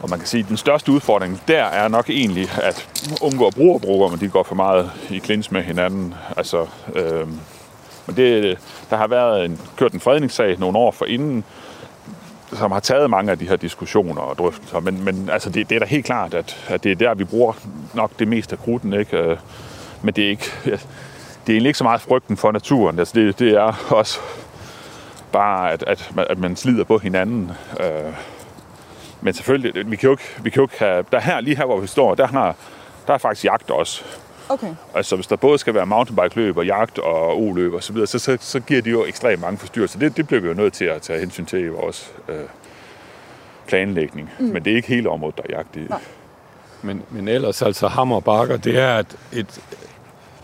Og 0.00 0.10
man 0.10 0.18
kan 0.18 0.28
sige, 0.28 0.42
at 0.42 0.48
den 0.48 0.56
største 0.56 0.92
udfordring 0.92 1.40
der 1.48 1.64
er 1.64 1.88
nok 1.88 2.10
egentlig 2.10 2.48
at 2.62 2.88
undgå 3.22 3.50
brugerbrugere, 3.50 4.10
men 4.10 4.20
de 4.20 4.28
går 4.28 4.42
for 4.42 4.54
meget 4.54 4.90
i 5.10 5.18
klins 5.18 5.50
med 5.50 5.62
hinanden. 5.62 6.14
Altså, 6.36 6.66
øh, 6.94 7.28
men 8.06 8.16
det, 8.16 8.58
der 8.90 8.96
har 8.96 9.06
været 9.06 9.44
en, 9.44 9.60
kørt 9.76 9.92
en 9.92 10.00
fredningssag 10.00 10.58
nogle 10.58 10.78
år 10.78 10.90
for 10.90 11.04
inden, 11.04 11.44
som 12.52 12.72
har 12.72 12.80
taget 12.80 13.10
mange 13.10 13.30
af 13.30 13.38
de 13.38 13.48
her 13.48 13.56
diskussioner 13.56 14.22
og 14.22 14.38
drøftelser. 14.38 14.80
Men, 14.80 15.04
men 15.04 15.30
altså, 15.32 15.50
det, 15.50 15.70
det 15.70 15.74
er 15.74 15.78
da 15.78 15.86
helt 15.86 16.06
klart, 16.06 16.34
at, 16.34 16.66
at 16.68 16.84
det 16.84 16.92
er 16.92 16.96
der, 16.96 17.14
vi 17.14 17.24
bruger 17.24 17.52
nok 17.94 18.10
det 18.18 18.28
meste 18.28 18.52
af 18.52 18.58
krudten, 18.58 18.92
Ikke? 18.92 19.16
Øh, 19.16 19.36
men 20.02 20.14
det 20.14 20.24
er, 20.24 20.28
ikke, 20.28 20.50
det 20.64 20.72
er 20.72 21.52
egentlig 21.52 21.68
ikke 21.68 21.78
så 21.78 21.84
meget 21.84 22.00
frygten 22.00 22.36
for 22.36 22.52
naturen. 22.52 22.98
Altså, 22.98 23.20
det, 23.20 23.38
det 23.38 23.52
er 23.52 23.86
også 23.90 24.20
bare, 25.32 25.72
at, 25.72 25.84
at, 25.86 26.12
at 26.30 26.38
man 26.38 26.56
slider 26.56 26.84
på 26.84 26.98
hinanden. 26.98 27.52
Øh. 27.80 28.12
Men 29.20 29.34
selvfølgelig, 29.34 29.90
vi 29.90 29.96
kan 29.96 30.06
jo 30.06 30.12
ikke, 30.12 30.24
vi 30.42 30.50
kan 30.50 30.60
jo 30.60 30.64
ikke 30.64 30.78
have... 30.78 31.04
Der 31.12 31.20
her, 31.20 31.40
lige 31.40 31.56
her, 31.56 31.64
hvor 31.64 31.80
vi 31.80 31.86
står, 31.86 32.14
der, 32.14 32.26
har, 32.26 32.54
der 33.06 33.14
er 33.14 33.18
faktisk 33.18 33.44
jagt 33.44 33.70
også. 33.70 34.04
Okay. 34.48 34.74
Altså 34.94 35.16
hvis 35.16 35.26
der 35.26 35.36
både 35.36 35.58
skal 35.58 35.74
være 35.74 35.86
mountainbike-løb 35.86 36.56
og 36.56 36.66
jagt 36.66 36.98
og 36.98 37.42
o-løb 37.42 37.74
og 37.74 37.82
så 37.82 37.92
videre, 37.92 38.06
så, 38.06 38.18
så, 38.18 38.38
så 38.40 38.60
giver 38.60 38.82
de 38.82 38.90
jo 38.90 39.04
ekstremt 39.04 39.40
mange 39.40 39.58
forstyrrelser. 39.58 39.98
Det, 39.98 40.16
det 40.16 40.26
bliver 40.26 40.40
vi 40.40 40.48
jo 40.48 40.54
nødt 40.54 40.72
til 40.72 40.84
at 40.84 41.02
tage 41.02 41.20
hensyn 41.20 41.46
til 41.46 41.60
i 41.60 41.68
vores 41.68 42.12
øh, 42.28 42.36
planlægning. 43.66 44.30
Mm. 44.38 44.44
Men 44.44 44.64
det 44.64 44.72
er 44.72 44.76
ikke 44.76 44.88
hele 44.88 45.10
området, 45.10 45.36
der 45.36 45.42
er 45.48 45.56
jagt 45.56 45.76
i. 45.76 45.80
Nej. 45.80 46.00
Men, 46.82 47.02
men 47.10 47.28
ellers 47.28 47.62
altså 47.62 47.88
hammer 47.88 48.20
bakker, 48.20 48.56
det 48.56 48.78
er 48.78 48.98
et, 48.98 49.16
et 49.32 49.60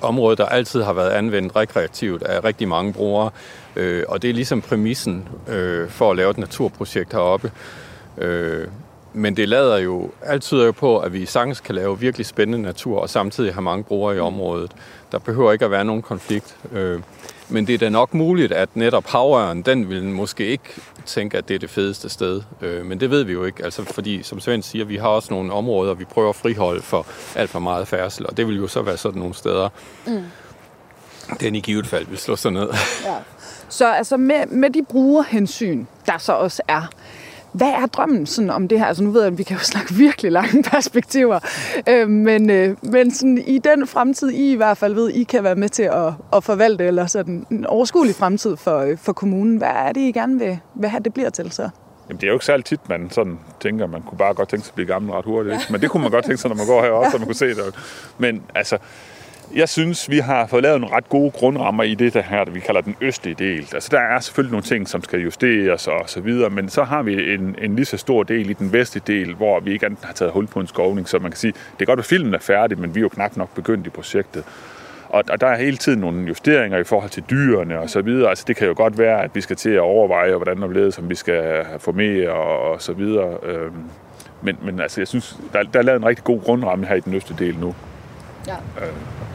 område, 0.00 0.36
der 0.36 0.46
altid 0.46 0.82
har 0.82 0.92
været 0.92 1.10
anvendt 1.10 1.56
rekreativt 1.56 2.22
af 2.22 2.44
rigtig 2.44 2.68
mange 2.68 2.92
brugere. 2.92 3.30
Øh, 3.76 4.04
og 4.08 4.22
det 4.22 4.30
er 4.30 4.34
ligesom 4.34 4.60
præmissen 4.60 5.28
øh, 5.48 5.88
for 5.88 6.10
at 6.10 6.16
lave 6.16 6.30
et 6.30 6.38
naturprojekt 6.38 7.12
heroppe. 7.12 7.52
Øh, 8.18 8.66
men 9.12 9.36
det 9.36 9.48
lader 9.48 9.78
jo 9.78 10.10
altid 10.22 10.64
jo 10.64 10.72
på, 10.72 10.98
at 10.98 11.12
vi 11.12 11.26
sagtens 11.26 11.60
kan 11.60 11.74
lave 11.74 11.98
virkelig 11.98 12.26
spændende 12.26 12.62
natur, 12.62 13.00
og 13.00 13.10
samtidig 13.10 13.54
have 13.54 13.62
mange 13.62 13.84
brugere 13.84 14.16
i 14.16 14.18
området. 14.18 14.72
Der 15.12 15.18
behøver 15.18 15.52
ikke 15.52 15.64
at 15.64 15.70
være 15.70 15.84
nogen 15.84 16.02
konflikt. 16.02 16.56
Øh, 16.72 17.00
men 17.48 17.66
det 17.66 17.74
er 17.74 17.78
da 17.78 17.88
nok 17.88 18.14
muligt, 18.14 18.52
at 18.52 18.68
netop 18.74 19.06
havøren, 19.06 19.62
den 19.62 19.88
vil 19.88 20.04
måske 20.04 20.46
ikke 20.46 20.64
tænke, 21.06 21.38
at 21.38 21.48
det 21.48 21.54
er 21.54 21.58
det 21.58 21.70
fedeste 21.70 22.08
sted. 22.08 22.42
Øh, 22.60 22.86
men 22.86 23.00
det 23.00 23.10
ved 23.10 23.24
vi 23.24 23.32
jo 23.32 23.44
ikke, 23.44 23.64
altså 23.64 23.84
fordi, 23.84 24.22
som 24.22 24.40
Svend 24.40 24.62
siger, 24.62 24.84
vi 24.84 24.96
har 24.96 25.08
også 25.08 25.34
nogle 25.34 25.52
områder, 25.52 25.94
vi 25.94 26.04
prøver 26.04 26.28
at 26.28 26.36
friholde 26.36 26.82
for 26.82 27.06
alt 27.36 27.50
for 27.50 27.58
meget 27.58 27.88
færdsel, 27.88 28.26
og 28.26 28.36
det 28.36 28.46
vil 28.46 28.56
jo 28.56 28.66
så 28.66 28.82
være 28.82 28.96
sådan 28.96 29.18
nogle 29.18 29.34
steder, 29.34 29.68
mm. 30.06 30.22
den 31.40 31.54
i 31.54 31.60
givet 31.60 31.86
fald 31.86 32.06
vil 32.06 32.18
slå 32.18 32.36
sig 32.36 32.52
ned. 32.52 32.68
Ja. 33.04 33.16
Så 33.68 33.92
altså 33.92 34.16
med, 34.16 34.46
med 34.46 34.70
de 34.70 34.84
brugerhensyn, 34.84 35.86
der 36.06 36.18
så 36.18 36.32
også 36.32 36.62
er, 36.68 36.82
hvad 37.52 37.68
er 37.68 37.86
drømmen 37.86 38.26
sådan 38.26 38.50
om 38.50 38.68
det 38.68 38.78
her? 38.78 38.86
Altså 38.86 39.04
nu 39.04 39.10
ved 39.10 39.20
jeg, 39.20 39.32
at 39.32 39.38
vi 39.38 39.42
kan 39.42 39.56
jo 39.56 39.62
snakke 39.62 39.94
virkelig 39.94 40.32
lange 40.32 40.62
perspektiver, 40.72 41.38
øh, 41.88 42.08
men, 42.08 42.50
øh, 42.50 42.76
men 42.82 43.10
sådan, 43.10 43.38
i 43.46 43.58
den 43.58 43.86
fremtid, 43.86 44.30
I 44.30 44.52
i 44.52 44.56
hvert 44.56 44.78
fald 44.78 44.94
ved, 44.94 45.10
I 45.10 45.22
kan 45.22 45.44
være 45.44 45.54
med 45.54 45.68
til 45.68 45.82
at, 45.82 46.12
at 46.32 46.44
forvalte, 46.44 46.84
eller 46.84 47.06
sådan 47.06 47.46
en 47.50 47.66
overskuelig 47.66 48.14
fremtid 48.14 48.56
for, 48.56 48.78
øh, 48.78 48.98
for 48.98 49.12
kommunen. 49.12 49.56
Hvad 49.56 49.68
er 49.68 49.92
det, 49.92 50.00
I 50.00 50.12
gerne 50.12 50.38
vil, 50.38 50.58
vil 50.74 50.88
have, 50.88 51.02
det 51.02 51.14
bliver 51.14 51.30
til 51.30 51.52
så? 51.52 51.70
Jamen, 52.08 52.20
det 52.20 52.26
er 52.26 52.28
jo 52.28 52.34
ikke 52.34 52.44
særlig 52.44 52.64
tit, 52.64 52.88
man 52.88 53.10
sådan 53.10 53.38
tænker, 53.60 53.86
man 53.86 54.02
kunne 54.02 54.18
bare 54.18 54.34
godt 54.34 54.48
tænke 54.48 54.64
sig 54.64 54.70
at 54.70 54.74
blive 54.74 54.86
gammel 54.86 55.12
ret 55.12 55.24
hurtigt. 55.24 55.54
Ikke? 55.54 55.72
Men 55.72 55.80
det 55.80 55.90
kunne 55.90 56.02
man 56.02 56.10
godt 56.10 56.24
tænke 56.24 56.40
sig, 56.40 56.48
når 56.48 56.56
man 56.56 56.66
går 56.66 56.82
heroppe, 56.82 57.10
så 57.10 57.18
man 57.18 57.26
kunne 57.26 57.34
se 57.34 57.48
det. 57.58 57.74
Men 58.18 58.42
altså, 58.54 58.78
jeg 59.54 59.68
synes, 59.68 60.10
vi 60.10 60.18
har 60.18 60.46
fået 60.46 60.62
lavet 60.62 60.80
nogle 60.80 60.96
ret 60.96 61.08
gode 61.08 61.30
grundrammer 61.30 61.82
i 61.82 61.94
det 61.94 62.14
der 62.14 62.22
her, 62.22 62.44
vi 62.44 62.60
kalder 62.60 62.80
den 62.80 62.96
østlige 63.00 63.34
del. 63.34 63.68
Altså, 63.74 63.88
der 63.92 64.00
er 64.00 64.20
selvfølgelig 64.20 64.50
nogle 64.50 64.64
ting, 64.64 64.88
som 64.88 65.04
skal 65.04 65.20
justeres 65.20 65.88
og 65.88 66.02
så 66.06 66.20
videre, 66.20 66.50
men 66.50 66.68
så 66.68 66.84
har 66.84 67.02
vi 67.02 67.34
en, 67.34 67.56
en 67.62 67.76
lige 67.76 67.84
så 67.84 67.96
stor 67.96 68.22
del 68.22 68.50
i 68.50 68.52
den 68.52 68.72
vestlige 68.72 69.04
del, 69.06 69.34
hvor 69.34 69.60
vi 69.60 69.72
ikke 69.72 69.90
har 70.02 70.12
taget 70.12 70.32
hul 70.32 70.46
på 70.46 70.60
en 70.60 70.66
skovning, 70.66 71.08
så 71.08 71.18
man 71.18 71.30
kan 71.30 71.38
sige, 71.38 71.52
det 71.52 71.82
er 71.82 71.86
godt, 71.86 71.98
at 71.98 72.04
filmen 72.04 72.34
er 72.34 72.38
færdig, 72.38 72.78
men 72.78 72.94
vi 72.94 73.00
er 73.00 73.02
jo 73.02 73.08
knap 73.08 73.36
nok 73.36 73.54
begyndt 73.54 73.86
i 73.86 73.90
projektet. 73.90 74.44
Og, 75.08 75.24
og 75.30 75.40
der 75.40 75.46
er 75.46 75.56
hele 75.56 75.76
tiden 75.76 76.00
nogle 76.00 76.26
justeringer 76.26 76.78
i 76.78 76.84
forhold 76.84 77.10
til 77.10 77.24
dyrene 77.30 77.78
og 77.78 77.90
så 77.90 78.02
videre. 78.02 78.30
Altså, 78.30 78.44
det 78.48 78.56
kan 78.56 78.66
jo 78.66 78.74
godt 78.76 78.98
være, 78.98 79.22
at 79.22 79.30
vi 79.34 79.40
skal 79.40 79.56
til 79.56 79.70
at 79.70 79.80
overveje, 79.80 80.36
hvordan 80.36 80.62
og 80.62 80.70
ledes, 80.70 80.94
som 80.94 81.10
vi 81.10 81.14
skal 81.14 81.66
få 81.78 81.92
med 81.92 82.26
og, 82.26 82.58
og 82.58 82.82
så 82.82 82.92
videre. 82.92 83.38
Øhm, 83.42 83.84
men, 84.42 84.56
men 84.62 84.80
altså, 84.80 85.00
jeg 85.00 85.08
synes, 85.08 85.36
der, 85.52 85.62
der 85.62 85.78
er 85.78 85.82
lavet 85.82 85.98
en 85.98 86.06
rigtig 86.06 86.24
god 86.24 86.40
grundramme 86.40 86.86
her 86.86 86.94
i 86.94 87.00
den 87.00 87.14
østlige 87.14 87.46
del 87.46 87.58
nu. 87.58 87.74
Ja. 88.46 88.54
Øh. 88.54 89.31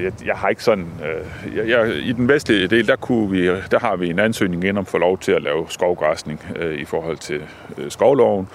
Jeg, 0.00 0.12
jeg 0.26 0.36
har 0.36 0.48
ikke 0.48 0.64
sådan... 0.64 0.86
Øh, 1.04 1.56
jeg, 1.56 1.68
jeg, 1.68 1.96
I 1.96 2.12
den 2.12 2.28
vestlige 2.28 2.68
del, 2.68 2.86
der, 2.86 2.96
kunne 2.96 3.30
vi, 3.30 3.46
der 3.46 3.78
har 3.78 3.96
vi 3.96 4.10
en 4.10 4.18
ansøgning 4.18 4.64
ind 4.64 4.78
om 4.78 4.82
at 4.82 4.88
få 4.88 4.98
lov 4.98 5.18
til 5.18 5.32
at 5.32 5.42
lave 5.42 5.66
skovgræsning 5.68 6.40
øh, 6.56 6.74
i 6.74 6.84
forhold 6.84 7.16
til 7.16 7.42
øh, 7.78 7.90
skovloven. 7.90 8.48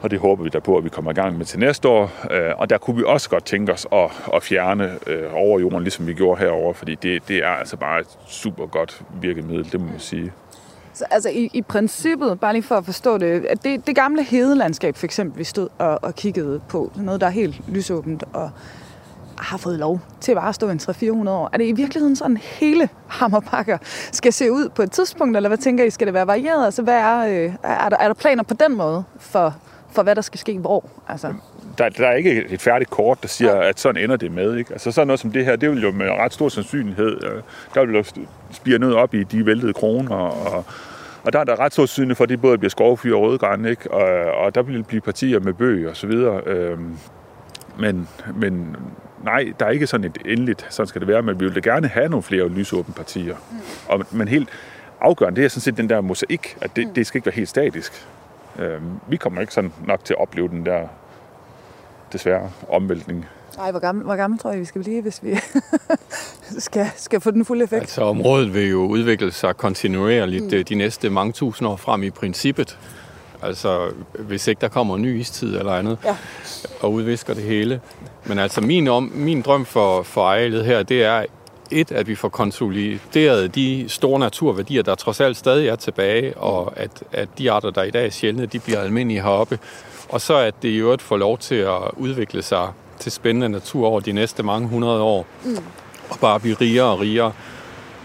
Og 0.00 0.10
det 0.10 0.18
håber 0.18 0.42
vi 0.42 0.48
da 0.48 0.58
på, 0.58 0.76
at 0.76 0.84
vi 0.84 0.88
kommer 0.88 1.10
i 1.10 1.14
gang 1.14 1.38
med 1.38 1.46
til 1.46 1.58
næste 1.58 1.88
år. 1.88 2.12
Øh, 2.30 2.52
og 2.56 2.70
der 2.70 2.78
kunne 2.78 2.96
vi 2.96 3.02
også 3.06 3.30
godt 3.30 3.44
tænke 3.44 3.72
os 3.72 3.86
at, 3.92 4.10
at 4.34 4.42
fjerne 4.42 4.98
øh, 5.06 5.24
over 5.32 5.60
jorden, 5.60 5.82
ligesom 5.82 6.06
vi 6.06 6.14
gjorde 6.14 6.40
herover, 6.40 6.72
fordi 6.72 6.94
det, 6.94 7.28
det 7.28 7.36
er 7.36 7.48
altså 7.48 7.76
bare 7.76 8.00
et 8.00 8.18
super 8.26 8.66
godt 8.66 9.02
virkemiddel, 9.20 9.72
det 9.72 9.80
må 9.80 9.86
man 9.86 9.98
sige. 10.00 10.32
Så, 10.94 11.04
altså 11.10 11.28
i, 11.28 11.50
i 11.52 11.62
princippet, 11.62 12.40
bare 12.40 12.52
lige 12.52 12.62
for 12.62 12.74
at 12.74 12.84
forstå 12.84 13.18
det, 13.18 13.46
at 13.46 13.64
det, 13.64 13.86
det 13.86 13.94
gamle 13.94 14.22
hedelandskab 14.24 14.96
for 14.96 15.04
eksempel, 15.04 15.38
vi 15.38 15.44
stod 15.44 15.68
og, 15.78 15.98
og 16.02 16.14
kiggede 16.14 16.60
på, 16.68 16.92
noget 16.96 17.20
der 17.20 17.26
er 17.26 17.30
helt 17.30 17.60
lysåbent 17.68 18.24
og 18.32 18.50
har 19.38 19.56
fået 19.56 19.78
lov 19.78 20.00
til 20.20 20.34
bare 20.34 20.48
at 20.48 20.54
stå 20.54 20.68
en 20.70 20.80
300-400 20.82 21.28
år. 21.28 21.50
Er 21.52 21.58
det 21.58 21.64
i 21.64 21.72
virkeligheden 21.72 22.16
sådan, 22.16 22.36
hele 22.36 22.88
hammerpakker 23.06 23.78
skal 24.12 24.32
se 24.32 24.52
ud 24.52 24.68
på 24.68 24.82
et 24.82 24.92
tidspunkt, 24.92 25.36
eller 25.36 25.48
hvad 25.48 25.58
tænker 25.58 25.84
I? 25.84 25.90
Skal 25.90 26.06
det 26.06 26.14
være 26.14 26.26
varieret? 26.26 26.64
Altså, 26.64 26.82
hvad 26.82 26.94
er, 26.94 27.18
øh, 27.18 27.52
er, 27.62 27.88
der, 27.88 27.96
er 27.96 28.06
der 28.06 28.14
planer 28.14 28.42
på 28.42 28.54
den 28.54 28.76
måde 28.76 29.04
for, 29.18 29.54
for 29.92 30.02
hvad 30.02 30.14
der 30.14 30.22
skal 30.22 30.40
ske 30.40 30.58
hvor? 30.58 30.84
Altså? 31.08 31.34
Der, 31.78 31.88
der 31.88 32.06
er 32.06 32.12
ikke 32.12 32.44
et 32.48 32.62
færdigt 32.62 32.90
kort, 32.90 33.22
der 33.22 33.28
siger, 33.28 33.56
ja. 33.56 33.68
at 33.68 33.80
sådan 33.80 34.02
ender 34.02 34.16
det 34.16 34.32
med. 34.32 34.56
Ikke? 34.56 34.72
Altså 34.72 34.92
sådan 34.92 35.06
noget 35.06 35.20
som 35.20 35.32
det 35.32 35.44
her, 35.44 35.56
det 35.56 35.70
vil 35.70 35.82
jo 35.82 35.90
med 35.90 36.10
ret 36.10 36.32
stor 36.32 36.48
sandsynlighed, 36.48 37.24
øh, 37.24 37.42
der 37.74 37.86
vil 37.86 37.94
jo 37.94 38.04
spire 38.50 38.78
noget 38.78 38.96
op 38.96 39.14
i 39.14 39.22
de 39.22 39.46
væltede 39.46 39.72
kroner, 39.72 40.16
og, 40.16 40.64
og 41.24 41.32
der 41.32 41.38
er 41.38 41.44
der 41.44 41.60
ret 41.60 41.72
stor 41.72 41.86
sandsynlighed 41.86 42.16
for, 42.16 42.24
at 42.24 42.30
det 42.30 42.40
både 42.40 42.58
bliver 42.58 42.70
skovfyr 42.70 43.14
og 43.14 43.22
rødgræn, 43.22 43.64
ikke? 43.64 43.90
Og, 43.90 44.34
og 44.44 44.54
der 44.54 44.62
vil 44.62 44.82
blive 44.82 45.00
partier 45.00 45.40
med 45.40 45.52
bøg 45.52 45.88
og 45.88 45.96
så 45.96 46.06
videre. 46.06 46.40
Øhm, 46.46 46.98
men, 47.78 48.08
men 48.34 48.76
nej, 49.26 49.52
der 49.60 49.66
er 49.66 49.70
ikke 49.70 49.86
sådan 49.86 50.04
et 50.06 50.18
endeligt, 50.24 50.66
sådan 50.70 50.86
skal 50.86 51.00
det 51.00 51.08
være, 51.08 51.22
men 51.22 51.40
vi 51.40 51.44
vil 51.44 51.54
da 51.54 51.60
gerne 51.70 51.88
have 51.88 52.08
nogle 52.08 52.22
flere 52.22 52.48
lysåbne 52.48 52.94
partier. 52.94 53.36
Mm. 53.50 53.58
Og, 53.88 54.06
men 54.10 54.28
helt 54.28 54.48
afgørende, 55.00 55.36
det 55.36 55.44
er 55.44 55.48
sådan 55.48 55.60
set 55.60 55.76
den 55.76 55.88
der 55.88 56.00
mosaik, 56.00 56.56
at 56.60 56.76
det, 56.76 56.86
mm. 56.86 56.94
det 56.94 57.06
skal 57.06 57.18
ikke 57.18 57.26
være 57.26 57.34
helt 57.34 57.48
statisk. 57.48 58.06
Øhm, 58.58 59.00
vi 59.08 59.16
kommer 59.16 59.40
ikke 59.40 59.54
sådan 59.54 59.72
nok 59.86 60.04
til 60.04 60.14
at 60.14 60.20
opleve 60.20 60.48
den 60.48 60.66
der, 60.66 60.88
desværre, 62.12 62.50
omvæltning. 62.68 63.26
Nej, 63.56 63.70
hvor 63.70 63.80
gammel, 63.80 64.04
hvor 64.04 64.16
gammel 64.16 64.38
tror 64.38 64.50
jeg, 64.50 64.60
vi 64.60 64.64
skal 64.64 64.82
blive, 64.82 65.02
hvis 65.02 65.22
vi 65.22 65.38
skal, 66.66 66.86
skal 66.96 67.20
få 67.20 67.30
den 67.30 67.44
fulde 67.44 67.64
effekt? 67.64 67.80
Altså, 67.80 68.02
området 68.02 68.54
vil 68.54 68.70
jo 68.70 68.78
udvikle 68.86 69.32
sig 69.32 69.56
kontinuerligt 69.56 70.44
mm. 70.44 70.64
de 70.64 70.74
næste 70.74 71.10
mange 71.10 71.32
tusind 71.32 71.68
år 71.68 71.76
frem 71.76 72.02
i 72.02 72.10
princippet. 72.10 72.78
Altså, 73.46 73.88
hvis 74.18 74.46
ikke 74.46 74.60
der 74.60 74.68
kommer 74.68 74.96
en 74.96 75.02
ny 75.02 75.20
istid 75.20 75.58
eller 75.58 75.72
andet, 75.72 75.98
ja. 76.04 76.16
og 76.80 76.92
udvisker 76.92 77.34
det 77.34 77.42
hele. 77.42 77.80
Men 78.24 78.38
altså, 78.38 78.60
min, 78.60 78.88
om, 78.88 79.12
min 79.14 79.42
drøm 79.42 79.64
for, 79.64 80.02
for 80.02 80.26
ejlet 80.26 80.64
her, 80.64 80.82
det 80.82 81.04
er 81.04 81.24
et, 81.70 81.92
at 81.92 82.08
vi 82.08 82.14
får 82.14 82.28
konsolideret 82.28 83.54
de 83.54 83.84
store 83.88 84.20
naturværdier, 84.20 84.82
der 84.82 84.94
trods 84.94 85.20
alt 85.20 85.36
stadig 85.36 85.68
er 85.68 85.76
tilbage, 85.76 86.36
og 86.36 86.72
at, 86.76 87.02
at 87.12 87.28
de 87.38 87.50
arter, 87.50 87.70
der 87.70 87.82
i 87.82 87.90
dag 87.90 88.06
er 88.06 88.10
sjældne, 88.10 88.46
de 88.46 88.58
bliver 88.58 88.80
almindelige 88.80 89.22
heroppe. 89.22 89.58
Og 90.08 90.20
så 90.20 90.36
at 90.36 90.54
det 90.62 90.68
i 90.68 90.76
øvrigt 90.76 91.02
får 91.02 91.16
lov 91.16 91.38
til 91.38 91.54
at 91.54 91.80
udvikle 91.96 92.42
sig 92.42 92.68
til 92.98 93.12
spændende 93.12 93.48
natur 93.48 93.86
over 93.86 94.00
de 94.00 94.12
næste 94.12 94.42
mange 94.42 94.68
hundrede 94.68 95.02
år, 95.02 95.26
mm. 95.44 95.56
og 96.10 96.18
bare 96.20 96.40
blive 96.40 96.56
rigere 96.60 96.86
og 96.86 97.00
rigere. 97.00 97.32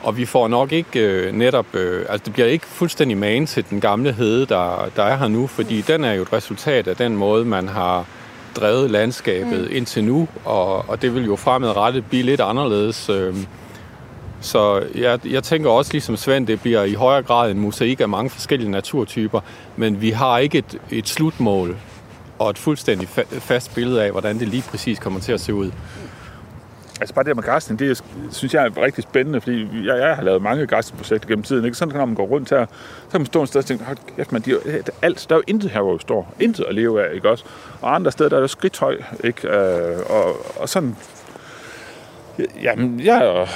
Og 0.03 0.17
vi 0.17 0.25
får 0.25 0.47
nok 0.47 0.71
ikke 0.71 0.99
øh, 0.99 1.33
netop, 1.33 1.75
øh, 1.75 2.05
altså 2.09 2.25
det 2.25 2.33
bliver 2.33 2.47
ikke 2.47 2.65
fuldstændig 2.65 3.17
man 3.17 3.45
til 3.45 3.65
den 3.69 3.81
gamle 3.81 4.13
hede, 4.13 4.45
der, 4.45 4.89
der 4.95 5.03
er 5.03 5.17
her 5.17 5.27
nu, 5.27 5.47
fordi 5.47 5.81
den 5.81 6.03
er 6.03 6.13
jo 6.13 6.21
et 6.21 6.33
resultat 6.33 6.87
af 6.87 6.95
den 6.95 7.15
måde, 7.15 7.45
man 7.45 7.67
har 7.67 8.05
drevet 8.55 8.91
landskabet 8.91 9.61
mm. 9.61 9.75
indtil 9.75 10.03
nu, 10.03 10.27
og, 10.45 10.89
og 10.89 11.01
det 11.01 11.15
vil 11.15 11.25
jo 11.25 11.35
fremadrettet 11.35 12.05
blive 12.05 12.23
lidt 12.23 12.41
anderledes. 12.41 13.09
Øh, 13.09 13.35
så 14.41 14.83
jeg, 14.95 15.19
jeg 15.25 15.43
tænker 15.43 15.69
også, 15.69 15.91
ligesom 15.91 16.17
Svend, 16.17 16.47
det 16.47 16.61
bliver 16.61 16.83
i 16.83 16.93
højere 16.93 17.23
grad 17.23 17.51
en 17.51 17.59
mosaik 17.59 17.99
af 17.99 18.09
mange 18.09 18.29
forskellige 18.29 18.71
naturtyper, 18.71 19.39
men 19.75 20.01
vi 20.01 20.09
har 20.09 20.37
ikke 20.37 20.57
et, 20.57 20.79
et 20.91 21.07
slutmål 21.09 21.77
og 22.39 22.49
et 22.49 22.57
fuldstændig 22.57 23.07
fa- 23.17 23.39
fast 23.39 23.75
billede 23.75 24.03
af, 24.03 24.11
hvordan 24.11 24.39
det 24.39 24.47
lige 24.47 24.63
præcis 24.69 24.99
kommer 24.99 25.19
til 25.19 25.31
at 25.31 25.41
se 25.41 25.53
ud. 25.53 25.71
Altså 27.01 27.13
bare 27.13 27.25
det 27.25 27.35
med 27.35 27.43
græsning, 27.43 27.79
det 27.79 28.03
synes 28.31 28.53
jeg 28.53 28.65
er 28.65 28.83
rigtig 28.83 29.03
spændende, 29.03 29.41
fordi 29.41 29.85
jeg, 29.87 29.97
jeg 29.97 30.15
har 30.15 30.23
lavet 30.23 30.41
mange 30.41 30.67
græsningsprojekter 30.67 31.27
gennem 31.27 31.43
tiden. 31.43 31.65
Ikke? 31.65 31.77
Sådan, 31.77 31.95
når 31.95 32.05
man 32.05 32.15
går 32.15 32.25
rundt 32.25 32.49
her, 32.49 32.65
så 33.03 33.11
kan 33.11 33.19
man 33.19 33.25
stå 33.25 33.43
et 33.43 33.47
sted 33.47 33.59
og 33.59 33.65
tænke, 33.65 33.85
kæft, 34.15 34.31
man, 34.31 34.41
de, 34.41 34.55
alt, 35.01 35.25
der 35.29 35.35
er 35.35 35.37
jo 35.37 35.43
intet 35.47 35.69
her, 35.69 35.81
hvor 35.81 35.93
vi 35.93 35.99
står. 35.99 36.33
Intet 36.39 36.65
at 36.69 36.75
leve 36.75 37.05
af, 37.05 37.15
ikke 37.15 37.29
også? 37.29 37.45
Og 37.81 37.95
andre 37.95 38.11
steder, 38.11 38.29
der 38.29 38.37
er 38.37 38.41
jo 38.41 38.47
skridthøj, 38.47 38.97
ikke? 39.23 39.47
Øh, 39.47 39.99
og, 40.09 40.61
og 40.61 40.69
sådan 40.69 40.95
Jamen, 42.61 42.99
jeg 42.99 43.25
er 43.25 43.41
øh, 43.41 43.47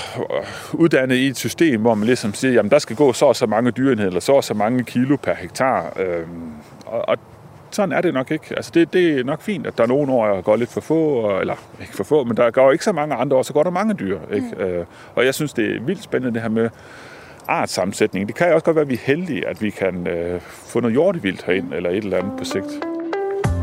uddannet 0.74 1.16
i 1.16 1.28
et 1.28 1.38
system, 1.38 1.82
hvor 1.82 1.96
man 1.96 2.06
ligesom 2.06 2.34
siger, 2.34 2.54
jamen 2.54 2.72
der 2.72 2.80
skal 2.80 2.96
gå 2.96 3.14
så 3.14 3.26
og 3.26 3.36
så 3.36 3.46
mange 3.46 3.72
dyreenheder, 3.72 4.08
eller 4.08 4.20
så 4.20 4.32
og 4.32 4.44
så 4.44 4.54
mange 4.54 4.84
kilo 4.84 5.18
per 5.24 5.34
hektar. 5.34 5.94
Øhm, 6.00 6.52
og, 6.86 7.10
og 7.10 7.18
sådan 7.76 7.92
er 7.92 8.02
det 8.02 8.14
nok 8.14 8.32
ikke. 8.32 8.46
Altså 8.56 8.72
det, 8.74 8.94
det 8.94 9.20
er 9.20 9.24
nok 9.24 9.42
fint, 9.42 9.68
at 9.68 9.78
der 9.78 9.84
er 9.84 9.88
nogle 9.88 10.12
år, 10.12 10.26
der 10.28 10.42
går 10.42 10.56
lidt 10.56 10.70
for 10.70 10.82
få, 10.82 11.30
eller 11.40 11.56
ikke 11.82 11.94
for 11.96 12.04
få, 12.04 12.24
men 12.24 12.38
der 12.38 12.52
går 12.52 12.72
ikke 12.72 12.84
så 12.84 12.92
mange 12.92 13.16
andre 13.16 13.38
år, 13.38 13.44
så 13.44 13.54
går 13.54 13.64
der 13.64 13.70
mange 13.70 13.94
dyr. 13.94 14.20
Ikke? 14.34 14.48
Mm. 14.58 14.64
Øh, 14.64 14.86
og 15.16 15.26
jeg 15.26 15.34
synes, 15.34 15.54
det 15.54 15.76
er 15.76 15.82
vildt 15.82 16.04
spændende 16.04 16.34
det 16.34 16.42
her 16.42 16.50
med 16.50 16.70
artsammensætning. 17.48 18.28
Det 18.28 18.36
kan 18.36 18.54
også 18.54 18.66
godt 18.66 18.76
være, 18.76 18.82
at 18.84 18.90
vi 18.90 18.94
er 18.94 19.04
heldige, 19.04 19.48
at 19.48 19.62
vi 19.62 19.70
kan 19.70 20.08
øh, 20.08 20.42
få 20.42 20.80
noget 20.80 20.94
hjortevildt 20.94 21.44
herind, 21.44 21.74
eller 21.74 21.90
et 21.90 21.98
eller 21.98 22.18
andet 22.18 22.34
på 22.38 22.44
sigt. 22.44 22.86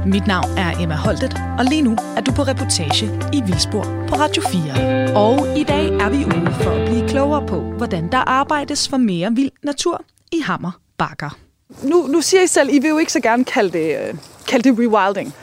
Mit 0.07 0.27
navn 0.27 0.45
er 0.59 0.83
Emma 0.83 0.95
Holtet, 0.95 1.35
og 1.59 1.65
lige 1.65 1.83
nu 1.83 1.97
er 2.17 2.21
du 2.21 2.33
på 2.33 2.43
reportage 2.43 3.07
i 3.33 3.43
Vildspor 3.47 3.83
på 3.83 4.15
Radio 4.15 4.43
4. 4.43 5.17
Og 5.17 5.59
i 5.59 5.65
dag 5.65 5.87
er 5.89 6.11
vi 6.11 6.25
ude 6.25 6.53
for 6.63 6.71
at 6.71 6.89
blive 6.89 7.09
klogere 7.09 7.47
på, 7.47 7.61
hvordan 7.61 8.13
der 8.13 8.19
arbejdes 8.19 8.89
for 8.89 8.97
mere 8.97 9.33
vild 9.33 9.51
natur 9.63 10.05
i 10.33 10.41
Hammer 10.47 10.81
Bakker. 10.99 11.42
Nu, 11.83 12.07
nu 12.07 12.21
siger 12.21 12.43
I 12.43 12.47
selv, 12.47 12.69
I 12.73 12.79
vil 12.79 12.89
jo 12.89 12.99
ikke 12.99 13.13
så 13.13 13.21
gerne 13.21 13.45
kalde 13.45 13.79
det, 13.79 14.13
uh, 14.13 14.19
kalde 14.49 14.71
det 14.71 14.79
rewilding. 14.79 15.35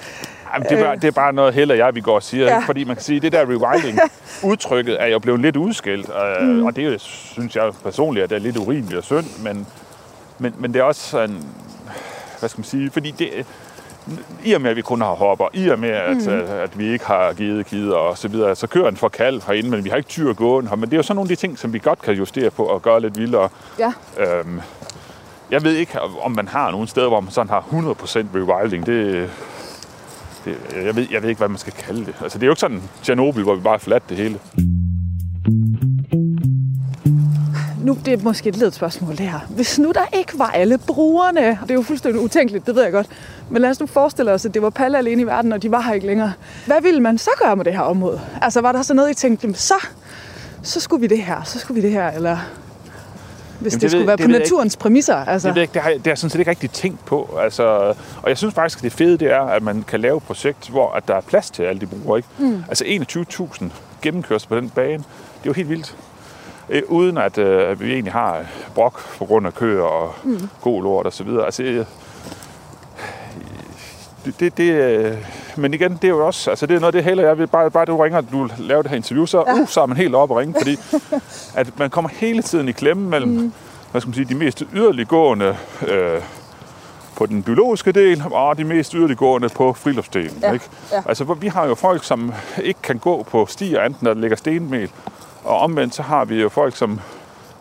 Jamen, 0.54 0.70
det, 0.70 0.80
er 0.80 0.84
bare, 0.84 0.96
det 0.96 1.04
er 1.04 1.12
bare 1.12 1.34
noget 1.34 1.54
heller 1.54 1.76
jeg, 1.76 1.96
vi 1.96 2.02
går 2.02 2.16
og 2.16 2.24
siger. 2.24 2.46
Ja. 2.46 2.60
Fordi 2.60 2.84
man 2.84 2.96
kan 2.96 3.04
sige, 3.04 3.18
at 3.18 3.22
det 3.22 3.32
der 3.32 3.42
rewilding, 3.42 4.00
udtrykket 4.52 5.02
er 5.02 5.06
jo 5.06 5.20
blevet 5.20 5.40
lidt 5.40 5.56
udskilt. 5.56 6.10
Og, 6.10 6.44
mm. 6.44 6.66
og 6.66 6.76
det 6.76 7.02
synes 7.02 7.56
jeg 7.56 7.72
personligt, 7.84 8.24
at 8.24 8.30
det 8.30 8.36
er 8.36 8.40
lidt 8.40 8.58
urimeligt 8.58 8.98
og 8.98 9.04
synd. 9.04 9.26
Men, 9.44 9.68
men, 10.40 10.54
men 10.58 10.74
det 10.74 10.80
er 10.80 10.84
også 10.84 11.10
sådan, 11.10 11.44
hvad 12.40 12.50
skal 12.50 12.60
man 12.60 12.66
sige, 12.66 12.92
fordi 12.92 13.12
det, 13.12 13.46
i 14.44 14.54
og 14.54 14.62
med, 14.62 14.70
at 14.70 14.76
vi 14.76 14.82
kun 14.82 15.02
har 15.02 15.14
hopper, 15.14 15.48
i 15.54 15.68
og 15.68 15.80
med, 15.80 15.90
at, 15.90 16.18
mm. 16.18 16.34
at, 16.34 16.50
at 16.50 16.80
vi 16.80 16.94
ikke 16.94 17.06
har 17.06 17.34
givet 17.34 17.66
kider 17.66 17.96
og 17.96 18.18
så 18.18 18.28
videre, 18.28 18.56
så 18.56 18.68
kører 18.68 18.90
den 18.90 18.98
for 18.98 19.10
kalv 19.10 19.44
herinde, 19.48 19.70
men 19.70 19.84
vi 19.84 19.90
har 19.90 19.98
ikke 19.98 20.10
tyr 20.10 20.34
gående 20.34 20.70
her. 20.70 20.76
Men 20.76 20.90
det 20.90 20.94
er 20.94 20.98
jo 20.98 21.04
sådan 21.04 21.16
nogle 21.16 21.32
af 21.32 21.38
de 21.38 21.42
ting, 21.42 21.60
som 21.60 21.74
vi 21.74 21.80
godt 21.80 22.02
kan 22.02 22.14
justere 22.14 22.50
på 22.50 22.64
og 22.64 22.82
gøre 22.82 23.02
lidt 23.02 23.18
vildere. 23.18 23.50
Ja. 23.80 23.94
Øhm, 24.18 24.62
jeg 25.52 25.64
ved 25.64 25.76
ikke, 25.76 26.02
om 26.02 26.32
man 26.32 26.48
har 26.48 26.72
nogle 26.72 26.88
steder, 26.88 27.08
hvor 27.08 27.20
man 27.20 27.32
sådan 27.32 27.50
har 27.50 27.62
100% 27.62 27.66
rewilding. 28.36 28.86
Det, 28.86 29.30
det, 30.46 30.58
jeg, 30.86 30.96
ved, 30.96 31.08
jeg 31.12 31.22
ved 31.22 31.30
ikke, 31.30 31.40
hvad 31.40 31.50
man 31.50 31.58
skal 31.58 31.74
kalde 31.74 32.06
det. 32.06 32.16
Altså, 32.22 32.38
det 32.38 32.44
er 32.44 32.48
jo 32.48 32.52
ikke 32.52 32.60
sådan 32.60 32.82
Tjernobyl, 33.04 33.44
hvor 33.44 33.56
vi 33.56 33.62
bare 33.62 33.80
har 33.88 34.00
det 34.10 34.18
hele. 34.18 34.40
Nu 37.84 37.98
det 38.06 38.14
er 38.14 38.24
måske 38.24 38.50
et 38.50 38.56
ledet 38.56 38.74
spørgsmål, 38.74 39.12
det 39.12 39.20
her. 39.20 39.40
Hvis 39.50 39.80
nu 39.80 39.92
der 39.92 40.18
ikke 40.18 40.40
var 40.40 40.50
alle 40.50 40.78
brugerne, 40.78 41.60
det 41.62 41.72
er 41.72 41.74
jo 41.74 41.82
fuldstændig 41.82 42.22
utænkeligt, 42.22 42.68
det 42.68 42.76
ved 42.76 42.84
jeg 42.84 42.92
godt, 42.92 43.08
men 43.50 43.62
lad 43.62 43.70
os 43.70 43.80
nu 43.80 43.86
forestille 43.86 44.32
os, 44.32 44.46
at 44.46 44.54
det 44.54 44.62
var 44.62 44.70
Palle 44.70 44.98
alene 44.98 45.22
i 45.22 45.26
verden, 45.26 45.54
og 45.54 45.62
de 45.62 45.72
var 45.72 45.82
her 45.82 45.94
ikke 45.94 46.08
længere. 46.08 46.34
Hvad 46.66 46.82
ville 46.82 47.02
man 47.02 47.18
så 47.18 47.30
gøre 47.44 47.56
med 47.56 47.66
det 47.66 47.74
her 47.74 47.82
område? 47.82 48.22
Altså, 48.42 48.62
var 48.62 48.72
der 48.72 48.82
så 48.82 48.94
noget, 48.94 49.12
I 49.12 49.14
tænkte, 49.14 49.54
så, 49.54 49.74
så 50.62 50.80
skulle 50.80 51.02
vi 51.02 51.08
det 51.08 51.24
her, 51.24 51.44
så 51.44 51.60
skulle 51.60 51.82
vi 51.82 51.88
det 51.88 51.94
her, 51.94 52.12
eller 52.12 52.38
hvis 53.60 53.74
Jamen, 53.74 53.82
det, 53.82 53.82
det 53.82 53.92
skulle 53.92 54.00
ved, 54.00 54.06
være 54.06 54.18
det 54.18 54.26
på 54.26 54.32
naturens 54.32 54.74
ikke. 54.74 54.82
præmisser. 54.82 55.16
Altså. 55.16 55.48
Det, 55.48 55.56
ved 55.56 55.62
ikke, 55.62 55.74
det, 55.74 55.82
har, 55.82 55.90
det 55.90 56.02
har 56.04 56.12
jeg 56.12 56.18
sådan 56.18 56.30
set 56.30 56.40
ikke 56.40 56.52
rigtig 56.52 56.72
tænkt 56.72 57.06
på. 57.06 57.38
Altså, 57.42 57.64
og 58.22 58.30
jeg 58.30 58.38
synes 58.38 58.54
faktisk, 58.54 58.80
at 58.80 58.84
det 58.84 58.92
fede 58.92 59.18
det 59.18 59.32
er, 59.32 59.42
at 59.42 59.64
man 59.64 59.84
kan 59.84 60.00
lave 60.00 60.18
et 60.18 60.24
projekt, 60.24 60.70
hvor 60.70 60.92
at 60.92 61.08
der 61.08 61.16
er 61.16 61.22
plads 61.22 61.50
til 61.52 61.64
alle 61.64 61.82
de 61.82 61.86
brugere. 61.86 62.18
Ikke? 62.18 62.30
Mm. 62.38 62.64
Altså 62.70 62.84
21.000 62.86 63.66
gennemkørsel 64.02 64.50
på 64.50 64.56
den 64.56 64.70
bane. 64.70 64.94
Det 64.94 65.04
er 65.44 65.46
jo 65.46 65.54
helt 65.54 65.70
vildt. 65.70 65.96
Øh, 66.70 66.82
uden 66.88 67.18
at, 67.18 67.38
øh, 67.38 67.82
vi 67.82 67.92
egentlig 67.92 68.14
har 68.14 68.46
brok 68.76 69.18
på 69.18 69.26
grund 69.26 69.48
af 69.48 69.54
køer 69.54 69.84
og 69.84 70.14
mm. 70.24 70.50
god 70.62 70.84
lort 70.84 71.06
og 71.06 71.14
så 71.14 71.24
videre. 71.24 71.46
Altså, 71.46 71.64
øh, 71.64 71.86
det, 74.32 74.40
det, 74.40 74.58
det, 74.58 74.72
øh, 74.74 75.18
men 75.58 75.74
igen, 75.74 75.92
det 75.92 76.04
er 76.04 76.08
jo 76.08 76.26
også, 76.26 76.50
altså 76.50 76.66
det 76.66 76.76
er 76.76 76.80
noget 76.80 76.94
det 76.94 77.04
heller, 77.04 77.24
jeg 77.24 77.38
vil 77.38 77.48
bare, 77.48 77.72
bare 77.72 77.86
du 77.86 77.98
ringer, 77.98 78.22
du 78.22 78.50
laver 78.58 78.82
det 78.82 78.90
her 78.90 78.98
interview, 78.98 79.26
så, 79.26 79.44
ja. 79.48 79.54
uh, 79.54 79.68
så 79.68 79.82
er 79.82 79.86
man 79.86 79.98
helt 79.98 80.16
op 80.16 80.32
og 80.32 80.38
ringe, 80.38 80.56
fordi 80.60 80.78
at 81.56 81.80
man 81.80 81.90
kommer 81.90 82.10
hele 82.14 82.42
tiden 82.42 82.70
i 82.70 82.72
klemme 82.72 83.10
mellem, 83.10 83.32
mm. 83.32 83.54
hvad 83.92 84.02
skal 84.02 84.10
man 84.10 84.14
sige, 84.14 84.26
de 84.26 84.36
mest 84.36 84.64
yderliggående 84.74 85.58
øh, 85.88 86.22
på 87.16 87.26
den 87.26 87.44
biologiske 87.44 87.92
del, 87.92 88.24
og 88.32 88.58
de 88.58 88.64
mest 88.64 88.92
yderliggående 88.92 89.50
på 89.50 89.74
friluftsdelen. 89.74 90.38
Ja. 90.42 90.52
Ikke? 90.52 90.66
Ja. 90.92 91.02
Altså, 91.06 91.24
vi 91.24 91.48
har 91.48 91.68
jo 91.68 91.76
folk, 91.76 92.04
som 92.04 92.34
ikke 92.64 92.82
kan 92.84 92.98
gå 92.98 93.24
på 93.24 93.46
stier, 93.46 93.86
enten 93.86 94.08
der 94.08 94.14
ligger 94.14 94.38
stenmel, 94.38 94.90
og 95.44 95.60
omvendt 95.60 95.96
så 95.96 96.02
har 96.02 96.26
vi 96.26 96.42
jo 96.42 96.50
folk, 96.50 96.76
som 96.76 97.00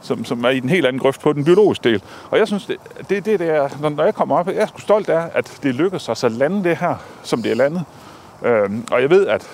som, 0.08 0.24
som 0.24 0.44
er 0.44 0.48
i 0.48 0.60
den 0.60 0.68
helt 0.68 0.86
anden 0.86 1.00
grøft 1.00 1.20
på 1.20 1.32
den 1.32 1.44
biologiske 1.44 1.88
del. 1.88 2.02
Og 2.30 2.38
jeg 2.38 2.46
synes, 2.46 2.66
det, 2.66 2.76
det, 3.08 3.24
det 3.24 3.40
der, 3.40 3.90
når 3.90 4.04
jeg 4.04 4.14
kommer 4.14 4.38
op, 4.38 4.46
jeg 4.46 4.56
er 4.56 4.66
sgu 4.66 4.80
stolt 4.80 5.08
af, 5.08 5.28
at 5.34 5.58
det 5.62 5.74
lykkedes 5.74 6.08
os 6.08 6.24
at 6.24 6.32
lande 6.32 6.64
det 6.64 6.76
her, 6.76 6.94
som 7.22 7.42
det 7.42 7.50
er 7.50 7.56
landet. 7.56 7.84
Øhm, 8.44 8.84
og 8.90 9.02
jeg 9.02 9.10
ved, 9.10 9.26
at 9.26 9.48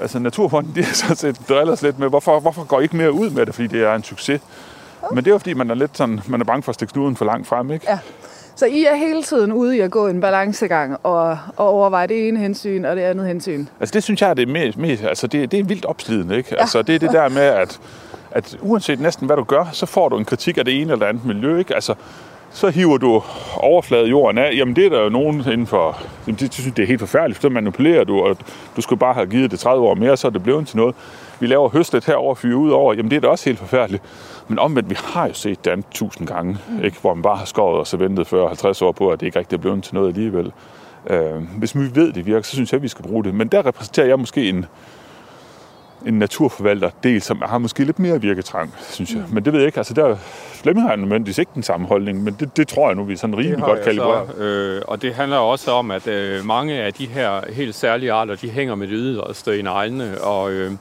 altså, 0.00 0.18
Naturfonden, 0.18 0.72
de 0.76 0.84
har 0.84 0.94
sådan 0.94 1.16
set 1.16 1.48
drillet 1.48 1.72
os 1.72 1.82
lidt 1.82 1.98
med, 1.98 2.08
hvorfor, 2.08 2.40
hvorfor 2.40 2.64
går 2.64 2.80
I 2.80 2.82
ikke 2.82 2.96
mere 2.96 3.12
ud 3.12 3.30
med 3.30 3.46
det, 3.46 3.54
fordi 3.54 3.66
det 3.66 3.82
er 3.82 3.94
en 3.94 4.02
succes. 4.02 4.40
Men 5.10 5.18
det 5.18 5.26
er 5.26 5.30
jo 5.30 5.38
fordi, 5.38 5.54
man 5.54 5.70
er 5.70 5.74
lidt 5.74 5.96
sådan, 5.96 6.20
man 6.28 6.40
er 6.40 6.44
bange 6.44 6.62
for 6.62 6.70
at 6.70 6.74
stikke 6.74 6.92
snuden 6.92 7.16
for 7.16 7.24
langt 7.24 7.46
frem, 7.46 7.70
ikke? 7.70 7.86
Ja. 7.88 7.98
Så 8.54 8.66
I 8.66 8.84
er 8.84 8.94
hele 8.94 9.22
tiden 9.22 9.52
ude 9.52 9.76
i 9.76 9.80
at 9.80 9.90
gå 9.90 10.06
en 10.06 10.20
balancegang 10.20 10.96
og, 11.02 11.38
og 11.56 11.68
overveje 11.68 12.06
det 12.06 12.28
ene 12.28 12.38
hensyn 12.38 12.84
og 12.84 12.96
det 12.96 13.02
andet 13.02 13.26
hensyn? 13.26 13.66
Altså 13.80 13.92
det 13.92 14.02
synes 14.02 14.22
jeg, 14.22 14.36
det 14.36 14.48
er 14.48 14.52
mest, 14.52 14.78
mest 14.78 15.04
altså 15.04 15.26
det, 15.26 15.52
det 15.52 15.60
er 15.60 15.64
vildt 15.64 15.84
opslidende, 15.84 16.36
ikke? 16.36 16.48
Ja. 16.52 16.60
Altså 16.60 16.82
det 16.82 16.94
er 16.94 16.98
det 16.98 17.12
der 17.12 17.28
med, 17.28 17.42
at 17.42 17.80
at 18.34 18.56
uanset 18.60 19.00
næsten 19.00 19.26
hvad 19.26 19.36
du 19.36 19.44
gør, 19.44 19.64
så 19.72 19.86
får 19.86 20.08
du 20.08 20.18
en 20.18 20.24
kritik 20.24 20.58
af 20.58 20.64
det 20.64 20.80
ene 20.80 20.92
eller 20.92 21.06
andet 21.06 21.24
miljø. 21.24 21.58
Ikke? 21.58 21.74
Altså, 21.74 21.94
så 22.50 22.68
hiver 22.68 22.98
du 22.98 23.22
overfladet 23.56 24.10
jorden 24.10 24.38
af. 24.38 24.54
Jamen 24.56 24.76
det 24.76 24.86
er 24.86 24.90
der 24.90 25.02
jo 25.02 25.08
nogen 25.08 25.40
inden 25.40 25.66
for... 25.66 26.02
Jamen, 26.26 26.38
det, 26.40 26.54
synes 26.54 26.74
det 26.74 26.82
er 26.82 26.86
helt 26.86 27.00
forfærdeligt, 27.00 27.36
for 27.36 27.42
så 27.42 27.48
manipulerer 27.48 28.04
du, 28.04 28.20
og 28.20 28.36
du 28.76 28.80
skulle 28.80 28.98
bare 28.98 29.14
have 29.14 29.26
givet 29.26 29.50
det 29.50 29.60
30 29.60 29.86
år 29.86 29.94
mere, 29.94 30.16
så 30.16 30.26
er 30.26 30.30
det 30.30 30.42
blevet 30.42 30.68
til 30.68 30.76
noget. 30.76 30.94
Vi 31.40 31.46
laver 31.46 31.68
høstet 31.68 32.04
herover 32.04 32.34
fyre 32.34 32.56
ud 32.56 32.70
over. 32.70 32.94
Jamen 32.94 33.10
det 33.10 33.16
er 33.16 33.20
da 33.20 33.28
også 33.28 33.44
helt 33.44 33.58
forfærdeligt. 33.58 34.02
Men 34.48 34.58
omvendt, 34.58 34.90
vi 34.90 34.96
har 34.98 35.26
jo 35.26 35.34
set 35.34 35.64
det 35.64 35.70
andet 35.70 35.86
tusind 35.90 36.26
gange, 36.26 36.58
mm. 36.68 36.84
ikke? 36.84 36.96
hvor 37.00 37.14
man 37.14 37.22
bare 37.22 37.36
har 37.36 37.44
skåret 37.44 37.78
og 37.78 37.86
så 37.86 37.96
ventet 37.96 38.32
40-50 38.32 38.84
år 38.84 38.92
på, 38.92 39.10
at 39.10 39.20
det 39.20 39.26
ikke 39.26 39.38
rigtig 39.38 39.56
er 39.56 39.60
blevet 39.60 39.84
til 39.84 39.94
noget 39.94 40.08
alligevel. 40.08 40.52
Øh, 41.06 41.42
hvis 41.58 41.74
vi 41.74 41.94
ved, 41.94 42.12
det 42.12 42.26
virker, 42.26 42.42
så 42.42 42.50
synes 42.50 42.72
jeg, 42.72 42.78
at 42.78 42.82
vi 42.82 42.88
skal 42.88 43.02
bruge 43.02 43.24
det. 43.24 43.34
Men 43.34 43.48
der 43.48 43.66
repræsenterer 43.66 44.06
jeg 44.06 44.18
måske 44.18 44.48
en, 44.48 44.66
en 46.06 46.18
naturforvalter 46.18 46.90
del, 47.02 47.22
som 47.22 47.42
har 47.46 47.58
måske 47.58 47.84
lidt 47.84 47.98
mere 47.98 48.20
virketrang, 48.20 48.74
synes 48.80 49.14
jeg. 49.14 49.22
Mm. 49.28 49.34
Men 49.34 49.44
det 49.44 49.52
ved 49.52 49.60
jeg 49.60 49.66
ikke. 49.66 49.78
Altså, 49.78 49.94
der 49.94 50.16
Flemming 50.62 50.88
har 50.88 50.96
nødvendigvis 50.96 51.38
ikke 51.38 51.50
den 51.54 51.62
samme 51.62 51.86
holdning, 51.86 52.22
men 52.24 52.36
det, 52.40 52.56
det 52.56 52.68
tror 52.68 52.88
jeg 52.88 52.96
nu, 52.96 53.04
vi 53.04 53.12
er 53.12 53.16
sådan 53.16 53.38
rimelig 53.38 53.64
godt 53.64 53.82
kalibreret. 53.82 54.38
Øh, 54.38 54.82
og 54.88 55.02
det 55.02 55.14
handler 55.14 55.36
også 55.36 55.70
om, 55.70 55.90
at 55.90 56.06
øh, 56.06 56.44
mange 56.44 56.74
af 56.74 56.92
de 56.92 57.06
her 57.06 57.52
helt 57.52 57.74
særlige 57.74 58.12
arter, 58.12 58.34
de 58.34 58.50
hænger 58.50 58.74
med 58.74 58.86
det 58.86 58.96
yderste 58.98 59.58
i 59.58 59.62
neglene, 59.62 60.20
og 60.20 60.52
øh, 60.52 60.72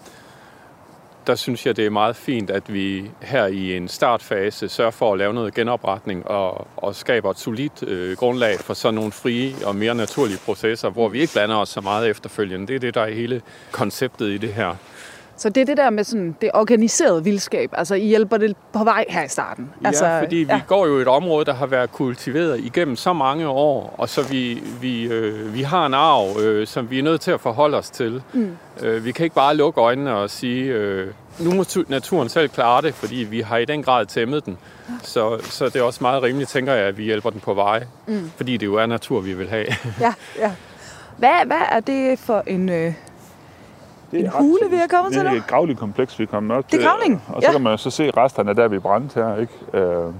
der 1.27 1.35
synes 1.35 1.65
jeg, 1.65 1.77
det 1.77 1.85
er 1.85 1.89
meget 1.89 2.15
fint, 2.15 2.49
at 2.49 2.73
vi 2.73 3.11
her 3.21 3.45
i 3.45 3.77
en 3.77 3.87
startfase 3.87 4.69
sørger 4.69 4.91
for 4.91 5.11
at 5.11 5.17
lave 5.17 5.33
noget 5.33 5.53
genopretning 5.53 6.27
og, 6.27 6.67
og 6.77 6.95
skaber 6.95 7.31
et 7.31 7.39
solidt 7.39 7.83
øh, 7.83 8.17
grundlag 8.17 8.59
for 8.59 8.73
sådan 8.73 8.95
nogle 8.95 9.11
frie 9.11 9.53
og 9.65 9.75
mere 9.75 9.95
naturlige 9.95 10.39
processer, 10.45 10.89
hvor 10.89 11.09
vi 11.09 11.21
ikke 11.21 11.33
blander 11.33 11.55
os 11.55 11.69
så 11.69 11.81
meget 11.81 12.09
efterfølgende. 12.09 12.67
Det 12.67 12.75
er 12.75 12.79
det, 12.79 12.95
der 12.95 13.01
er 13.01 13.13
hele 13.13 13.41
konceptet 13.71 14.27
i 14.27 14.37
det 14.37 14.53
her. 14.53 14.75
Så 15.41 15.49
det 15.49 15.61
er 15.61 15.65
det 15.65 15.77
der 15.77 15.89
med 15.89 16.03
sådan 16.03 16.35
det 16.41 16.49
organiserede 16.53 17.23
vildskab. 17.23 17.69
Altså, 17.73 17.95
I 17.95 18.07
hjælper 18.07 18.37
det 18.37 18.55
på 18.73 18.83
vej 18.83 19.05
her 19.09 19.23
i 19.23 19.27
starten. 19.27 19.69
Altså, 19.85 20.05
ja, 20.05 20.21
fordi 20.21 20.43
ja. 20.43 20.55
vi 20.55 20.61
går 20.67 20.87
jo 20.87 20.97
et 20.97 21.07
område, 21.07 21.45
der 21.45 21.53
har 21.53 21.65
været 21.65 21.91
kultiveret 21.91 22.59
igennem 22.59 22.95
så 22.95 23.13
mange 23.13 23.47
år, 23.47 23.95
og 23.97 24.09
så 24.09 24.27
vi, 24.27 24.63
vi, 24.81 25.03
øh, 25.03 25.53
vi 25.53 25.61
har 25.61 25.85
en 25.85 25.93
arv, 25.93 26.39
øh, 26.39 26.67
som 26.67 26.89
vi 26.89 26.99
er 26.99 27.03
nødt 27.03 27.21
til 27.21 27.31
at 27.31 27.41
forholde 27.41 27.77
os 27.77 27.89
til. 27.89 28.23
Mm. 28.33 28.57
Øh, 28.81 29.05
vi 29.05 29.11
kan 29.11 29.23
ikke 29.23 29.35
bare 29.35 29.55
lukke 29.55 29.81
øjnene 29.81 30.15
og 30.15 30.29
sige, 30.29 30.63
øh, 30.65 31.07
nu 31.39 31.53
må 31.53 31.65
naturen 31.87 32.29
selv 32.29 32.49
klare 32.49 32.81
det, 32.81 32.93
fordi 32.93 33.15
vi 33.15 33.41
har 33.41 33.57
i 33.57 33.65
den 33.65 33.83
grad 33.83 34.05
tæmmet 34.05 34.45
den. 34.45 34.57
Så, 35.03 35.39
så 35.43 35.65
det 35.65 35.75
er 35.75 35.83
også 35.83 35.99
meget 36.01 36.23
rimeligt, 36.23 36.49
tænker 36.49 36.73
jeg, 36.73 36.85
at 36.85 36.97
vi 36.97 37.03
hjælper 37.03 37.29
den 37.29 37.39
på 37.39 37.53
vej, 37.53 37.83
mm. 38.07 38.31
fordi 38.35 38.57
det 38.57 38.65
jo 38.65 38.75
er 38.75 38.85
natur, 38.85 39.19
vi 39.19 39.33
vil 39.33 39.49
have. 39.49 39.65
ja, 39.99 40.13
ja. 40.39 40.51
Hvad, 41.17 41.45
hvad 41.45 41.61
er 41.71 41.79
det 41.79 42.19
for 42.19 42.43
en... 42.47 42.69
Øh 42.69 42.93
Det 44.11 44.19
En 44.19 44.25
ret 44.25 44.31
hule, 44.41 44.69
vi 44.69 44.75
er 44.75 44.87
kommet 44.89 45.13
til 45.13 45.21
Det 45.21 45.27
er 45.27 45.31
nu? 45.31 45.37
et 45.37 45.47
gravlingkompleks, 45.47 46.19
vi 46.19 46.23
er 46.23 46.27
kommet 46.27 46.57
op 46.57 46.65
Det 46.71 46.73
er 46.73 46.77
til. 46.77 46.87
gravling, 46.87 47.23
Og 47.27 47.41
så 47.41 47.47
ja. 47.47 47.51
kan 47.51 47.61
man 47.61 47.77
så 47.77 47.89
se 47.89 48.11
resterne 48.17 48.53
der, 48.55 48.67
vi 48.67 48.79
brændte 48.79 49.13
her, 49.23 49.37
ikke? 49.37 49.53
Øh, 49.73 50.13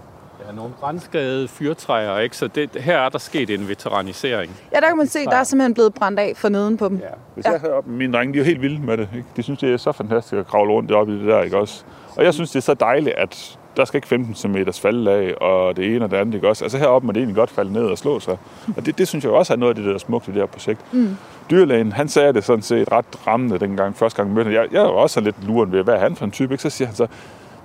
Ja, 0.50 0.56
nogle 0.56 0.72
brandskadede 0.80 1.48
fyrtræer, 1.48 2.18
ikke? 2.18 2.38
Så 2.38 2.48
det, 2.48 2.70
her 2.76 2.98
er 2.98 3.10
der 3.10 3.18
sket 3.18 3.50
en 3.50 3.68
veteranisering. 3.68 4.52
Ja, 4.74 4.80
der 4.80 4.88
kan 4.88 4.98
man 4.98 5.08
se, 5.08 5.26
der 5.26 5.36
er 5.36 5.44
simpelthen 5.44 5.74
blevet 5.74 5.94
brændt 5.94 6.20
af 6.20 6.34
for 6.36 6.50
neden 6.50 6.78
på 6.78 6.90
dem. 6.90 6.98
Ja. 6.98 7.06
Hvis 7.34 7.46
ja. 7.46 7.52
jeg 7.52 7.62
heroppe, 7.62 7.90
mine 7.92 8.14
drenge, 8.14 8.34
de 8.34 8.38
er 8.38 8.42
jo 8.42 8.46
helt 8.46 8.62
vilde 8.62 8.82
med 8.86 8.98
det. 8.98 9.10
Ikke? 9.16 9.28
De 9.36 9.44
synes, 9.44 9.60
det 9.60 9.74
er 9.74 9.78
så 9.78 9.92
fantastisk 9.92 10.34
at 10.34 10.48
kravle 10.48 10.74
rundt 10.74 10.90
deroppe 10.90 11.14
i 11.14 11.20
det 11.20 11.28
der, 11.28 11.42
ikke 11.42 11.58
også? 11.58 11.84
Og 12.18 12.24
jeg 12.24 12.34
synes, 12.34 12.52
det 12.52 12.58
er 12.60 12.62
så 12.62 12.74
dejligt, 12.74 13.16
at 13.16 13.60
der 13.78 13.86
skal 13.86 13.98
ikke 13.98 14.08
15 14.08 14.36
cm 14.36 14.58
falde 14.82 15.12
af, 15.12 15.34
og 15.42 15.78
det 15.78 15.96
ene 15.96 16.06
og 16.06 16.12
det 16.12 16.18
andet, 16.18 16.34
ikke 16.34 16.50
også? 16.50 16.66
Altså 16.66 16.78
heroppe 16.78 17.06
må 17.06 17.12
det 17.12 17.18
egentlig 17.18 17.36
godt 17.36 17.50
falde 17.50 17.74
ned 17.74 17.84
og 17.84 17.98
slå 17.98 18.20
sig. 18.20 18.38
Og 18.78 18.86
det, 18.86 18.98
det 18.98 19.08
synes 19.08 19.26
jeg 19.26 19.32
også 19.34 19.54
er 19.54 19.58
noget 19.58 19.72
af 19.72 19.76
det, 19.76 19.86
der 19.86 19.94
er 19.94 19.98
smukt 19.98 20.28
i 20.28 20.32
det 20.32 20.40
her 20.40 20.46
projekt. 20.46 20.94
Mm. 20.94 21.18
Dyrlægen, 21.52 21.92
han 21.92 22.10
sagde 22.10 22.34
det 22.34 22.44
sådan 22.44 22.62
set 22.62 22.92
ret 22.92 23.28
rammende 23.28 23.60
dengang, 23.60 23.96
første 23.96 24.18
gang 24.18 24.34
mødte. 24.34 24.54
Jeg, 24.54 24.68
jeg 24.72 24.82
var 24.82 24.88
også 24.88 25.22
lidt 25.22 25.36
luren 25.48 25.72
ved, 25.72 25.84
hvad 25.84 25.94
er 25.94 26.00
han 26.00 26.16
for 26.16 26.26
en 26.26 26.32
type, 26.32 26.54
ikke? 26.54 26.62
Så 26.62 26.70
siger 26.70 26.88
han 26.88 26.96
så, 26.96 27.08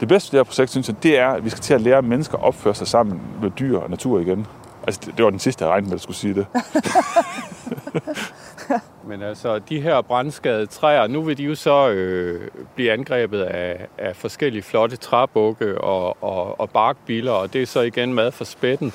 det 0.00 0.08
bedste 0.08 0.32
ved 0.32 0.38
det 0.38 0.46
her 0.46 0.50
projekt, 0.50 0.70
synes 0.70 0.88
jeg, 0.88 1.02
det 1.02 1.18
er, 1.18 1.28
at 1.28 1.44
vi 1.44 1.50
skal 1.50 1.62
til 1.62 1.74
at 1.74 1.80
lære 1.80 2.02
mennesker 2.02 2.38
at 2.38 2.44
opføre 2.44 2.74
sig 2.74 2.86
sammen 2.86 3.20
med 3.42 3.50
dyr 3.50 3.78
og 3.78 3.90
natur 3.90 4.20
igen. 4.20 4.46
Altså, 4.86 5.00
det, 5.06 5.16
det 5.16 5.24
var 5.24 5.30
den 5.30 5.38
sidste, 5.38 5.64
jeg 5.64 5.70
regnede 5.70 5.88
med, 5.88 5.94
at 5.94 6.00
skulle 6.00 6.16
sige 6.16 6.34
det. 6.34 6.46
Men 9.08 9.22
altså, 9.22 9.58
de 9.58 9.80
her 9.80 10.00
brandskadede 10.00 10.66
træer, 10.66 11.06
nu 11.06 11.22
vil 11.22 11.38
de 11.38 11.42
jo 11.42 11.54
så 11.54 11.88
øh, 11.88 12.48
blive 12.74 12.92
angrebet 12.92 13.42
af, 13.42 13.86
af 13.98 14.16
forskellige 14.16 14.62
flotte 14.62 14.96
træbukke 14.96 15.80
og, 15.80 16.22
og, 16.22 16.60
og 16.60 16.70
barkbiler, 16.70 17.32
og 17.32 17.52
det 17.52 17.62
er 17.62 17.66
så 17.66 17.80
igen 17.80 18.14
mad 18.14 18.32
for 18.32 18.44
spætten. 18.44 18.92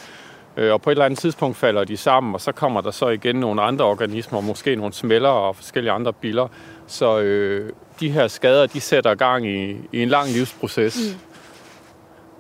Øh, 0.58 0.74
og 0.74 0.82
på 0.82 0.90
et 0.90 0.92
eller 0.92 1.06
andet 1.06 1.20
tidspunkt 1.20 1.58
falder 1.58 1.84
de 1.84 1.98
sammen, 1.98 2.34
og 2.34 2.42
så 2.42 2.52
kommer 2.52 2.82
der 2.82 2.92
så 2.92 3.08
igen 3.08 3.36
nogle 3.36 3.62
andre 3.62 3.86
organismer, 3.86 4.42
måske 4.42 4.76
nogle 4.76 4.94
smeller 4.94 5.30
og 5.30 5.56
forskellige 5.56 5.92
andre 5.92 6.14
biler. 6.14 6.48
Så 6.88 7.20
øh, 7.20 7.72
de 8.00 8.12
her 8.12 8.28
skader, 8.28 8.66
de 8.66 8.82
sætter 8.82 9.16
gang 9.16 9.48
i, 9.48 9.76
i 9.92 10.04
en 10.04 10.10
lang 10.10 10.30
livsproces. 10.30 10.98
Mm. 10.98 11.31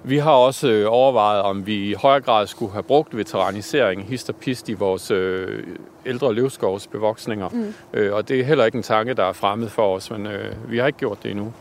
Vi 0.04 0.18
har 0.18 0.32
også 0.32 0.68
øh, 0.68 0.86
overvejet, 0.90 1.42
om 1.42 1.66
vi 1.66 1.90
i 1.90 1.94
højere 1.94 2.22
grad 2.22 2.48
skulle 2.48 2.72
have 2.72 2.84
brugt 2.84 3.18
veteranisering 3.18 4.04
hist 4.04 4.30
og 4.30 4.36
pist 4.36 4.70
i 4.70 4.74
vores 4.74 5.12
øh, 5.12 5.64
ældre 6.06 6.34
løvskovsbevoksninger. 6.34 7.50
Mm. 7.50 7.74
Øh, 7.94 8.14
og 8.14 8.28
det 8.28 8.40
er 8.40 8.44
heller 8.44 8.66
ikke 8.66 8.76
en 8.76 8.84
tanke, 8.84 9.14
der 9.14 9.24
er 9.24 9.34
fremmed 9.34 9.70
for 9.70 9.96
os, 9.96 10.12
men 10.12 10.28
øh, 10.28 10.72
vi 10.72 10.78
har 10.78 10.88
ikke 10.88 11.00
gjort 11.00 11.24
det 11.24 11.32
endnu. 11.32 11.54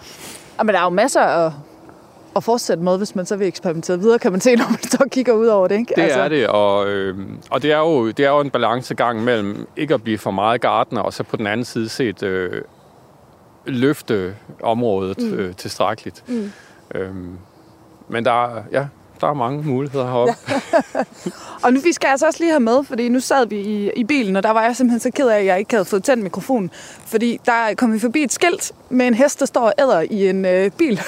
Ja, 0.59 0.63
men 0.63 0.75
der 0.75 0.81
er 0.81 0.85
jo 0.85 0.91
masser 0.91 1.21
at, 1.21 1.53
at 2.37 2.45
fortsætte 2.45 2.83
med, 2.83 2.99
hvis 2.99 3.15
man 3.15 3.27
så 3.27 3.37
vil 3.37 3.47
eksperimentere 3.47 3.99
videre, 3.99 4.19
kan 4.19 4.33
man 4.33 4.41
se, 4.41 4.57
når 4.57 4.69
man 4.69 4.83
står 4.83 5.05
og 5.05 5.11
kigger 5.11 5.33
ud 5.33 5.47
over 5.47 5.69
det. 5.69 5.79
Ikke? 5.79 5.93
Det 5.97 6.03
altså... 6.03 6.21
er 6.21 6.29
det, 6.29 6.47
og, 6.47 6.89
øh, 6.89 7.19
og 7.51 7.63
det, 7.63 7.73
er 7.73 7.79
jo, 7.79 8.11
det 8.11 8.25
er 8.25 8.31
jo 8.31 8.41
en 8.41 8.51
balancegang 8.51 9.25
mellem 9.25 9.67
ikke 9.77 9.95
at 9.95 10.03
blive 10.03 10.19
for 10.19 10.31
meget 10.31 10.61
gartner, 10.61 11.01
og 11.01 11.13
så 11.13 11.23
på 11.23 11.37
den 11.37 11.47
anden 11.47 11.65
side 11.65 11.89
set 11.89 12.23
øh, 12.23 12.63
løfte 13.67 14.37
området 14.63 15.19
mm. 15.19 15.39
øh, 15.39 15.55
tilstrækkeligt. 15.55 16.25
Mm. 16.29 16.53
Øhm, 16.95 17.39
men 18.11 18.25
der 18.25 18.45
er, 18.45 18.63
ja, 18.73 18.87
der 19.21 19.27
er 19.29 19.35
mange 19.35 19.63
muligheder 19.63 20.05
heroppe. 20.05 20.35
Ja. 20.49 21.05
Og 21.65 21.73
nu 21.73 21.81
vi 21.81 21.93
skal 21.93 22.09
altså 22.09 22.27
også 22.27 22.41
lige 22.41 22.51
have 22.51 22.61
med, 22.61 22.85
fordi 22.85 23.09
nu 23.09 23.21
sad 23.21 23.47
vi 23.47 23.57
i, 23.57 23.91
i 23.97 24.05
bilen, 24.05 24.37
og 24.37 24.43
der 24.43 24.51
var 24.51 24.65
jeg 24.65 24.77
simpelthen 24.77 25.01
så 25.01 25.11
ked 25.11 25.29
af, 25.29 25.39
at 25.39 25.45
jeg 25.45 25.59
ikke 25.59 25.73
havde 25.73 25.85
fået 25.85 26.05
tændt 26.05 26.23
mikrofonen. 26.23 26.71
Fordi 27.07 27.41
der 27.47 27.75
kom 27.77 27.93
vi 27.93 27.99
forbi 27.99 28.23
et 28.23 28.33
skilt 28.33 28.73
med 28.89 29.07
en 29.07 29.15
hest, 29.15 29.41
der 29.41 29.47
står 29.47 29.61
og 29.61 29.73
æder 29.79 30.01
i 30.01 30.29
en 30.29 30.45
øh, 30.45 30.71
bil. 30.71 31.01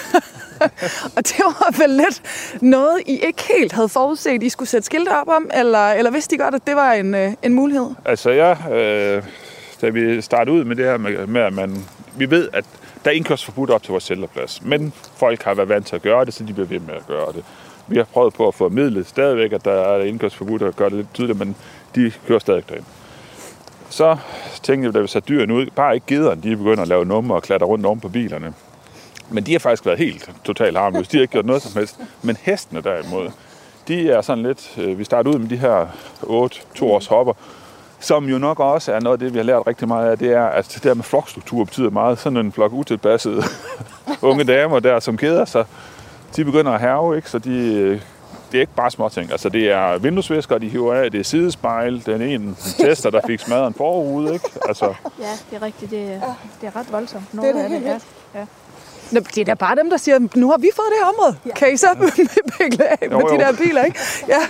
og 1.16 1.28
det 1.28 1.38
var 1.38 1.78
vel 1.78 1.90
lidt 1.90 2.22
noget, 2.62 3.00
I 3.06 3.18
ikke 3.26 3.42
helt 3.58 3.72
havde 3.72 3.88
forudset, 3.88 4.42
I 4.42 4.48
skulle 4.48 4.68
sætte 4.68 4.86
skilte 4.86 5.08
op 5.08 5.28
om, 5.28 5.50
eller, 5.54 5.90
eller 5.90 6.10
vidste 6.10 6.34
I 6.34 6.38
godt, 6.38 6.54
at 6.54 6.66
det 6.66 6.76
var 6.76 6.92
en, 6.92 7.14
øh, 7.14 7.32
en 7.42 7.54
mulighed? 7.54 7.90
Altså, 8.04 8.30
ja, 8.30 8.56
øh, 8.72 9.22
da 9.80 9.88
vi 9.88 10.20
startede 10.20 10.56
ud 10.56 10.64
med 10.64 10.76
det 10.76 10.84
her 10.84 10.96
med, 10.96 11.26
med 11.26 11.40
at 11.40 11.52
man... 11.52 11.84
Vi 12.16 12.30
ved, 12.30 12.48
at 12.52 12.64
der 13.04 13.10
er 13.10 13.14
indkørsforbudt 13.14 13.70
op 13.70 13.82
til 13.82 13.90
vores 13.90 14.04
centerplads, 14.04 14.62
men 14.62 14.92
folk 15.16 15.42
har 15.42 15.54
været 15.54 15.68
vant 15.68 15.86
til 15.86 15.96
at 15.96 16.02
gøre 16.02 16.24
det, 16.24 16.34
så 16.34 16.44
de 16.44 16.52
bliver 16.52 16.66
ved 16.66 16.80
med 16.80 16.94
at 16.94 17.06
gøre 17.06 17.32
det. 17.32 17.44
Vi 17.86 17.96
har 17.96 18.04
prøvet 18.04 18.34
på 18.34 18.48
at 18.48 18.54
få 18.54 18.68
midlet 18.68 19.06
stadigvæk, 19.06 19.52
at 19.52 19.64
der 19.64 19.72
er 19.72 20.04
indkørsforbudt 20.04 20.62
og 20.62 20.76
gøre 20.76 20.90
det 20.90 20.96
lidt 20.96 21.14
tydeligt, 21.14 21.38
men 21.38 21.56
de 21.94 22.12
kører 22.26 22.38
stadig 22.38 22.68
derind. 22.68 22.84
Så 23.90 24.16
tænkte 24.62 24.86
jeg, 24.86 24.94
da 24.94 25.00
vi 25.00 25.06
satte 25.06 25.28
dyrene 25.28 25.54
ud, 25.54 25.66
bare 25.76 25.94
ikke 25.94 26.06
gederne, 26.06 26.42
de 26.42 26.56
begynder 26.56 26.82
at 26.82 26.88
lave 26.88 27.04
numre 27.04 27.36
og 27.36 27.42
klatre 27.42 27.66
rundt 27.66 27.86
om 27.86 28.00
på 28.00 28.08
bilerne. 28.08 28.54
Men 29.30 29.46
de 29.46 29.52
har 29.52 29.58
faktisk 29.58 29.86
været 29.86 29.98
helt 29.98 30.30
totalt 30.44 30.78
harmløse. 30.78 31.12
De 31.12 31.16
har 31.16 31.22
ikke 31.22 31.32
gjort 31.32 31.46
noget 31.46 31.62
som 31.62 31.72
helst. 31.78 32.00
Men 32.22 32.36
hestene 32.42 32.80
derimod, 32.80 33.30
de 33.88 34.10
er 34.10 34.20
sådan 34.20 34.44
lidt... 34.44 34.74
Øh, 34.78 34.98
vi 34.98 35.04
starter 35.04 35.30
ud 35.30 35.38
med 35.38 35.48
de 35.48 35.56
her 35.56 35.86
8 36.22 36.60
to 36.74 36.92
års 36.92 37.06
hopper, 37.06 37.32
som 38.02 38.24
jo 38.24 38.38
nok 38.38 38.60
også 38.60 38.92
er 38.92 39.00
noget 39.00 39.14
af 39.16 39.18
det, 39.18 39.32
vi 39.32 39.38
har 39.38 39.44
lært 39.44 39.66
rigtig 39.66 39.88
meget 39.88 40.10
af, 40.10 40.18
det 40.18 40.32
er, 40.32 40.44
at 40.44 40.70
det 40.74 40.84
der 40.84 40.94
med 40.94 41.04
flokstruktur 41.04 41.64
betyder 41.64 41.90
meget. 41.90 42.18
Sådan 42.18 42.36
en 42.36 42.52
flok 42.52 42.72
utilpassede 42.72 43.42
unge 44.22 44.44
damer 44.44 44.80
der, 44.80 45.00
som 45.00 45.16
keder 45.16 45.44
sig, 45.44 45.64
de 46.36 46.44
begynder 46.44 46.72
at 46.72 46.80
herve, 46.80 47.16
ikke? 47.16 47.30
så 47.30 47.38
de, 47.38 47.90
det 48.52 48.58
er 48.58 48.60
ikke 48.60 48.74
bare 48.76 48.90
småting. 48.90 49.32
Altså, 49.32 49.48
det 49.48 49.70
er 49.70 49.98
vinduesvisker, 49.98 50.58
de 50.58 50.68
hiver 50.68 50.94
af, 50.94 51.10
det 51.10 51.20
er 51.20 51.24
sidespejl, 51.24 52.02
den 52.06 52.22
ene 52.22 52.54
tester, 52.78 53.10
der 53.10 53.20
fik 53.26 53.40
smadret 53.40 53.66
en 53.66 53.74
forrude, 53.74 54.34
ikke? 54.34 54.48
Altså, 54.68 54.94
Ja, 55.20 55.24
det 55.50 55.56
er 55.56 55.62
rigtigt. 55.62 55.90
Det 55.90 56.12
er, 56.12 56.34
det 56.60 56.66
er 56.66 56.76
ret 56.76 56.92
voldsomt. 56.92 57.34
Noget 57.34 57.54
det 57.54 57.60
af 57.60 57.68
det, 57.68 57.78
helt 57.80 57.90
ja. 58.34 58.38
ja. 58.40 58.46
Nå, 59.12 59.20
det 59.20 59.38
er 59.38 59.44
da 59.44 59.54
bare 59.54 59.76
dem, 59.76 59.90
der 59.90 59.96
siger, 59.96 60.18
nu 60.34 60.50
har 60.50 60.58
vi 60.58 60.70
fået 60.76 60.86
det 60.90 60.98
her 61.02 61.08
område. 61.18 61.36
Ja. 61.46 61.54
Kan 61.54 61.72
I 61.72 61.76
så 61.76 61.86
beklage 62.58 62.96
med 63.00 63.08
Jo, 63.10 63.28
de 63.28 63.34
jo. 63.34 63.40
der 63.40 63.52
biler, 63.52 63.84
ikke? 63.84 63.98
Ja. 64.28 64.38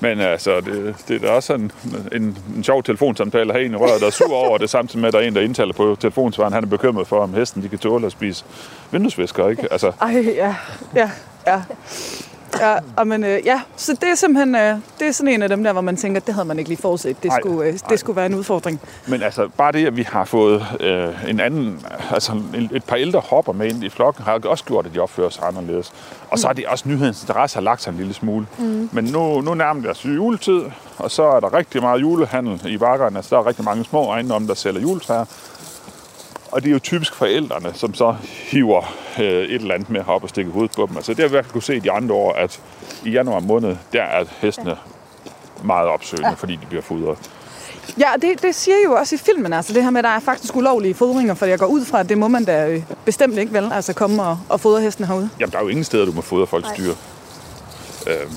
men 0.00 0.20
altså, 0.20 0.60
det, 0.60 0.94
det 1.08 1.24
er 1.24 1.30
også 1.30 1.54
en, 1.54 1.72
en, 2.12 2.38
en 2.56 2.64
sjov 2.64 2.82
telefonsamtale 2.82 3.50
at 3.52 3.56
have 3.56 3.66
en 3.66 3.72
i 3.72 3.76
røret, 3.76 4.00
der 4.00 4.06
er 4.06 4.10
sur 4.10 4.34
over 4.34 4.58
det, 4.58 4.70
samtidig 4.70 5.00
med, 5.00 5.08
at 5.08 5.12
der 5.12 5.20
er 5.20 5.24
en, 5.24 5.34
der 5.34 5.40
indtaler 5.40 5.72
på 5.72 5.96
telefonsvaren, 6.00 6.52
han 6.52 6.64
er 6.64 6.68
bekymret 6.68 7.06
for, 7.06 7.22
om 7.22 7.34
hesten 7.34 7.62
de 7.62 7.68
kan 7.68 7.78
tåle 7.78 8.06
at 8.06 8.12
spise 8.12 8.44
vinduesvisker, 8.90 9.48
ikke? 9.48 9.72
Altså, 9.72 9.92
Ej, 10.00 10.24
ja, 10.36 10.54
ja, 10.96 11.10
ja. 11.46 11.62
Ja, 12.60 12.76
og 12.96 13.06
men, 13.06 13.24
øh, 13.24 13.40
ja, 13.44 13.60
så 13.76 13.92
det 14.00 14.08
er 14.10 14.14
simpelthen 14.14 14.54
øh, 14.54 14.76
det 14.98 15.08
er 15.08 15.12
sådan 15.12 15.32
en 15.34 15.42
af 15.42 15.48
dem 15.48 15.64
der, 15.64 15.72
hvor 15.72 15.80
man 15.80 15.96
tænker, 15.96 16.20
det 16.20 16.34
havde 16.34 16.48
man 16.48 16.58
ikke 16.58 16.70
lige 16.70 16.82
forudset. 16.82 17.22
Det 17.22 17.28
Nej, 17.28 17.40
skulle, 17.40 17.68
øh, 17.68 17.78
det 17.88 18.00
skulle 18.00 18.16
være 18.16 18.26
en 18.26 18.34
udfordring. 18.34 18.80
Men 19.06 19.22
altså, 19.22 19.48
bare 19.56 19.72
det, 19.72 19.86
at 19.86 19.96
vi 19.96 20.02
har 20.02 20.24
fået 20.24 20.66
øh, 20.80 21.30
en 21.30 21.40
anden, 21.40 21.86
altså 22.10 22.32
en- 22.32 22.70
et 22.74 22.84
par 22.84 22.96
ældre 22.96 23.20
hopper 23.20 23.52
med 23.52 23.66
ind 23.70 23.84
i 23.84 23.88
flokken, 23.88 24.24
har 24.24 24.40
også 24.44 24.64
gjort, 24.64 24.86
at 24.86 24.94
de 24.94 24.98
opfører 24.98 25.30
sig 25.30 25.44
anderledes. 25.48 25.92
Og 26.30 26.38
så 26.38 26.48
er 26.48 26.52
det 26.52 26.66
også 26.66 26.88
nyhedens 26.88 27.22
interesse 27.22 27.56
har 27.56 27.62
lagt 27.62 27.82
sig 27.82 27.90
en 27.90 27.96
lille 27.96 28.14
smule. 28.14 28.46
Mm. 28.58 28.88
Men 28.92 29.04
nu, 29.04 29.40
nu 29.40 29.54
nærmer 29.54 29.80
det 29.82 29.90
os 29.90 30.04
juletid, 30.04 30.62
og 30.98 31.10
så 31.10 31.22
er 31.22 31.40
der 31.40 31.54
rigtig 31.54 31.80
meget 31.82 32.00
julehandel 32.00 32.60
i 32.66 32.78
bakkerne. 32.78 33.16
Altså, 33.16 33.34
der 33.36 33.42
er 33.42 33.46
rigtig 33.46 33.64
mange 33.64 33.84
små 33.84 34.10
ejendomme, 34.10 34.48
der 34.48 34.54
sælger 34.54 34.80
juletræer. 34.80 35.24
Og 36.52 36.62
det 36.62 36.68
er 36.68 36.72
jo 36.72 36.78
typisk 36.78 37.14
forældrene, 37.14 37.74
som 37.74 37.94
så 37.94 38.16
hiver 38.22 38.94
øh, 39.18 39.24
et 39.24 39.54
eller 39.54 39.74
andet 39.74 39.90
med 39.90 40.00
op 40.06 40.22
og 40.22 40.28
stikker 40.28 40.52
hovedet 40.52 40.72
på 40.76 40.86
dem. 40.86 40.96
Altså, 40.96 41.14
det 41.14 41.20
har 41.20 41.28
vi 41.28 41.30
i 41.30 41.36
hvert 41.36 41.44
fald 41.44 41.52
kunne 41.52 41.62
se 41.62 41.80
de 41.80 41.92
andre 41.92 42.14
år, 42.14 42.32
at 42.32 42.60
i 43.04 43.10
januar 43.10 43.40
måned, 43.40 43.76
der 43.92 44.02
er 44.02 44.24
hestene 44.40 44.76
meget 45.64 45.88
opsøgende, 45.88 46.28
ja. 46.28 46.34
fordi 46.34 46.52
de 46.52 46.66
bliver 46.66 46.82
fodret. 46.82 47.18
Ja, 47.98 48.08
det, 48.22 48.42
det 48.42 48.54
siger 48.54 48.76
jo 48.84 48.92
også 48.92 49.14
i 49.14 49.18
filmen, 49.18 49.52
altså 49.52 49.72
det 49.72 49.82
her 49.82 49.90
med, 49.90 49.98
at 49.98 50.04
der 50.04 50.10
er 50.10 50.20
faktisk 50.20 50.56
ulovlige 50.56 50.94
fodringer, 50.94 51.34
for 51.34 51.46
jeg 51.46 51.58
går 51.58 51.66
ud 51.66 51.84
fra, 51.84 52.00
at 52.00 52.08
det 52.08 52.18
må 52.18 52.28
man 52.28 52.44
da 52.44 52.68
øh, 52.68 52.82
bestemt 53.04 53.38
ikke 53.38 53.52
vel, 53.52 53.72
altså 53.72 53.92
komme 53.92 54.22
og, 54.22 54.38
og 54.48 54.60
fodre 54.60 54.80
hesten 54.80 55.04
herude. 55.04 55.30
Jamen, 55.40 55.52
der 55.52 55.58
er 55.58 55.62
jo 55.62 55.68
ingen 55.68 55.84
steder, 55.84 56.04
du 56.04 56.12
må 56.12 56.20
fodre 56.20 56.46
folks 56.46 56.68
dyr. 56.78 56.92
Øhm, 58.06 58.36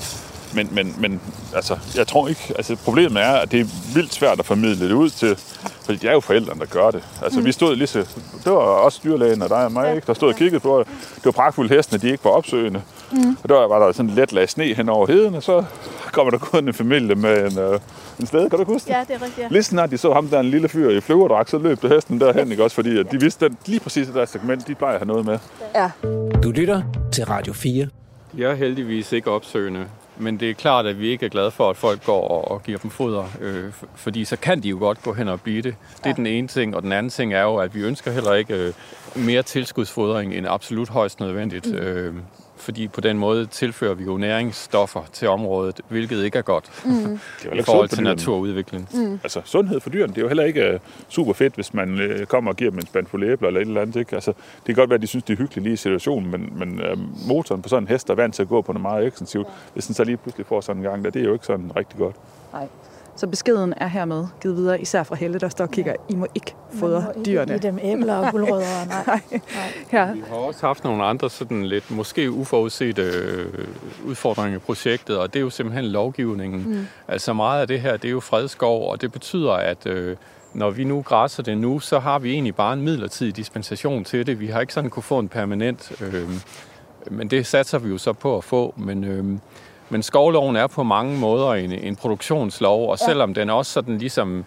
men, 0.54 0.68
men, 0.72 0.94
men 0.98 1.20
altså, 1.54 1.78
jeg 1.96 2.06
tror 2.06 2.28
ikke, 2.28 2.52
altså 2.56 2.76
problemet 2.76 3.22
er, 3.22 3.32
at 3.32 3.52
det 3.52 3.60
er 3.60 3.94
vildt 3.94 4.14
svært 4.14 4.38
at 4.38 4.46
formidle 4.46 4.88
det 4.88 4.94
ud 4.94 5.10
til, 5.10 5.36
fordi 5.84 5.98
det 5.98 6.08
er 6.08 6.12
jo 6.12 6.20
forældrene, 6.20 6.60
der 6.60 6.66
gør 6.66 6.90
det. 6.90 7.04
Altså, 7.22 7.40
mm. 7.40 7.46
vi 7.46 7.52
stod 7.52 7.76
lige 7.76 7.86
så, 7.86 7.98
det 8.44 8.52
var 8.52 8.58
også 8.58 9.00
dyrlægen 9.04 9.42
og 9.42 9.48
dig 9.48 9.64
og 9.64 9.72
mig, 9.72 9.94
ikke, 9.94 10.06
der 10.06 10.14
stod 10.14 10.28
og 10.28 10.36
kiggede 10.36 10.60
på 10.60 10.78
det. 10.78 10.86
Det 11.16 11.24
var 11.24 11.32
pragtfuldt 11.32 11.72
hestene, 11.72 12.00
de 12.00 12.10
ikke 12.10 12.24
var 12.24 12.30
opsøgende. 12.30 12.82
Mm. 13.12 13.36
Og 13.42 13.48
der 13.48 13.68
var 13.68 13.86
der 13.86 13.92
sådan 13.92 14.10
let 14.10 14.32
lag 14.32 14.48
sne 14.48 14.74
hen 14.74 14.88
over 14.88 15.06
heden, 15.06 15.34
og 15.34 15.42
så 15.42 15.64
kommer 16.12 16.30
der 16.30 16.38
kun 16.38 16.68
en 16.68 16.74
familie 16.74 17.14
med 17.14 17.52
en, 17.52 17.58
øh, 17.58 17.80
en 18.20 18.26
sted, 18.26 18.50
kan 18.50 18.58
du 18.58 18.64
huske 18.64 18.88
det? 18.88 18.94
ja, 18.94 19.00
det 19.00 19.10
er 19.10 19.22
rigtigt. 19.22 19.38
Ja. 19.38 19.48
Lige 19.50 19.62
snart 19.62 19.90
de 19.90 19.98
så 19.98 20.12
ham 20.12 20.28
der 20.28 20.40
en 20.40 20.50
lille 20.50 20.68
fyr 20.68 20.90
i 20.90 21.00
flyverdragt, 21.00 21.50
så 21.50 21.58
løb 21.58 21.82
det 21.82 21.90
hesten 21.90 22.20
derhen, 22.20 22.50
ikke 22.50 22.64
også? 22.64 22.74
Fordi 22.74 22.98
at 22.98 23.12
de 23.12 23.20
vidste, 23.20 23.46
at 23.46 23.52
lige 23.66 23.80
præcis 23.80 24.06
det 24.06 24.14
der 24.14 24.24
segment, 24.24 24.66
de 24.66 24.74
plejer 24.74 24.94
at 24.94 25.00
have 25.00 25.08
noget 25.08 25.26
med. 25.26 25.38
Ja. 25.74 25.90
Du 26.42 26.50
lytter 26.50 26.82
til 27.12 27.24
Radio 27.24 27.52
4. 27.52 27.88
Jeg 28.38 28.50
er 28.50 28.54
heldigvis 28.54 29.12
ikke 29.12 29.30
opsøgende, 29.30 29.86
men 30.16 30.40
det 30.40 30.50
er 30.50 30.54
klart, 30.54 30.86
at 30.86 31.00
vi 31.00 31.08
ikke 31.08 31.26
er 31.26 31.30
glade 31.30 31.50
for, 31.50 31.70
at 31.70 31.76
folk 31.76 32.04
går 32.04 32.28
og, 32.28 32.62
giver 32.62 32.78
dem 32.78 32.90
foder, 32.90 33.24
øh, 33.40 33.72
fordi 33.94 34.24
så 34.24 34.36
kan 34.36 34.62
de 34.62 34.68
jo 34.68 34.78
godt 34.78 35.02
gå 35.02 35.12
hen 35.12 35.28
og 35.28 35.40
blive 35.40 35.62
det. 35.62 35.74
Det 36.04 36.10
er 36.10 36.14
den 36.14 36.26
ene 36.26 36.48
ting, 36.48 36.76
og 36.76 36.82
den 36.82 36.92
anden 36.92 37.10
ting 37.10 37.34
er 37.34 37.42
jo, 37.42 37.56
at 37.56 37.74
vi 37.74 37.80
ønsker 37.80 38.10
heller 38.10 38.34
ikke 38.34 38.54
øh, 38.54 38.72
mere 39.16 39.42
tilskudsfodring 39.42 40.34
end 40.34 40.46
absolut 40.48 40.88
højst 40.88 41.20
nødvendigt. 41.20 41.66
Mm. 41.66 41.74
Øh, 41.74 42.14
fordi 42.56 42.88
på 42.88 43.00
den 43.00 43.18
måde 43.18 43.46
tilfører 43.46 43.94
vi 43.94 44.04
jo 44.04 44.16
næringsstoffer 44.16 45.02
til 45.12 45.28
området, 45.28 45.80
hvilket 45.88 46.24
ikke 46.24 46.38
er 46.38 46.42
godt 46.42 46.84
mm. 46.84 46.92
Er 47.50 47.54
i 47.54 47.62
forhold 47.62 47.88
til 47.88 48.02
naturudvikling. 48.02 48.88
Mm. 48.94 49.20
altså 49.22 49.42
sundhed 49.44 49.80
for 49.80 49.90
dyrene, 49.90 50.12
det 50.12 50.18
er 50.18 50.22
jo 50.22 50.28
heller 50.28 50.44
ikke 50.44 50.74
uh, 50.74 50.80
super 51.08 51.32
fedt, 51.32 51.54
hvis 51.54 51.74
man 51.74 51.94
uh, 51.94 52.26
kommer 52.26 52.50
og 52.50 52.56
giver 52.56 52.70
dem 52.70 52.78
en 52.78 52.86
spand 52.86 53.06
fuld 53.06 53.24
æbler 53.24 53.48
eller 53.48 53.60
et 53.60 53.66
eller 53.66 53.80
andet. 53.80 53.96
Ikke? 53.96 54.14
Altså, 54.14 54.32
det 54.56 54.66
kan 54.66 54.74
godt 54.74 54.90
være, 54.90 54.94
at 54.94 55.02
de 55.02 55.06
synes, 55.06 55.24
det 55.24 55.32
er 55.32 55.38
hyggeligt 55.38 55.64
lige 55.64 55.74
i 55.74 55.76
situationen, 55.76 56.30
men, 56.30 56.52
men 56.56 56.80
uh, 56.92 57.28
motoren 57.28 57.62
på 57.62 57.68
sådan 57.68 57.82
en 57.82 57.88
hest 57.88 58.10
er 58.10 58.14
vant 58.14 58.34
til 58.34 58.42
at 58.42 58.48
gå 58.48 58.62
på 58.62 58.72
noget 58.72 58.82
meget 58.82 59.06
ekstensivt. 59.06 59.48
Hvis 59.72 59.86
den 59.86 59.94
så 59.94 60.04
lige 60.04 60.16
pludselig 60.16 60.46
får 60.46 60.60
sådan 60.60 60.82
en 60.82 60.88
gang, 60.88 61.04
der, 61.04 61.10
det 61.10 61.22
er 61.22 61.26
jo 61.26 61.32
ikke 61.32 61.46
sådan 61.46 61.76
rigtig 61.76 61.98
godt. 61.98 62.16
Nej. 62.52 62.68
Så 63.16 63.26
beskeden 63.26 63.74
er 63.76 63.86
hermed 63.86 64.26
givet 64.42 64.56
videre, 64.56 64.80
især 64.80 65.02
fra 65.02 65.14
Helle, 65.16 65.38
der 65.38 65.48
står 65.48 65.64
og 65.64 65.70
kigger, 65.70 65.94
I 66.08 66.14
må 66.14 66.26
ikke 66.34 66.54
fodre 66.72 67.00
Man 67.00 67.02
må 67.04 67.12
ikke 67.16 67.30
dyrene. 67.30 67.58
give 67.58 67.58
dem 67.72 67.78
æbler 67.82 68.14
og 68.14 68.30
guldrødder. 68.32 68.86
Nej. 68.88 69.04
Nej. 69.06 69.20
Nej. 69.30 69.40
Ja. 69.92 70.12
Vi 70.12 70.22
har 70.28 70.36
også 70.36 70.66
haft 70.66 70.84
nogle 70.84 71.04
andre 71.04 71.30
sådan 71.30 71.66
lidt 71.66 71.90
måske 71.90 72.30
uforudsete 72.30 73.02
øh, 73.02 73.66
udfordringer 74.06 74.56
i 74.56 74.58
projektet, 74.60 75.18
og 75.18 75.32
det 75.34 75.38
er 75.38 75.44
jo 75.44 75.50
simpelthen 75.50 75.84
lovgivningen. 75.84 76.64
Mm. 76.68 76.86
Altså 77.08 77.32
meget 77.32 77.60
af 77.60 77.66
det 77.68 77.80
her, 77.80 77.96
det 77.96 78.08
er 78.08 78.12
jo 78.12 78.20
fredskov, 78.20 78.90
og 78.90 79.00
det 79.00 79.12
betyder, 79.12 79.52
at 79.52 79.86
øh, 79.86 80.16
når 80.54 80.70
vi 80.70 80.84
nu 80.84 81.02
græsser 81.02 81.42
det 81.42 81.58
nu, 81.58 81.78
så 81.78 81.98
har 81.98 82.18
vi 82.18 82.32
egentlig 82.32 82.54
bare 82.54 82.72
en 82.72 82.82
midlertidig 82.82 83.36
dispensation 83.36 84.04
til 84.04 84.26
det. 84.26 84.40
Vi 84.40 84.46
har 84.46 84.60
ikke 84.60 84.72
sådan 84.72 84.90
kunne 84.90 85.02
få 85.02 85.18
en 85.18 85.28
permanent, 85.28 85.92
øh, 86.02 86.28
men 87.10 87.28
det 87.30 87.46
satser 87.46 87.78
vi 87.78 87.88
jo 87.88 87.98
så 87.98 88.12
på 88.12 88.36
at 88.36 88.44
få. 88.44 88.74
Men, 88.76 89.04
øh, 89.04 89.24
men 89.88 90.02
skovloven 90.02 90.56
er 90.56 90.66
på 90.66 90.82
mange 90.82 91.18
måder 91.18 91.50
en, 91.50 91.72
en 91.72 91.96
produktionslov, 91.96 92.90
og 92.90 92.98
selvom 92.98 93.34
den 93.34 93.50
også 93.50 93.72
sådan 93.72 93.98
ligesom 93.98 94.44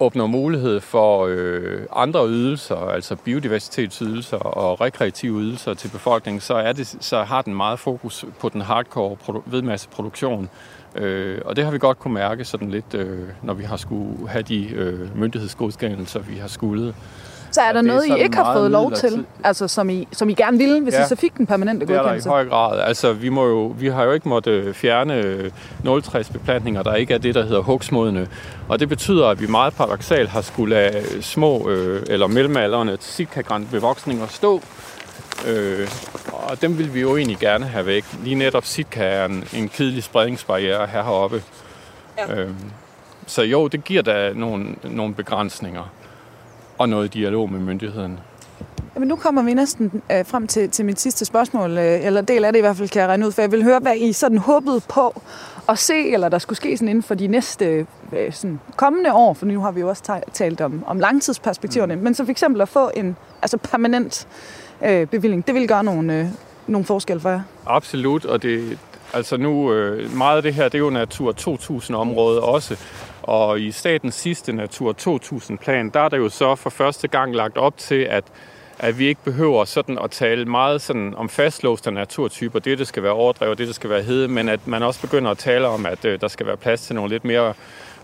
åbner 0.00 0.26
mulighed 0.26 0.80
for 0.80 1.26
øh, 1.30 1.80
andre 1.92 2.28
ydelser, 2.28 2.76
altså 2.76 3.16
biodiversitetsydelser 3.16 4.36
og 4.36 4.80
rekreative 4.80 5.40
ydelser 5.40 5.74
til 5.74 5.88
befolkningen, 5.88 6.40
så, 6.40 6.54
er 6.54 6.72
det, 6.72 6.96
så 7.00 7.22
har 7.22 7.42
den 7.42 7.54
meget 7.54 7.78
fokus 7.78 8.24
på 8.40 8.48
den 8.48 8.60
hardcore 8.60 9.16
produ- 9.28 9.42
vedmasseproduktion. 9.46 10.48
Øh, 10.94 11.40
og 11.44 11.56
det 11.56 11.64
har 11.64 11.70
vi 11.70 11.78
godt 11.78 11.98
kunne 11.98 12.14
mærke 12.14 12.44
sådan 12.44 12.70
lidt, 12.70 12.94
øh, 12.94 13.28
når 13.42 13.54
vi 13.54 13.64
har 13.64 13.76
skulle 13.76 14.28
have 14.28 14.42
de 14.42 14.68
øh, 14.68 15.18
myndighedsgodkendelser, 15.18 16.20
vi 16.20 16.36
har 16.36 16.48
skulle. 16.48 16.94
Så 17.54 17.60
er 17.60 17.66
Ja, 17.66 17.72
der 17.72 17.78
er 17.78 17.82
noget, 17.82 18.06
I 18.06 18.22
ikke 18.22 18.36
har 18.36 18.54
fået 18.54 18.70
lov 18.70 18.92
til, 18.92 19.26
altså 19.44 19.68
som 19.68 19.90
I, 19.90 20.08
som 20.12 20.28
I 20.28 20.34
gerne 20.34 20.58
ville, 20.58 20.80
hvis 20.82 20.94
Ja. 20.94 21.04
I 21.04 21.08
så 21.08 21.16
fik 21.16 21.36
den 21.38 21.46
permanente 21.46 21.86
Det 21.86 21.90
er 21.90 21.94
der 21.94 22.00
i 22.00 22.04
godkendelse? 22.04 22.28
høj 22.28 22.44
grad. 22.48 22.80
Altså, 22.80 23.12
vi, 23.12 23.28
må 23.28 23.46
jo, 23.46 23.74
vi 23.78 23.88
har 23.88 24.04
jo 24.04 24.12
ikke 24.12 24.28
måttet 24.28 24.76
fjerne 24.76 25.14
øh, 25.14 25.50
nåletræsbeplantninger, 25.82 26.82
der 26.82 26.94
ikke 26.94 27.14
er 27.14 27.18
det, 27.18 27.34
der 27.34 27.44
hedder 27.44 27.60
huggsmodne. 27.62 28.28
Og 28.68 28.80
det 28.80 28.88
betyder, 28.88 29.28
at 29.28 29.40
vi 29.40 29.46
meget 29.46 29.74
paradoxalt 29.74 30.28
har 30.28 30.40
skulle 30.40 30.74
lade 30.74 31.22
små 31.22 31.68
øh, 31.68 32.02
eller 32.10 32.26
mellemalderne 32.26 32.96
sitkagrænt 33.00 33.70
bevoksninger 33.70 34.26
stå. 34.26 34.60
Øh, 35.48 35.88
og 36.32 36.62
dem 36.62 36.78
vil 36.78 36.94
vi 36.94 37.00
jo 37.00 37.16
egentlig 37.16 37.38
gerne 37.38 37.64
have 37.64 37.86
væk. 37.86 38.04
Lige 38.24 38.34
netop 38.34 38.64
sitka 38.64 39.04
er 39.04 39.24
en, 39.24 39.44
en 39.54 39.68
kedelig 39.68 40.02
spredningsbarriere 40.04 40.86
her 40.86 41.02
heroppe. 41.02 41.42
Ja. 42.18 42.34
Øh, 42.34 42.50
så 43.26 43.42
jo, 43.42 43.68
det 43.68 43.84
giver 43.84 44.02
da 44.02 44.32
nogle, 44.34 44.66
nogle 44.84 45.14
begrænsninger 45.14 45.92
og 46.78 46.88
noget 46.88 47.14
dialog 47.14 47.52
med 47.52 47.60
myndigheden. 47.60 48.18
Jamen, 48.94 49.08
nu 49.08 49.16
kommer 49.16 49.42
vi 49.42 49.54
næsten 49.54 50.02
øh, 50.12 50.26
frem 50.26 50.46
til, 50.46 50.70
til 50.70 50.84
mit 50.84 51.00
sidste 51.00 51.24
spørgsmål, 51.24 51.78
øh, 51.78 52.06
eller 52.06 52.20
del 52.20 52.44
af 52.44 52.52
det 52.52 52.58
i 52.58 52.60
hvert 52.60 52.76
fald, 52.76 52.88
kan 52.88 53.00
jeg 53.00 53.08
regne 53.08 53.26
ud, 53.26 53.32
for 53.32 53.42
jeg 53.42 53.52
vil 53.52 53.64
høre, 53.64 53.78
hvad 53.78 53.96
I 53.96 54.12
sådan 54.12 54.38
håbede 54.38 54.80
på 54.88 55.22
at 55.68 55.78
se, 55.78 56.12
eller 56.12 56.28
der 56.28 56.38
skulle 56.38 56.56
ske 56.56 56.76
sådan 56.76 56.88
inden 56.88 57.02
for 57.02 57.14
de 57.14 57.26
næste 57.26 57.86
øh, 58.12 58.32
sådan 58.32 58.60
kommende 58.76 59.12
år, 59.12 59.34
for 59.34 59.46
nu 59.46 59.60
har 59.60 59.70
vi 59.70 59.80
jo 59.80 59.88
også 59.88 60.02
ta- 60.02 60.20
talt 60.32 60.60
om, 60.60 60.84
om 60.86 61.00
langtidsperspektiverne, 61.00 61.96
mm. 61.96 62.02
men 62.02 62.14
så 62.14 62.24
for 62.24 62.30
eksempel 62.30 62.60
at 62.62 62.68
få 62.68 62.90
en 62.96 63.16
altså 63.42 63.56
permanent 63.56 64.28
øh, 64.84 65.06
bevilling, 65.06 65.46
det 65.46 65.54
vil 65.54 65.68
gøre 65.68 65.84
nogle, 65.84 66.18
øh, 66.20 66.26
nogle 66.66 66.84
forskel 66.84 67.20
for 67.20 67.30
jer. 67.30 67.40
Absolut, 67.66 68.24
og 68.24 68.42
det, 68.42 68.78
altså 69.12 69.36
nu, 69.36 69.72
øh, 69.72 70.16
meget 70.16 70.36
af 70.36 70.42
det 70.42 70.54
her, 70.54 70.64
det 70.64 70.74
er 70.74 70.78
jo 70.78 70.90
Natur 70.90 71.32
2000-område 71.32 72.40
også, 72.40 72.76
og 73.28 73.60
i 73.60 73.70
statens 73.70 74.14
sidste 74.14 74.52
Natur 74.52 74.94
2000-plan, 75.00 75.90
der 75.90 76.00
er 76.00 76.08
der 76.08 76.16
jo 76.16 76.28
så 76.28 76.54
for 76.54 76.70
første 76.70 77.08
gang 77.08 77.34
lagt 77.34 77.56
op 77.56 77.76
til, 77.76 78.00
at 78.00 78.24
at 78.78 78.98
vi 78.98 79.06
ikke 79.06 79.20
behøver 79.24 79.64
sådan 79.64 79.98
at 79.98 80.10
tale 80.10 80.44
meget 80.44 80.82
sådan 80.82 81.14
om 81.14 81.28
fastlåste 81.28 81.90
naturtyper, 81.90 82.58
det 82.58 82.78
det 82.78 82.86
skal 82.86 83.02
være 83.02 83.12
overdrevet, 83.12 83.58
det 83.58 83.66
det 83.66 83.74
skal 83.74 83.90
være 83.90 84.02
hede, 84.02 84.28
men 84.28 84.48
at 84.48 84.66
man 84.66 84.82
også 84.82 85.00
begynder 85.00 85.30
at 85.30 85.38
tale 85.38 85.66
om, 85.66 85.86
at 85.86 86.04
øh, 86.04 86.20
der 86.20 86.28
skal 86.28 86.46
være 86.46 86.56
plads 86.56 86.82
til 86.82 86.94
nogle 86.94 87.10
lidt 87.10 87.24
mere 87.24 87.54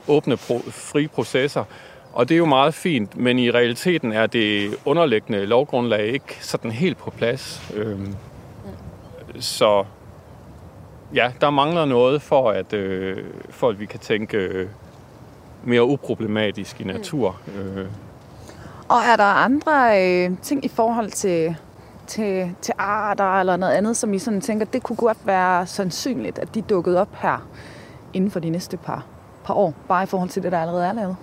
åbne, 0.09 0.35
pro- 0.35 0.71
frie 0.71 1.09
processer. 1.09 1.65
Og 2.13 2.29
det 2.29 2.35
er 2.35 2.39
jo 2.39 2.47
meget 2.47 2.75
fint, 2.75 3.17
men 3.17 3.39
i 3.39 3.51
realiteten 3.51 4.13
er 4.13 4.27
det 4.27 4.77
underliggende 4.85 5.47
lovgrundlag 5.47 6.07
ikke 6.07 6.39
sådan 6.41 6.71
helt 6.71 6.99
på 6.99 7.11
plads. 7.11 7.73
Øhm, 7.75 8.15
så 9.41 9.85
ja, 11.15 11.33
der 11.41 11.51
mangler 11.51 11.85
noget 11.85 12.23
for, 12.23 12.51
at, 12.51 12.73
øh, 12.73 13.25
for 13.51 13.69
at 13.69 13.81
vi 13.81 13.87
kan 13.87 14.01
tænke 14.01 14.37
øh, 14.37 14.69
mere 15.65 15.85
uproblematisk 15.85 16.81
i 16.81 16.85
natur. 16.85 17.41
Øh, 17.59 17.87
Og 18.89 18.99
er 19.13 19.17
der 19.17 19.25
andre 19.25 20.03
øh, 20.03 20.31
ting 20.43 20.65
i 20.65 20.69
forhold 20.69 21.11
til, 21.11 21.57
til, 22.07 22.55
til 22.63 22.75
arter 22.79 23.41
eller 23.41 23.57
noget 23.57 23.73
andet, 23.75 23.97
som 23.97 24.15
I 24.15 24.19
sådan 24.19 24.41
tænker, 24.41 24.67
det 24.67 24.83
kunne 24.83 24.97
godt 24.97 25.19
være 25.25 25.67
sandsynligt, 25.67 26.39
at 26.39 26.55
de 26.55 26.63
dukkede 26.63 27.01
op 27.01 27.15
her 27.15 27.47
inden 28.13 28.31
for 28.31 28.41
de 28.41 28.51
næste 28.51 28.77
par, 28.77 29.05
par 29.45 29.55
år, 29.55 29.75
bare 29.89 30.03
i 30.03 30.07
forhold 30.07 30.31
til 30.31 30.43
det, 30.43 30.53
der 30.53 30.61
allerede 30.61 30.87
er 30.87 30.93
lavet? 30.93 31.17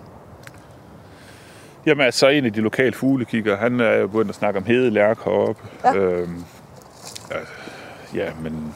Jamen 1.85 2.05
altså, 2.05 2.27
en 2.27 2.45
af 2.45 2.53
de 2.53 2.61
lokale 2.61 2.93
fuglekigger, 2.93 3.57
han 3.57 3.79
er 3.79 3.93
jo 3.93 4.07
begyndt 4.07 4.29
at 4.29 4.35
snakke 4.35 4.59
om 4.59 4.65
hedelærk 4.65 5.23
heroppe. 5.23 5.61
Ja. 5.83 5.95
Øhm, 5.95 6.43
ja, 8.13 8.31
men 8.41 8.73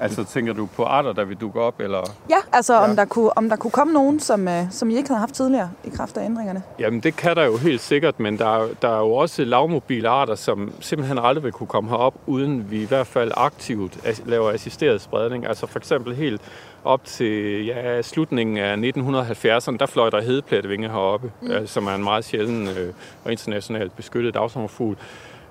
altså 0.00 0.24
tænker 0.24 0.52
du 0.52 0.66
på 0.76 0.84
arter, 0.84 1.12
der 1.12 1.24
vil 1.24 1.36
dukke 1.36 1.60
op, 1.60 1.80
eller? 1.80 2.00
Ja, 2.30 2.36
altså 2.52 2.74
ja. 2.74 2.80
Om, 2.90 2.96
der 2.96 3.04
kunne, 3.04 3.38
om 3.38 3.48
der 3.48 3.56
kunne 3.56 3.70
komme 3.70 3.92
nogen, 3.92 4.20
som, 4.20 4.48
øh, 4.48 4.62
som 4.70 4.90
I 4.90 4.96
ikke 4.96 5.08
havde 5.08 5.20
haft 5.20 5.34
tidligere 5.34 5.70
i 5.84 5.88
kraft 5.96 6.16
af 6.16 6.24
ændringerne. 6.24 6.62
Jamen 6.78 7.00
det 7.00 7.16
kan 7.16 7.36
der 7.36 7.44
jo 7.44 7.56
helt 7.56 7.80
sikkert, 7.80 8.20
men 8.20 8.38
der, 8.38 8.46
er- 8.62 8.68
der 8.82 8.88
er 8.88 8.98
jo 8.98 9.12
også 9.14 9.44
lavmobile 9.44 10.08
arter, 10.08 10.34
som 10.34 10.72
simpelthen 10.80 11.18
aldrig 11.18 11.44
vil 11.44 11.52
kunne 11.52 11.66
komme 11.66 11.90
herop, 11.90 12.14
uden 12.26 12.70
vi 12.70 12.82
i 12.82 12.86
hvert 12.86 13.06
fald 13.06 13.30
aktivt 13.36 13.98
laver 14.26 14.50
assisteret 14.50 15.00
spredning. 15.00 15.46
Altså 15.46 15.66
for 15.66 15.78
eksempel 15.78 16.14
helt 16.14 16.40
op 16.84 17.04
til 17.04 17.64
ja, 17.66 18.02
slutningen 18.02 18.56
af 18.56 18.76
1970'erne, 18.76 19.76
der 19.76 19.86
fløj 19.86 20.10
der 20.10 20.20
hedeplettevinge 20.20 20.88
heroppe, 20.88 21.32
mm. 21.42 21.66
som 21.66 21.86
er 21.86 21.94
en 21.94 22.04
meget 22.04 22.24
sjælden 22.24 22.68
øh, 22.68 22.92
og 23.24 23.32
internationalt 23.32 23.96
beskyttet 23.96 24.34
dagsommerfugl. 24.34 24.96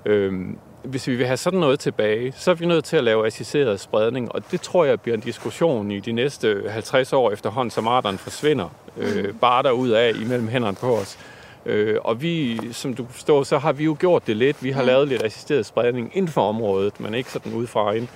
Øhm, 0.05 0.57
hvis 0.83 1.07
vi 1.07 1.15
vil 1.15 1.25
have 1.25 1.37
sådan 1.37 1.59
noget 1.59 1.79
tilbage, 1.79 2.33
så 2.37 2.51
er 2.51 2.55
vi 2.55 2.65
nødt 2.65 2.85
til 2.85 2.97
at 2.97 3.03
lave 3.03 3.27
assisteret 3.27 3.79
spredning, 3.79 4.31
og 4.31 4.51
det 4.51 4.61
tror 4.61 4.85
jeg 4.85 5.01
bliver 5.01 5.15
en 5.15 5.21
diskussion 5.21 5.91
i 5.91 5.99
de 5.99 6.11
næste 6.11 6.63
50 6.69 7.13
år 7.13 7.31
efterhånden, 7.31 7.71
som 7.71 7.87
arterne 7.87 8.17
forsvinder. 8.17 8.69
Øh, 8.97 9.33
bare 9.41 9.63
derud 9.63 9.89
af 9.89 10.11
imellem 10.21 10.47
hænderne 10.47 10.77
på 10.81 10.95
os. 10.97 11.17
Øh, 11.65 11.97
og 12.03 12.21
vi, 12.21 12.59
som 12.71 12.93
du 12.93 13.05
forstår, 13.09 13.43
så 13.43 13.57
har 13.57 13.71
vi 13.71 13.83
jo 13.83 13.95
gjort 13.99 14.27
det 14.27 14.37
lidt. 14.37 14.63
Vi 14.63 14.71
har 14.71 14.83
lavet 14.83 15.07
lidt 15.07 15.23
assisteret 15.23 15.65
spredning 15.65 16.11
inden 16.13 16.31
for 16.31 16.49
området, 16.49 16.99
men 16.99 17.13
ikke 17.13 17.31
sådan 17.31 17.53
udefra 17.53 17.91
ind. 17.91 18.07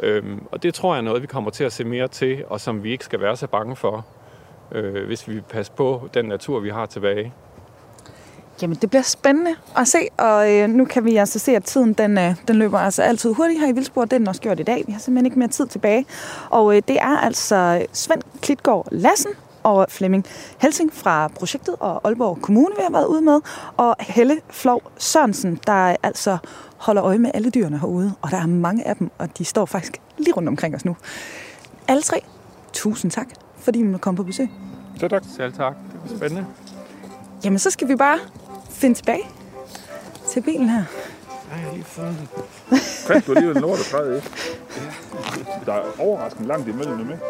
Øhm, 0.00 0.46
og 0.50 0.62
det 0.62 0.74
tror 0.74 0.94
jeg 0.94 0.98
er 0.98 1.04
noget, 1.04 1.22
vi 1.22 1.26
kommer 1.26 1.50
til 1.50 1.64
at 1.64 1.72
se 1.72 1.84
mere 1.84 2.08
til, 2.08 2.44
og 2.48 2.60
som 2.60 2.84
vi 2.84 2.90
ikke 2.90 3.04
skal 3.04 3.20
være 3.20 3.36
så 3.36 3.46
bange 3.46 3.76
for, 3.76 4.06
øh, 4.72 5.06
hvis 5.06 5.28
vi 5.28 5.34
vil 5.34 5.42
passe 5.42 5.72
på 5.72 6.08
den 6.14 6.24
natur, 6.24 6.60
vi 6.60 6.70
har 6.70 6.86
tilbage. 6.86 7.32
Jamen, 8.62 8.76
det 8.82 8.90
bliver 8.90 9.02
spændende 9.02 9.54
at 9.76 9.88
se, 9.88 9.98
og 10.16 10.52
øh, 10.52 10.68
nu 10.68 10.84
kan 10.84 11.04
vi 11.04 11.16
altså 11.16 11.38
se, 11.38 11.56
at 11.56 11.64
tiden 11.64 11.92
den, 11.92 12.18
øh, 12.18 12.34
den 12.48 12.56
løber 12.56 12.78
altså 12.78 13.02
altid 13.02 13.32
hurtigt 13.32 13.60
her 13.60 13.68
i 13.68 13.72
Vildsborg. 13.72 14.10
Det 14.10 14.12
er 14.12 14.18
den 14.18 14.28
også 14.28 14.40
gjort 14.40 14.60
i 14.60 14.62
dag. 14.62 14.84
Vi 14.86 14.92
har 14.92 15.00
simpelthen 15.00 15.26
ikke 15.26 15.38
mere 15.38 15.48
tid 15.48 15.66
tilbage. 15.66 16.06
Og 16.50 16.76
øh, 16.76 16.82
det 16.88 16.96
er 17.00 17.18
altså 17.18 17.86
Svend 17.92 18.22
Klitgaard 18.42 18.88
Lassen 18.90 19.30
og 19.62 19.86
Flemming 19.88 20.24
Helsing 20.58 20.92
fra 20.92 21.28
projektet 21.28 21.74
og 21.80 22.00
Aalborg 22.04 22.38
Kommune, 22.42 22.74
vi 22.76 22.82
har 22.82 22.90
været 22.90 23.06
ude 23.06 23.22
med, 23.22 23.40
og 23.76 23.96
Helle 24.00 24.40
Flov 24.50 24.82
Sørensen, 24.98 25.60
der 25.66 25.96
altså 26.02 26.38
holder 26.76 27.04
øje 27.04 27.18
med 27.18 27.30
alle 27.34 27.50
dyrene 27.50 27.78
herude, 27.78 28.14
og 28.22 28.30
der 28.30 28.36
er 28.36 28.46
mange 28.46 28.86
af 28.86 28.96
dem, 28.96 29.10
og 29.18 29.38
de 29.38 29.44
står 29.44 29.66
faktisk 29.66 30.00
lige 30.18 30.32
rundt 30.32 30.48
omkring 30.48 30.74
os 30.74 30.84
nu. 30.84 30.96
Alle 31.88 32.02
tre, 32.02 32.22
tusind 32.72 33.10
tak, 33.10 33.26
fordi 33.58 33.78
I 33.78 33.82
måtte 33.82 33.98
komme 33.98 34.16
på 34.16 34.22
besøg. 34.22 34.48
så 35.00 35.08
tak. 35.08 35.22
Selv 35.36 35.52
tak. 35.52 35.76
Det 35.92 36.00
bliver 36.00 36.18
spændende. 36.18 36.46
Jamen, 37.44 37.58
så 37.58 37.70
skal 37.70 37.88
vi 37.88 37.96
bare 37.96 38.18
finde 38.76 38.94
tilbage 38.94 39.28
til 40.28 40.42
bilen 40.42 40.68
her. 40.68 40.84
Fandt 43.06 43.26
du 43.26 43.32
alligevel 43.32 43.56
en 43.56 43.62
lort 43.62 43.78
at 43.78 43.84
træde 43.84 44.18
i? 44.18 44.20
Der 45.66 45.72
er 45.72 45.82
overraskende 45.98 46.48
langt 46.48 46.68
imellem 46.68 46.98
dem, 46.98 47.10
ikke? 47.10 47.22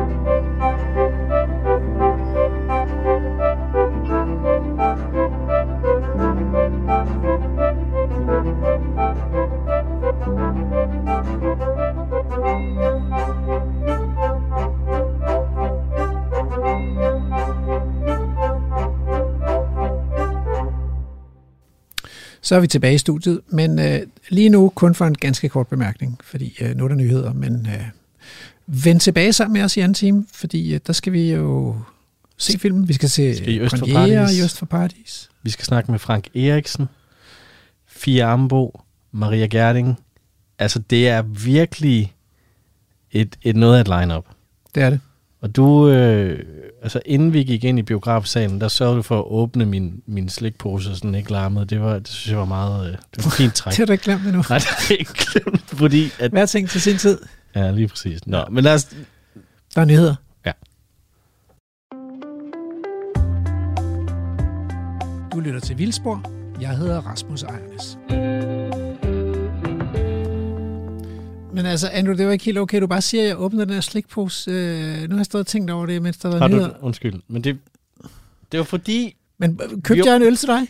Så 22.44 22.54
er 22.54 22.60
vi 22.60 22.66
tilbage 22.66 22.94
i 22.94 22.98
studiet, 22.98 23.40
men 23.48 23.78
øh, 23.78 24.00
lige 24.28 24.48
nu 24.48 24.72
kun 24.74 24.94
for 24.94 25.06
en 25.06 25.14
ganske 25.14 25.48
kort 25.48 25.68
bemærkning, 25.68 26.18
fordi 26.24 26.56
øh, 26.60 26.76
nu 26.76 26.84
er 26.84 26.88
der 26.88 26.94
nyheder, 26.94 27.32
men 27.32 27.66
øh, 27.66 27.84
vend 28.66 29.00
tilbage 29.00 29.32
sammen 29.32 29.52
med 29.52 29.62
os 29.62 29.76
i 29.76 29.80
anden 29.80 29.94
time, 29.94 30.26
fordi 30.34 30.74
øh, 30.74 30.80
der 30.86 30.92
skal 30.92 31.12
vi 31.12 31.32
jo 31.32 31.76
se 32.36 32.58
filmen. 32.58 32.88
Vi 32.88 32.92
skal 32.92 33.08
se 33.08 33.36
Skal 33.36 33.48
i 33.48 33.60
Øst 33.60 33.78
for 33.78 33.86
Paradis. 33.86 34.38
i 34.38 34.42
Øst 34.42 34.58
for 34.58 34.66
Paradis. 34.66 35.30
Vi 35.42 35.50
skal 35.50 35.64
snakke 35.64 35.90
med 35.90 35.98
Frank 35.98 36.36
Eriksen, 36.36 36.86
Fia 37.86 38.32
Ambo, 38.32 38.80
Maria 39.12 39.46
Gerding. 39.46 39.98
Altså, 40.58 40.78
det 40.78 41.08
er 41.08 41.22
virkelig 41.22 42.14
et, 43.12 43.36
et 43.42 43.56
noget 43.56 43.76
af 43.76 43.80
et 43.80 43.88
line-up. 43.88 44.26
Det 44.74 44.82
er 44.82 44.90
det. 44.90 45.00
Og 45.44 45.56
du, 45.56 45.88
øh, 45.88 46.38
altså 46.82 47.00
inden 47.06 47.32
vi 47.32 47.42
gik 47.44 47.64
ind 47.64 47.78
i 47.78 47.82
biografsalen, 47.82 48.60
der 48.60 48.68
sørgede 48.68 48.96
du 48.96 49.02
for 49.02 49.18
at 49.18 49.24
åbne 49.26 49.66
min, 49.66 50.02
min 50.06 50.28
slikpose, 50.28 50.94
så 50.94 51.00
den 51.02 51.14
ikke 51.14 51.32
larmede. 51.32 51.66
Det, 51.66 51.80
var, 51.80 51.98
det 51.98 52.08
synes 52.08 52.30
jeg 52.30 52.38
var 52.38 52.44
meget, 52.44 52.86
øh, 52.86 52.96
det 53.16 53.24
var 53.24 53.30
fint 53.30 53.54
træk. 53.54 53.70
Det 53.70 53.78
har 53.78 53.86
du 53.86 53.92
ikke 53.92 54.04
glemt 54.04 54.26
endnu. 54.26 54.42
Nej, 54.48 54.58
det 54.58 54.66
har 54.66 54.86
jeg 54.90 55.00
ikke 55.00 55.12
glemt, 55.14 55.70
fordi... 55.70 56.10
At, 56.18 56.30
Hver 56.30 56.46
ting 56.46 56.68
til 56.68 56.80
sin 56.80 56.96
tid. 56.96 57.18
ja, 57.54 57.70
lige 57.70 57.88
præcis. 57.88 58.26
Nå, 58.26 58.44
men 58.50 58.64
lad 58.64 58.74
os... 58.74 58.84
Der 59.74 59.80
er 59.80 59.84
nyheder. 59.84 60.14
Ja. 60.46 60.52
Du 65.32 65.40
lytter 65.40 65.60
til 65.60 65.78
Vildspor. 65.78 66.30
Jeg 66.60 66.76
hedder 66.76 67.00
Rasmus 67.00 67.42
Ejernes. 67.42 67.98
Men 71.64 71.70
altså, 71.70 71.88
Andrew, 71.92 72.16
det 72.16 72.26
var 72.26 72.32
ikke 72.32 72.44
helt 72.44 72.58
okay. 72.58 72.80
Du 72.80 72.86
bare 72.86 73.02
siger, 73.02 73.22
at 73.22 73.28
jeg 73.28 73.38
åbner 73.40 73.64
den 73.64 73.74
her 73.74 73.80
slikpose. 73.80 74.50
Øh, 74.50 75.02
nu 75.02 75.14
har 75.14 75.16
jeg 75.18 75.24
stået 75.24 75.40
og 75.40 75.46
tænkt 75.46 75.70
over 75.70 75.86
det, 75.86 76.02
mens 76.02 76.16
der 76.16 76.28
var 76.28 76.38
Har 76.38 76.48
nyheder. 76.48 76.68
du, 76.68 76.74
undskyld, 76.80 77.14
men 77.28 77.44
det, 77.44 77.58
det 78.52 78.58
var 78.58 78.64
fordi... 78.64 79.16
Men 79.38 79.58
købte 79.58 79.94
Jo. 79.98 80.04
jeg 80.06 80.16
en 80.16 80.22
øl 80.22 80.36
til 80.36 80.48
dig? 80.48 80.68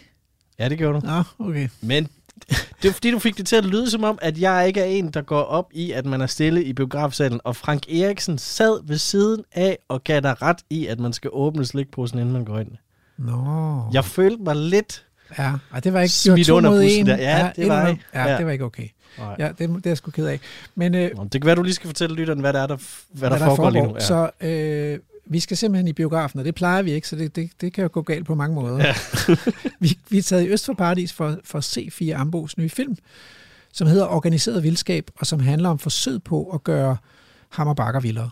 Ja, 0.58 0.68
det 0.68 0.78
gjorde 0.78 1.00
du. 1.00 1.06
Nå, 1.06 1.22
okay. 1.48 1.68
Men 1.80 2.04
det 2.82 2.84
var 2.84 2.90
fordi, 2.92 3.10
du 3.10 3.18
fik 3.18 3.36
det 3.38 3.46
til 3.46 3.56
at 3.56 3.64
lyde 3.64 3.90
som 3.90 4.04
om, 4.04 4.18
at 4.22 4.38
jeg 4.40 4.66
ikke 4.66 4.80
er 4.80 4.84
en, 4.84 5.10
der 5.10 5.22
går 5.22 5.40
op 5.42 5.70
i, 5.72 5.92
at 5.92 6.06
man 6.06 6.20
er 6.20 6.26
stille 6.26 6.64
i 6.64 6.72
biografsalen. 6.72 7.40
Og 7.44 7.56
Frank 7.56 7.82
Eriksen 7.88 8.38
sad 8.38 8.86
ved 8.86 8.98
siden 8.98 9.44
af 9.52 9.78
og 9.88 10.04
gav 10.04 10.20
dig 10.20 10.42
ret 10.42 10.58
i, 10.70 10.86
at 10.86 10.98
man 11.00 11.12
skal 11.12 11.30
åbne 11.32 11.64
slikposen, 11.66 12.18
inden 12.18 12.32
man 12.32 12.44
går 12.44 12.58
ind. 12.58 12.70
Nå. 13.18 13.82
Jeg 13.92 14.04
følte 14.04 14.42
mig 14.42 14.56
lidt... 14.56 15.04
Ja, 15.38 15.52
og 15.70 15.84
det 15.84 15.92
var 15.92 16.00
ikke 16.00 16.12
det 16.24 16.30
var 16.30 16.36
Smidt 16.36 16.48
under 16.50 16.70
bussen 16.70 17.00
en. 17.00 17.06
der. 17.06 17.16
Ja, 17.16 17.50
det 17.56 17.62
et 17.64 17.68
var 17.68 17.88
ikke. 17.88 18.02
Ja, 18.14 18.28
Ja. 18.30 18.36
det 18.38 18.46
var 18.46 18.52
ikke 18.52 18.64
okay. 18.64 18.88
Nej. 19.18 19.36
Ja, 19.38 19.48
det, 19.48 19.58
det 19.58 19.68
er 19.68 19.80
jeg 19.84 19.96
sgu 19.96 20.10
ked 20.10 20.26
af. 20.26 20.40
Men 20.74 20.94
øh, 20.94 21.10
Nå, 21.16 21.24
Det 21.24 21.40
kan 21.40 21.46
være, 21.46 21.54
du 21.54 21.62
lige 21.62 21.74
skal 21.74 21.86
fortælle 21.88 22.16
lytteren, 22.16 22.40
hvad 22.40 22.52
der 22.52 22.60
er, 22.60 22.66
der, 22.66 22.76
hvad 23.12 23.30
der, 23.30 23.38
foregår, 23.38 23.70
lige 23.70 23.82
nu. 23.82 23.94
Ja. 23.94 24.00
Så 24.00 24.30
øh, 24.40 24.98
vi 25.26 25.40
skal 25.40 25.56
simpelthen 25.56 25.88
i 25.88 25.92
biografen, 25.92 26.38
og 26.38 26.44
det 26.44 26.54
plejer 26.54 26.82
vi 26.82 26.92
ikke, 26.92 27.08
så 27.08 27.16
det, 27.16 27.36
det, 27.36 27.50
det 27.60 27.72
kan 27.72 27.82
jo 27.82 27.88
gå 27.92 28.02
galt 28.02 28.26
på 28.26 28.34
mange 28.34 28.54
måder. 28.54 28.78
Ja. 28.86 28.94
vi, 29.80 29.98
vi 30.08 30.18
er 30.18 30.22
taget 30.22 30.42
i 30.42 30.48
Øst 30.48 30.66
for 30.66 30.72
Paradis 30.74 31.12
for, 31.12 31.38
for 31.44 31.58
at 31.58 31.64
se 31.64 31.88
Fie 31.92 32.14
Ambos 32.16 32.58
nye 32.58 32.68
film, 32.68 32.96
som 33.72 33.86
hedder 33.86 34.06
Organiseret 34.06 34.62
Vildskab, 34.62 35.10
og 35.18 35.26
som 35.26 35.40
handler 35.40 35.68
om 35.68 35.78
forsøg 35.78 36.22
på 36.22 36.50
at 36.50 36.64
gøre 36.64 36.96
Hammer 37.48 37.74
Bakker 37.74 38.00
vildere. 38.00 38.30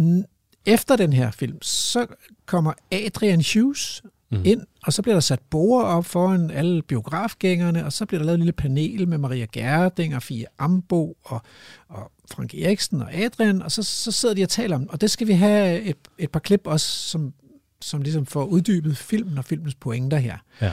N- 0.00 0.22
Efter 0.66 0.96
den 0.96 1.12
her 1.12 1.30
film, 1.30 1.62
så 1.62 2.06
kommer 2.46 2.72
Adrian 2.92 3.42
Hughes 3.54 4.02
Mhm. 4.30 4.42
ind, 4.44 4.60
og 4.82 4.92
så 4.92 5.02
bliver 5.02 5.14
der 5.14 5.20
sat 5.20 5.40
borer 5.50 5.84
op 5.84 6.04
foran 6.04 6.50
alle 6.50 6.82
biografgængerne, 6.82 7.84
og 7.84 7.92
så 7.92 8.06
bliver 8.06 8.18
der 8.18 8.26
lavet 8.26 8.34
et 8.34 8.40
lille 8.40 8.52
panel 8.52 9.08
med 9.08 9.18
Maria 9.18 9.46
Gerding 9.52 10.16
og 10.16 10.22
Fie 10.22 10.44
Ambo 10.58 11.16
og, 11.24 11.42
og 11.88 12.12
Frank 12.30 12.54
Eriksen 12.54 13.02
og 13.02 13.14
Adrian, 13.14 13.62
og 13.62 13.72
så, 13.72 13.82
så 13.82 14.12
sidder 14.12 14.34
de 14.34 14.42
og 14.42 14.48
taler 14.48 14.76
om, 14.76 14.88
og 14.90 15.00
det 15.00 15.10
skal 15.10 15.26
vi 15.26 15.32
have 15.32 15.80
et, 15.82 15.96
et 16.18 16.30
par 16.30 16.40
klip 16.40 16.60
også, 16.64 16.86
som, 17.08 17.32
som 17.80 18.02
ligesom 18.02 18.26
får 18.26 18.44
uddybet 18.44 18.96
filmen 18.96 19.38
og 19.38 19.44
filmens 19.44 19.74
pointer 19.74 20.18
her. 20.18 20.36
Ja. 20.60 20.72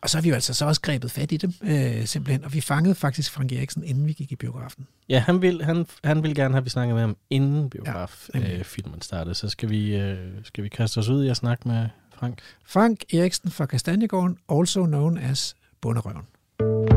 Og 0.00 0.10
så 0.10 0.16
har 0.16 0.22
vi 0.22 0.28
jo 0.28 0.34
altså 0.34 0.54
så 0.54 0.64
også 0.66 0.80
grebet 0.80 1.10
fat 1.10 1.32
i 1.32 1.36
dem, 1.36 1.52
øh, 1.62 2.04
simpelthen, 2.06 2.44
og 2.44 2.54
vi 2.54 2.60
fangede 2.60 2.94
faktisk 2.94 3.32
Frank 3.32 3.52
Eriksen, 3.52 3.84
inden 3.84 4.06
vi 4.06 4.12
gik 4.12 4.32
i 4.32 4.36
biografen. 4.36 4.86
Ja, 5.08 5.18
han 5.20 5.42
vil, 5.42 5.64
han, 5.64 5.86
han 6.04 6.22
vil 6.22 6.34
gerne 6.34 6.54
have, 6.54 6.58
at 6.58 6.64
vi 6.64 6.70
snakker 6.70 6.94
med 6.94 7.02
ham 7.02 7.16
inden 7.30 7.50
Ja, 7.54 7.54
nemlig. 7.60 7.70
biograffilmen 7.70 9.02
startede. 9.02 9.34
Så 9.34 9.48
skal 9.48 9.70
vi, 9.70 9.96
øh, 9.96 10.18
skal 10.44 10.64
vi 10.64 10.68
kaste 10.68 10.98
os 10.98 11.08
ud 11.08 11.24
i 11.24 11.28
at 11.28 11.36
snakke 11.36 11.68
med 11.68 11.86
Frank. 12.18 12.38
Frank 12.66 13.14
Eriksen 13.14 13.50
fra 13.50 13.66
Kastanjegården, 13.66 14.36
also 14.52 14.86
known 14.86 15.18
as 15.18 15.56
Bunderøven. 15.80 16.22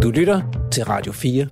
Du 0.02 0.12
lytter 0.12 0.42
til 0.72 0.86
Radio 0.86 1.12
4. 1.12 1.48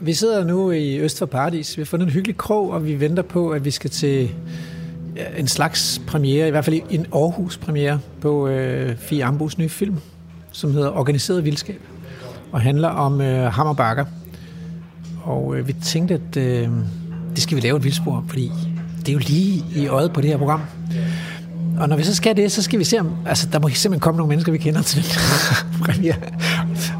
Vi 0.00 0.14
sidder 0.14 0.44
nu 0.44 0.70
i 0.70 0.98
Øst 0.98 1.18
for 1.18 1.26
Paradis. 1.26 1.76
Vi 1.76 1.80
har 1.80 1.86
fundet 1.86 2.06
en 2.06 2.12
hyggelig 2.12 2.36
krog, 2.36 2.70
og 2.70 2.86
vi 2.86 3.00
venter 3.00 3.22
på, 3.22 3.50
at 3.50 3.64
vi 3.64 3.70
skal 3.70 3.90
til 3.90 4.34
en 5.36 5.48
slags 5.48 6.02
premiere, 6.06 6.48
i 6.48 6.50
hvert 6.50 6.64
fald 6.64 6.80
en 6.90 7.06
Aarhus-premiere 7.12 8.00
på 8.20 8.48
øh, 8.48 8.96
Fie 8.96 9.24
Ambos 9.24 9.58
nye 9.58 9.68
film, 9.68 9.96
som 10.52 10.72
hedder 10.72 10.90
Organiseret 10.90 11.44
Vildskab, 11.44 11.80
og 12.52 12.60
handler 12.60 12.88
om 12.88 13.20
øh, 13.20 13.52
Hammer 13.52 13.74
Bakker. 13.74 14.04
Og 15.24 15.56
øh, 15.56 15.68
vi 15.68 15.72
tænkte, 15.72 16.14
at 16.14 16.36
øh, 16.36 16.70
det 17.34 17.42
skal 17.42 17.56
vi 17.56 17.60
lave 17.60 17.76
et 17.76 17.84
vildspor, 17.84 18.24
fordi 18.28 18.52
det 19.00 19.08
er 19.08 19.12
jo 19.12 19.18
lige 19.18 19.64
i 19.74 19.86
øjet 19.86 20.12
på 20.12 20.20
det 20.20 20.30
her 20.30 20.36
program. 20.36 20.60
Og 21.76 21.88
når 21.88 21.96
vi 21.96 22.04
så 22.04 22.14
skal 22.14 22.36
det, 22.36 22.52
så 22.52 22.62
skal 22.62 22.78
vi 22.78 22.84
se 22.84 23.00
om... 23.00 23.12
Altså, 23.26 23.48
der 23.52 23.58
må 23.58 23.68
simpelthen 23.68 24.00
komme 24.00 24.18
nogle 24.18 24.28
mennesker, 24.28 24.52
vi 24.52 24.58
kender 24.58 24.82
til 24.82 25.02
den 25.02 25.84
premiere. 25.84 26.14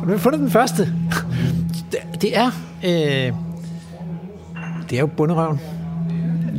Og 0.01 0.03
nu 0.03 0.07
har 0.07 0.12
vi 0.12 0.18
fundet 0.18 0.41
den 0.41 0.51
første. 0.51 0.93
Det, 1.93 2.22
det 2.22 2.37
er... 2.37 2.47
Øh, 2.85 3.33
det 4.91 4.97
er 4.97 5.01
jo 5.01 5.07
bunderøven. 5.07 5.61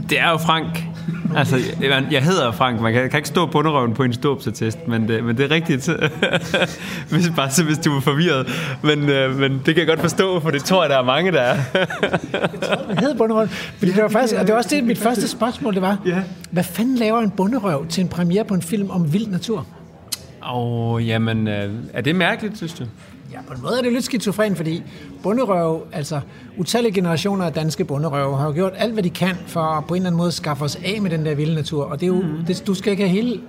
Det 0.09 0.19
er 0.19 0.29
jo 0.29 0.37
Frank. 0.37 0.86
Altså, 1.37 1.57
jeg, 1.81 2.07
jeg 2.11 2.23
hedder 2.23 2.51
Frank. 2.51 2.81
Man 2.81 2.93
kan, 2.93 3.09
kan 3.09 3.17
ikke 3.17 3.27
stå 3.27 3.45
bunderøven 3.45 3.93
på 3.93 4.03
en 4.03 4.13
ståbsattest, 4.13 4.87
men 4.87 5.07
det, 5.07 5.23
men 5.23 5.37
det 5.37 5.45
er 5.45 5.51
rigtigt. 5.51 5.89
hvis, 7.09 7.31
bare 7.35 7.51
så, 7.51 7.63
hvis 7.63 7.77
du 7.77 7.95
er 7.97 8.01
forvirret. 8.01 8.47
Men, 8.83 9.09
øh, 9.09 9.35
men 9.39 9.51
det 9.51 9.63
kan 9.65 9.77
jeg 9.77 9.87
godt 9.87 9.99
forstå, 9.99 10.39
for 10.39 10.51
det 10.51 10.63
tror 10.63 10.83
jeg, 10.83 10.89
der 10.89 10.97
er 10.97 11.03
mange, 11.03 11.31
der 11.31 11.41
er. 11.41 11.57
Den 12.89 12.97
hedder 12.97 13.15
bunderøven. 13.17 13.49
Fordi 13.49 13.91
det 13.91 14.03
var 14.03 14.09
faktisk, 14.09 14.35
og 14.35 14.47
det 14.47 14.51
var 14.53 14.57
også 14.57 14.75
det, 14.75 14.83
mit 14.83 14.97
første 14.97 15.27
spørgsmål, 15.27 15.73
det 15.73 15.81
var, 15.81 15.97
Ja. 16.05 16.21
hvad 16.51 16.63
fanden 16.63 16.95
laver 16.95 17.19
en 17.19 17.29
bunderøv 17.29 17.87
til 17.87 18.01
en 18.01 18.07
premiere 18.07 18.45
på 18.45 18.53
en 18.53 18.61
film 18.61 18.89
om 18.89 19.13
vild 19.13 19.27
natur? 19.27 19.65
Åh, 20.43 20.93
oh, 20.93 21.07
jamen, 21.07 21.47
øh, 21.47 21.69
er 21.93 22.01
det 22.01 22.15
mærkeligt, 22.15 22.57
synes 22.57 22.73
du? 22.73 22.83
Ja, 23.37 23.41
på 23.47 23.53
en 23.53 23.61
måde 23.61 23.77
er 23.77 23.81
det 23.81 23.93
lidt 23.93 24.03
skizofren, 24.03 24.55
fordi 24.55 24.83
bunderøv, 25.23 25.87
altså 25.91 26.19
utallige 26.57 26.93
generationer 26.93 27.45
af 27.45 27.53
danske 27.53 27.85
bunderøve, 27.85 28.37
har 28.37 28.45
jo 28.45 28.53
gjort 28.53 28.73
alt, 28.77 28.93
hvad 28.93 29.03
de 29.03 29.09
kan 29.09 29.35
for 29.47 29.85
på 29.87 29.93
en 29.93 29.97
eller 29.97 30.09
anden 30.09 30.17
måde 30.17 30.27
at 30.27 30.33
skaffe 30.33 30.63
os 30.63 30.75
af 30.85 31.01
med 31.01 31.11
den 31.11 31.25
der 31.25 31.35
vilde 31.35 31.55
natur. 31.55 31.83
Og 31.83 31.99
det 31.99 32.03
er 32.03 32.07
jo, 32.07 32.21
mm. 32.21 32.45
det, 32.47 32.63
du 32.67 32.73
skal 32.73 32.91
ikke 32.91 33.03
have 33.07 33.23
hele 33.23 33.39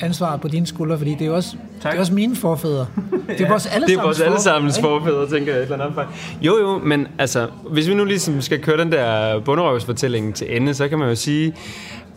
ansvaret 0.00 0.40
på 0.40 0.48
dine 0.48 0.66
skuldre, 0.66 0.98
fordi 0.98 1.10
det 1.10 1.22
er 1.22 1.26
jo 1.26 1.34
også, 1.34 1.56
det 1.82 1.94
er 1.94 1.98
også 1.98 2.14
mine 2.14 2.36
forfædre. 2.36 2.86
Det 3.28 3.40
er 3.40 3.48
vores 3.48 3.62
Det 3.62 3.72
er 3.72 3.74
allesammens 3.74 4.04
vores 4.04 4.20
allesammens 4.20 4.80
forfædre, 4.80 5.00
forfædre, 5.00 5.38
tænker 5.38 5.52
jeg 5.52 5.58
et 5.58 5.62
eller 5.62 5.74
andet 5.74 5.88
omfang. 5.88 6.08
Jo, 6.42 6.58
jo, 6.58 6.78
men 6.78 7.08
altså, 7.18 7.48
hvis 7.70 7.88
vi 7.88 7.94
nu 7.94 8.04
ligesom 8.04 8.40
skal 8.40 8.62
køre 8.62 8.78
den 8.78 8.92
der 8.92 9.40
bunderøvsfortælling 9.40 10.34
til 10.34 10.56
ende, 10.56 10.74
så 10.74 10.88
kan 10.88 10.98
man 10.98 11.08
jo 11.08 11.14
sige, 11.14 11.54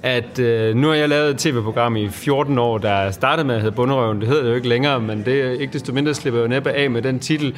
at 0.03 0.39
øh, 0.39 0.75
nu 0.75 0.87
har 0.87 0.95
jeg 0.95 1.09
lavet 1.09 1.29
et 1.29 1.37
tv-program 1.37 1.95
i 1.95 2.09
14 2.09 2.57
år, 2.57 2.77
der 2.77 3.11
startede 3.11 3.47
med 3.47 3.55
at 3.55 3.61
hedde 3.61 3.75
Bunderøven. 3.75 4.19
Det 4.19 4.27
hedder 4.27 4.43
det 4.43 4.49
jo 4.49 4.55
ikke 4.55 4.67
længere, 4.67 4.99
men 4.99 5.25
det 5.25 5.41
er 5.41 5.51
ikke 5.51 5.73
desto 5.73 5.93
mindre 5.93 6.13
slipper 6.13 6.39
jeg 6.39 6.43
jo 6.43 6.49
næppe 6.49 6.71
af 6.71 6.89
med 6.91 7.01
den 7.01 7.19
titel. 7.19 7.57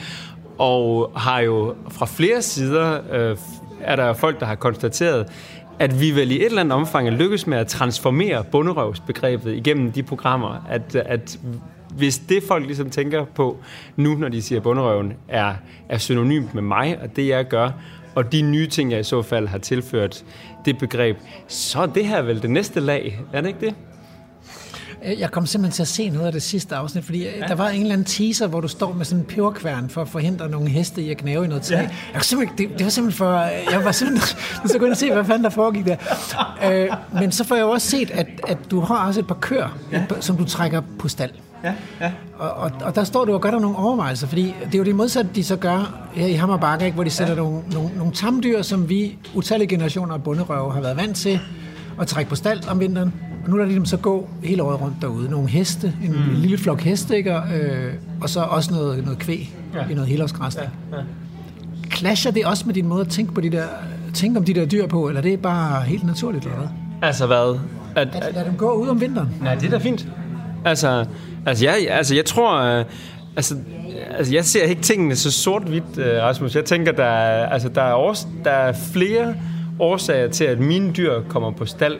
Og 0.57 1.11
har 1.15 1.39
jo 1.39 1.75
fra 1.89 2.05
flere 2.05 2.41
sider, 2.41 2.99
øh, 3.11 3.37
er 3.81 3.95
der 3.95 4.13
folk, 4.13 4.39
der 4.39 4.45
har 4.45 4.55
konstateret, 4.55 5.27
at 5.79 6.01
vi 6.01 6.11
vel 6.15 6.31
i 6.31 6.35
et 6.35 6.45
eller 6.45 6.61
andet 6.61 6.73
omfang 6.73 7.07
er 7.07 7.11
lykkes 7.11 7.47
med 7.47 7.57
at 7.57 7.67
transformere 7.67 8.43
bunderøvsbegrebet 8.43 9.53
igennem 9.53 9.91
de 9.91 10.03
programmer. 10.03 10.65
At, 10.69 10.95
at 10.95 11.39
hvis 11.95 12.19
det 12.19 12.43
folk 12.47 12.65
ligesom 12.65 12.89
tænker 12.89 13.25
på 13.25 13.57
nu, 13.95 14.15
når 14.15 14.29
de 14.29 14.41
siger 14.41 14.61
bunderøven, 14.61 15.13
er, 15.27 15.53
er 15.89 15.97
synonymt 15.97 16.53
med 16.53 16.61
mig 16.61 16.97
og 17.01 17.15
det 17.15 17.27
jeg 17.27 17.47
gør, 17.47 17.69
og 18.15 18.31
de 18.31 18.41
nye 18.41 18.67
ting, 18.67 18.91
jeg 18.91 18.99
i 18.99 19.03
så 19.03 19.21
fald 19.21 19.47
har 19.47 19.57
tilført 19.57 20.23
det 20.65 20.77
begreb, 20.77 21.17
så 21.47 21.79
er 21.81 21.85
det 21.85 22.07
her 22.07 22.21
vel 22.21 22.41
det 22.41 22.49
næste 22.49 22.79
lag, 22.79 23.19
er 23.33 23.41
det 23.41 23.47
ikke 23.47 23.65
det? 23.65 23.75
Jeg 25.19 25.31
kom 25.31 25.45
simpelthen 25.45 25.75
til 25.75 25.81
at 25.81 25.87
se 25.87 26.09
noget 26.09 26.25
af 26.25 26.31
det 26.31 26.41
sidste 26.41 26.75
afsnit, 26.75 27.03
fordi 27.03 27.23
ja. 27.23 27.47
der 27.47 27.55
var 27.55 27.69
en 27.69 27.81
eller 27.81 27.93
anden 27.93 28.05
teaser, 28.05 28.47
hvor 28.47 28.61
du 28.61 28.67
står 28.67 28.93
med 28.93 29.05
sådan 29.05 29.19
en 29.19 29.25
peberkværn 29.25 29.89
for 29.89 30.01
at 30.01 30.07
forhindre 30.07 30.49
nogle 30.49 30.69
heste 30.69 31.01
i 31.01 31.09
at 31.11 31.17
knæve 31.17 31.45
i 31.45 31.47
noget 31.47 31.63
træ. 31.63 31.75
Ja. 31.75 31.81
Jeg 31.81 31.89
kunne 32.13 32.23
simpelthen, 32.23 32.57
det, 32.57 32.77
det 32.77 32.83
var 32.83 32.89
simpelthen 32.89 33.17
for... 33.17 33.39
Jeg 33.71 33.85
var 33.85 33.91
simpelthen 33.91 34.37
så 34.69 34.77
ind 34.77 34.91
og 34.91 34.97
se, 34.97 35.11
hvad 35.11 35.25
fanden 35.25 35.43
der 35.43 35.49
foregik 35.49 35.85
der. 35.85 35.95
Øh, 36.71 36.89
men 37.21 37.31
så 37.31 37.43
får 37.43 37.55
jeg 37.55 37.61
jo 37.61 37.69
også 37.69 37.89
set, 37.89 38.11
at, 38.11 38.27
at 38.47 38.57
du 38.71 38.79
har 38.79 39.07
også 39.07 39.19
et 39.19 39.27
par 39.27 39.35
køer, 39.41 39.79
ja. 39.91 40.03
som 40.19 40.37
du 40.37 40.45
trækker 40.45 40.81
på 40.99 41.07
stald. 41.07 41.31
Ja, 41.63 41.73
ja. 42.01 42.11
Og, 42.37 42.51
og, 42.51 42.71
og 42.83 42.95
der 42.95 43.03
står 43.03 43.25
du 43.25 43.33
og 43.33 43.41
gør 43.41 43.51
der 43.51 43.59
nogle 43.59 43.77
overvejelser, 43.77 44.27
fordi 44.27 44.55
det 44.65 44.73
er 44.73 44.77
jo 44.77 44.83
det 44.83 44.95
modsatte, 44.95 45.29
de 45.35 45.43
så 45.43 45.55
gør 45.55 46.07
her 46.13 46.27
i 46.27 46.33
Hammer 46.33 46.57
Bakke, 46.57 46.85
ikke? 46.85 46.95
hvor 46.95 47.03
de 47.03 47.09
sætter 47.09 47.33
ja. 47.33 47.39
nogle, 47.39 47.61
nogle, 47.73 47.89
nogle 47.97 48.13
tamdyr, 48.13 48.61
som 48.61 48.89
vi 48.89 49.17
utallige 49.35 49.67
generationer 49.67 50.13
af 50.13 50.23
bunderøve 50.23 50.73
har 50.73 50.81
været 50.81 50.97
vant 50.97 51.15
til 51.17 51.39
at 52.01 52.07
trække 52.07 52.29
på 52.29 52.35
stald 52.35 52.69
om 52.69 52.79
vinteren. 52.79 53.13
Og 53.43 53.49
nu 53.49 53.57
lader 53.57 53.69
de 53.69 53.75
dem 53.75 53.85
så 53.85 53.97
gå 53.97 54.29
hele 54.43 54.63
året 54.63 54.81
rundt 54.81 54.95
derude. 55.01 55.29
Nogle 55.29 55.49
heste, 55.49 55.93
en 56.03 56.11
mm. 56.11 56.41
lille 56.41 56.57
flok 56.57 56.81
heste, 56.81 57.17
ikke? 57.17 57.35
Og, 57.35 57.53
øh, 57.53 57.93
og 58.21 58.29
så 58.29 58.41
også 58.41 58.73
noget, 58.73 59.03
noget 59.03 59.19
kvæg 59.19 59.55
ja. 59.73 59.87
i 59.89 59.93
noget 59.93 60.09
helårsgræsning. 60.09 60.69
Ja, 60.91 60.97
ja. 60.97 61.03
Clasher 61.93 62.31
det 62.31 62.45
også 62.45 62.63
med 62.65 62.73
din 62.73 62.87
måde 62.87 63.01
at 63.01 63.07
tænke, 63.07 63.33
på 63.33 63.41
de 63.41 63.49
der, 63.49 63.65
tænke 64.13 64.39
om 64.39 64.45
de 64.45 64.53
der 64.53 64.65
dyr 64.65 64.87
på, 64.87 65.07
eller 65.07 65.21
det 65.21 65.33
er 65.33 65.37
bare 65.37 65.81
helt 65.81 66.03
naturligt, 66.03 66.45
eller 66.45 66.57
hvad? 66.57 66.67
Altså 67.01 67.27
hvad? 67.27 67.59
At, 67.95 68.07
At 68.15 68.33
lade 68.33 68.45
dem 68.45 68.55
gå 68.57 68.71
ud 68.71 68.87
om 68.87 69.01
vinteren. 69.01 69.29
Nej, 69.41 69.55
det 69.55 69.65
er 69.65 69.69
da 69.69 69.77
fint. 69.77 70.07
Altså, 70.65 71.05
altså, 71.45 71.65
jeg, 71.65 71.87
altså 71.89 72.15
jeg 72.15 72.25
tror... 72.25 72.61
Øh, 72.61 72.85
altså, 73.35 73.55
altså, 74.17 74.33
jeg 74.33 74.45
ser 74.45 74.63
ikke 74.63 74.81
tingene 74.81 75.15
så 75.15 75.31
sort-hvidt, 75.31 75.97
øh, 75.97 76.21
Rasmus. 76.21 76.55
Jeg 76.55 76.65
tænker, 76.65 76.91
der 76.91 77.03
er, 77.03 77.49
altså, 77.49 77.69
der, 77.69 77.81
er 77.81 77.93
års, 77.93 78.27
der 78.43 78.51
er 78.51 78.73
flere 78.93 79.35
årsager 79.79 80.27
til, 80.27 80.43
at 80.43 80.59
mine 80.59 80.93
dyr 80.93 81.21
kommer 81.29 81.51
på 81.51 81.65
stald. 81.65 81.97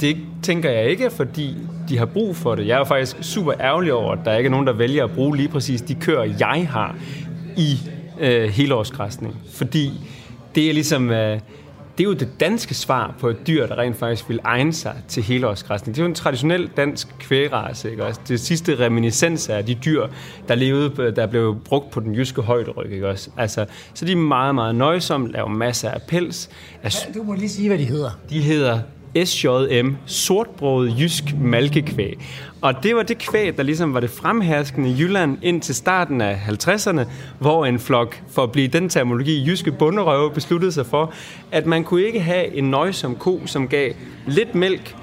Det 0.00 0.16
tænker 0.42 0.70
jeg 0.70 0.90
ikke, 0.90 1.10
fordi 1.10 1.56
de 1.88 1.98
har 1.98 2.06
brug 2.06 2.36
for 2.36 2.54
det. 2.54 2.66
Jeg 2.66 2.80
er 2.80 2.84
faktisk 2.84 3.16
super 3.20 3.52
ærgerlig 3.60 3.92
over, 3.92 4.12
at 4.12 4.18
der 4.24 4.36
ikke 4.36 4.46
er 4.46 4.50
nogen, 4.50 4.66
der 4.66 4.72
vælger 4.72 5.04
at 5.04 5.10
bruge 5.10 5.36
lige 5.36 5.48
præcis 5.48 5.82
de 5.82 5.94
køer, 5.94 6.22
jeg 6.38 6.68
har 6.70 6.96
i 7.56 7.78
øh, 8.20 8.48
helårsgræsning. 8.48 9.36
Fordi 9.54 9.92
det 10.54 10.68
er 10.68 10.72
ligesom... 10.72 11.10
Øh, 11.10 11.40
det 11.98 12.04
er 12.04 12.08
jo 12.08 12.14
det 12.14 12.40
danske 12.40 12.74
svar 12.74 13.14
på 13.20 13.28
et 13.28 13.46
dyr, 13.46 13.66
der 13.66 13.78
rent 13.78 13.96
faktisk 13.96 14.28
vil 14.28 14.40
egne 14.44 14.72
sig 14.72 14.94
til 15.08 15.22
helårsgræsning. 15.22 15.94
Det 15.96 16.00
er 16.00 16.04
jo 16.04 16.08
en 16.08 16.14
traditionel 16.14 16.70
dansk 16.76 17.08
kvægrace, 17.18 17.90
ikke 17.90 18.04
også? 18.04 18.20
Det 18.28 18.40
sidste 18.40 18.78
reminiscens 18.80 19.48
af 19.48 19.66
de 19.66 19.74
dyr, 19.74 20.06
der 20.48 20.54
levede, 20.54 21.12
der 21.16 21.26
blev 21.26 21.56
brugt 21.64 21.90
på 21.90 22.00
den 22.00 22.14
jyske 22.14 22.42
højderyg, 22.42 22.92
ikke 22.92 23.08
også? 23.08 23.30
Altså, 23.36 23.66
så 23.94 24.04
de 24.04 24.12
er 24.12 24.16
meget, 24.16 24.54
meget 24.54 24.74
nøjsomme, 24.74 25.32
laver 25.32 25.48
masser 25.48 25.90
af 25.90 26.02
pels. 26.08 26.50
Altså, 26.82 27.06
Du 27.14 27.22
må 27.22 27.34
lige 27.34 27.48
sige, 27.48 27.68
hvad 27.68 27.78
de 27.78 27.84
hedder. 27.84 28.10
de 28.30 28.40
hedder 28.40 28.78
SJM, 29.24 29.96
sortbrødet 30.06 31.00
jysk 31.00 31.24
malkekvæg. 31.40 32.18
Og 32.60 32.82
det 32.82 32.96
var 32.96 33.02
det 33.02 33.18
kvæg, 33.18 33.56
der 33.56 33.62
ligesom 33.62 33.94
var 33.94 34.00
det 34.00 34.10
fremherskende 34.10 34.90
i 34.90 34.96
Jylland 34.98 35.38
indtil 35.42 35.74
starten 35.74 36.20
af 36.20 36.40
50'erne, 36.48 37.00
hvor 37.38 37.66
en 37.66 37.78
flok, 37.78 38.22
for 38.30 38.42
at 38.42 38.52
blive 38.52 38.68
den 38.68 38.88
terminologi, 38.88 39.46
jyske 39.46 39.72
bunderøve, 39.72 40.30
besluttede 40.30 40.72
sig 40.72 40.86
for, 40.86 41.12
at 41.52 41.66
man 41.66 41.84
kunne 41.84 42.02
ikke 42.02 42.20
have 42.20 42.54
en 42.54 42.70
nøjsom 42.70 43.16
ko, 43.16 43.40
som 43.46 43.68
gav 43.68 43.92
lidt 44.26 44.54
mælk, 44.54 44.96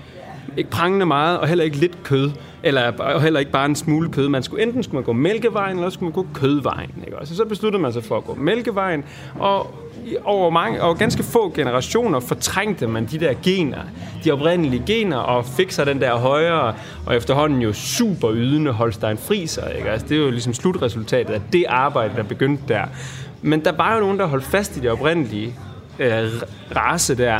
ikke 0.57 0.69
prangende 0.69 1.05
meget, 1.05 1.39
og 1.39 1.47
heller 1.47 1.63
ikke 1.63 1.77
lidt 1.77 2.03
kød, 2.03 2.31
eller 2.63 2.91
og 2.91 3.21
heller 3.21 3.39
ikke 3.39 3.51
bare 3.51 3.65
en 3.65 3.75
smule 3.75 4.09
kød. 4.09 4.29
Man 4.29 4.43
skulle 4.43 4.63
enten 4.63 4.83
skulle 4.83 4.95
man 4.95 5.03
gå 5.03 5.13
mælkevejen, 5.13 5.77
eller 5.77 5.89
skulle 5.89 6.13
man 6.15 6.23
gå 6.23 6.27
kødvejen. 6.33 7.03
Ikke? 7.05 7.19
Og 7.19 7.27
så, 7.27 7.45
besluttede 7.45 7.81
man 7.81 7.93
sig 7.93 8.03
for 8.03 8.17
at 8.17 8.23
gå 8.23 8.35
mælkevejen, 8.35 9.03
og 9.39 9.75
over, 10.23 10.49
mange, 10.49 10.81
over 10.81 10.93
ganske 10.93 11.23
få 11.23 11.51
generationer 11.55 12.19
fortrængte 12.19 12.87
man 12.87 13.05
de 13.05 13.19
der 13.19 13.33
gener, 13.43 13.81
de 14.23 14.31
oprindelige 14.31 14.83
gener, 14.85 15.17
og 15.17 15.45
fik 15.45 15.71
sig 15.71 15.85
den 15.85 16.01
der 16.01 16.15
højere, 16.15 16.73
og 17.05 17.15
efterhånden 17.15 17.61
jo 17.61 17.73
super 17.73 18.31
ydende 18.33 18.71
Holstein 18.71 19.17
Friser. 19.17 19.69
Ikke? 19.69 19.89
Altså, 19.89 20.07
det 20.07 20.17
er 20.17 20.21
jo 20.21 20.29
ligesom 20.29 20.53
slutresultatet 20.53 21.33
af 21.33 21.41
det 21.53 21.65
arbejde, 21.67 22.15
der 22.15 22.23
begyndte 22.23 22.63
der. 22.67 22.83
Men 23.41 23.65
der 23.65 23.71
var 23.71 23.93
jo 23.93 23.99
nogen, 23.99 24.19
der 24.19 24.25
holdt 24.25 24.45
fast 24.45 24.77
i 24.77 24.79
det 24.79 24.91
oprindelige 24.91 25.53
øh, 25.99 26.29
race 26.75 27.15
der, 27.15 27.39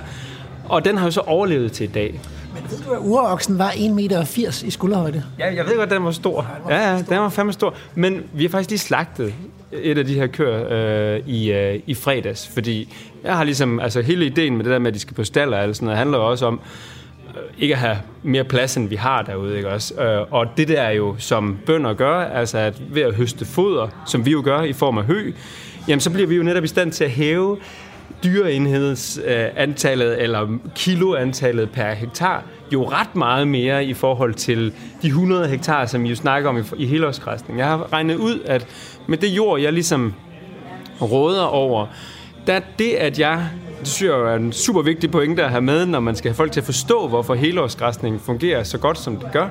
og 0.70 0.86
den 0.86 0.97
har 0.97 1.05
jo 1.05 1.11
så 1.11 1.22
overlevet 1.22 1.72
til 1.72 1.84
i 1.84 1.91
dag. 1.91 2.20
Men 2.53 2.63
ved 2.72 2.78
du, 2.86 2.91
at 2.91 2.99
uroksen 3.01 3.59
var 3.59 3.70
1,80 3.70 3.89
meter 3.89 4.63
i 4.66 4.72
skulderhøjde? 4.72 5.24
Ja, 5.39 5.55
jeg 5.55 5.66
ved 5.66 5.78
godt, 5.78 5.89
den 5.89 6.03
var 6.03 6.11
stor. 6.11 6.47
Ja, 6.70 6.91
ja, 6.91 6.97
den 6.97 7.20
var 7.20 7.30
fandme 7.30 7.53
stor. 7.53 7.74
Men 7.95 8.24
vi 8.34 8.43
har 8.43 8.49
faktisk 8.49 8.70
lige 8.70 8.80
slagtet 8.80 9.34
et 9.72 9.97
af 9.97 10.05
de 10.05 10.13
her 10.13 10.28
køer 10.28 10.68
øh, 11.16 11.22
i, 11.28 11.51
øh, 11.51 11.80
i 11.88 11.93
fredags, 11.93 12.49
fordi 12.53 12.93
jeg 13.24 13.38
har 13.38 13.43
ligesom, 13.43 13.80
altså 13.80 14.01
hele 14.01 14.26
ideen 14.26 14.57
med 14.57 14.63
det 14.63 14.72
der 14.72 14.80
med, 14.80 14.88
at 14.88 14.93
de 14.93 14.99
skal 14.99 15.16
på 15.16 15.24
staller 15.24 15.57
og 15.57 15.63
alt 15.63 15.76
sådan 15.76 15.86
noget, 15.86 15.97
handler 15.97 16.18
jo 16.18 16.30
også 16.30 16.45
om, 16.45 16.59
øh, 17.36 17.41
ikke 17.59 17.74
at 17.74 17.80
have 17.80 17.97
mere 18.24 18.43
plads, 18.43 18.78
end 18.78 18.89
vi 18.89 18.95
har 18.95 19.22
derude, 19.22 19.57
ikke 19.57 19.70
også? 19.70 20.01
Øh, 20.01 20.34
og 20.34 20.47
det 20.57 20.68
der 20.68 20.82
er 20.82 20.91
jo, 20.91 21.16
som 21.18 21.59
bønder 21.66 21.93
gør, 21.93 22.20
altså 22.20 22.57
at 22.57 22.82
ved 22.89 23.01
at 23.01 23.16
høste 23.16 23.45
foder, 23.45 23.88
som 24.07 24.26
vi 24.26 24.32
jo 24.32 24.41
gør 24.45 24.61
i 24.61 24.74
form 24.74 24.97
af 24.97 25.03
hø, 25.03 25.32
jamen 25.88 25.99
så 25.99 26.11
bliver 26.11 26.28
vi 26.28 26.36
jo 26.36 26.43
netop 26.43 26.63
i 26.63 26.68
stand 26.68 26.91
til 26.91 27.03
at 27.03 27.11
hæve 27.11 27.57
dyreenhedsantallet 28.23 30.11
øh, 30.11 30.23
eller 30.23 30.57
kiloantallet 30.75 31.69
per 31.69 31.93
hektar 31.93 32.43
jo 32.73 32.89
ret 32.89 33.15
meget 33.15 33.47
mere 33.47 33.85
i 33.85 33.93
forhold 33.93 34.33
til 34.33 34.73
de 35.01 35.07
100 35.07 35.47
hektar, 35.47 35.85
som 35.85 36.05
I 36.05 36.09
jo 36.09 36.15
snakker 36.15 36.49
om 36.49 36.57
i, 36.57 36.63
i 36.77 36.85
helårsgræsning. 36.85 37.59
Jeg 37.59 37.67
har 37.67 37.93
regnet 37.93 38.15
ud, 38.15 38.39
at 38.45 38.67
med 39.07 39.17
det 39.17 39.27
jord, 39.27 39.59
jeg 39.59 39.73
ligesom 39.73 40.13
råder 41.01 41.43
over, 41.43 41.87
der 42.47 42.53
er 42.53 42.61
det, 42.79 42.91
at 42.91 43.19
jeg, 43.19 43.49
det 43.79 43.87
synes 43.87 44.11
jeg 44.11 44.19
er 44.19 44.35
en 44.35 44.51
super 44.51 44.81
vigtig 44.81 45.11
pointe 45.11 45.43
at 45.43 45.49
have 45.49 45.61
med, 45.61 45.85
når 45.85 45.99
man 45.99 46.15
skal 46.15 46.29
have 46.29 46.35
folk 46.35 46.51
til 46.51 46.59
at 46.59 46.65
forstå, 46.65 47.07
hvorfor 47.07 47.33
helårsgræsning 47.33 48.21
fungerer 48.21 48.63
så 48.63 48.77
godt, 48.77 48.99
som 48.99 49.15
det 49.17 49.31
gør. 49.33 49.49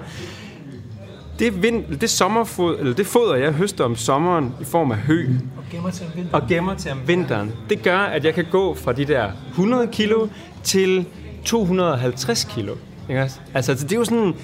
Det, 1.38 1.62
vind, 1.62 1.98
det, 2.00 2.10
sommerfod, 2.10 2.78
eller 2.78 2.94
det 2.94 3.06
foder, 3.06 3.34
jeg 3.34 3.52
høster 3.52 3.84
om 3.84 3.96
sommeren 3.96 4.54
i 4.60 4.64
form 4.64 4.90
af 4.90 4.96
hø, 4.96 5.26
Og 5.56 5.64
gemmer 5.70 5.90
til 5.90 6.06
en 6.16 6.28
og 6.32 6.48
gemmer 6.48 6.74
til 6.74 6.92
om 6.92 6.98
vinteren, 7.06 7.52
det 7.68 7.82
gør, 7.82 7.98
at 7.98 8.24
jeg 8.24 8.34
kan 8.34 8.44
gå 8.50 8.74
fra 8.74 8.92
de 8.92 9.04
der 9.04 9.30
100 9.50 9.86
kilo 9.86 10.28
til 10.62 11.06
250 11.44 12.44
kilo. 12.44 12.74
Ikke? 13.08 13.30
Altså, 13.54 13.74
det 13.74 13.92
er 13.92 13.96
jo 13.96 14.04
sådan... 14.04 14.34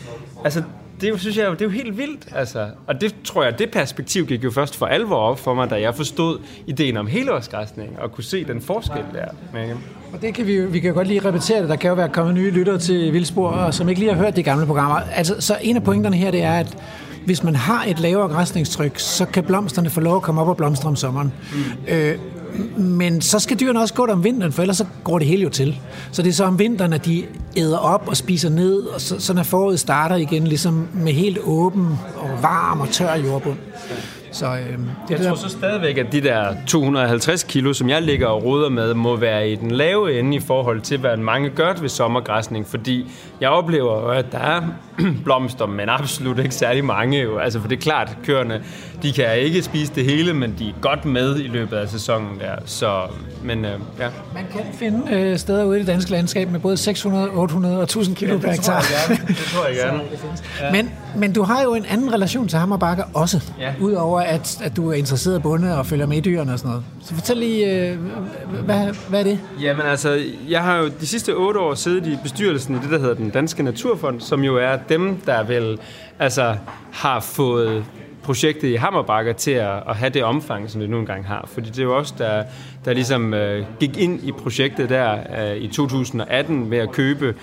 Altså, 0.45 0.63
det 1.01 1.21
synes 1.21 1.37
jeg, 1.37 1.51
det 1.51 1.61
er 1.61 1.65
jo 1.65 1.71
helt 1.71 1.99
vildt. 1.99 2.29
Altså. 2.35 2.69
Og 2.87 3.01
det 3.01 3.15
tror 3.25 3.45
jeg, 3.45 3.59
det 3.59 3.71
perspektiv 3.71 4.27
gik 4.27 4.45
jo 4.45 4.51
først 4.51 4.77
for 4.77 4.87
alvor 4.87 5.17
op 5.17 5.39
for 5.39 5.55
mig, 5.55 5.71
da 5.71 5.81
jeg 5.81 5.95
forstod 5.95 6.39
ideen 6.67 6.97
om 6.97 7.07
helårsgræsning, 7.07 7.99
og 7.99 8.13
kunne 8.13 8.25
se 8.25 8.45
den 8.45 8.61
forskel 8.61 9.05
der. 9.13 9.61
Ikke? 9.63 9.77
Og 10.13 10.23
det 10.23 10.35
kan 10.35 10.47
vi, 10.47 10.67
vi 10.67 10.81
kan 10.81 10.95
godt 10.95 11.09
lige 11.09 11.25
repetere 11.25 11.61
det. 11.61 11.69
Der 11.69 11.77
kan 11.77 11.89
jo 11.89 11.95
være 11.95 12.09
kommet 12.09 12.35
nye 12.35 12.51
lyttere 12.51 12.79
til 12.79 13.13
Vildspor, 13.13 13.49
og 13.49 13.75
som 13.75 13.89
ikke 13.89 14.01
lige 14.01 14.15
har 14.15 14.23
hørt 14.23 14.37
de 14.37 14.43
gamle 14.43 14.67
programmer. 14.67 15.01
Altså, 15.15 15.41
så 15.41 15.57
en 15.63 15.77
af 15.77 15.83
pointerne 15.83 16.17
her, 16.17 16.31
det 16.31 16.43
er, 16.43 16.53
at 16.53 16.77
hvis 17.25 17.43
man 17.43 17.57
har 17.57 17.85
et 17.85 18.01
lavere 18.01 18.29
græsningstryk, 18.29 18.99
så 18.99 19.27
kan 19.27 19.45
blomsterne 19.45 19.91
få 19.91 20.01
lov 20.01 20.17
at 20.17 20.23
komme 20.23 20.41
op 20.41 20.49
og 20.49 20.57
blomstre 20.57 20.89
om 20.89 20.97
sommeren. 20.97 21.33
Mm. 21.53 21.95
Øh, 21.95 22.19
men 22.77 23.21
så 23.21 23.39
skal 23.39 23.61
dyrene 23.61 23.81
også 23.81 23.95
gå 23.95 24.07
der 24.07 24.13
om 24.13 24.25
vinteren, 24.25 24.53
for 24.53 24.63
ellers 24.63 24.77
så 24.77 24.85
går 25.05 25.19
det 25.19 25.29
hele 25.29 25.43
jo 25.43 25.49
til. 25.49 25.81
Så 26.13 26.23
det 26.23 26.29
er 26.29 26.33
så 26.33 26.45
om 26.45 26.59
vinteren, 26.59 26.93
at 26.93 27.07
de 27.07 27.25
æder 27.57 27.79
op 27.79 28.09
og 28.09 28.17
spiser 28.17 28.49
ned, 28.49 28.83
og 28.83 29.01
så, 29.01 29.21
så 29.21 29.35
når 29.35 29.43
foråret 29.43 29.81
starter 29.81 30.17
igen, 30.17 30.47
ligesom 30.47 30.89
med 30.95 31.13
helt 31.13 31.39
åben 31.45 31.89
og 32.17 32.43
varm 32.43 32.81
og 32.81 32.89
tør 32.89 33.15
jordbund. 33.15 33.57
Så 34.33 34.47
øh, 34.47 34.53
det 34.53 34.67
Jeg 35.11 35.19
det 35.19 35.27
tror 35.27 35.35
der, 35.35 35.41
så 35.41 35.49
stadigvæk, 35.49 35.99
at 35.99 36.13
de 36.13 36.21
der 36.21 36.55
250 36.67 37.43
kilo, 37.43 37.73
som 37.73 37.89
jeg 37.89 38.03
ligger 38.03 38.27
og 38.27 38.45
roder 38.45 38.69
med, 38.69 38.95
må 38.95 39.17
være 39.17 39.51
i 39.51 39.55
den 39.57 39.71
lave 39.71 40.19
ende 40.19 40.37
i 40.37 40.41
forhold 40.41 40.81
til, 40.81 40.99
hvad 40.99 41.17
mange 41.17 41.51
gør 41.51 41.73
ved 41.81 41.89
sommergræsning, 41.89 42.67
fordi 42.67 43.11
jeg 43.41 43.49
oplever, 43.51 44.01
jo, 44.01 44.09
at 44.09 44.33
der 44.33 44.39
er 44.39 44.61
blomster, 45.25 45.67
men 45.67 45.89
absolut 45.89 46.39
ikke 46.39 46.55
særlig 46.55 46.85
mange. 46.85 47.21
Jo. 47.23 47.39
Altså, 47.39 47.61
for 47.61 47.69
det 47.69 47.77
er 47.77 47.81
klart, 47.81 48.17
køerne, 48.25 48.63
de 49.03 49.13
kan 49.13 49.39
ikke 49.39 49.63
spise 49.63 49.93
det 49.95 50.05
hele, 50.05 50.35
men 50.35 50.55
de 50.59 50.69
er 50.69 50.73
godt 50.81 51.05
med 51.05 51.37
i 51.41 51.49
løbet 51.49 51.77
af 51.77 51.89
sæsonen 51.89 52.41
der. 52.41 52.55
Så, 52.67 53.01
men 53.45 53.65
øh, 53.65 53.71
ja. 53.99 54.07
man 54.35 54.45
kan 54.53 54.61
finde 54.79 55.15
øh, 55.17 55.39
steder 55.39 55.65
ude 55.65 55.77
i 55.77 55.81
det 55.81 55.87
danske 55.89 56.11
landskab 56.11 56.51
med 56.51 56.61
både 56.61 56.77
600, 56.77 57.31
800 57.31 57.77
og 57.77 57.83
1000 57.83 58.17
kilo 58.17 58.39
per 58.39 58.51
hektar. 58.51 58.81
Det 59.29 59.37
tror 59.37 59.67
jeg 59.67 59.77
gerne. 59.85 60.01
Men, 60.73 60.91
men 61.17 61.33
du 61.33 61.43
har 61.43 61.63
jo 61.63 61.75
en 61.75 61.85
anden 61.91 62.13
relation 62.13 62.49
til 62.49 62.59
Hammer 62.59 62.77
Bakker 62.77 63.05
også, 63.15 63.43
Ja. 63.61 63.73
udover 63.81 64.20
at, 64.21 64.63
at 64.63 64.77
du 64.77 64.91
er 64.91 64.95
interesseret 64.95 65.39
i 65.39 65.43
bunde 65.43 65.79
og 65.79 65.87
følger 65.87 66.07
med 66.07 66.17
i 66.17 66.21
dyrene 66.21 66.53
og 66.53 66.59
sådan 66.59 66.69
noget. 66.69 66.85
Så 67.03 67.15
fortæl 67.15 67.37
lige, 67.37 67.91
øh, 67.91 67.99
hvad, 68.65 68.95
hvad 69.09 69.21
er 69.21 69.25
det? 69.25 69.39
Jamen 69.63 69.87
altså, 69.87 70.23
jeg 70.49 70.63
har 70.63 70.77
jo 70.77 70.91
de 71.01 71.07
sidste 71.07 71.35
otte 71.35 71.61
år 71.61 71.75
siddet 71.75 72.07
i 72.07 72.19
bestyrelsen 72.23 72.75
i 72.75 72.79
det, 72.79 72.91
der 72.91 72.99
hedder 72.99 73.15
den 73.15 73.31
Danske 73.31 73.63
Naturfond, 73.63 74.21
som 74.21 74.45
jo 74.45 74.57
er 74.57 74.77
dem, 74.89 75.17
der 75.27 75.43
vel 75.43 75.79
altså, 76.19 76.57
har 76.93 77.21
fået 77.21 77.85
projektet 78.23 78.69
i 78.69 78.75
Hammerbakker 78.75 79.33
til 79.33 79.51
at, 79.51 79.83
at 79.89 79.97
have 79.97 80.11
det 80.11 80.25
omfang, 80.25 80.71
som 80.71 80.81
det 80.81 80.91
nu 80.91 80.99
engang 80.99 81.27
har. 81.27 81.49
Fordi 81.53 81.69
det 81.71 81.79
er 81.79 81.83
jo 81.83 81.97
også 81.97 82.15
der, 82.19 82.45
der 82.85 82.93
ligesom 82.93 83.35
øh, 83.35 83.65
gik 83.81 83.97
ind 83.97 84.25
i 84.25 84.33
projektet 84.33 84.89
der 84.89 85.19
øh, 85.39 85.57
i 85.57 85.69
2018 85.69 86.69
med 86.69 86.79
at 86.79 86.93
købe 86.93 87.35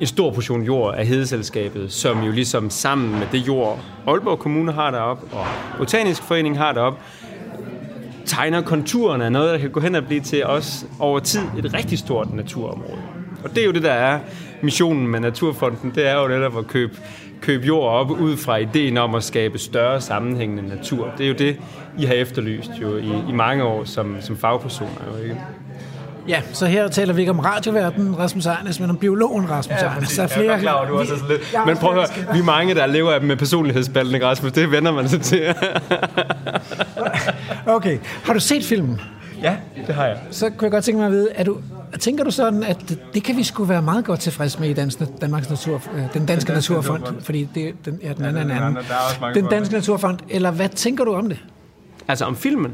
en 0.00 0.06
stor 0.06 0.30
portion 0.30 0.62
jord 0.62 0.94
af 0.94 1.06
Hedeselskabet, 1.06 1.92
som 1.92 2.22
jo 2.22 2.32
ligesom 2.32 2.70
sammen 2.70 3.10
med 3.10 3.26
det 3.32 3.46
jord, 3.46 3.80
Aalborg 4.06 4.38
Kommune 4.38 4.72
har 4.72 4.90
deroppe, 4.90 5.36
og 5.36 5.46
Botanisk 5.78 6.22
Forening 6.22 6.58
har 6.58 6.72
deroppe, 6.72 6.98
tegner 8.26 8.62
konturerne 8.62 9.24
af 9.24 9.32
noget, 9.32 9.52
der 9.52 9.58
kan 9.58 9.70
gå 9.70 9.80
hen 9.80 9.94
og 9.94 10.04
blive 10.06 10.20
til 10.20 10.44
os 10.46 10.86
over 10.98 11.18
tid 11.18 11.42
et 11.58 11.74
rigtig 11.74 11.98
stort 11.98 12.34
naturområde. 12.34 13.02
Og 13.44 13.50
det 13.50 13.58
er 13.58 13.64
jo 13.64 13.72
det, 13.72 13.82
der 13.82 13.92
er 13.92 14.20
missionen 14.62 15.06
med 15.06 15.20
Naturfonden. 15.20 15.92
Det 15.94 16.08
er 16.08 16.20
jo 16.20 16.28
netop 16.28 16.58
at 16.58 16.66
købe, 16.66 16.96
købe 17.40 17.66
jord 17.66 17.92
op 17.92 18.10
ud 18.10 18.36
fra 18.36 18.56
ideen 18.56 18.96
om 18.96 19.14
at 19.14 19.24
skabe 19.24 19.58
større 19.58 20.00
sammenhængende 20.00 20.68
natur. 20.68 21.12
Det 21.18 21.24
er 21.24 21.28
jo 21.28 21.34
det, 21.34 21.56
I 21.98 22.04
har 22.04 22.14
efterlyst 22.14 22.70
jo 22.82 22.96
i, 22.96 23.12
i 23.28 23.32
mange 23.32 23.64
år 23.64 23.84
som, 23.84 24.16
som 24.20 24.36
fagpersoner. 24.36 24.90
Jo, 25.12 25.22
ikke? 25.22 25.36
Ja, 26.28 26.42
så 26.52 26.66
her 26.66 26.88
taler 26.88 27.14
vi 27.14 27.20
ikke 27.20 27.30
om 27.30 27.38
radioverden 27.38 28.18
Rasmus 28.18 28.46
Ejnes, 28.46 28.80
men 28.80 28.90
om 28.90 28.96
biologen 28.96 29.50
Rasmus 29.50 29.80
ja, 29.80 29.86
Ejnes. 29.86 30.14
Der 30.16 30.22
er 30.22 30.26
flere... 30.26 30.46
Jeg 30.46 30.54
er 30.54 30.58
klar 30.60 30.72
over, 30.72 30.88
du 30.88 30.98
også 30.98 31.14
er 31.14 31.18
sådan 31.18 31.36
lidt. 31.36 31.52
Ja, 31.52 31.64
Men 31.64 31.76
prøv 31.76 31.98
at 31.98 32.10
høre, 32.10 32.34
vi 32.34 32.38
er 32.38 32.44
mange, 32.44 32.74
der 32.74 32.86
lever 32.86 33.12
af 33.12 33.20
dem 33.20 33.28
med 33.28 33.36
personlighedsspalten, 33.36 34.14
ikke 34.14 34.26
Rasmus? 34.26 34.52
Det 34.52 34.70
vender 34.70 34.92
man 34.92 35.08
sig 35.08 35.20
til. 35.20 35.54
Okay, 37.66 37.98
har 38.24 38.32
du 38.32 38.40
set 38.40 38.64
filmen? 38.64 39.00
ja, 39.42 39.56
det 39.86 39.94
har 39.94 40.06
jeg. 40.06 40.18
Så 40.30 40.50
kunne 40.50 40.64
jeg 40.64 40.70
godt 40.70 40.84
tænke 40.84 40.98
mig 40.98 41.06
at 41.06 41.12
vide, 41.12 41.28
er 41.34 41.44
du, 41.44 41.58
tænker 42.00 42.24
du 42.24 42.30
sådan, 42.30 42.62
at 42.62 42.98
det 43.14 43.22
kan 43.22 43.36
vi 43.36 43.42
sgu 43.42 43.64
være 43.64 43.82
meget 43.82 44.04
godt 44.04 44.20
tilfreds 44.20 44.58
med 44.58 44.68
i 44.68 44.72
Dans, 44.72 44.98
Danmarks 45.20 45.50
Natur, 45.50 45.82
øh, 45.94 46.02
den 46.14 46.26
danske 46.26 46.52
Naturfond, 46.52 47.02
fordi 47.20 47.48
det, 47.54 47.74
den, 47.84 47.98
ja, 48.02 48.12
den 48.12 48.24
anden 48.24 48.50
er 48.50 48.56
en 48.56 48.62
anden. 48.62 48.84
mange 49.20 49.40
Den 49.40 49.50
danske 49.50 49.74
Naturfond, 49.74 50.18
eller 50.28 50.50
hvad 50.50 50.68
tænker 50.68 51.04
du 51.04 51.14
om 51.14 51.28
det? 51.28 51.38
Altså 52.08 52.24
om 52.24 52.36
filmen? 52.36 52.72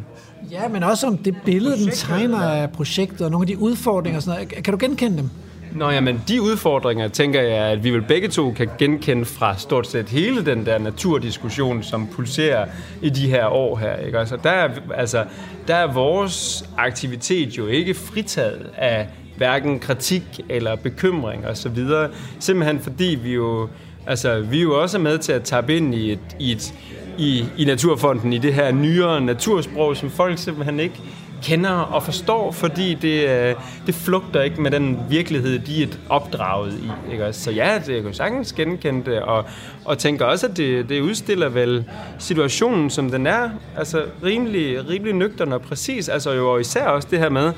Ja, 0.50 0.68
men 0.68 0.82
også 0.82 1.06
om 1.06 1.16
det 1.16 1.36
billede, 1.44 1.84
den 1.84 1.90
tegner 1.90 2.38
af 2.38 2.70
projektet, 2.72 3.20
og 3.20 3.30
nogle 3.30 3.42
af 3.42 3.46
de 3.46 3.58
udfordringer 3.58 4.18
og 4.18 4.22
sådan 4.22 4.46
noget. 4.48 4.64
Kan 4.64 4.72
du 4.72 4.78
genkende 4.80 5.16
dem? 5.16 5.30
Nå, 5.74 5.90
jamen, 5.90 6.22
de 6.28 6.42
udfordringer, 6.42 7.08
tænker 7.08 7.42
jeg, 7.42 7.66
at 7.66 7.84
vi 7.84 7.90
vel 7.90 8.02
begge 8.02 8.28
to 8.28 8.52
kan 8.52 8.68
genkende 8.78 9.24
fra 9.24 9.58
stort 9.58 9.86
set 9.86 10.08
hele 10.08 10.44
den 10.44 10.66
der 10.66 10.78
naturdiskussion, 10.78 11.82
som 11.82 12.06
pulserer 12.06 12.66
i 13.02 13.10
de 13.10 13.28
her 13.28 13.46
år 13.46 13.76
her. 13.76 13.96
Ikke? 13.96 14.18
Altså, 14.18 14.36
der, 14.42 14.50
er, 14.50 14.68
altså, 14.94 15.24
der 15.68 15.74
er 15.74 15.92
vores 15.92 16.64
aktivitet 16.76 17.58
jo 17.58 17.66
ikke 17.66 17.94
fritaget 17.94 18.70
af 18.76 19.06
hverken 19.36 19.80
kritik 19.80 20.40
eller 20.48 20.76
bekymring 20.76 21.46
og 21.46 21.56
så 21.56 21.68
videre. 21.68 22.08
Simpelthen 22.40 22.80
fordi 22.80 23.18
vi 23.22 23.32
jo, 23.32 23.68
altså, 24.06 24.40
vi 24.40 24.58
er 24.58 24.62
jo 24.62 24.82
også 24.82 24.98
med 24.98 25.18
til 25.18 25.32
at 25.32 25.42
tabe 25.42 25.76
ind 25.76 25.94
i 25.94 26.12
et, 26.12 26.36
i 26.38 26.52
et 26.52 26.74
i, 27.18 27.44
i 27.58 27.64
Naturfonden, 27.64 28.32
i 28.32 28.38
det 28.38 28.54
her 28.54 28.72
nyere 28.72 29.20
natursprog, 29.20 29.96
som 29.96 30.10
folk 30.10 30.38
simpelthen 30.38 30.80
ikke 30.80 31.00
kender 31.42 31.70
og 31.70 32.02
forstår, 32.02 32.52
fordi 32.52 32.94
det, 32.94 33.28
øh, 33.28 33.54
det 33.86 33.94
flugter 33.94 34.42
ikke 34.42 34.62
med 34.62 34.70
den 34.70 34.98
virkelighed, 35.10 35.58
de 35.58 35.82
er 35.82 35.86
opdraget 36.08 36.72
i. 36.72 37.12
Ikke? 37.12 37.32
Så 37.32 37.50
ja, 37.50 37.80
det 37.86 37.94
jeg 37.94 38.02
kan 38.02 38.14
sagtens 38.14 38.52
genkende 38.52 39.10
det, 39.10 39.20
og, 39.20 39.44
og 39.84 39.98
tænker 39.98 40.24
også, 40.24 40.46
at 40.46 40.56
det, 40.56 40.88
det 40.88 41.00
udstiller 41.00 41.48
vel 41.48 41.84
situationen, 42.18 42.90
som 42.90 43.10
den 43.10 43.26
er, 43.26 43.50
altså 43.76 44.04
rimelig, 44.24 44.88
rimelig 44.88 45.14
nøgterne 45.14 45.54
og 45.54 45.62
præcis, 45.62 46.08
altså 46.08 46.32
jo 46.32 46.52
og 46.52 46.60
især 46.60 46.86
også 46.86 47.08
det 47.10 47.18
her 47.18 47.30
med, 47.30 47.52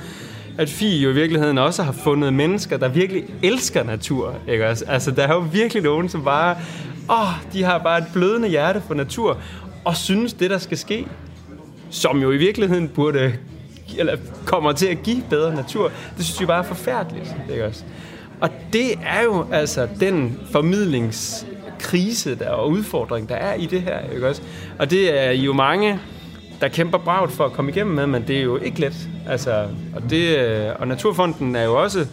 at 0.59 0.69
Fie 0.69 1.03
jo 1.03 1.11
i 1.11 1.15
virkeligheden 1.15 1.59
også 1.59 1.83
har 1.83 1.93
fundet 1.93 2.33
mennesker, 2.33 2.77
der 2.77 2.89
virkelig 2.89 3.25
elsker 3.43 3.83
natur. 3.85 4.35
Ikke? 4.49 4.65
Altså, 4.65 5.11
der 5.11 5.23
er 5.23 5.35
jo 5.35 5.45
virkelig 5.53 5.83
nogen, 5.83 6.09
som 6.09 6.25
bare, 6.25 6.57
åh, 7.11 7.53
de 7.53 7.63
har 7.63 7.79
bare 7.79 7.99
et 7.99 8.07
blødende 8.13 8.49
hjerte 8.49 8.83
for 8.87 8.95
natur, 8.95 9.39
og 9.85 9.97
synes 9.97 10.33
det, 10.33 10.51
der 10.51 10.59
skal 10.59 10.79
ske, 10.79 11.07
som 11.91 12.23
jo 12.23 12.31
i 12.31 12.37
virkeligheden 12.37 12.89
burde 12.89 13.33
eller 13.99 14.17
kommer 14.47 14.73
til 14.73 14.87
at 14.87 15.03
give 15.03 15.23
bedre 15.31 15.55
natur, 15.55 15.93
det 16.17 16.25
synes 16.25 16.41
jeg 16.41 16.49
bare 16.49 16.59
er 16.59 16.69
forfærdeligt. 16.69 17.35
Ikke 17.51 17.67
også? 17.67 17.85
Og 18.41 18.51
det 18.73 18.93
er 18.93 19.23
jo 19.23 19.47
altså 19.53 19.89
den 20.01 20.41
formidlingskrise 20.53 22.35
der, 22.35 22.51
og 22.51 22.71
udfordring, 22.71 23.29
der 23.29 23.35
er 23.35 23.55
i 23.55 23.67
det 23.67 23.81
her. 23.81 23.99
Ikke 24.15 24.29
også? 24.29 24.43
Og 24.79 24.91
det 24.91 25.21
er 25.21 25.31
jo 25.31 25.53
mange, 25.53 25.99
der 26.61 26.69
kæmper 26.69 26.99
bragt 26.99 27.33
for 27.33 27.45
at 27.45 27.53
komme 27.53 27.71
igennem 27.71 27.95
med, 27.95 28.07
men 28.07 28.25
det 28.29 28.39
er 28.39 28.43
jo 28.43 28.57
ikke 28.57 28.81
let. 28.81 29.09
Altså, 29.29 29.69
og, 29.97 30.11
det, 30.11 30.39
øh, 30.39 30.71
og 30.79 30.89
Naturfonden 30.89 31.57
er 31.57 31.65
jo 31.65 31.83
også, 31.83 32.07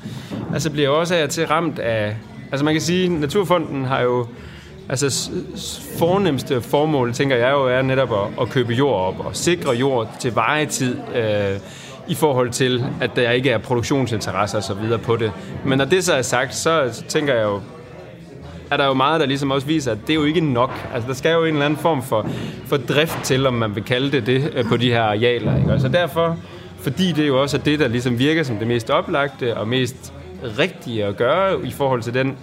altså 0.53 0.69
bliver 0.71 0.87
jo 0.89 0.99
også 0.99 1.15
af 1.15 1.29
til 1.29 1.47
ramt 1.47 1.79
af, 1.79 2.15
altså 2.51 2.65
man 2.65 2.73
kan 2.73 2.81
sige, 2.81 3.09
Naturfonden 3.09 3.85
har 3.85 4.01
jo, 4.01 4.27
altså 4.89 5.31
fornemmeste 5.97 6.61
formål, 6.61 7.13
tænker 7.13 7.35
jeg 7.35 7.51
jo, 7.51 7.67
er 7.67 7.81
netop 7.81 8.13
at, 8.13 8.41
at 8.41 8.49
købe 8.49 8.73
jord 8.73 9.01
op 9.01 9.25
og 9.25 9.35
sikre 9.35 9.71
jord 9.71 10.09
til 10.19 10.35
vejetid 10.35 10.95
øh, 11.15 11.59
i 12.07 12.15
forhold 12.15 12.49
til, 12.49 12.85
at 13.01 13.11
der 13.15 13.31
ikke 13.31 13.49
er 13.49 13.57
produktionsinteresser 13.57 14.57
og 14.57 14.63
så 14.63 14.73
videre 14.73 14.99
på 14.99 15.15
det. 15.15 15.31
Men 15.65 15.77
når 15.77 15.85
det 15.85 16.03
så 16.03 16.13
er 16.13 16.21
sagt, 16.21 16.55
så, 16.55 17.03
tænker 17.07 17.33
jeg 17.33 17.43
jo, 17.43 17.61
er 18.71 18.77
der 18.77 18.85
jo 18.85 18.93
meget, 18.93 19.19
der 19.19 19.25
ligesom 19.25 19.51
også 19.51 19.67
viser, 19.67 19.91
at 19.91 19.97
det 20.07 20.09
er 20.09 20.15
jo 20.15 20.23
ikke 20.23 20.41
nok. 20.41 20.71
Altså, 20.93 21.07
der 21.07 21.13
skal 21.13 21.33
jo 21.33 21.45
en 21.45 21.53
eller 21.53 21.65
anden 21.65 21.79
form 21.79 22.03
for, 22.03 22.29
for 22.65 22.77
drift 22.77 23.17
til, 23.23 23.47
om 23.47 23.53
man 23.53 23.75
vil 23.75 23.83
kalde 23.83 24.11
det 24.11 24.25
det, 24.25 24.53
øh, 24.55 24.65
på 24.65 24.77
de 24.77 24.91
her 24.91 25.01
arealer. 25.01 25.57
Ikke? 25.57 25.79
Så 25.79 25.87
derfor, 25.87 26.37
fordi 26.81 27.11
det 27.11 27.27
jo 27.27 27.41
også 27.41 27.57
er 27.57 27.61
det, 27.61 27.79
der 27.79 27.87
ligesom 27.87 28.19
virker 28.19 28.43
som 28.43 28.57
det 28.57 28.67
mest 28.67 28.89
oplagte 28.89 29.57
og 29.57 29.67
mest 29.67 30.13
rigtige 30.59 31.05
at 31.05 31.17
gøre 31.17 31.65
i 31.65 31.71
forhold 31.71 32.01
til 32.01 32.13
den 32.13 32.37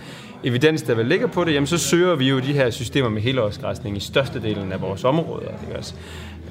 evidens, 0.45 0.82
der 0.82 0.95
vil 0.95 1.07
ligger 1.07 1.26
på 1.26 1.45
det, 1.45 1.55
jamen 1.55 1.66
så 1.66 1.78
søger 1.78 2.14
vi 2.14 2.28
jo 2.28 2.39
de 2.39 2.53
her 2.53 2.70
systemer 2.70 3.09
med 3.09 3.22
helårsgræsning 3.22 3.97
i 3.97 4.01
størstedelen 4.01 4.72
af 4.72 4.80
vores 4.80 5.05
områder. 5.05 5.47
Ikke 5.66 5.78
også? 5.78 5.95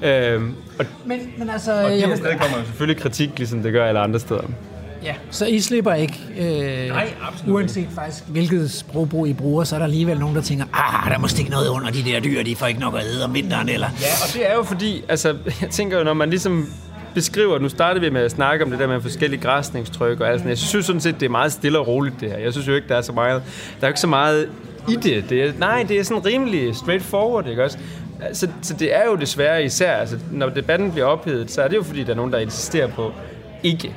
Øhm, 0.02 0.54
og, 0.78 0.86
men, 1.04 1.20
men 1.38 1.50
altså... 1.50 1.72
Og 1.72 1.90
de 1.90 2.16
sted 2.16 2.38
kommer 2.38 2.58
jo 2.58 2.64
selvfølgelig 2.64 3.02
kritik, 3.02 3.30
ligesom 3.36 3.62
det 3.62 3.72
gør 3.72 3.86
alle 3.86 4.00
andre 4.00 4.20
steder. 4.20 4.42
Ja, 5.02 5.14
så 5.30 5.46
I 5.46 5.60
slipper 5.60 5.94
ikke. 5.94 6.20
Øh, 6.38 6.88
Nej, 6.88 7.08
absolut 7.22 7.54
Uanset 7.54 7.76
ikke. 7.76 7.92
faktisk, 7.94 8.24
hvilket 8.28 8.70
sprogbrug 8.70 9.26
I 9.26 9.32
bruger, 9.32 9.64
så 9.64 9.74
er 9.74 9.78
der 9.78 9.86
alligevel 9.86 10.18
nogen, 10.18 10.36
der 10.36 10.42
tænker, 10.42 10.64
ah, 10.72 11.10
der 11.10 11.18
må 11.18 11.28
stikke 11.28 11.50
noget 11.50 11.68
under 11.68 11.90
de 11.90 12.04
der 12.04 12.20
dyr, 12.20 12.42
de 12.42 12.56
får 12.56 12.66
ikke 12.66 12.80
nok 12.80 12.94
at 12.96 13.04
æde 13.04 13.24
om 13.24 13.34
vinteren, 13.34 13.68
eller... 13.68 13.88
Ja, 14.00 14.06
og 14.26 14.34
det 14.34 14.50
er 14.50 14.54
jo 14.54 14.62
fordi, 14.62 15.04
altså, 15.08 15.36
jeg 15.62 15.70
tænker 15.70 15.98
jo, 15.98 16.04
når 16.04 16.14
man 16.14 16.30
ligesom 16.30 16.72
beskriver, 17.14 17.58
nu 17.58 17.68
startede 17.68 18.04
vi 18.04 18.10
med 18.10 18.20
at 18.20 18.30
snakke 18.30 18.64
om 18.64 18.70
det 18.70 18.78
der 18.78 18.86
med 18.86 19.00
forskellige 19.00 19.40
græsningstryk 19.40 20.20
og 20.20 20.28
alt 20.28 20.40
sådan. 20.40 20.50
Jeg 20.50 20.58
synes 20.58 20.86
sådan 20.86 21.00
set, 21.00 21.20
det 21.20 21.26
er 21.26 21.30
meget 21.30 21.52
stille 21.52 21.78
og 21.78 21.88
roligt 21.88 22.20
det 22.20 22.30
her. 22.30 22.38
Jeg 22.38 22.52
synes 22.52 22.68
jo 22.68 22.74
ikke, 22.74 22.88
der 22.88 22.96
er 22.96 23.00
så 23.00 23.12
meget, 23.12 23.42
der 23.80 23.86
er 23.86 23.88
ikke 23.88 24.00
så 24.00 24.06
meget 24.06 24.48
i 24.88 24.94
det. 24.94 25.30
det 25.30 25.42
er, 25.42 25.52
nej, 25.58 25.84
det 25.88 25.98
er 25.98 26.02
sådan 26.02 26.26
rimelig 26.26 26.76
straightforward, 26.76 27.46
ikke 27.46 27.64
også? 27.64 27.78
Så, 28.32 28.48
så 28.62 28.74
det 28.74 28.96
er 28.96 29.04
jo 29.06 29.16
desværre 29.16 29.64
især, 29.64 29.96
altså, 29.96 30.18
når 30.30 30.48
debatten 30.48 30.92
bliver 30.92 31.06
ophedet, 31.06 31.50
så 31.50 31.62
er 31.62 31.68
det 31.68 31.76
jo 31.76 31.82
fordi, 31.82 32.02
der 32.02 32.10
er 32.10 32.16
nogen, 32.16 32.32
der 32.32 32.38
insisterer 32.38 32.86
på 32.86 33.12
ikke 33.62 33.96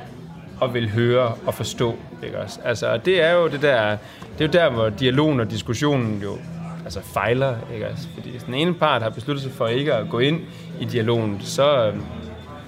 at 0.62 0.74
vil 0.74 0.90
høre 0.90 1.34
og 1.46 1.54
forstå. 1.54 1.96
Ikke 2.24 2.38
også? 2.38 2.60
Altså, 2.64 2.96
det 3.04 3.22
er 3.22 3.32
jo 3.32 3.48
det 3.48 3.62
der, 3.62 3.96
det 4.38 4.44
er 4.44 4.46
jo 4.46 4.52
der, 4.52 4.70
hvor 4.70 4.88
dialogen 4.88 5.40
og 5.40 5.50
diskussionen 5.50 6.20
jo 6.22 6.38
altså 6.84 7.00
fejler, 7.14 7.54
ikke 7.74 7.88
også? 7.88 8.08
Fordi 8.14 8.30
hvis 8.30 8.42
den 8.42 8.54
ene 8.54 8.74
part 8.74 9.02
har 9.02 9.10
besluttet 9.10 9.42
sig 9.42 9.52
for 9.52 9.66
ikke 9.66 9.94
at 9.94 10.08
gå 10.08 10.18
ind 10.18 10.40
i 10.80 10.84
dialogen, 10.84 11.40
så, 11.40 11.86
øhm, 11.86 12.02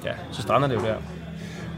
ja, 0.05 0.13
så 0.31 0.43
strander 0.43 0.69
det 0.69 0.75
jo 0.75 0.81
der. 0.81 0.95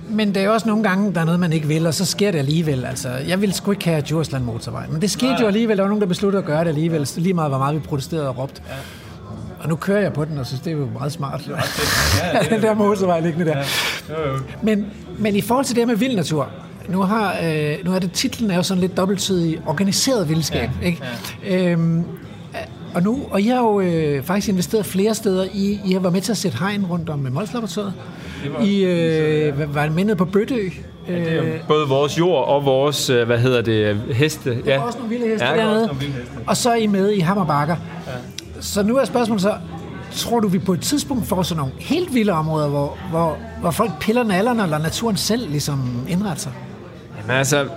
Men 0.08 0.28
det 0.28 0.36
er 0.36 0.44
jo 0.44 0.52
også 0.52 0.68
nogle 0.68 0.82
gange, 0.82 1.14
der 1.14 1.20
er 1.20 1.24
noget, 1.24 1.40
man 1.40 1.52
ikke 1.52 1.68
vil, 1.68 1.86
og 1.86 1.94
så 1.94 2.04
sker 2.04 2.30
det 2.30 2.38
alligevel. 2.38 2.84
Altså, 2.84 3.08
jeg 3.08 3.40
ville 3.40 3.54
sgu 3.54 3.70
ikke 3.70 3.84
have 3.84 4.00
Djursland 4.00 4.44
motorvej, 4.44 4.86
men 4.86 5.02
det 5.02 5.10
skete 5.10 5.32
ja. 5.32 5.40
jo 5.40 5.46
alligevel. 5.46 5.76
Der 5.76 5.82
var 5.82 5.88
nogen, 5.88 6.00
der 6.00 6.06
besluttede 6.06 6.42
at 6.42 6.46
gøre 6.46 6.60
det 6.60 6.68
alligevel, 6.68 7.08
lige 7.16 7.34
meget 7.34 7.50
hvor 7.50 7.58
meget 7.58 7.74
vi 7.74 7.80
protesterede 7.80 8.28
og 8.28 8.38
råbte. 8.38 8.62
Ja. 8.68 8.74
Og 9.60 9.68
nu 9.68 9.76
kører 9.76 10.00
jeg 10.00 10.12
på 10.12 10.24
den, 10.24 10.38
og 10.38 10.46
synes, 10.46 10.60
det 10.60 10.72
er 10.72 10.76
jo 10.76 10.88
meget 10.98 11.12
smart. 11.12 11.40
Det 11.40 11.48
ja, 11.48 12.38
det 12.40 12.50
den 12.54 12.62
der 12.62 12.74
motorvej 12.74 13.20
liggende 13.20 13.46
der. 13.46 13.58
Ja. 13.58 13.64
Jo, 14.08 14.32
jo. 14.32 14.38
Men, 14.62 14.86
men 15.18 15.36
i 15.36 15.40
forhold 15.40 15.64
til 15.64 15.76
det 15.76 15.80
her 15.80 15.86
med 15.86 15.96
vild 15.96 16.16
natur, 16.16 16.48
nu, 16.88 17.02
har, 17.02 17.36
øh, 17.44 17.76
nu 17.84 17.94
er 17.94 17.98
det 17.98 18.12
titlen 18.12 18.50
er 18.50 18.56
jo 18.56 18.62
sådan 18.62 18.80
lidt 18.80 18.96
dobbelttydig, 18.96 19.60
organiseret 19.66 20.28
vildskab. 20.28 20.70
Ja. 20.82 20.86
Ikke? 20.86 21.02
Ja. 21.44 21.72
Øhm, 21.72 22.04
og 22.96 23.02
nu, 23.02 23.18
og 23.30 23.40
I 23.40 23.46
har 23.46 23.58
jo 23.60 23.80
øh, 23.80 24.22
faktisk 24.22 24.48
investeret 24.48 24.86
flere 24.86 25.14
steder. 25.14 25.46
I, 25.52 25.80
I 25.84 25.92
har 25.92 26.00
været 26.00 26.12
med 26.12 26.20
til 26.20 26.32
at 26.32 26.38
sætte 26.38 26.58
hegn 26.58 26.86
rundt 26.86 27.10
om 27.10 27.18
Molslaboratoriet. 27.30 27.92
I 28.62 28.84
øh, 28.84 29.74
var 29.74 29.88
mindet 29.88 30.18
på 30.18 30.24
Bøtø. 30.24 30.68
Ja, 31.08 31.14
det 31.14 31.38
er 31.38 31.42
både 31.68 31.88
vores 31.88 32.18
jord 32.18 32.48
og 32.48 32.64
vores, 32.64 33.10
øh, 33.10 33.26
hvad 33.26 33.38
hedder 33.38 33.62
det, 33.62 33.96
heste. 34.14 34.50
Der 34.50 34.56
er 34.56 34.74
ja. 34.74 34.82
også 34.82 34.98
nogle 34.98 35.14
vilde 35.14 35.28
heste 35.28 35.46
ja, 35.46 35.56
dernede. 35.56 35.90
Vilde 36.00 36.12
heste. 36.12 36.32
Og 36.46 36.56
så 36.56 36.70
er 36.70 36.74
I 36.74 36.86
med 36.86 37.12
i 37.12 37.20
Hammerbakker. 37.20 37.76
Ja. 38.06 38.12
Så 38.60 38.82
nu 38.82 38.96
er 38.96 39.04
spørgsmålet 39.04 39.42
så, 39.42 39.54
tror 40.12 40.40
du, 40.40 40.48
vi 40.48 40.58
på 40.58 40.72
et 40.72 40.80
tidspunkt 40.80 41.26
får 41.26 41.42
sådan 41.42 41.58
nogle 41.58 41.72
helt 41.78 42.14
vilde 42.14 42.32
områder, 42.32 42.68
hvor, 42.68 42.98
hvor, 43.10 43.36
hvor 43.60 43.70
folk 43.70 43.90
piller 44.00 44.22
nallerne, 44.22 44.62
eller 44.62 44.78
naturen 44.78 45.16
selv 45.16 45.50
ligesom 45.50 46.06
indretter 46.08 46.42
sig? 46.42 46.52
Jamen 47.18 47.36
altså, 47.36 47.68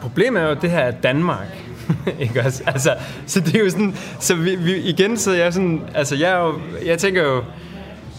problemet 0.00 0.42
er 0.42 0.46
jo, 0.46 0.52
at 0.52 0.62
det 0.62 0.70
her 0.70 0.78
er 0.78 0.90
Danmark. 0.90 1.67
ikke 2.20 2.42
også? 2.42 2.62
Altså, 2.66 2.94
så 3.26 3.40
det 3.40 3.54
er 3.54 3.60
jo 3.60 3.70
sådan, 3.70 3.96
så 4.20 4.34
vi, 4.34 4.56
vi, 4.56 4.76
igen 4.76 5.16
så 5.16 5.32
jeg 5.32 5.52
sådan, 5.52 5.82
altså 5.94 6.16
jeg, 6.16 6.30
er 6.30 6.44
jo, 6.44 6.54
jeg 6.86 6.98
tænker 6.98 7.22
jo, 7.22 7.42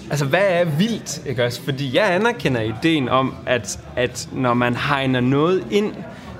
altså 0.09 0.25
hvad 0.25 0.45
er 0.49 0.65
vildt, 0.65 1.21
ikke 1.25 1.45
også? 1.45 1.61
Fordi 1.61 1.97
jeg 1.97 2.15
anerkender 2.15 2.61
ideen 2.61 3.09
om, 3.09 3.35
at, 3.45 3.79
at 3.95 4.29
når 4.31 4.53
man 4.53 4.75
hegner 4.75 5.19
noget 5.19 5.63
ind, 5.71 5.93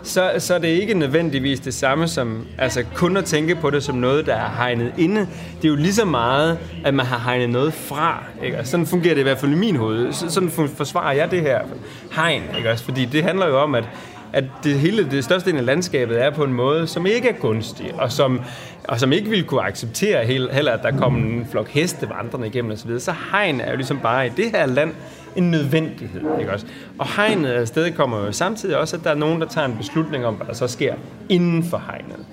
så, 0.03 0.31
så 0.37 0.55
er 0.55 0.59
det 0.59 0.67
ikke 0.67 0.93
nødvendigvis 0.93 1.59
det 1.59 1.73
samme 1.73 2.07
som 2.07 2.47
altså 2.57 2.83
kun 2.95 3.17
at 3.17 3.25
tænke 3.25 3.55
på 3.55 3.69
det 3.69 3.83
som 3.83 3.95
noget, 3.95 4.25
der 4.25 4.35
er 4.35 4.49
hegnet 4.49 4.93
inde. 4.97 5.19
Det 5.61 5.65
er 5.65 5.69
jo 5.69 5.75
lige 5.75 5.93
så 5.93 6.05
meget, 6.05 6.57
at 6.85 6.93
man 6.93 7.05
har 7.05 7.19
hegnet 7.19 7.49
noget 7.49 7.73
fra. 7.73 8.23
Ikke? 8.43 8.59
Og 8.59 8.67
sådan 8.67 8.85
fungerer 8.85 9.13
det 9.13 9.21
i 9.21 9.23
hvert 9.23 9.37
fald 9.37 9.51
i 9.51 9.55
min 9.55 9.75
hoved. 9.75 10.13
Sådan 10.13 10.49
forsvarer 10.49 11.13
jeg 11.13 11.31
det 11.31 11.41
her 11.41 11.59
hegn. 12.11 12.43
Ikke? 12.57 12.71
Også 12.71 12.83
fordi 12.83 13.05
det 13.05 13.23
handler 13.23 13.47
jo 13.47 13.61
om, 13.61 13.75
at 13.75 13.83
at 14.33 14.43
det 14.63 14.79
hele, 14.79 15.11
det 15.11 15.23
største 15.23 15.51
del 15.51 15.59
af 15.59 15.65
landskabet 15.65 16.23
er 16.23 16.29
på 16.29 16.43
en 16.43 16.53
måde, 16.53 16.87
som 16.87 17.05
ikke 17.05 17.29
er 17.29 17.33
gunstig, 17.33 17.93
og 17.93 18.11
som, 18.11 18.41
og 18.87 18.99
som 18.99 19.11
ikke 19.11 19.29
vil 19.29 19.43
kunne 19.43 19.61
acceptere 19.61 20.25
heller, 20.25 20.71
at 20.71 20.83
der 20.83 20.91
kommer 20.97 21.19
en 21.19 21.47
flok 21.51 21.67
heste 21.67 22.09
vandrende 22.09 22.47
igennem 22.47 22.71
osv. 22.71 22.99
Så 22.99 23.13
hegn 23.31 23.61
er 23.61 23.69
jo 23.69 23.75
ligesom 23.75 23.99
bare 23.99 24.27
i 24.27 24.29
det 24.29 24.51
her 24.51 24.65
land 24.65 24.93
en 25.35 25.51
nødvendighed. 25.51 26.21
Ikke 26.39 26.51
også? 26.51 26.65
Og 26.97 27.07
hegnet 27.15 27.49
af 27.49 27.67
stedet 27.67 27.95
kommer 27.95 28.25
jo 28.25 28.31
samtidig 28.31 28.77
også, 28.77 28.97
at 28.97 29.03
der 29.03 29.09
er 29.09 29.15
nogen, 29.15 29.41
der 29.41 29.47
tager 29.47 29.67
en 29.67 29.77
beslutning 29.77 30.25
om, 30.25 30.33
hvad 30.33 30.47
der 30.47 30.53
så 30.53 30.67
sker 30.67 30.93
inden 31.29 31.63
for 31.63 31.83
hegnet. 31.85 32.25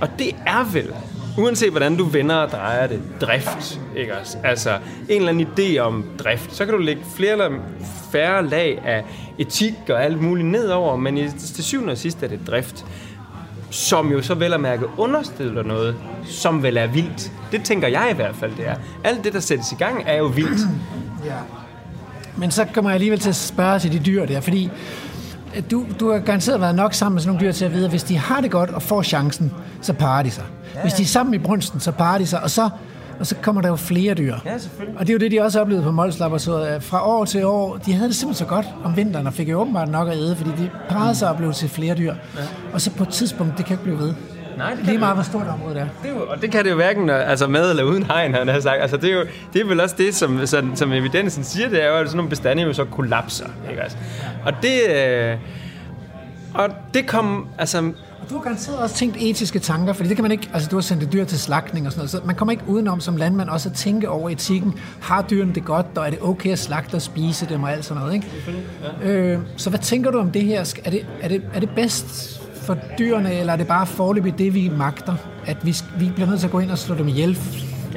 Og 0.00 0.08
det 0.18 0.28
er 0.46 0.72
vel, 0.72 0.94
uanset 1.38 1.70
hvordan 1.70 1.96
du 1.96 2.04
vender 2.04 2.34
og 2.34 2.50
drejer 2.50 2.86
det, 2.86 3.02
drift. 3.20 3.80
Ikke 3.96 4.18
også? 4.18 4.38
Altså 4.44 4.78
en 5.08 5.16
eller 5.16 5.28
anden 5.28 5.46
idé 5.46 5.78
om 5.78 6.04
drift. 6.18 6.54
Så 6.54 6.64
kan 6.64 6.74
du 6.74 6.80
lægge 6.80 7.02
flere 7.16 7.32
eller 7.32 7.50
færre 8.12 8.46
lag 8.46 8.82
af 8.84 9.04
etik 9.38 9.74
og 9.88 10.04
alt 10.04 10.22
muligt 10.22 10.48
nedover, 10.48 10.96
men 10.96 11.18
i, 11.18 11.28
til 11.28 11.64
syvende 11.64 11.90
og 11.90 11.98
sidst 11.98 12.22
er 12.22 12.28
det 12.28 12.40
drift 12.46 12.84
som 13.70 14.12
jo 14.12 14.22
så 14.22 14.34
vel 14.34 14.52
at 14.52 14.60
mærke 14.60 14.84
understiller 14.96 15.62
noget, 15.62 15.96
som 16.24 16.62
vel 16.62 16.76
er 16.76 16.86
vildt. 16.86 17.32
Det 17.52 17.64
tænker 17.64 17.88
jeg 17.88 18.08
i 18.12 18.14
hvert 18.14 18.36
fald, 18.36 18.52
det 18.56 18.68
er. 18.68 18.74
Alt 19.04 19.24
det, 19.24 19.32
der 19.32 19.40
sættes 19.40 19.72
i 19.72 19.74
gang, 19.74 20.02
er 20.06 20.16
jo 20.16 20.26
vildt. 20.26 20.60
Ja. 21.24 21.36
Men 22.36 22.50
så 22.50 22.66
kommer 22.74 22.90
jeg 22.90 22.94
alligevel 22.94 23.18
til 23.18 23.28
at 23.28 23.36
spørge 23.36 23.78
til 23.78 23.92
de 23.92 23.98
dyr 23.98 24.26
der, 24.26 24.40
fordi 24.40 24.70
du, 25.70 25.86
du 26.00 26.12
har 26.12 26.18
garanteret 26.18 26.60
været 26.60 26.74
nok 26.74 26.94
sammen 26.94 27.14
med 27.14 27.22
sådan 27.22 27.34
nogle 27.34 27.46
dyr 27.46 27.52
til 27.52 27.64
at 27.64 27.72
vide, 27.72 27.84
at 27.84 27.90
hvis 27.90 28.02
de 28.02 28.18
har 28.18 28.40
det 28.40 28.50
godt 28.50 28.70
og 28.70 28.82
får 28.82 29.02
chancen, 29.02 29.52
så 29.82 29.92
parer 29.92 30.22
de 30.22 30.30
sig. 30.30 30.44
Hvis 30.82 30.92
de 30.92 31.02
er 31.02 31.06
sammen 31.06 31.34
i 31.34 31.38
brunsten, 31.38 31.80
så 31.80 31.92
parer 31.92 32.18
de 32.18 32.26
sig, 32.26 32.42
og 32.42 32.50
så, 32.50 32.70
og 33.20 33.26
så 33.26 33.34
kommer 33.42 33.62
der 33.62 33.68
jo 33.68 33.76
flere 33.76 34.14
dyr. 34.14 34.36
Ja, 34.44 34.58
selvfølgelig. 34.58 35.00
Og 35.00 35.06
det 35.06 35.12
er 35.12 35.14
jo 35.14 35.18
det, 35.18 35.32
de 35.32 35.40
også 35.40 35.60
oplevede 35.60 35.84
på 35.84 35.90
Molslapper, 35.90 36.38
så 36.38 36.78
fra 36.80 37.08
år 37.08 37.24
til 37.24 37.44
år, 37.44 37.76
de 37.76 37.92
havde 37.92 38.08
det 38.08 38.16
simpelthen 38.16 38.46
så 38.46 38.54
godt 38.54 38.66
om 38.84 38.96
vinteren, 38.96 39.26
og 39.26 39.32
fik 39.32 39.48
jo 39.48 39.60
åbenbart 39.60 39.88
nok 39.88 40.08
at 40.08 40.16
æde, 40.16 40.36
fordi 40.36 40.50
de 40.50 40.70
parrede 40.88 41.14
sig 41.14 41.30
og 41.30 41.36
blev 41.36 41.52
til 41.52 41.68
flere 41.68 41.94
dyr. 41.94 42.14
Ja. 42.36 42.40
Og 42.72 42.80
så 42.80 42.90
på 42.90 43.02
et 43.02 43.08
tidspunkt, 43.08 43.58
det 43.58 43.66
kan 43.66 43.74
ikke 43.74 43.84
blive 43.84 43.98
ved. 43.98 44.14
Nej, 44.58 44.74
det 44.74 44.84
Lige 44.84 44.98
meget, 44.98 45.14
hvor 45.14 45.22
stort 45.22 45.46
område 45.46 45.74
det 45.74 45.82
er. 45.82 45.86
Det 46.02 46.10
er 46.10 46.14
jo, 46.14 46.26
og 46.28 46.42
det 46.42 46.50
kan 46.50 46.64
det 46.64 46.70
jo 46.70 46.74
hverken 46.74 47.10
altså 47.10 47.46
med 47.46 47.70
eller 47.70 47.84
uden 47.84 48.02
hegn, 48.02 48.34
han 48.34 48.48
har 48.48 48.60
sagt. 48.60 48.80
Altså, 48.82 48.96
det, 48.96 49.10
er 49.10 49.14
jo, 49.14 49.24
det 49.52 49.60
er 49.60 49.66
vel 49.66 49.80
også 49.80 49.94
det, 49.98 50.14
som, 50.14 50.46
som, 50.46 50.76
som 50.76 50.92
evidensen 50.92 51.44
siger, 51.44 51.68
det 51.68 51.84
er 51.84 51.88
jo, 51.88 51.94
at 51.94 52.06
sådan 52.06 52.16
nogle 52.16 52.30
bestande 52.30 52.62
jo 52.62 52.72
så 52.72 52.84
kollapser. 52.84 53.46
Ikke? 53.70 53.82
Altså. 53.82 53.96
Og 54.44 54.52
det... 54.62 54.90
Øh, 54.90 55.36
og 56.54 56.68
det 56.94 57.06
kom, 57.06 57.46
altså, 57.58 57.78
Og 57.78 58.30
du 58.30 58.34
har 58.34 58.42
garanteret 58.42 58.78
også 58.78 58.94
tænkt 58.94 59.16
etiske 59.20 59.58
tanker, 59.58 59.92
fordi 59.92 60.08
det 60.08 60.16
kan 60.16 60.22
man 60.22 60.32
ikke, 60.32 60.50
altså 60.54 60.68
du 60.68 60.76
har 60.76 60.80
sendt 60.80 61.02
et 61.02 61.12
dyr 61.12 61.24
til 61.24 61.38
slagtning 61.38 61.86
og 61.86 61.92
sådan 61.92 62.00
noget, 62.00 62.10
så 62.10 62.20
man 62.24 62.34
kommer 62.34 62.52
ikke 62.52 62.64
udenom 62.66 63.00
som 63.00 63.16
landmand 63.16 63.48
også 63.48 63.68
at 63.68 63.74
tænke 63.74 64.08
over 64.08 64.30
etikken. 64.30 64.74
Har 65.00 65.22
dyrene 65.22 65.54
det 65.54 65.64
godt, 65.64 65.86
og 65.96 66.06
er 66.06 66.10
det 66.10 66.18
okay 66.22 66.50
at 66.52 66.58
slagte 66.58 66.94
og 66.94 67.02
spise 67.02 67.46
dem 67.48 67.62
og 67.62 67.72
alt 67.72 67.84
sådan 67.84 68.02
noget, 68.02 68.14
ikke? 68.14 68.26
Øh, 69.02 69.38
så 69.56 69.70
hvad 69.70 69.80
tænker 69.80 70.10
du 70.10 70.18
om 70.18 70.30
det 70.30 70.42
her? 70.42 70.74
Er 70.84 70.90
det, 70.90 71.06
er 71.20 71.28
det, 71.28 71.42
er 71.54 71.60
det 71.60 71.70
bedst 71.70 72.37
for 72.68 72.76
dyrene, 72.98 73.32
eller 73.34 73.52
er 73.52 73.56
det 73.56 73.66
bare 73.66 73.86
forløbig 73.86 74.38
det, 74.38 74.54
vi 74.54 74.68
magter? 74.68 75.16
At 75.46 75.66
vi, 75.66 75.76
vi 75.98 76.10
bliver 76.14 76.28
nødt 76.28 76.40
til 76.40 76.46
at 76.46 76.52
gå 76.52 76.58
ind 76.58 76.70
og 76.70 76.78
slå 76.78 76.94
dem 76.94 77.08
ihjel? 77.08 77.38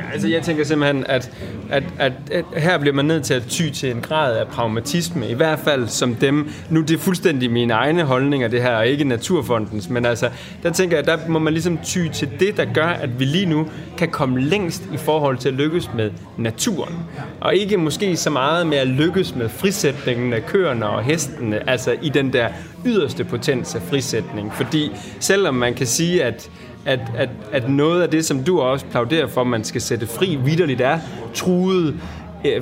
Ja, 0.01 0.13
altså 0.13 0.27
jeg 0.27 0.41
tænker 0.41 0.63
simpelthen, 0.63 1.05
at, 1.07 1.31
at, 1.69 1.83
at, 1.99 2.13
at 2.31 2.45
her 2.61 2.77
bliver 2.77 2.95
man 2.95 3.05
nødt 3.05 3.23
til 3.23 3.33
at 3.33 3.43
ty 3.49 3.69
til 3.69 3.91
en 3.91 4.01
grad 4.01 4.37
af 4.37 4.47
pragmatisme, 4.47 5.29
i 5.29 5.33
hvert 5.33 5.59
fald 5.59 5.87
som 5.87 6.15
dem, 6.15 6.49
nu 6.69 6.81
det 6.81 6.91
er 6.91 6.97
fuldstændig 6.97 7.51
mine 7.51 7.73
egne 7.73 8.03
holdninger 8.03 8.47
det 8.47 8.61
her, 8.61 8.75
og 8.75 8.87
ikke 8.87 9.03
Naturfondens, 9.03 9.89
men 9.89 10.05
altså, 10.05 10.29
der 10.63 10.71
tænker 10.71 10.97
jeg, 10.97 11.05
der 11.05 11.17
må 11.27 11.39
man 11.39 11.53
ligesom 11.53 11.77
ty 11.77 12.07
til 12.13 12.29
det, 12.39 12.57
der 12.57 12.65
gør, 12.73 12.87
at 12.87 13.19
vi 13.19 13.25
lige 13.25 13.45
nu 13.45 13.67
kan 13.97 14.09
komme 14.09 14.41
længst 14.41 14.83
i 14.93 14.97
forhold 14.97 15.37
til 15.37 15.49
at 15.49 15.55
lykkes 15.55 15.89
med 15.95 16.11
naturen. 16.37 16.95
Og 17.39 17.55
ikke 17.55 17.77
måske 17.77 18.17
så 18.17 18.29
meget 18.29 18.67
med 18.67 18.77
at 18.77 18.87
lykkes 18.87 19.35
med 19.35 19.49
frisætningen 19.49 20.33
af 20.33 20.45
køerne 20.45 20.87
og 20.87 21.03
hestene, 21.03 21.69
altså 21.69 21.95
i 22.01 22.09
den 22.09 22.33
der 22.33 22.47
yderste 22.85 23.23
potens 23.23 23.75
af 23.75 23.81
frisætning. 23.81 24.53
Fordi 24.53 24.91
selvom 25.19 25.55
man 25.55 25.73
kan 25.73 25.87
sige, 25.87 26.23
at 26.23 26.49
at, 26.85 26.99
at, 27.15 27.29
at 27.51 27.69
noget 27.69 28.01
af 28.01 28.09
det, 28.09 28.25
som 28.25 28.43
du 28.43 28.61
også 28.61 28.85
plauderer 28.85 29.27
for, 29.27 29.43
man 29.43 29.63
skal 29.63 29.81
sætte 29.81 30.07
fri 30.07 30.35
vidderligt 30.35 30.81
er 30.81 30.99
truet 31.33 31.95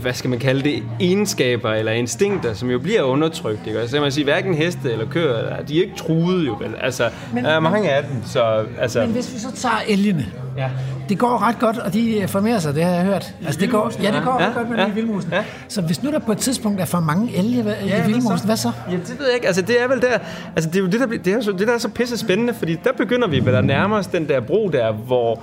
hvad 0.01 0.13
skal 0.13 0.29
man 0.29 0.39
kalde 0.39 0.61
det, 0.63 0.83
egenskaber 0.99 1.71
eller 1.73 1.91
instinkter, 1.91 2.53
som 2.53 2.69
jo 2.69 2.79
bliver 2.79 3.01
undertrykt. 3.01 3.67
Ikke? 3.67 3.79
Altså, 3.79 3.99
man 4.01 4.11
sige, 4.11 4.23
hverken 4.23 4.53
heste 4.53 4.91
eller 4.91 5.05
køer, 5.09 5.61
de 5.63 5.77
er 5.79 5.83
ikke 5.83 5.95
truet 5.97 6.47
jo 6.47 6.53
vel. 6.59 6.69
Altså, 6.81 7.09
men, 7.33 7.43
der 7.43 7.49
er 7.49 7.59
mange 7.59 7.89
af 7.91 8.03
dem, 8.03 8.11
så... 8.25 8.63
Altså, 8.79 8.99
men 8.99 9.09
hvis 9.09 9.33
vi 9.33 9.39
så 9.39 9.51
tager 9.55 9.75
elgene, 9.87 10.25
ja. 10.57 10.69
det 11.09 11.17
går 11.17 11.47
ret 11.47 11.59
godt, 11.59 11.77
og 11.77 11.93
de 11.93 12.23
formerer 12.27 12.59
sig, 12.59 12.75
det 12.75 12.83
har 12.83 12.91
jeg 12.91 13.03
hørt. 13.05 13.33
Altså, 13.45 13.61
det 13.61 13.69
går, 13.69 13.91
ja, 14.03 14.11
det 14.11 14.23
går 14.23 14.37
Ja, 14.41 14.47
ret 14.47 14.55
godt 14.55 14.69
med 14.69 14.77
ja, 14.77 14.83
ja, 14.87 14.89
vildmusen. 14.93 15.31
ja. 15.33 15.43
Så 15.67 15.81
hvis 15.81 16.03
nu 16.03 16.11
der 16.11 16.19
på 16.19 16.31
et 16.31 16.37
tidspunkt 16.37 16.81
er 16.81 16.85
for 16.85 16.99
mange 16.99 17.35
elge 17.37 17.61
hvad- 17.63 17.73
i 17.85 17.91
vildmusen, 18.05 18.45
hvad 18.45 18.57
så? 18.57 18.71
Ja, 18.91 18.95
det 18.95 19.15
ved 19.19 19.25
jeg 19.25 19.35
ikke. 19.35 19.47
Altså, 19.47 19.61
det 19.61 19.81
er 19.83 19.87
vel 19.87 20.01
der... 20.01 20.17
Altså, 20.55 20.69
det 20.69 20.75
er 20.75 20.79
jo 20.79 20.85
det, 20.87 20.99
der, 20.99 21.07
bliver- 21.07 21.23
det 21.23 21.33
er, 21.33 21.41
så, 21.41 21.51
det 21.51 21.67
der 21.67 21.73
er 21.73 21.77
så 21.77 21.89
pisse 21.89 22.17
spændende, 22.17 22.53
fordi 22.53 22.75
der 22.83 22.91
begynder 22.97 23.27
vi 23.27 23.45
vel 23.45 23.55
at 23.55 23.65
nærme 23.65 23.95
os 23.95 24.07
den 24.07 24.27
der 24.27 24.39
bro 24.39 24.69
der, 24.73 24.91
hvor 24.91 25.39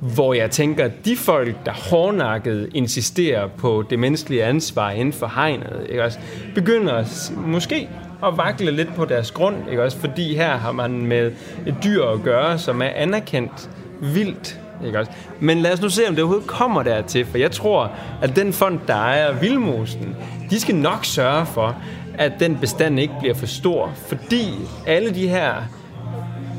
hvor 0.00 0.34
jeg 0.34 0.50
tænker, 0.50 0.84
at 0.84 1.04
de 1.04 1.16
folk, 1.16 1.66
der 1.66 1.72
hårdnakket 1.72 2.68
insisterer 2.74 3.48
på 3.48 3.84
det 3.90 3.98
menneskelige 3.98 4.44
ansvar 4.44 4.90
inden 4.90 5.12
for 5.12 5.32
hegnet, 5.34 5.86
ikke 5.88 6.04
også, 6.04 6.18
begynder 6.54 7.04
måske 7.36 7.88
at 8.26 8.36
vakle 8.36 8.70
lidt 8.70 8.94
på 8.94 9.04
deres 9.04 9.30
grund, 9.30 9.56
ikke 9.70 9.82
også, 9.82 9.98
fordi 9.98 10.36
her 10.36 10.56
har 10.56 10.72
man 10.72 11.06
med 11.06 11.32
et 11.66 11.74
dyr 11.84 12.04
at 12.04 12.22
gøre, 12.22 12.58
som 12.58 12.82
er 12.82 12.88
anerkendt 12.94 13.70
vildt, 14.00 14.60
ikke 14.86 14.98
også? 14.98 15.10
Men 15.40 15.58
lad 15.58 15.72
os 15.72 15.82
nu 15.82 15.88
se, 15.88 16.02
om 16.08 16.14
det 16.14 16.22
overhovedet 16.24 16.48
kommer 16.48 16.82
dertil, 16.82 17.26
for 17.26 17.38
jeg 17.38 17.50
tror, 17.50 17.92
at 18.22 18.36
den 18.36 18.52
fond, 18.52 18.80
der 18.86 18.94
ejer 18.94 19.32
Vildmosen, 19.32 20.16
de 20.50 20.60
skal 20.60 20.74
nok 20.74 21.04
sørge 21.04 21.46
for, 21.46 21.76
at 22.18 22.32
den 22.40 22.58
bestand 22.60 23.00
ikke 23.00 23.14
bliver 23.20 23.34
for 23.34 23.46
stor, 23.46 23.92
fordi 24.06 24.52
alle 24.86 25.14
de 25.14 25.28
her 25.28 25.54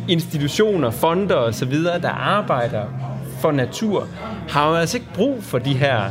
institutioner, 0.07 0.91
fonder 0.91 1.35
og 1.35 1.53
så 1.53 1.65
videre, 1.65 2.01
der 2.01 2.09
arbejder 2.09 2.83
for 3.39 3.51
natur, 3.51 4.07
har 4.49 4.69
jo 4.69 4.75
altså 4.75 4.97
ikke 4.97 5.09
brug 5.13 5.43
for 5.43 5.57
de 5.59 5.73
her 5.73 6.01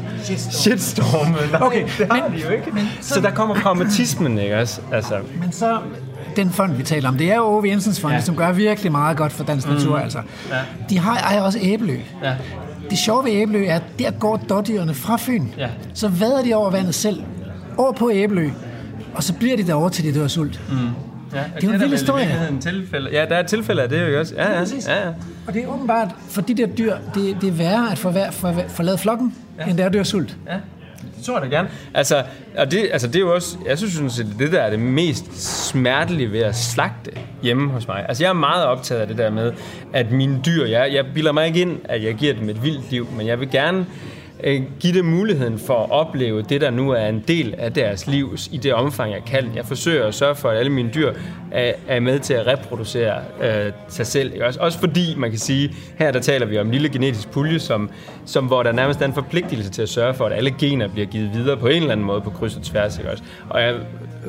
shitstorme. 0.51 1.37
Okay, 1.67 1.83
det 1.99 2.07
har 2.11 2.29
men- 2.29 2.39
de 2.39 2.45
jo 2.45 2.51
ikke. 2.51 2.71
men 2.73 2.89
så 3.01 3.21
der 3.21 3.31
kommer 3.31 3.55
pragmatismen, 3.55 4.39
ikke 4.39 4.59
også? 4.59 4.81
Altså, 4.93 5.15
Men 5.41 5.53
så 5.53 5.79
den 6.37 6.51
fond, 6.51 6.73
vi 6.75 6.83
taler 6.83 7.09
om, 7.09 7.17
det 7.19 7.31
er 7.33 7.37
jo 7.37 7.43
Ove 7.45 7.69
Jensens 7.69 8.01
fond, 8.01 8.15
ja. 8.15 8.21
Som 8.21 8.37
gør 8.37 8.53
virkelig 8.53 8.93
meget 8.93 9.17
godt 9.17 9.33
for 9.33 9.45
dansk 9.45 9.69
natur. 9.69 9.99
Altså. 9.99 10.19
Ja. 10.51 10.57
De 10.91 10.99
har, 10.99 11.19
ejer 11.19 11.41
også 11.41 11.59
Æbelø. 11.63 11.97
ja. 12.23 12.35
Det 12.91 12.99
sjove 12.99 13.25
ved 13.25 13.33
Æbelø 13.33 13.65
er, 13.67 13.75
at 13.77 13.83
der 13.99 14.11
går 14.11 14.37
dårdyrene 14.49 14.95
fra 14.95 15.17
Fyn. 15.21 15.47
Ja. 15.59 15.69
Så 15.95 16.09
vader 16.09 16.43
de 16.43 16.55
over 16.55 16.71
vandet 16.71 16.95
selv, 16.95 17.23
over 17.77 17.93
på 17.93 18.11
Æbelø, 18.13 18.51
og 19.15 19.23
så 19.23 19.33
bliver 19.33 19.57
de 19.57 19.67
derovre 19.67 19.91
til 19.91 20.05
de 20.05 20.19
dør 20.19 20.25
af 20.25 20.31
sult. 20.31 20.61
Mm. 20.71 20.77
Ja, 20.77 21.39
Det 21.57 21.65
er 21.65 21.69
jo 21.69 21.75
en 21.75 21.81
vild 21.81 21.91
historie. 21.91 22.49
Tilfælde. 22.61 23.11
Ja, 23.13 23.25
der 23.29 23.37
er 23.37 23.43
tilfælde 23.43 23.83
af 23.83 23.89
det 23.89 24.01
jo 24.01 24.07
ikke 24.07 24.21
også. 24.21 24.35
Ja, 24.37 24.51
ja, 24.53 24.61
ja, 24.87 25.07
ja. 25.07 25.13
Og 25.47 25.55
det 25.55 25.65
er 25.65 25.69
åbenbart, 25.69 26.09
for 26.29 26.41
de 26.41 26.55
der 26.55 26.67
dyr, 26.67 26.95
det, 27.15 27.37
det 27.41 27.49
er 27.49 27.53
værre 27.53 27.93
at 27.93 27.99
forvær, 27.99 28.31
for, 28.31 28.55
forlade 28.69 28.99
flokken, 28.99 29.35
ja. 29.59 29.65
end 29.65 29.77
det 29.77 29.83
er 29.83 29.87
at 29.87 29.93
dø 29.93 29.99
af 29.99 30.07
sult. 30.07 30.37
Ja, 30.47 30.57
det 31.17 31.25
tror 31.25 31.41
jeg 31.41 31.51
da 31.51 31.57
gerne. 31.57 31.69
Altså, 31.95 32.25
og 32.59 32.71
det, 32.71 32.89
altså 32.93 33.07
det 33.07 33.17
er 33.17 33.21
jo 33.21 33.35
også, 33.35 33.57
jeg 33.67 33.79
synes 33.79 33.95
sådan 33.95 34.11
set, 34.11 34.27
det 34.39 34.53
der 34.53 34.61
er 34.61 34.71
det 34.71 34.79
mest 34.79 35.25
smertelige 35.69 36.33
ved 36.33 36.41
at 36.41 36.57
slagte 36.57 37.11
hjemme 37.43 37.71
hos 37.71 37.89
mig. 37.89 38.05
Altså 38.09 38.25
jeg 38.25 38.29
er 38.29 38.35
meget 38.35 38.65
optaget 38.65 39.01
af 39.01 39.07
det 39.07 39.19
der 39.19 39.31
med, 39.31 39.53
at 39.93 40.11
mine 40.13 40.41
dyr, 40.47 40.67
jeg, 40.67 40.93
jeg 40.93 41.05
bilder 41.15 41.33
mig 41.33 41.47
ikke 41.47 41.61
ind, 41.61 41.79
at 41.85 42.05
jeg 42.05 42.15
giver 42.15 42.35
dem 42.35 42.49
et 42.49 42.63
vildt 42.63 42.91
liv, 42.91 43.09
men 43.17 43.27
jeg 43.27 43.41
vil 43.41 43.51
gerne 43.51 43.87
Øh, 44.45 44.63
give 44.81 44.99
dem 44.99 45.05
muligheden 45.05 45.59
for 45.59 45.83
at 45.83 45.91
opleve 45.91 46.43
det, 46.43 46.61
der 46.61 46.71
nu 46.71 46.91
er 46.91 47.07
en 47.07 47.25
del 47.29 47.55
af 47.59 47.73
deres 47.73 48.07
liv 48.07 48.37
i 48.53 48.57
det 48.57 48.75
omfang, 48.75 49.13
jeg 49.13 49.23
kan. 49.27 49.51
Jeg 49.55 49.65
forsøger 49.65 50.07
at 50.07 50.15
sørge 50.15 50.35
for, 50.35 50.49
at 50.49 50.59
alle 50.59 50.73
mine 50.73 50.91
dyr 50.95 51.13
er, 51.51 51.73
er 51.89 52.01
med 52.01 52.19
til 52.19 52.35
at 52.35 52.47
reproducere 52.47 53.15
øh, 53.43 53.73
sig 53.89 54.07
selv. 54.07 54.33
Ikke? 54.33 54.47
Også, 54.47 54.61
også 54.61 54.79
fordi, 54.79 55.15
man 55.17 55.31
kan 55.31 55.39
sige, 55.39 55.75
her 55.99 56.11
der 56.11 56.21
taler 56.21 56.47
vi 56.47 56.59
om 56.59 56.67
en 56.67 56.73
lille 56.73 56.89
genetisk 56.89 57.31
pulje, 57.31 57.59
som, 57.59 57.91
som, 58.25 58.47
hvor 58.47 58.63
der 58.63 58.73
nærmest 58.73 59.01
er 59.01 59.07
en 59.07 59.15
forpligtelse 59.15 59.71
til 59.71 59.83
at 59.83 59.89
sørge 59.89 60.15
for, 60.15 60.27
at 60.27 60.33
alle 60.33 60.51
gener 60.51 60.89
bliver 60.89 61.07
givet 61.07 61.31
videre 61.35 61.57
på 61.57 61.67
en 61.67 61.77
eller 61.77 61.93
anden 61.93 62.07
måde 62.07 62.21
på 62.21 62.31
kryds 62.31 62.57
og 62.57 62.63
tværs. 62.63 62.99
Ikke? 62.99 63.11
Også? 63.11 63.23
Og 63.49 63.63
jeg 63.63 63.75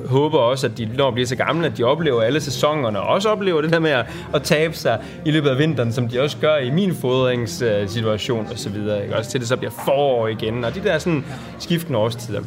håber 0.06 0.38
også, 0.38 0.68
at 0.68 0.78
de, 0.78 0.90
når 0.98 1.10
de 1.10 1.14
bliver 1.14 1.28
så 1.28 1.36
gamle, 1.36 1.66
at 1.66 1.78
de 1.78 1.84
oplever 1.84 2.22
alle 2.22 2.42
sæsonerne, 2.42 3.00
og 3.00 3.08
også 3.08 3.30
oplever 3.30 3.62
det 3.62 3.74
der 3.74 3.80
med 3.80 3.92
at, 3.92 4.06
at 4.34 4.44
tabe 4.44 4.74
sig 4.74 5.00
i 5.26 5.32
løbet 5.32 5.50
af 5.50 5.58
vinteren, 5.58 5.94
som 5.94 6.08
de 6.08 6.22
også 6.22 6.38
gør 6.42 6.58
i 6.58 6.70
min 6.70 6.96
fodringssituation 6.96 8.46
øh, 8.46 8.52
og 8.52 8.58
så 8.58 8.70
videre. 8.70 9.04
Ikke? 9.04 9.16
Også 9.16 9.32
til 9.32 9.40
det 9.40 9.48
så 9.48 9.58
bliver 9.58 9.72
forår 9.98 10.28
igen, 10.28 10.64
og 10.64 10.76
de 10.76 10.84
der 10.84 10.98
sådan 10.98 11.26
skiftende 11.60 12.00
årstider. 12.00 12.42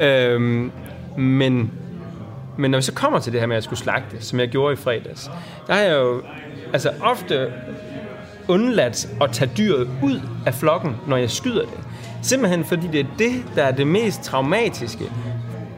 Øhm, 0.00 0.72
men 1.18 1.70
men 2.56 2.70
når 2.70 2.78
vi 2.78 2.82
så 2.82 2.92
kommer 2.92 3.18
til 3.18 3.32
det 3.32 3.40
her 3.40 3.46
med 3.46 3.56
at 3.56 3.64
skulle 3.64 3.78
slagte, 3.78 4.16
som 4.24 4.40
jeg 4.40 4.48
gjorde 4.48 4.72
i 4.72 4.76
fredags, 4.76 5.30
der 5.66 5.72
har 5.72 5.80
jeg 5.80 5.96
jo 5.96 6.22
altså 6.72 6.90
ofte 7.02 7.52
undladt 8.48 9.08
at 9.20 9.32
tage 9.32 9.50
dyret 9.56 9.88
ud 10.02 10.20
af 10.46 10.54
flokken, 10.54 10.96
når 11.06 11.16
jeg 11.16 11.30
skyder 11.30 11.60
det. 11.60 11.78
Simpelthen 12.22 12.64
fordi 12.64 12.86
det 12.86 13.00
er 13.00 13.06
det, 13.18 13.32
der 13.56 13.64
er 13.64 13.70
det 13.70 13.86
mest 13.86 14.22
traumatiske. 14.22 15.04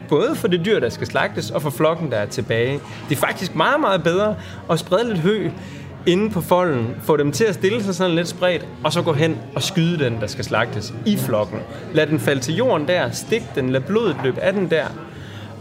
Både 0.09 0.35
for 0.35 0.47
det 0.47 0.65
dyr, 0.65 0.79
der 0.79 0.89
skal 0.89 1.07
slagtes, 1.07 1.51
og 1.51 1.61
for 1.61 1.69
flokken, 1.69 2.11
der 2.11 2.17
er 2.17 2.25
tilbage. 2.25 2.79
Det 3.09 3.15
er 3.15 3.19
faktisk 3.19 3.55
meget, 3.55 3.79
meget 3.79 4.03
bedre 4.03 4.35
at 4.69 4.79
sprede 4.79 5.07
lidt 5.07 5.19
hø 5.19 5.49
inde 6.05 6.29
på 6.29 6.41
folden, 6.41 6.95
få 7.01 7.17
dem 7.17 7.31
til 7.31 7.43
at 7.43 7.53
stille 7.55 7.83
sig 7.83 7.95
sådan 7.95 8.15
lidt 8.15 8.27
spredt, 8.27 8.67
og 8.83 8.93
så 8.93 9.01
gå 9.01 9.13
hen 9.13 9.37
og 9.55 9.63
skyde 9.63 10.03
den, 10.03 10.17
der 10.21 10.27
skal 10.27 10.45
slagtes 10.45 10.93
i 11.05 11.17
flokken. 11.17 11.59
Lad 11.93 12.07
den 12.07 12.19
falde 12.19 12.41
til 12.41 12.55
jorden 12.55 12.87
der, 12.87 13.11
stik 13.11 13.41
den, 13.55 13.69
lad 13.69 13.81
blodet 13.81 14.15
løbe 14.23 14.41
af 14.41 14.53
den 14.53 14.69
der, 14.69 14.85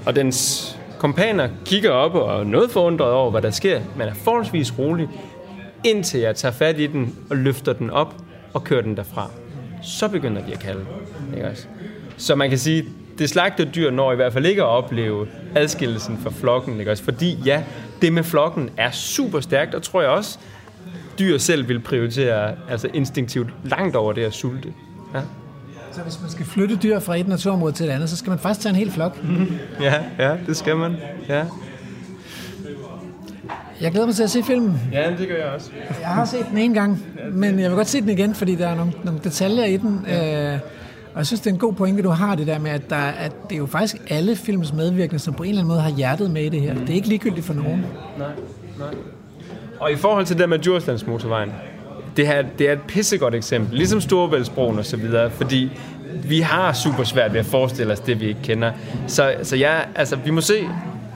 og 0.07 0.17
dens 0.17 0.69
kompaner 0.99 1.49
kigger 1.65 1.91
op 1.91 2.15
og 2.15 2.41
er 2.41 2.45
noget 2.45 2.71
forundret 2.71 3.11
over, 3.11 3.31
hvad 3.31 3.43
der 3.43 3.51
sker, 3.51 3.81
men 3.97 4.09
er 4.09 4.15
forholdsvis 4.15 4.79
rolig, 4.79 5.09
indtil 5.85 6.21
jeg 6.21 6.37
tager 6.37 6.53
fat 6.53 6.81
i 6.81 6.87
den 6.87 7.17
og 7.31 7.37
løfter 7.37 7.73
den 7.73 7.91
op 7.91 8.15
og 8.53 8.65
kører 8.65 8.83
den 8.83 8.97
derfra. 8.97 9.31
Så 9.83 10.09
begynder 10.09 10.47
de 10.47 10.53
at 10.53 10.59
kalde. 10.59 10.87
Ikke 11.35 11.49
også? 11.49 11.67
Så 12.17 12.35
man 12.35 12.49
kan 12.49 12.59
sige, 12.59 12.85
det 13.23 13.31
slagtede 13.31 13.71
dyr 13.75 13.91
når 13.91 14.13
i 14.13 14.17
hvert 14.17 14.33
fald 14.33 14.47
ikke 14.47 14.63
at 14.63 14.69
opleve 14.69 15.27
adskillelsen 15.55 16.19
fra 16.23 16.31
flokken. 16.31 16.79
Ikke 16.79 16.91
også? 16.91 17.05
Fordi 17.05 17.39
ja, 17.45 17.63
det 18.03 18.13
med 18.13 18.23
flokken 18.23 18.71
er 18.77 18.91
super 18.91 19.41
stærkt, 19.41 19.75
og 19.75 19.83
tror 19.83 20.01
jeg 20.01 20.11
også, 20.11 20.39
dyr 21.19 21.39
selv 21.39 21.69
vil 21.69 21.81
prioritere 21.81 22.55
altså 22.71 22.89
instinktivt 22.95 23.49
langt 23.65 23.97
over 23.97 24.13
det 24.13 24.23
at 24.25 24.33
sulte. 24.33 24.69
Ja, 25.15 25.21
Så 25.93 26.01
hvis 26.01 26.21
man 26.21 26.31
skal 26.31 26.47
flytte 26.47 26.77
dyr 26.77 26.99
fra 26.99 27.17
et 27.17 27.29
naturområde 27.29 27.73
til 27.73 27.87
et 27.87 27.91
andet, 27.91 28.11
så 28.11 28.17
skal 28.17 28.31
man 28.31 28.39
faktisk 28.39 28.61
tage 28.61 28.71
en 28.71 28.77
hel 28.77 28.91
flok. 28.91 29.19
ja, 29.81 29.95
ja 30.19 30.37
det 30.47 30.57
skal 30.57 30.77
man. 30.77 30.97
Ja. 31.29 31.45
Jeg 33.81 33.91
glæder 33.91 34.07
mig 34.07 34.15
til 34.15 34.23
at 34.23 34.31
se 34.31 34.43
filmen. 34.43 34.81
ja, 34.93 35.11
det 35.19 35.29
gør 35.29 35.37
jeg 35.37 35.47
også. 35.47 35.71
Jeg 36.01 36.09
har 36.09 36.25
set 36.25 36.47
den 36.51 36.59
en 36.59 36.75
gang, 36.75 37.05
men 37.33 37.59
jeg 37.59 37.71
vil 37.71 37.77
godt 37.77 37.89
se 37.89 38.01
den 38.01 38.09
igen, 38.09 38.35
fordi 38.35 38.55
der 38.55 38.69
er 38.69 38.75
nogle, 38.75 38.93
nogle 39.05 39.21
detaljer 39.25 39.65
i 39.65 39.77
den. 39.77 40.07
Øh, 40.09 40.59
og 41.15 41.19
jeg 41.19 41.27
synes, 41.27 41.41
det 41.41 41.51
er 41.51 41.55
en 41.55 41.61
god 41.61 41.73
pointe, 41.73 42.03
du 42.03 42.09
har 42.09 42.35
det 42.35 42.47
der 42.47 42.59
med, 42.59 42.71
at, 42.71 42.91
der, 42.91 42.97
at 42.97 43.33
det 43.49 43.53
er 43.53 43.59
jo 43.59 43.67
faktisk 43.67 43.97
alle 44.09 44.37
films 44.37 44.73
medvirkende, 44.73 45.19
som 45.19 45.35
på 45.35 45.43
en 45.43 45.49
eller 45.49 45.61
anden 45.61 45.69
måde 45.69 45.81
har 45.81 45.91
hjertet 45.91 46.31
med 46.31 46.43
i 46.43 46.49
det 46.49 46.61
her. 46.61 46.75
Det 46.75 46.91
er 46.91 46.95
ikke 46.95 47.09
ligegyldigt 47.09 47.47
for 47.47 47.55
nogen. 47.55 47.87
Nej, 48.19 48.29
nej. 48.79 48.95
Og 49.81 49.93
i 49.93 49.97
forhold 49.97 50.27
til 50.27 50.39
det 50.39 50.49
med 50.49 50.59
Djurslands 50.59 51.07
motorvejen, 51.07 51.53
det, 52.17 52.27
her, 52.27 52.43
det 52.59 52.69
er 52.69 52.73
et 52.73 52.81
pissegodt 52.89 53.35
eksempel, 53.35 53.77
ligesom 53.77 54.01
Storebæltsbroen 54.01 54.79
og 54.79 54.85
så 54.85 54.97
videre, 54.97 55.31
fordi 55.31 55.71
vi 56.25 56.41
har 56.41 56.73
super 56.73 57.05
svært 57.05 57.33
ved 57.33 57.41
at 57.41 57.47
forestille 57.47 57.93
os 57.93 58.01
det, 58.01 58.21
vi 58.21 58.27
ikke 58.27 58.41
kender. 58.43 58.73
Så, 59.07 59.35
så 59.43 59.57
ja, 59.57 59.79
altså, 59.95 60.17
vi 60.17 60.31
må 60.31 60.41
se, 60.41 60.69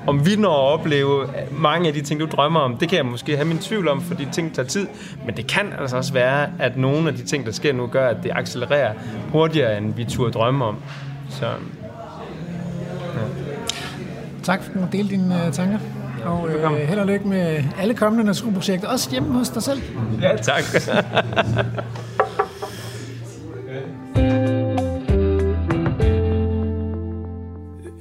om 0.07 0.27
vi 0.27 0.37
når 0.37 0.67
at 0.69 0.81
opleve 0.81 1.27
mange 1.51 1.89
af 1.89 1.95
de 1.95 2.01
ting, 2.01 2.21
du 2.21 2.27
drømmer 2.27 2.61
om. 2.61 2.77
Det 2.77 2.89
kan 2.89 2.97
jeg 2.97 3.07
måske 3.07 3.37
have 3.37 3.49
min 3.49 3.59
tvivl 3.59 3.89
om, 3.89 4.03
fordi 4.03 4.27
ting 4.33 4.55
tager 4.55 4.69
tid. 4.69 4.87
Men 5.27 5.37
det 5.37 5.47
kan 5.47 5.73
altså 5.81 5.97
også 5.97 6.13
være, 6.13 6.49
at 6.59 6.77
nogle 6.77 7.09
af 7.09 7.15
de 7.15 7.23
ting, 7.23 7.47
der 7.47 7.53
sker 7.53 7.73
nu, 7.73 7.87
gør, 7.87 8.09
at 8.09 8.17
det 8.23 8.31
accelererer 8.35 8.93
hurtigere, 9.33 9.79
end 9.79 9.95
vi 9.95 10.05
turde 10.05 10.33
drømme 10.33 10.65
om. 10.65 10.77
Så 11.31 11.47
Tak 14.43 14.63
for 14.63 14.87
at 14.87 14.93
dele 14.93 15.09
dine 15.09 15.35
uh, 15.47 15.53
tanker. 15.53 15.79
Og 16.25 16.49
øh, 16.49 16.71
held 16.89 16.99
og 16.99 17.07
lykke 17.07 17.29
med 17.29 17.63
alle 17.81 17.95
kommende 17.95 18.25
naturprojekter, 18.25 18.89
også 18.89 19.11
hjemme 19.11 19.39
hos 19.39 19.49
dig 19.49 19.63
selv. 19.63 19.83
Ja, 20.23 20.37
tak. 20.37 20.63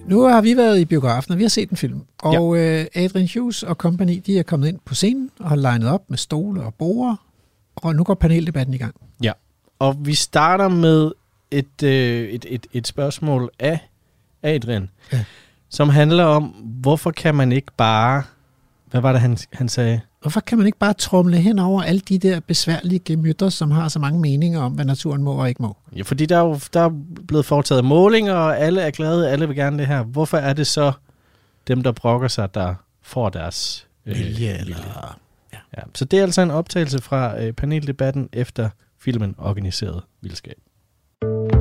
Nu 0.07 0.21
har 0.21 0.41
vi 0.41 0.57
været 0.57 0.79
i 0.79 0.85
biografen, 0.85 1.31
og 1.31 1.37
vi 1.37 1.43
har 1.43 1.49
set 1.49 1.69
en 1.69 1.77
film. 1.77 2.01
Og 2.21 2.55
ja. 2.57 2.79
øh, 2.81 2.85
Adrian 2.95 3.29
Hughes 3.35 3.63
og 3.63 3.75
company, 3.75 4.21
de 4.25 4.39
er 4.39 4.43
kommet 4.43 4.67
ind 4.67 4.79
på 4.85 4.95
scenen 4.95 5.29
og 5.39 5.49
har 5.49 5.55
legnet 5.55 5.89
op 5.89 6.09
med 6.09 6.17
stole 6.17 6.63
og 6.63 6.73
borer. 6.73 7.15
Og 7.75 7.95
nu 7.95 8.03
går 8.03 8.13
paneldebatten 8.13 8.73
i 8.73 8.77
gang. 8.77 8.95
Ja, 9.23 9.31
og 9.79 9.95
vi 9.99 10.13
starter 10.13 10.67
med 10.67 11.11
et, 11.51 11.83
øh, 11.83 12.29
et, 12.29 12.45
et, 12.49 12.67
et 12.73 12.87
spørgsmål 12.87 13.49
af 13.59 13.79
Adrian, 14.43 14.89
Ja. 15.13 15.23
som 15.69 15.89
handler 15.89 16.23
om, 16.23 16.43
hvorfor 16.81 17.11
kan 17.11 17.35
man 17.35 17.51
ikke 17.51 17.71
bare... 17.77 18.23
Hvad 18.91 19.01
var 19.01 19.11
det, 19.11 19.21
han, 19.21 19.37
han 19.53 19.69
sagde? 19.69 20.01
Hvorfor 20.25 20.39
kan 20.39 20.57
man 20.57 20.67
ikke 20.67 20.77
bare 20.77 20.93
tromle 20.93 21.37
hen 21.37 21.59
over 21.59 21.81
alle 21.81 21.99
de 21.99 22.17
der 22.19 22.39
besværlige 22.39 22.99
gemytter, 22.99 23.49
som 23.49 23.71
har 23.71 23.87
så 23.87 23.99
mange 23.99 24.19
meninger 24.19 24.61
om, 24.61 24.71
hvad 24.71 24.85
naturen 24.85 25.23
må 25.23 25.31
og 25.33 25.49
ikke 25.49 25.61
må? 25.61 25.77
Ja, 25.95 26.01
fordi 26.01 26.25
der 26.25 26.37
er 26.37 26.41
jo 26.41 26.59
der 26.73 26.79
er 26.79 26.89
blevet 27.27 27.45
foretaget 27.45 27.85
målinger, 27.85 28.33
og 28.33 28.59
alle 28.59 28.81
er 28.81 28.91
glade, 28.91 29.29
alle 29.29 29.47
vil 29.47 29.55
gerne 29.55 29.77
det 29.77 29.87
her. 29.87 30.03
Hvorfor 30.03 30.37
er 30.37 30.53
det 30.53 30.67
så 30.67 30.91
dem, 31.67 31.83
der 31.83 31.91
brokker 31.91 32.27
sig, 32.27 32.53
der 32.53 32.75
får 33.01 33.29
deres 33.29 33.87
øh, 34.05 34.41
eller... 34.41 35.17
Ja. 35.53 35.81
Så 35.95 36.05
det 36.05 36.19
er 36.19 36.23
altså 36.23 36.41
en 36.41 36.51
optagelse 36.51 37.01
fra 37.01 37.41
øh, 37.43 37.53
paneldebatten 37.53 38.29
efter 38.33 38.69
filmen 38.99 39.35
Organiseret 39.37 40.03
Vildskab. 40.21 40.57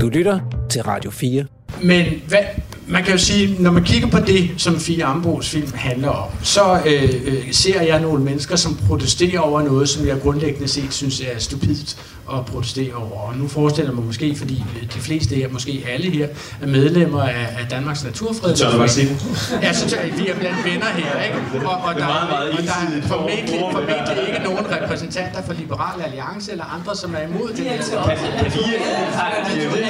Du 0.01 0.09
lytter 0.09 0.41
til 0.71 0.83
Radio 0.83 1.11
4. 1.11 1.47
Men 1.83 2.05
hvad, 2.29 2.39
man 2.87 3.05
kan 3.05 3.13
jo 3.13 3.19
sige, 3.19 3.63
når 3.63 3.71
man 3.71 3.85
kigger 3.85 4.09
på 4.09 4.19
det, 4.19 4.51
som 4.57 4.81
Fie 4.81 5.05
Ambros 5.05 5.51
film 5.51 5.73
handler 5.75 6.09
om, 6.09 6.29
så 6.43 6.81
øh, 6.87 7.03
øh, 7.25 7.53
ser 7.53 7.83
jeg 7.83 8.01
nogle 8.01 8.25
mennesker, 8.25 8.57
som 8.57 8.79
protesterer 8.89 9.41
over 9.41 9.63
noget, 9.63 9.89
som 9.89 10.07
jeg 10.07 10.17
grundlæggende 10.23 10.69
set 10.69 10.95
synes 10.95 11.21
er 11.21 11.39
stupidt 11.39 11.97
at 12.33 12.47
protestere 12.47 12.95
over. 12.95 13.21
Og 13.29 13.37
nu 13.37 13.49
forestiller 13.49 13.91
jeg 13.91 13.95
mig 13.97 14.05
måske, 14.05 14.37
fordi 14.37 14.65
de 14.95 14.99
fleste 15.01 15.35
her, 15.35 15.49
måske 15.49 15.85
alle 15.95 16.11
her, 16.11 16.29
er 16.63 16.67
medlemmer 16.67 17.23
af, 17.23 17.47
af 17.61 17.67
Danmarks 17.71 18.05
Naturfredningsforening. 18.05 19.21
Ja, 19.63 19.73
så 19.73 19.89
tør, 19.91 19.99
vi 20.19 20.29
er 20.29 20.35
blandt 20.39 20.65
venner 20.65 20.87
her, 20.87 21.23
ikke? 21.23 21.37
Og, 21.67 21.77
og, 21.87 21.95
der, 21.95 22.07
meget, 22.07 22.29
meget 22.31 22.51
og 22.51 22.57
der 22.59 22.65
er 22.71 23.03
formentlig, 23.03 23.61
formentlig 23.61 23.97
ikke 24.29 24.41
nogen 24.45 24.67
repræsentanter 24.77 25.43
for 25.47 25.53
Liberal 25.53 26.03
Alliance 26.07 26.53
eller 26.53 26.65
andre, 26.77 26.97
som 26.97 27.15
er 27.15 27.23
imod 27.29 27.49
det. 27.49 27.59
her. 27.65 27.73
Er 27.73 27.77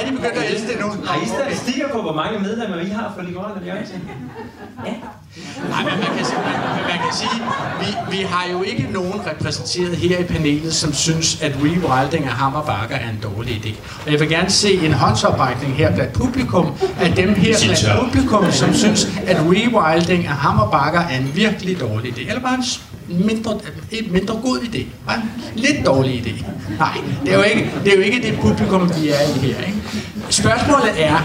de 0.05 0.11
begyndt 0.11 0.37
at 0.43 0.51
elske 0.51 0.67
det 0.67 0.79
nu? 0.79 0.87
Har 1.05 1.15
I 1.23 1.25
statistikker 1.75 1.95
på, 1.95 2.01
hvor 2.01 2.13
mange 2.13 2.39
medlemmer 2.39 2.77
I 2.81 2.89
har 2.89 3.11
for 3.15 3.23
Liberal 3.23 3.51
Alliance? 3.57 3.93
Nej, 5.69 5.83
men 5.83 5.99
man 5.99 6.17
kan, 6.17 6.25
sige- 6.25 6.37
man, 6.37 6.59
man 6.89 6.97
kan 7.05 7.13
sige, 7.13 7.41
vi, 7.79 8.17
vi 8.17 8.23
har 8.23 8.51
jo 8.51 8.63
ikke 8.63 8.87
nogen 8.91 9.13
repræsenteret 9.27 9.95
her 9.97 10.17
i 10.19 10.23
panelet, 10.23 10.73
som 10.73 10.93
synes, 10.93 11.41
at 11.41 11.51
rewilding 11.55 12.25
af 12.25 12.31
Hammer 12.31 12.61
Bakker 12.61 12.95
er 12.95 13.09
en 13.09 13.19
dårlig 13.23 13.51
idé. 13.65 13.69
Og 14.05 14.11
jeg 14.11 14.19
vil 14.19 14.29
gerne 14.29 14.49
se 14.49 14.85
en 14.85 14.93
håndsoprækning 14.93 15.73
her 15.73 15.95
blandt 15.95 16.13
publikum, 16.13 16.65
af 16.99 17.11
dem 17.13 17.33
her 17.33 17.55
blandt 17.65 17.85
publikum, 18.03 18.51
som 18.51 18.73
synes, 18.73 19.07
at 19.27 19.37
rewilding 19.39 20.25
af 20.27 20.33
Hammer 20.35 20.69
Bakker 20.71 20.99
er 20.99 21.17
en 21.17 21.31
virkelig 21.35 21.79
dårlig 21.79 22.11
idé. 22.11 22.29
Eller 22.29 22.41
bare 22.41 22.57
en 23.09 23.25
mindre, 23.25 23.59
en 23.91 24.11
mindre 24.13 24.33
god 24.35 24.59
idé. 24.59 24.83
Bare 25.07 25.17
en 25.17 25.31
lidt 25.55 25.85
dårlig 25.85 26.13
idé. 26.25 26.45
Nej, 26.79 26.97
det 27.25 27.33
er 27.33 27.37
jo 27.37 27.43
ikke 27.43 27.71
det, 27.83 27.93
er 27.93 27.97
jo 27.97 28.01
ikke 28.01 28.21
det 28.31 28.39
publikum, 28.39 28.81
vi 29.01 29.09
er 29.09 29.21
i 29.35 29.39
her. 29.39 29.65
Ikke? 29.65 29.77
Spørgsmålet 30.29 30.89
er, 30.97 31.17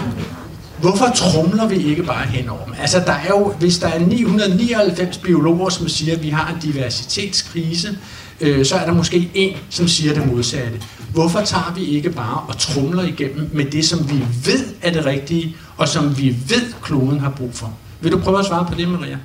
Hvorfor 0.81 1.11
trumler 1.15 1.67
vi 1.67 1.75
ikke 1.75 2.03
bare 2.03 2.25
henover 2.25 2.65
dem? 2.65 2.73
Altså, 2.81 2.99
der 2.99 3.11
er 3.11 3.27
jo, 3.29 3.53
hvis 3.59 3.79
der 3.79 3.87
er 3.87 3.99
999 3.99 5.17
biologer, 5.17 5.69
som 5.69 5.89
siger, 5.89 6.15
at 6.15 6.23
vi 6.23 6.29
har 6.29 6.53
en 6.53 6.59
diversitetskrise, 6.61 7.97
øh, 8.41 8.65
så 8.65 8.75
er 8.75 8.85
der 8.85 8.93
måske 8.93 9.29
en, 9.33 9.55
som 9.69 9.87
siger 9.87 10.13
det 10.13 10.27
modsatte. 10.27 10.81
Hvorfor 11.13 11.41
tager 11.41 11.73
vi 11.75 11.83
ikke 11.83 12.09
bare 12.09 12.43
og 12.47 12.57
trumler 12.57 13.03
igennem 13.03 13.49
med 13.53 13.65
det, 13.65 13.85
som 13.85 14.09
vi 14.09 14.15
ved 14.45 14.65
er 14.81 14.91
det 14.91 15.05
rigtige, 15.05 15.55
og 15.77 15.87
som 15.87 16.17
vi 16.17 16.27
ved, 16.29 16.73
kloden 16.81 17.19
har 17.19 17.29
brug 17.29 17.49
for? 17.53 17.73
Vil 18.01 18.11
du 18.11 18.19
prøve 18.19 18.39
at 18.39 18.45
svare 18.45 18.65
på 18.65 18.75
det, 18.75 18.87
Maria? 18.87 19.17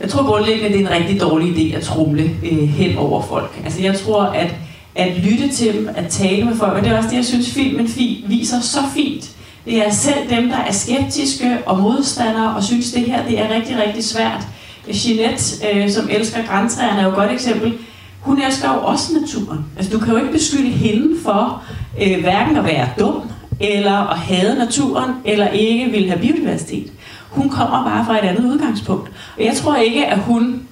Jeg 0.00 0.10
tror 0.10 0.26
grundlæggende, 0.26 0.78
det 0.78 0.84
er 0.84 0.88
en 0.88 1.02
rigtig 1.02 1.20
dårlig 1.20 1.56
idé 1.56 1.76
at 1.76 1.82
trumle 1.82 2.22
øh, 2.22 2.58
hen 2.58 2.98
over 2.98 3.22
folk. 3.22 3.60
Altså 3.64 3.82
jeg 3.82 3.98
tror, 3.98 4.22
at, 4.22 4.54
at 4.94 5.16
lytte 5.16 5.48
til 5.48 5.74
dem, 5.74 5.88
at 5.96 6.06
tale 6.10 6.44
med 6.44 6.56
folk, 6.56 6.72
og 6.72 6.84
det 6.84 6.92
er 6.92 6.96
også 6.96 7.10
det, 7.10 7.16
jeg 7.16 7.24
synes, 7.24 7.50
filmen 7.50 7.88
viser 8.28 8.60
så 8.60 8.78
fint. 8.94 9.30
Det 9.68 9.86
er 9.86 9.90
selv 9.90 10.30
dem, 10.30 10.48
der 10.48 10.56
er 10.56 10.72
skeptiske 10.72 11.58
og 11.66 11.78
modstandere 11.78 12.54
og 12.56 12.62
synes, 12.62 12.92
det 12.92 13.02
her 13.02 13.26
det 13.26 13.38
er 13.38 13.54
rigtig, 13.54 13.78
rigtig 13.86 14.04
svært. 14.04 14.46
Jeanette, 14.88 15.68
øh, 15.72 15.90
som 15.90 16.08
elsker 16.10 16.46
græntræerne, 16.46 17.00
er 17.00 17.04
jo 17.04 17.10
et 17.10 17.16
godt 17.16 17.32
eksempel. 17.32 17.74
Hun 18.20 18.42
elsker 18.42 18.74
jo 18.74 18.80
også 18.80 19.12
naturen. 19.20 19.64
Altså, 19.76 19.92
du 19.92 19.98
kan 19.98 20.12
jo 20.12 20.16
ikke 20.16 20.32
beskylde 20.32 20.70
hende 20.70 21.16
for 21.22 21.62
øh, 22.02 22.20
hverken 22.20 22.56
at 22.56 22.64
være 22.64 22.88
dum, 22.98 23.30
eller 23.60 24.10
at 24.10 24.18
hade 24.18 24.58
naturen, 24.58 25.10
eller 25.24 25.48
ikke 25.48 25.90
vil 25.90 26.08
have 26.08 26.20
biodiversitet. 26.20 26.92
Hun 27.30 27.48
kommer 27.48 27.84
bare 27.84 28.04
fra 28.04 28.18
et 28.18 28.28
andet 28.28 28.44
udgangspunkt. 28.44 29.10
Og 29.36 29.44
jeg 29.44 29.54
tror 29.56 29.76
ikke, 29.76 30.06
at 30.06 30.18
hun 30.18 30.62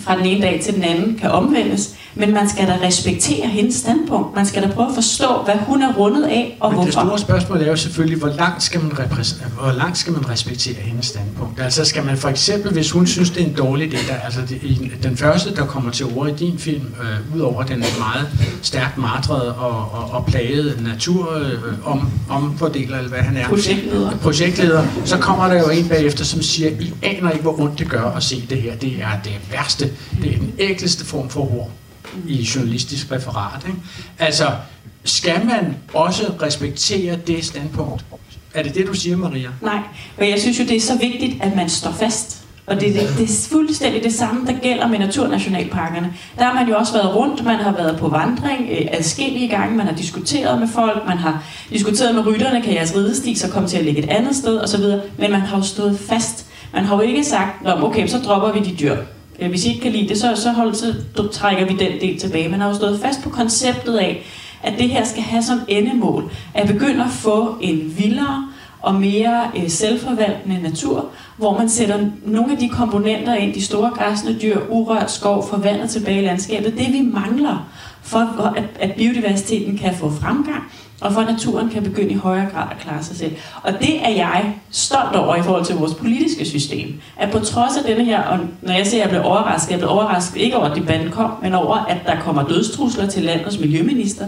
fra 0.00 0.16
den 0.16 0.26
ene 0.26 0.42
dag 0.42 0.60
til 0.60 0.74
den 0.74 0.82
anden 0.82 1.18
kan 1.20 1.30
omvendes, 1.30 1.96
men 2.16 2.34
man 2.34 2.48
skal 2.48 2.66
da 2.66 2.78
respektere 2.82 3.46
hendes 3.46 3.74
standpunkt. 3.74 4.36
Man 4.36 4.46
skal 4.46 4.62
da 4.62 4.68
prøve 4.68 4.88
at 4.88 4.94
forstå, 4.94 5.42
hvad 5.44 5.54
hun 5.54 5.82
er 5.82 5.94
rundet 5.94 6.24
af, 6.24 6.56
og 6.60 6.72
Men 6.72 6.80
det 6.80 6.94
hvorfor. 6.94 7.06
store 7.06 7.18
spørgsmål 7.18 7.62
er 7.62 7.66
jo 7.66 7.76
selvfølgelig, 7.76 8.18
hvor 8.18 8.28
langt 8.28 8.62
skal 8.62 8.80
man, 8.80 8.90
hvor 8.90 9.72
langt 9.78 9.98
skal 9.98 10.12
man 10.12 10.28
respektere 10.28 10.74
hendes 10.74 11.06
standpunkt? 11.06 11.60
Altså 11.60 11.84
skal 11.84 12.04
man 12.04 12.16
for 12.16 12.28
eksempel, 12.28 12.72
hvis 12.72 12.90
hun 12.90 13.06
synes, 13.06 13.30
det 13.30 13.42
er 13.42 13.46
en 13.46 13.52
dårlig 13.52 13.94
idé, 13.94 14.12
der, 14.12 14.14
altså 14.24 14.40
det, 14.48 14.60
den 15.02 15.16
første, 15.16 15.54
der 15.54 15.66
kommer 15.66 15.90
til 15.90 16.06
ord 16.16 16.28
i 16.28 16.32
din 16.32 16.58
film, 16.58 16.84
øh, 17.02 17.36
udover 17.36 17.62
den 17.62 17.78
meget 17.78 18.28
stærkt 18.62 18.98
martrede 18.98 19.54
og, 19.54 19.92
og, 19.92 20.10
og 20.10 20.26
plagede 20.26 20.84
natur 20.84 21.38
øh, 21.38 21.52
om, 21.84 22.08
omfordeler, 22.28 22.96
eller 22.98 23.10
hvad 23.10 23.20
han 23.20 23.36
er. 23.36 23.48
Projektleder. 23.48 24.10
Projektleder. 24.16 24.86
Så 25.04 25.18
kommer 25.18 25.48
der 25.48 25.58
jo 25.58 25.68
en 25.68 25.88
bagefter, 25.88 26.24
som 26.24 26.42
siger, 26.42 26.70
I 26.70 26.92
aner 27.02 27.30
ikke, 27.30 27.42
hvor 27.42 27.60
ondt 27.60 27.78
det 27.78 27.88
gør 27.88 28.04
at 28.04 28.22
se 28.22 28.46
det 28.50 28.62
her. 28.62 28.76
Det 28.76 28.92
er 28.92 29.20
det 29.24 29.32
værste. 29.50 29.90
Det 30.22 30.34
er 30.34 30.38
den 30.38 30.52
ægleste 30.58 31.04
form 31.04 31.28
for 31.28 31.40
ord 31.40 31.70
i 32.28 32.48
journalistisk 32.54 33.12
referat. 33.12 33.64
Ikke? 33.66 33.78
Altså, 34.18 34.46
skal 35.04 35.46
man 35.46 35.76
også 35.94 36.32
respektere 36.42 37.16
det 37.26 37.44
standpunkt? 37.44 38.04
Er 38.54 38.62
det 38.62 38.74
det, 38.74 38.86
du 38.86 38.94
siger, 38.94 39.16
Maria? 39.16 39.48
Nej, 39.62 39.78
men 40.18 40.30
jeg 40.30 40.40
synes 40.40 40.58
jo, 40.58 40.64
det 40.64 40.76
er 40.76 40.80
så 40.80 40.98
vigtigt, 40.98 41.42
at 41.42 41.56
man 41.56 41.68
står 41.68 41.90
fast. 41.90 42.42
Og 42.66 42.80
det, 42.80 42.94
det, 42.94 43.08
det 43.18 43.30
er 43.30 43.48
fuldstændig 43.50 44.04
det 44.04 44.14
samme, 44.14 44.46
der 44.46 44.52
gælder 44.62 44.88
med 44.88 44.98
naturnationalparkerne. 44.98 46.14
Der 46.38 46.44
har 46.44 46.54
man 46.54 46.68
jo 46.68 46.76
også 46.76 46.92
været 46.92 47.14
rundt, 47.14 47.44
man 47.44 47.58
har 47.58 47.72
været 47.72 47.98
på 47.98 48.08
vandring 48.08 48.68
øh, 48.70 48.86
adskillige 48.92 49.48
gange, 49.48 49.76
man 49.76 49.86
har 49.86 49.94
diskuteret 49.94 50.60
med 50.60 50.68
folk, 50.68 51.06
man 51.06 51.18
har 51.18 51.42
diskuteret 51.70 52.14
med 52.14 52.26
rytterne, 52.26 52.62
kan 52.62 52.74
jeres 52.74 52.96
ridesti 52.96 53.34
så 53.34 53.50
komme 53.50 53.68
til 53.68 53.76
at 53.76 53.84
ligge 53.84 54.02
et 54.02 54.10
andet 54.10 54.36
sted 54.36 54.60
osv., 54.60 54.84
men 55.18 55.30
man 55.30 55.40
har 55.40 55.56
jo 55.56 55.62
stået 55.62 55.98
fast. 55.98 56.46
Man 56.72 56.84
har 56.84 56.96
jo 56.96 57.02
ikke 57.02 57.24
sagt, 57.24 57.62
Nå, 57.62 57.70
okay, 57.70 58.06
så 58.06 58.18
dropper 58.18 58.52
vi 58.52 58.70
de 58.70 58.76
dyr. 58.76 58.96
Øh, 59.38 59.48
hvis 59.48 59.64
I 59.64 59.68
ikke 59.68 59.80
kan 59.80 59.92
lide 59.92 60.08
det, 60.08 60.18
så, 60.18 60.32
så, 60.36 60.52
hold, 60.52 60.74
så 60.74 60.94
trækker 61.32 61.66
vi 61.66 61.72
den 61.72 62.00
del 62.00 62.18
tilbage. 62.18 62.48
Man 62.48 62.60
har 62.60 62.68
jo 62.68 62.74
stået 62.74 63.00
fast 63.00 63.22
på 63.22 63.30
konceptet 63.30 63.96
af, 63.96 64.22
at 64.62 64.78
det 64.78 64.88
her 64.88 65.04
skal 65.04 65.22
have 65.22 65.42
som 65.42 65.60
endemål, 65.68 66.30
at 66.54 66.66
begynde 66.66 67.04
at 67.04 67.10
få 67.10 67.56
en 67.60 67.94
vildere 67.98 68.48
og 68.82 68.94
mere 68.94 69.50
øh, 69.56 69.68
selvforvaltende 69.70 70.62
natur, 70.62 71.08
hvor 71.36 71.58
man 71.58 71.68
sætter 71.68 71.98
nogle 72.24 72.52
af 72.52 72.58
de 72.58 72.68
komponenter 72.68 73.34
ind, 73.34 73.54
de 73.54 73.64
store 73.64 73.90
græsne 73.90 74.38
dyr, 74.42 74.60
urørt 74.68 75.10
skov, 75.10 75.48
forvandlet 75.48 75.90
tilbage 75.90 76.22
i 76.22 76.26
landskabet, 76.26 76.78
det 76.78 76.92
vi 76.92 77.00
mangler, 77.00 77.68
for 78.02 78.52
at, 78.56 78.64
at 78.80 78.92
biodiversiteten 78.96 79.78
kan 79.78 79.94
få 79.94 80.10
fremgang, 80.10 80.62
og 81.00 81.12
for 81.12 81.20
at 81.20 81.26
naturen 81.26 81.68
kan 81.68 81.82
begynde 81.82 82.10
i 82.10 82.14
højere 82.14 82.46
grad 82.52 82.66
at 82.70 82.78
klare 82.78 83.02
sig 83.02 83.16
selv. 83.16 83.36
Og 83.62 83.72
det 83.72 84.06
er 84.06 84.10
jeg 84.10 84.54
stolt 84.70 85.16
over 85.16 85.36
i 85.36 85.42
forhold 85.42 85.64
til 85.64 85.76
vores 85.76 85.94
politiske 85.94 86.44
system. 86.44 87.00
At 87.16 87.30
på 87.30 87.38
trods 87.38 87.76
af 87.76 87.84
denne 87.84 88.04
her, 88.04 88.22
og 88.22 88.38
når 88.62 88.72
jeg 88.72 88.86
siger, 88.86 89.02
at 89.04 89.12
jeg 89.12 89.20
blev 89.20 89.30
overrasket, 89.30 89.70
jeg 89.70 89.78
blev 89.78 89.90
overrasket 89.90 90.40
ikke 90.40 90.56
over, 90.56 90.66
at 90.66 90.76
debatten 90.76 91.10
kom, 91.10 91.30
men 91.42 91.54
over, 91.54 91.76
at 91.76 91.96
der 92.06 92.20
kommer 92.20 92.48
dødstrusler 92.48 93.06
til 93.06 93.22
landets 93.22 93.58
miljøminister, 93.58 94.26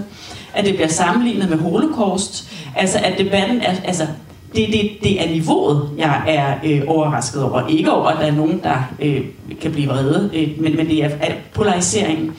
at 0.55 0.65
det 0.65 0.75
bliver 0.75 0.89
sammenlignet 0.89 1.51
med 1.51 1.59
holocaust, 1.59 2.51
altså 2.77 2.99
at 2.99 3.19
debatten 3.19 3.61
er, 3.61 3.75
altså 3.85 4.07
det, 4.55 4.69
det, 4.69 4.91
det 5.03 5.27
er 5.27 5.31
niveauet, 5.31 5.91
jeg 5.99 6.23
er 6.27 6.55
øh, 6.65 6.83
overrasket 6.87 7.43
over. 7.43 7.69
Ikke 7.69 7.93
over, 7.93 8.07
at 8.07 8.17
der 8.21 8.27
er 8.27 8.35
nogen, 8.35 8.61
der 8.63 8.93
øh, 9.01 9.21
kan 9.61 9.73
blive 9.73 9.89
vrede, 9.89 10.31
øh, 10.35 10.49
men, 10.61 10.77
men 10.77 10.87
det 10.87 11.05
er, 11.05 11.09
er 11.21 11.33
polariseringen. 11.55 12.35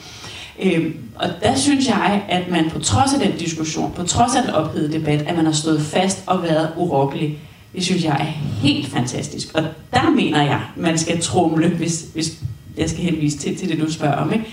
Øh, 0.62 0.94
og 1.16 1.28
der 1.42 1.56
synes 1.56 1.88
jeg, 1.88 2.22
at 2.28 2.50
man 2.50 2.70
på 2.70 2.78
trods 2.78 3.14
af 3.14 3.20
den 3.20 3.38
diskussion, 3.38 3.92
på 3.96 4.02
trods 4.02 4.36
af 4.36 4.42
den 4.42 4.50
ophedede 4.50 4.92
debat, 4.92 5.22
at 5.22 5.36
man 5.36 5.44
har 5.44 5.52
stået 5.52 5.82
fast 5.82 6.22
og 6.26 6.42
været 6.42 6.68
urokkelig. 6.76 7.38
Det 7.74 7.84
synes 7.84 8.04
jeg 8.04 8.12
er 8.12 8.24
helt 8.62 8.88
fantastisk. 8.88 9.54
Og 9.54 9.62
der 9.92 10.10
mener 10.10 10.42
jeg, 10.42 10.60
man 10.76 10.98
skal 10.98 11.20
trumle, 11.20 11.68
hvis, 11.68 12.04
hvis 12.14 12.38
jeg 12.76 12.90
skal 12.90 13.02
henvise 13.02 13.38
til, 13.38 13.56
til 13.56 13.68
det, 13.68 13.80
du 13.80 13.92
spørger 13.92 14.16
om. 14.16 14.32
Ikke? 14.32 14.44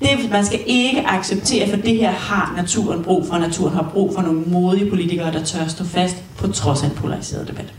Det, 0.00 0.30
man 0.30 0.46
skal 0.46 0.60
ikke 0.66 1.06
acceptere, 1.06 1.68
for 1.68 1.76
det 1.76 1.96
her 1.96 2.10
har 2.10 2.52
naturen 2.56 3.02
brug 3.02 3.26
for. 3.26 3.38
Naturen 3.38 3.74
har 3.74 3.90
brug 3.92 4.14
for 4.14 4.22
nogle 4.22 4.40
modige 4.46 4.90
politikere, 4.90 5.32
der 5.32 5.44
tør 5.44 5.66
stå 5.66 5.84
fast 5.84 6.16
på 6.36 6.48
trods 6.48 6.82
af 6.82 6.86
en 6.86 6.94
polariseret 6.94 7.48
debat. 7.48 7.72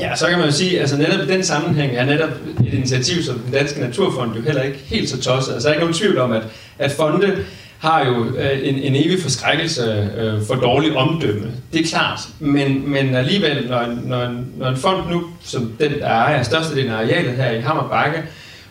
Ja, 0.00 0.16
så 0.16 0.26
kan 0.26 0.38
man 0.38 0.46
jo 0.46 0.52
sige, 0.52 0.80
altså 0.80 0.96
netop 0.96 1.28
i 1.28 1.32
den 1.32 1.44
sammenhæng 1.44 1.96
er 1.96 2.04
netop 2.04 2.30
et 2.66 2.74
initiativ 2.74 3.22
som 3.22 3.38
den 3.38 3.52
Danske 3.52 3.80
Naturfond 3.80 4.34
jo 4.36 4.42
heller 4.42 4.62
ikke 4.62 4.78
helt 4.86 5.08
så 5.10 5.20
tosset. 5.22 5.52
Altså 5.54 5.68
der 5.68 5.74
er 5.74 5.78
ikke 5.78 5.84
nogen 5.84 5.94
tvivl 5.94 6.18
om, 6.18 6.32
at, 6.32 6.42
at 6.78 6.90
fonde 6.92 7.36
har 7.78 8.06
jo 8.06 8.24
øh, 8.36 8.58
en, 8.62 8.74
en 8.74 8.96
evig 8.96 9.22
forskrækkelse 9.22 10.10
øh, 10.18 10.42
for 10.46 10.54
dårlig 10.54 10.96
omdømme. 10.96 11.50
Det 11.72 11.80
er 11.80 11.84
klart. 11.88 12.20
Men, 12.38 12.90
men 12.90 13.14
alligevel, 13.14 13.66
når, 13.70 13.80
en- 13.80 14.02
når, 14.04 14.22
en, 14.22 14.46
når 14.56 14.68
en 14.68 14.76
fond 14.76 15.10
nu, 15.10 15.22
som 15.44 15.72
den 15.80 15.90
der 16.00 16.06
ejer 16.06 16.42
størstedelen 16.42 16.90
af 16.90 16.96
arealet 16.96 17.32
her 17.32 17.50
i 17.50 17.60
Hammerbakke, 17.60 18.22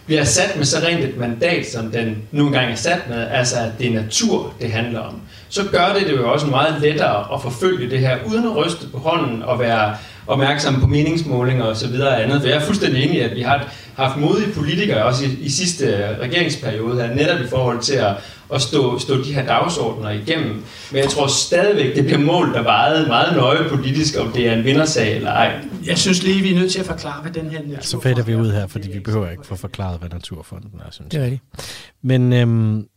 bliver 0.06 0.24
sat 0.24 0.56
med 0.58 0.66
så 0.66 0.78
rent 0.88 1.04
et 1.04 1.18
mandat, 1.18 1.66
som 1.72 1.92
den 1.92 2.18
nu 2.32 2.48
engang 2.48 2.72
er 2.72 2.76
sat 2.76 3.10
med, 3.10 3.28
altså 3.32 3.56
at 3.60 3.72
det 3.80 3.88
er 3.88 3.94
natur, 3.94 4.54
det 4.62 4.72
handler 4.72 5.00
om, 5.00 5.16
så 5.50 5.64
gør 5.72 5.94
det 6.00 6.08
det 6.08 6.14
jo 6.18 6.32
også 6.32 6.48
meget 6.48 6.76
lettere 6.82 7.34
at 7.34 7.42
forfølge 7.42 7.90
det 7.90 8.00
her, 8.00 8.18
uden 8.28 8.46
at 8.46 8.56
ryste 8.56 8.88
på 8.92 8.98
hånden 8.98 9.44
og 9.44 9.60
være 9.60 9.96
opmærksom 10.30 10.82
på 10.82 10.88
meningsmålinger 10.88 11.64
og 11.64 11.78
så 11.78 11.88
videre 11.88 12.08
og 12.10 12.24
andet. 12.24 12.42
For 12.42 12.48
jeg 12.48 12.58
er 12.58 12.62
fuldstændig 12.62 13.04
enig 13.04 13.16
i, 13.16 13.20
at 13.20 13.36
vi 13.36 13.42
har 13.42 13.74
haft 13.96 14.18
modige 14.18 14.54
politikere 14.54 15.04
også 15.04 15.26
i, 15.26 15.28
i 15.42 15.50
sidste 15.50 16.16
regeringsperiode 16.22 17.02
her, 17.02 17.16
netop 17.16 17.40
i 17.46 17.48
forhold 17.48 17.80
til 17.80 17.94
at, 17.94 18.16
at 18.54 18.62
stå, 18.62 19.00
stå 19.00 19.18
de 19.24 19.34
her 19.34 19.46
dagsordner 19.46 20.10
igennem. 20.10 20.64
Men 20.92 21.02
jeg 21.02 21.10
tror 21.10 21.28
stadigvæk, 21.28 21.96
det 21.96 22.06
bliver 22.06 22.20
målt 22.20 22.56
og 22.56 22.66
vejet 22.66 23.08
meget 23.08 23.36
nøje 23.36 23.70
politisk, 23.70 24.16
om 24.20 24.32
det 24.32 24.48
er 24.48 24.54
en 24.54 24.64
vindersag 24.64 25.16
eller 25.16 25.32
ej. 25.32 25.54
Jeg 25.86 25.98
synes 25.98 26.24
lige, 26.24 26.42
vi 26.42 26.52
er 26.54 26.60
nødt 26.60 26.72
til 26.72 26.80
at 26.80 26.86
forklare, 26.86 27.22
hvad 27.22 27.32
den 27.32 27.50
her 27.50 27.60
natur... 27.68 27.82
Så 27.82 28.00
fader 28.02 28.24
vi 28.24 28.36
ud 28.36 28.52
her, 28.52 28.68
fordi 28.68 28.92
vi 28.92 29.00
behøver 29.00 29.30
ikke 29.30 29.48
få 29.48 29.56
forklaret, 29.56 30.00
hvad 30.00 30.10
Naturfonden 30.10 30.72
er, 30.88 30.92
synes 30.92 31.10
Det 31.12 31.18
er 31.18 31.24
jeg. 31.24 31.32
rigtigt. 31.32 31.94
Men 32.02 32.34
øhm, 32.34 32.88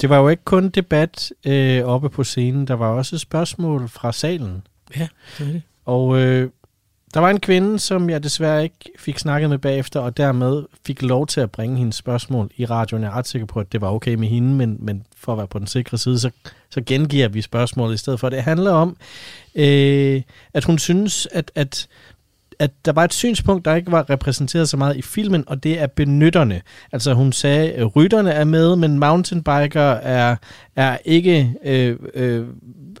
det 0.00 0.08
var 0.10 0.18
jo 0.18 0.28
ikke 0.28 0.44
kun 0.44 0.68
debat 0.68 1.32
øh, 1.46 1.84
oppe 1.84 2.08
på 2.08 2.24
scenen, 2.24 2.66
der 2.66 2.74
var 2.74 2.88
også 2.88 3.18
spørgsmål 3.18 3.88
fra 3.88 4.12
salen. 4.12 4.62
Ja, 4.96 5.00
det 5.38 5.40
er 5.40 5.44
rigtigt. 5.44 5.64
Og 5.86 6.18
øh, 6.18 6.50
der 7.16 7.22
var 7.22 7.30
en 7.30 7.40
kvinde, 7.40 7.78
som 7.78 8.10
jeg 8.10 8.22
desværre 8.22 8.62
ikke 8.62 8.90
fik 8.98 9.18
snakket 9.18 9.50
med 9.50 9.58
bagefter, 9.58 10.00
og 10.00 10.16
dermed 10.16 10.62
fik 10.86 11.02
lov 11.02 11.26
til 11.26 11.40
at 11.40 11.50
bringe 11.50 11.78
hendes 11.78 11.96
spørgsmål 11.96 12.50
i 12.56 12.64
radioen. 12.64 13.02
Jeg 13.02 13.08
er 13.08 13.16
ret 13.16 13.26
sikker 13.26 13.46
på, 13.46 13.60
at 13.60 13.72
det 13.72 13.80
var 13.80 13.90
okay 13.90 14.14
med 14.14 14.28
hende, 14.28 14.54
men, 14.54 14.76
men 14.80 15.04
for 15.16 15.32
at 15.32 15.38
være 15.38 15.46
på 15.46 15.58
den 15.58 15.66
sikre 15.66 15.98
side, 15.98 16.18
så, 16.18 16.30
så 16.70 16.82
gengiver 16.86 17.28
vi 17.28 17.42
spørgsmålet 17.42 17.94
i 17.94 17.98
stedet 17.98 18.20
for. 18.20 18.28
Det 18.28 18.42
handler 18.42 18.72
om, 18.72 18.96
øh, 19.54 20.22
at 20.54 20.64
hun 20.64 20.78
synes, 20.78 21.28
at, 21.32 21.50
at 21.54 21.88
at 22.58 22.70
der 22.84 22.92
var 22.92 23.04
et 23.04 23.14
synspunkt, 23.14 23.64
der 23.64 23.74
ikke 23.74 23.92
var 23.92 24.10
repræsenteret 24.10 24.68
så 24.68 24.76
meget 24.76 24.96
i 24.96 25.02
filmen, 25.02 25.44
og 25.46 25.62
det 25.62 25.80
er 25.80 25.86
benytterne. 25.86 26.62
Altså 26.92 27.14
hun 27.14 27.32
sagde, 27.32 27.72
at 27.72 27.96
rytterne 27.96 28.30
er 28.30 28.44
med, 28.44 28.76
men 28.76 28.98
mountainbiker 28.98 29.90
er, 29.90 30.36
er 30.76 30.98
ikke 31.04 31.54
øh, 31.64 31.96
øh, 32.14 32.46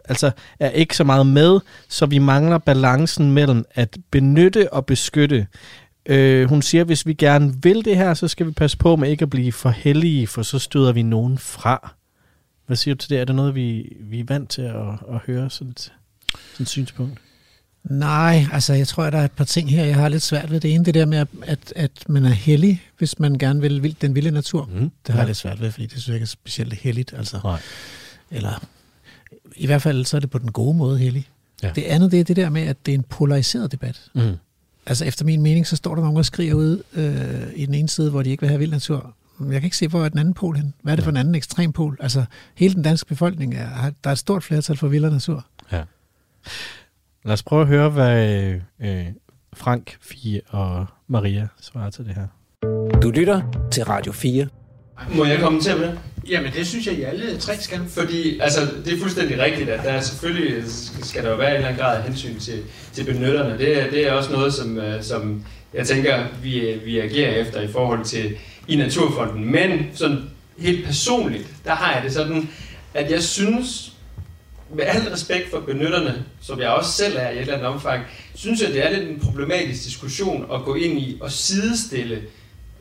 altså 0.04 0.30
er 0.60 0.70
ikke 0.70 0.96
så 0.96 1.04
meget 1.04 1.26
med, 1.26 1.60
så 1.88 2.06
vi 2.06 2.18
mangler 2.18 2.58
balancen 2.58 3.32
mellem 3.32 3.64
at 3.70 3.96
benytte 4.10 4.72
og 4.72 4.86
beskytte. 4.86 5.46
Øh, 6.06 6.48
hun 6.48 6.62
siger, 6.62 6.82
at 6.82 6.88
hvis 6.88 7.06
vi 7.06 7.12
gerne 7.12 7.54
vil 7.62 7.84
det 7.84 7.96
her, 7.96 8.14
så 8.14 8.28
skal 8.28 8.46
vi 8.46 8.52
passe 8.52 8.78
på 8.78 8.96
med 8.96 9.10
ikke 9.10 9.22
at 9.22 9.30
blive 9.30 9.52
for 9.52 9.70
heldige, 9.70 10.26
for 10.26 10.42
så 10.42 10.58
støder 10.58 10.92
vi 10.92 11.02
nogen 11.02 11.38
fra. 11.38 11.94
Hvad 12.66 12.76
siger 12.76 12.94
du 12.94 12.98
til 12.98 13.10
det? 13.10 13.20
Er 13.20 13.24
det 13.24 13.34
noget, 13.34 13.54
vi, 13.54 13.96
vi 14.00 14.20
er 14.20 14.24
vant 14.28 14.50
til 14.50 14.62
at, 14.62 14.88
at 15.12 15.18
høre 15.26 15.50
sådan 15.50 15.70
et, 15.70 15.80
sådan 15.80 16.64
et 16.64 16.68
synspunkt? 16.68 17.20
Nej, 17.90 18.46
altså 18.52 18.72
jeg 18.74 18.88
tror, 18.88 19.04
at 19.04 19.12
der 19.12 19.18
er 19.18 19.24
et 19.24 19.32
par 19.32 19.44
ting 19.44 19.70
her, 19.70 19.84
jeg 19.84 19.94
har 19.96 20.08
lidt 20.08 20.22
svært 20.22 20.50
ved. 20.50 20.60
Det 20.60 20.74
ene, 20.74 20.84
det 20.84 20.94
der 20.94 21.06
med, 21.06 21.26
at, 21.42 21.72
at 21.76 21.90
man 22.08 22.24
er 22.24 22.28
heldig, 22.30 22.82
hvis 22.98 23.18
man 23.18 23.38
gerne 23.38 23.60
vil, 23.60 23.82
vil 23.82 23.96
den 24.00 24.14
vilde 24.14 24.30
natur. 24.30 24.64
Mm. 24.72 24.78
Det 24.78 24.90
har 25.06 25.14
Ja. 25.14 25.18
jeg 25.18 25.26
lidt 25.26 25.36
svært 25.36 25.60
ved, 25.60 25.70
fordi 25.72 25.84
det 25.86 25.92
synes 25.92 26.08
jeg 26.08 26.14
ikke 26.14 26.24
er 26.24 26.26
specielt 26.26 26.74
heldigt. 26.74 27.14
Altså. 27.16 27.40
Nej. 27.44 27.60
Eller 28.30 28.64
i 29.56 29.66
hvert 29.66 29.82
fald 29.82 30.04
så 30.04 30.16
er 30.16 30.20
det 30.20 30.30
på 30.30 30.38
den 30.38 30.52
gode 30.52 30.76
måde 30.76 30.98
heldig. 30.98 31.28
Ja. 31.62 31.70
Det 31.74 31.82
andet, 31.82 32.12
det 32.12 32.20
er 32.20 32.24
det 32.24 32.36
der 32.36 32.50
med, 32.50 32.62
at 32.62 32.86
det 32.86 32.92
er 32.94 32.98
en 32.98 33.02
polariseret 33.02 33.72
debat. 33.72 34.00
Mm. 34.14 34.36
Altså 34.86 35.04
efter 35.04 35.24
min 35.24 35.42
mening, 35.42 35.66
så 35.66 35.76
står 35.76 35.94
der 35.94 36.02
nogen, 36.02 36.16
der 36.16 36.22
skriger 36.22 36.54
ud 36.54 36.82
øh, 36.94 37.46
i 37.56 37.66
den 37.66 37.74
ene 37.74 37.88
side, 37.88 38.10
hvor 38.10 38.22
de 38.22 38.30
ikke 38.30 38.40
vil 38.40 38.48
have 38.48 38.58
vild 38.58 38.70
natur. 38.70 39.14
Men 39.38 39.52
Jeg 39.52 39.60
kan 39.60 39.66
ikke 39.66 39.76
se, 39.76 39.88
hvor 39.88 40.04
er 40.04 40.08
den 40.08 40.18
anden 40.18 40.34
pol 40.34 40.56
hen. 40.56 40.74
Hvad 40.82 40.92
er 40.92 40.96
det 40.96 41.04
for 41.04 41.10
en 41.10 41.16
anden 41.16 41.34
ekstrem 41.34 41.72
pol? 41.72 41.96
Altså 42.00 42.24
hele 42.54 42.74
den 42.74 42.82
danske 42.82 43.06
befolkning, 43.08 43.54
er, 43.54 43.90
der 44.04 44.10
er 44.10 44.12
et 44.12 44.18
stort 44.18 44.44
flertal 44.44 44.76
for 44.76 44.88
vild 44.88 45.10
natur. 45.10 45.46
Ja. 45.72 45.82
Lad 47.26 47.32
os 47.32 47.42
prøve 47.42 47.62
at 47.62 47.68
høre, 47.68 47.90
hvad 47.90 48.54
øh, 48.82 49.04
Frank, 49.54 49.96
Fie 50.00 50.40
og 50.48 50.86
Maria 51.08 51.48
svarer 51.60 51.90
til 51.90 52.04
det 52.04 52.14
her. 52.14 52.26
Du 53.00 53.10
lytter 53.10 53.40
til 53.72 53.84
Radio 53.84 54.12
4. 54.12 54.46
Må 55.14 55.24
jeg 55.24 55.38
kommentere 55.40 55.78
med 55.78 55.86
det? 55.86 55.98
Jamen, 56.28 56.52
det 56.52 56.66
synes 56.66 56.86
jeg, 56.86 56.94
I 56.94 57.02
alle 57.02 57.38
tre 57.38 57.56
skal. 57.56 57.80
Fordi 57.88 58.38
altså, 58.40 58.60
det 58.84 58.92
er 58.94 58.98
fuldstændig 59.00 59.38
rigtigt, 59.38 59.68
at 59.70 59.84
der 59.84 59.90
er 59.90 60.00
selvfølgelig 60.00 60.62
skal 61.02 61.24
der 61.24 61.30
jo 61.30 61.36
være 61.36 61.48
en 61.50 61.54
eller 61.56 61.68
anden 61.68 61.80
grad 61.82 61.96
af 61.96 62.02
hensyn 62.02 62.38
til, 62.38 62.62
til 62.92 63.04
benytterne. 63.04 63.58
Det, 63.58 63.82
er- 63.82 63.90
det 63.90 64.08
er 64.08 64.12
også 64.12 64.32
noget, 64.32 64.54
som, 64.54 64.78
øh, 64.78 65.02
som 65.02 65.44
jeg 65.74 65.86
tænker, 65.86 66.24
vi, 66.42 66.80
vi 66.84 66.98
agerer 67.00 67.30
efter 67.40 67.60
i 67.60 67.68
forhold 67.72 68.04
til 68.04 68.36
i 68.68 68.76
Naturfonden. 68.76 69.52
Men 69.52 69.86
sådan 69.94 70.18
helt 70.58 70.86
personligt, 70.86 71.46
der 71.64 71.74
har 71.74 71.92
jeg 71.94 72.02
det 72.04 72.12
sådan, 72.12 72.48
at 72.94 73.10
jeg 73.10 73.22
synes, 73.22 73.92
med 74.74 74.84
al 74.84 75.08
respekt 75.12 75.50
for 75.50 75.60
benytterne, 75.60 76.24
som 76.40 76.60
jeg 76.60 76.68
også 76.68 76.92
selv 76.92 77.16
er 77.18 77.28
i 77.28 77.34
et 77.34 77.40
eller 77.40 77.54
andet 77.54 77.68
omfang, 77.68 78.04
synes 78.34 78.62
jeg, 78.62 78.68
det 78.68 78.86
er 78.86 78.90
lidt 78.90 79.08
en 79.08 79.20
problematisk 79.20 79.84
diskussion 79.84 80.46
at 80.54 80.64
gå 80.64 80.74
ind 80.74 80.98
i 80.98 81.18
og 81.20 81.30
sidestille 81.30 82.22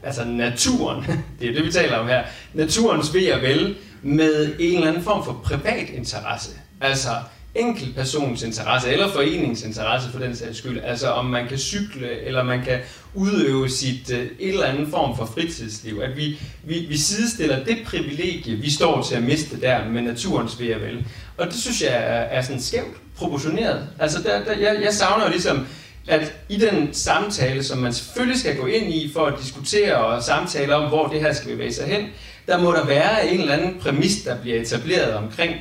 altså 0.04 0.26
naturen, 0.26 1.06
det 1.40 1.50
er 1.50 1.54
det, 1.54 1.66
vi 1.66 1.72
taler 1.72 1.98
om 1.98 2.08
her, 2.08 2.24
naturens 2.54 3.14
ved 3.14 3.32
og 3.32 3.42
vel 3.42 3.76
med 4.02 4.56
en 4.60 4.76
eller 4.76 4.88
anden 4.88 5.04
form 5.04 5.26
for 5.26 5.42
privat 5.44 5.90
interesse. 5.90 6.52
Altså 6.82 7.10
enkeltpersons 7.56 8.44
interesse, 8.44 8.90
eller 8.90 9.12
foreningens 9.12 9.64
interesse 9.64 10.10
for 10.10 10.20
den 10.20 10.36
sags 10.36 10.58
skyld. 10.58 10.80
Altså 10.84 11.08
om 11.08 11.26
man 11.26 11.48
kan 11.48 11.58
cykle, 11.58 12.22
eller 12.22 12.44
man 12.44 12.64
kan 12.64 12.80
udøve 13.16 13.70
sit 13.70 14.12
øh, 14.12 14.26
et 14.40 14.50
eller 14.50 14.66
andet 14.66 14.88
form 14.90 15.18
for 15.18 15.26
fritidsliv. 15.26 16.02
At 16.04 16.18
vi, 16.18 16.40
vi, 16.64 16.80
vi 16.80 16.98
sidestiller 16.98 17.64
det 17.64 17.78
privilegie, 17.86 18.56
vi 18.56 18.72
står 18.72 19.02
til 19.02 19.16
at 19.16 19.24
miste 19.24 19.62
der 19.62 19.90
med 19.90 20.02
naturens 20.02 20.60
ved 20.60 20.76
og 20.76 20.82
vel. 20.82 21.06
Og 21.38 21.48
det 21.48 21.56
synes 21.56 21.82
jeg 21.82 21.94
er, 21.94 22.38
er 22.38 22.42
sådan 22.42 22.62
skævt 22.62 23.16
proportioneret. 23.18 23.88
Altså 24.00 24.22
der, 24.22 24.44
der, 24.44 24.58
jeg, 24.58 24.78
jeg 24.84 24.94
savner 24.94 25.26
jo 25.26 25.32
ligesom, 25.32 25.68
at 26.08 26.34
i 26.50 26.58
den 26.58 26.94
samtale, 26.94 27.64
som 27.64 27.78
man 27.78 27.94
selvfølgelig 27.94 28.40
skal 28.40 28.58
gå 28.58 28.66
ind 28.66 28.94
i 28.94 29.12
for 29.14 29.26
at 29.26 29.34
diskutere 29.44 29.96
og 29.96 30.24
samtale 30.24 30.76
om, 30.76 30.90
hvor 30.90 31.08
det 31.08 31.22
her 31.22 31.34
skal 31.34 31.52
bevæge 31.52 31.74
sig 31.74 31.86
hen, 31.88 32.08
der 32.48 32.62
må 32.62 32.72
der 32.72 32.86
være 32.86 33.28
en 33.28 33.40
eller 33.40 33.54
anden 33.54 33.80
præmis, 33.82 34.24
der 34.24 34.42
bliver 34.42 34.62
etableret 34.62 35.14
omkring, 35.14 35.56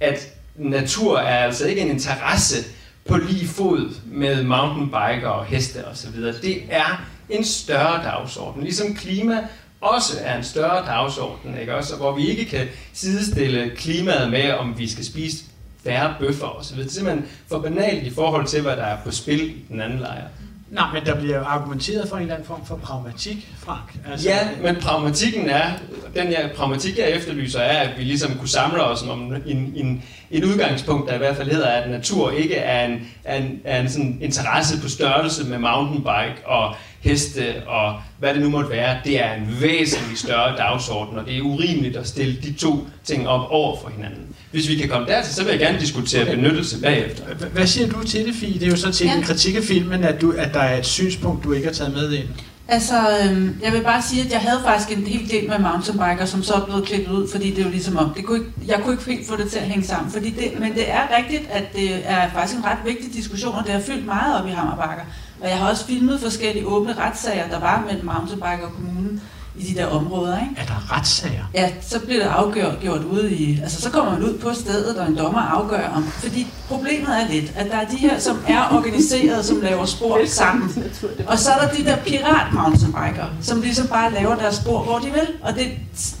at 0.00 0.28
natur 0.56 1.18
er 1.18 1.44
altså 1.44 1.66
ikke 1.66 1.80
en 1.80 1.90
interesse 1.90 2.64
på 3.10 3.16
lige 3.16 3.46
fod 3.46 3.94
med 4.06 4.42
mountainbiker 4.42 5.28
og 5.28 5.44
heste 5.44 5.88
osv. 5.88 6.22
Det 6.42 6.62
er 6.70 7.04
en 7.30 7.44
større 7.44 8.02
dagsorden, 8.04 8.62
ligesom 8.62 8.94
klima 8.94 9.38
også 9.80 10.18
er 10.20 10.36
en 10.36 10.44
større 10.44 10.86
dagsorden, 10.86 11.58
ikke 11.60 11.74
også? 11.74 11.96
Hvor 11.96 12.16
vi 12.16 12.26
ikke 12.26 12.44
kan 12.44 12.66
sidestille 12.92 13.70
klimaet 13.76 14.30
med, 14.30 14.52
om 14.52 14.78
vi 14.78 14.88
skal 14.88 15.04
spise 15.04 15.44
færre 15.84 16.14
bøffer 16.20 16.46
osv. 16.46 16.78
Det 16.78 16.86
er 16.86 16.90
simpelthen 16.90 17.26
for 17.48 17.58
banalt 17.58 18.06
i 18.06 18.10
forhold 18.10 18.46
til, 18.46 18.62
hvad 18.62 18.76
der 18.76 18.82
er 18.82 18.96
på 19.04 19.10
spil 19.10 19.40
i 19.40 19.64
den 19.68 19.80
anden 19.80 19.98
lejr. 19.98 20.24
Nej, 20.70 20.92
men 20.92 21.06
der 21.06 21.20
bliver 21.20 21.38
jo 21.38 21.44
argumenteret 21.44 22.08
for 22.08 22.16
en 22.16 22.22
eller 22.22 22.34
anden 22.34 22.46
form 22.46 22.66
for 22.66 22.76
pragmatik, 22.76 23.48
Frank. 23.58 23.98
Altså, 24.10 24.28
ja, 24.28 24.48
men 24.62 24.76
pragmatikken 24.76 25.48
er, 25.48 25.70
den 26.14 26.26
her 26.26 26.54
pragmatik, 26.54 26.98
jeg 26.98 27.10
efterlyser, 27.10 27.60
er, 27.60 27.78
at 27.78 27.98
vi 27.98 28.02
ligesom 28.02 28.38
kunne 28.38 28.48
samle 28.48 28.82
os 28.82 29.02
om 29.02 29.34
en, 29.46 29.72
en, 29.76 30.02
et 30.30 30.44
udgangspunkt, 30.44 31.08
der 31.08 31.14
i 31.14 31.18
hvert 31.18 31.36
fald 31.36 31.50
hedder, 31.50 31.68
at 31.68 31.90
natur 31.90 32.30
ikke 32.30 32.54
er 32.54 32.86
en, 32.86 33.08
er 33.24 33.36
en, 33.36 33.60
er 33.64 33.80
en 33.80 33.88
sådan 33.88 34.18
interesse 34.20 34.82
på 34.82 34.88
størrelse 34.88 35.44
med 35.44 35.58
mountainbike 35.58 36.46
og 36.46 36.74
heste 37.00 37.62
og 37.66 37.94
hvad 38.18 38.34
det 38.34 38.42
nu 38.42 38.50
måtte 38.50 38.70
være. 38.70 38.98
Det 39.04 39.24
er 39.24 39.32
en 39.34 39.56
væsentlig 39.60 40.18
større 40.18 40.56
dagsorden, 40.56 41.18
og 41.18 41.26
det 41.26 41.36
er 41.36 41.42
urimeligt 41.42 41.96
at 41.96 42.06
stille 42.06 42.36
de 42.42 42.52
to 42.52 42.86
ting 43.04 43.28
op 43.28 43.50
over 43.50 43.76
for 43.82 43.88
hinanden. 43.88 44.29
Hvis 44.50 44.68
vi 44.68 44.74
kan 44.76 44.88
komme 44.88 45.06
dertil, 45.08 45.34
så 45.34 45.44
vil 45.44 45.50
jeg 45.50 45.58
gerne 45.60 45.80
diskutere 45.80 46.24
benyttelse 46.36 46.80
bagefter. 46.80 47.24
Hvad 47.52 47.66
siger 47.66 47.88
du 47.88 48.02
til 48.04 48.26
det, 48.26 48.34
Fie? 48.34 48.54
Det 48.54 48.62
er 48.62 48.70
jo 48.70 48.76
sådan 48.76 48.92
set 48.94 49.04
Ja. 49.06 49.16
en 49.16 49.22
kritik 49.22 49.56
af 49.56 49.62
filmen, 49.62 50.04
at, 50.04 50.20
du, 50.20 50.34
at 50.38 50.54
der 50.54 50.60
er 50.60 50.78
et 50.78 50.86
synspunkt, 50.86 51.44
du 51.44 51.52
ikke 51.52 51.66
har 51.66 51.74
taget 51.74 51.92
med 51.92 52.12
ind. 52.12 52.24
Altså, 52.68 52.94
øhm, 53.24 53.56
jeg 53.64 53.72
vil 53.72 53.80
bare 53.80 54.02
sige, 54.02 54.24
at 54.24 54.32
jeg 54.32 54.40
havde 54.40 54.60
faktisk 54.64 54.98
en 54.98 55.06
hel 55.06 55.30
del 55.30 55.48
med 55.48 55.58
mountainbiker, 55.58 56.24
som 56.24 56.42
så 56.42 56.54
er 56.54 56.64
blevet 56.64 56.84
klippet 56.84 57.12
ud, 57.12 57.28
fordi 57.30 57.50
det 57.50 57.58
er 57.58 57.62
jo 57.64 57.70
ligesom 57.70 57.96
om, 57.96 58.14
det 58.16 58.24
kunne 58.24 58.38
ikke, 58.38 58.50
jeg 58.66 58.80
kunne 58.82 58.94
ikke 58.94 59.04
helt 59.10 59.28
få 59.28 59.36
det 59.36 59.50
til 59.50 59.58
at 59.58 59.64
hænge 59.64 59.84
sammen. 59.86 60.12
Fordi 60.12 60.30
det, 60.30 60.60
men 60.60 60.74
det 60.74 60.90
er 60.90 61.02
rigtigt, 61.18 61.42
at 61.50 61.64
det 61.76 61.90
er 62.04 62.30
faktisk 62.34 62.58
en 62.58 62.64
ret 62.64 62.78
vigtig 62.84 63.12
diskussion, 63.14 63.54
og 63.54 63.62
det 63.64 63.72
har 63.72 63.80
fyldt 63.80 64.06
meget 64.06 64.40
op 64.42 64.48
i 64.48 64.50
Hammerbakker. 64.50 65.04
Og 65.40 65.48
jeg 65.48 65.58
har 65.58 65.70
også 65.70 65.86
filmet 65.86 66.20
forskellige 66.20 66.66
åbne 66.66 66.94
retssager, 66.98 67.48
der 67.48 67.60
var 67.60 67.84
mellem 67.86 68.04
mountainbiker 68.06 68.66
og 68.66 68.72
kommunen 68.72 69.20
i 69.60 69.72
de 69.72 69.78
der 69.78 69.86
områder. 69.86 70.40
Ikke? 70.40 70.52
Er 70.56 70.66
der 70.66 70.96
retssager? 70.96 71.44
Ja, 71.54 71.70
så 71.80 72.00
bliver 72.00 72.22
det 72.22 72.30
afgjort 72.30 72.80
gjort 72.80 73.04
ude 73.04 73.34
i... 73.34 73.60
Altså, 73.62 73.80
så 73.80 73.90
kommer 73.90 74.12
man 74.12 74.22
ud 74.22 74.38
på 74.38 74.54
stedet, 74.54 74.96
og 74.96 75.08
en 75.08 75.18
dommer 75.18 75.40
afgør 75.40 75.88
om... 75.88 76.04
Fordi 76.04 76.46
problemet 76.68 77.08
er 77.08 77.28
lidt, 77.28 77.52
at 77.56 77.66
der 77.70 77.76
er 77.76 77.88
de 77.88 77.96
her, 77.96 78.18
som 78.18 78.38
er 78.48 78.68
organiseret, 78.72 79.44
som 79.44 79.60
laver 79.60 79.84
spor 79.84 80.18
sammen. 80.26 80.92
Og 81.26 81.38
så 81.38 81.50
er 81.50 81.66
der 81.66 81.74
de 81.74 81.84
der 81.84 81.96
pirat 81.96 82.52
mountainbiker, 82.52 83.26
som 83.42 83.60
ligesom 83.60 83.86
bare 83.86 84.12
laver 84.12 84.36
deres 84.36 84.54
spor, 84.54 84.82
hvor 84.82 84.98
de 84.98 85.06
vil. 85.06 85.28
Og 85.42 85.54
det, 85.54 85.70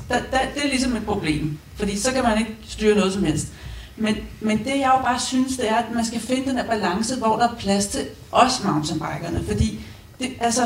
der, 0.08 0.18
der, 0.30 0.38
det 0.54 0.64
er 0.64 0.68
ligesom 0.68 0.96
et 0.96 1.04
problem. 1.04 1.58
Fordi 1.76 1.98
så 1.98 2.12
kan 2.12 2.22
man 2.22 2.38
ikke 2.38 2.56
styre 2.68 2.96
noget 2.96 3.12
som 3.12 3.24
helst. 3.24 3.46
Men, 3.96 4.16
men 4.40 4.58
det 4.58 4.66
jeg 4.66 4.92
jo 4.96 5.02
bare 5.04 5.20
synes, 5.20 5.56
det 5.56 5.70
er, 5.70 5.74
at 5.74 5.94
man 5.94 6.04
skal 6.04 6.20
finde 6.20 6.48
den 6.48 6.56
der 6.56 6.64
balance, 6.64 7.16
hvor 7.16 7.36
der 7.36 7.48
er 7.48 7.54
plads 7.58 7.86
til 7.86 8.00
os 8.32 8.64
mountainbikerne. 8.64 9.44
Fordi 9.48 9.80
det, 10.20 10.28
altså, 10.40 10.62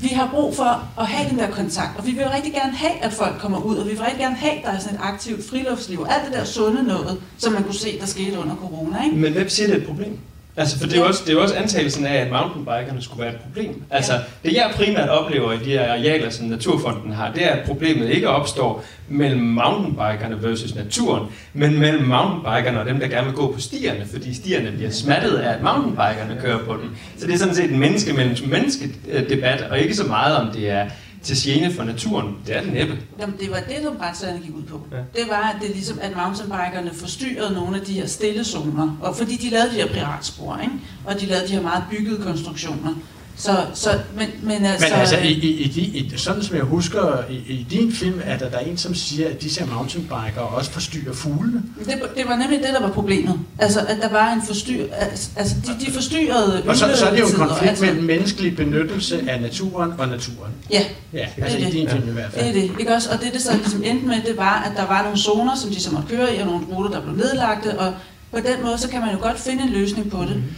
vi 0.00 0.08
har 0.08 0.30
brug 0.34 0.56
for 0.56 0.88
at 1.00 1.06
have 1.06 1.30
den 1.30 1.38
der 1.38 1.50
kontakt, 1.50 1.98
og 1.98 2.06
vi 2.06 2.10
vil 2.10 2.20
jo 2.20 2.30
rigtig 2.34 2.52
gerne 2.52 2.72
have, 2.72 2.92
at 3.02 3.12
folk 3.12 3.38
kommer 3.38 3.58
ud, 3.58 3.76
og 3.76 3.84
vi 3.84 3.90
vil 3.90 4.00
rigtig 4.00 4.18
gerne 4.18 4.36
have, 4.36 4.52
at 4.52 4.64
der 4.64 4.70
er 4.70 4.78
sådan 4.78 4.94
et 4.94 5.00
aktivt 5.02 5.48
friluftsliv. 5.50 6.06
Alt 6.08 6.24
det 6.24 6.32
der 6.32 6.44
sunde 6.44 6.82
noget, 6.82 7.22
som 7.38 7.52
man 7.52 7.62
kunne 7.62 7.74
se, 7.74 7.98
der 8.00 8.06
skete 8.06 8.38
under 8.38 8.56
corona. 8.56 9.04
Ikke? 9.04 9.16
Men 9.16 9.32
hvem 9.32 9.48
siger, 9.48 9.66
det 9.66 9.76
er 9.76 9.80
et 9.80 9.86
problem? 9.86 10.18
Altså, 10.58 10.78
for 10.78 10.86
det 10.86 10.96
er, 10.96 11.00
jo 11.00 11.06
også, 11.06 11.22
det 11.24 11.30
er 11.30 11.34
jo 11.34 11.42
også 11.42 11.54
antagelsen 11.54 12.06
af, 12.06 12.14
at 12.16 12.30
mountainbikerne 12.30 13.02
skulle 13.02 13.22
være 13.22 13.32
et 13.34 13.40
problem. 13.40 13.82
Altså, 13.90 14.12
det 14.44 14.52
jeg 14.52 14.70
primært 14.74 15.08
oplever 15.08 15.52
i 15.52 15.56
de 15.56 15.70
her 15.70 15.92
arealer, 15.92 16.30
som 16.30 16.46
Naturfonden 16.46 17.12
har, 17.12 17.32
det 17.32 17.44
er, 17.44 17.48
at 17.48 17.66
problemet 17.66 18.08
ikke 18.10 18.28
opstår 18.28 18.84
mellem 19.08 19.40
mountainbikerne 19.40 20.42
versus 20.42 20.74
naturen, 20.74 21.26
men 21.52 21.78
mellem 21.78 22.04
mountainbikerne 22.04 22.80
og 22.80 22.86
dem, 22.86 23.00
der 23.00 23.08
gerne 23.08 23.26
vil 23.26 23.34
gå 23.34 23.52
på 23.52 23.60
stierne, 23.60 24.06
fordi 24.12 24.34
stierne 24.34 24.72
bliver 24.72 24.90
smattet 24.90 25.36
af, 25.36 25.54
at 25.54 25.62
mountainbikerne 25.62 26.40
kører 26.40 26.58
på 26.58 26.72
dem. 26.72 26.90
Så 27.18 27.26
det 27.26 27.34
er 27.34 27.38
sådan 27.38 27.54
set 27.54 27.70
en 27.70 27.78
menneske 27.78 28.12
mellem 28.12 28.36
menneske 28.48 28.90
debat, 29.28 29.60
og 29.70 29.78
ikke 29.78 29.94
så 29.94 30.04
meget 30.04 30.36
om 30.36 30.52
det 30.54 30.70
er 30.70 30.86
til 31.26 31.36
gene 31.42 31.72
for 31.72 31.84
naturen. 31.84 32.36
Det 32.46 32.56
er 32.56 32.62
det 32.62 32.72
næppe. 32.72 32.98
Jamen, 33.20 33.36
det 33.40 33.50
var 33.50 33.60
det, 33.68 33.76
som 33.82 33.96
retssagerne 33.96 34.40
gik 34.40 34.54
ud 34.56 34.62
på. 34.62 34.80
Ja. 34.92 34.96
Det 34.96 35.28
var, 35.28 35.52
at 35.54 35.56
det 35.62 35.70
ligesom, 35.70 35.98
at 36.02 36.16
mountainbikerne 36.16 36.90
forstyrrede 36.94 37.54
nogle 37.54 37.80
af 37.80 37.86
de 37.86 37.92
her 37.92 38.06
stille 38.06 38.44
zoner. 38.44 38.96
Og 39.00 39.16
fordi 39.16 39.36
de 39.36 39.50
lavede 39.50 39.70
de 39.70 39.74
her 39.74 39.86
piratspor, 39.86 40.58
ikke? 40.62 40.74
og 41.04 41.20
de 41.20 41.26
lavede 41.26 41.48
de 41.48 41.52
her 41.52 41.62
meget 41.62 41.84
byggede 41.90 42.22
konstruktioner. 42.22 42.94
Så, 43.38 43.56
så, 43.74 43.90
men, 44.16 44.28
men 44.42 44.64
altså... 44.64 44.86
Men 44.90 45.00
altså, 45.00 45.16
i, 45.16 45.28
i, 45.28 45.62
i, 45.62 45.98
i, 45.98 46.12
sådan 46.16 46.42
som 46.42 46.56
jeg 46.56 46.64
husker, 46.64 47.24
i, 47.30 47.34
i 47.34 47.66
din 47.70 47.92
film, 47.92 48.20
er 48.24 48.38
der, 48.38 48.50
der 48.50 48.56
er 48.56 48.64
en, 48.64 48.78
som 48.78 48.94
siger, 48.94 49.28
at 49.28 49.42
disse 49.42 49.64
mountainbikere 49.64 50.46
også 50.46 50.70
forstyrrer 50.70 51.12
fuglene. 51.12 51.62
Det, 51.78 52.02
det 52.16 52.28
var 52.28 52.36
nemlig 52.36 52.58
det, 52.58 52.68
der 52.74 52.80
var 52.80 52.90
problemet. 52.90 53.40
Altså, 53.58 53.80
at 53.80 53.96
der 54.02 54.08
var 54.08 54.32
en 54.32 54.42
forstyr... 54.46 54.86
Altså, 55.36 55.54
de, 55.66 55.86
de 55.86 55.92
forstyrrede... 55.92 56.62
Og 56.66 56.76
så, 56.76 56.96
så 56.96 57.06
er 57.06 57.10
det 57.10 57.20
jo 57.20 57.26
en 57.26 57.32
konflikt 57.32 57.70
altså, 57.70 57.84
mellem 57.84 58.04
menneskelig 58.04 58.56
benyttelse 58.56 59.24
af 59.28 59.40
naturen 59.40 59.92
og 59.98 60.08
naturen. 60.08 60.52
Ja. 60.70 60.82
Ja, 61.12 61.26
altså 61.36 61.58
det 61.58 61.68
i 61.68 61.70
din 61.70 61.88
film 61.88 62.08
i 62.08 62.12
hvert 62.12 62.32
fald. 62.32 62.44
Det 62.44 62.56
er 62.56 62.60
det, 62.68 62.80
ikke 62.80 62.94
også? 62.94 63.10
Og 63.10 63.20
det, 63.20 63.32
det 63.32 63.42
så 63.42 63.52
ligesom 63.56 63.82
endte 63.84 64.06
med, 64.06 64.16
det 64.26 64.36
var, 64.36 64.70
at 64.70 64.76
der 64.76 64.86
var 64.86 65.02
nogle 65.02 65.18
zoner, 65.18 65.56
som 65.56 65.70
de 65.70 65.82
så 65.82 65.92
måtte 65.92 66.08
køre 66.08 66.36
i, 66.36 66.38
og 66.38 66.46
nogle 66.46 66.66
ruter, 66.72 66.90
der 66.90 67.00
blev 67.00 67.16
nedlagte, 67.16 67.78
og 67.78 67.94
på 68.30 68.38
den 68.38 68.64
måde, 68.64 68.78
så 68.78 68.88
kan 68.88 69.00
man 69.00 69.12
jo 69.12 69.18
godt 69.20 69.40
finde 69.40 69.62
en 69.62 69.68
løsning 69.68 70.10
på 70.10 70.22
det. 70.22 70.36
Mm-hmm. 70.36 70.52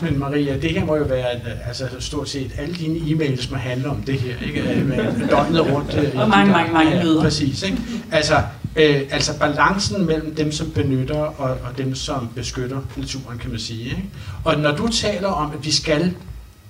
Men 0.00 0.18
Maria, 0.18 0.56
det 0.56 0.70
her 0.70 0.84
må 0.84 0.96
jo 0.96 1.04
være 1.04 1.26
altså, 1.66 1.88
stort 1.98 2.28
set 2.28 2.50
alle 2.58 2.74
dine 2.74 2.98
e-mails 2.98 3.50
må 3.50 3.56
handle 3.56 3.88
om 3.88 4.02
det 4.02 4.20
her, 4.20 4.34
ikke? 4.46 4.84
Med 4.84 5.28
døgnet 5.28 5.72
rundt. 5.72 5.94
Øh, 5.94 6.20
og 6.20 6.28
mange, 6.28 6.52
mange, 6.52 6.72
mange 6.72 6.96
møder. 7.04 7.16
Ja, 7.16 7.22
præcis, 7.22 7.62
ikke? 7.62 7.78
Altså, 8.12 8.34
øh, 8.76 9.00
altså 9.10 9.38
balancen 9.38 10.06
mellem 10.06 10.34
dem, 10.34 10.52
som 10.52 10.70
benytter 10.70 11.18
og, 11.18 11.50
og 11.50 11.78
dem, 11.78 11.94
som 11.94 12.28
beskytter 12.34 12.80
naturen, 12.96 13.38
kan 13.38 13.50
man 13.50 13.58
sige. 13.58 13.84
Ikke? 13.84 14.04
Og 14.44 14.58
når 14.58 14.76
du 14.76 14.88
taler 14.88 15.28
om, 15.28 15.52
at 15.52 15.64
vi 15.64 15.70
skal 15.70 16.14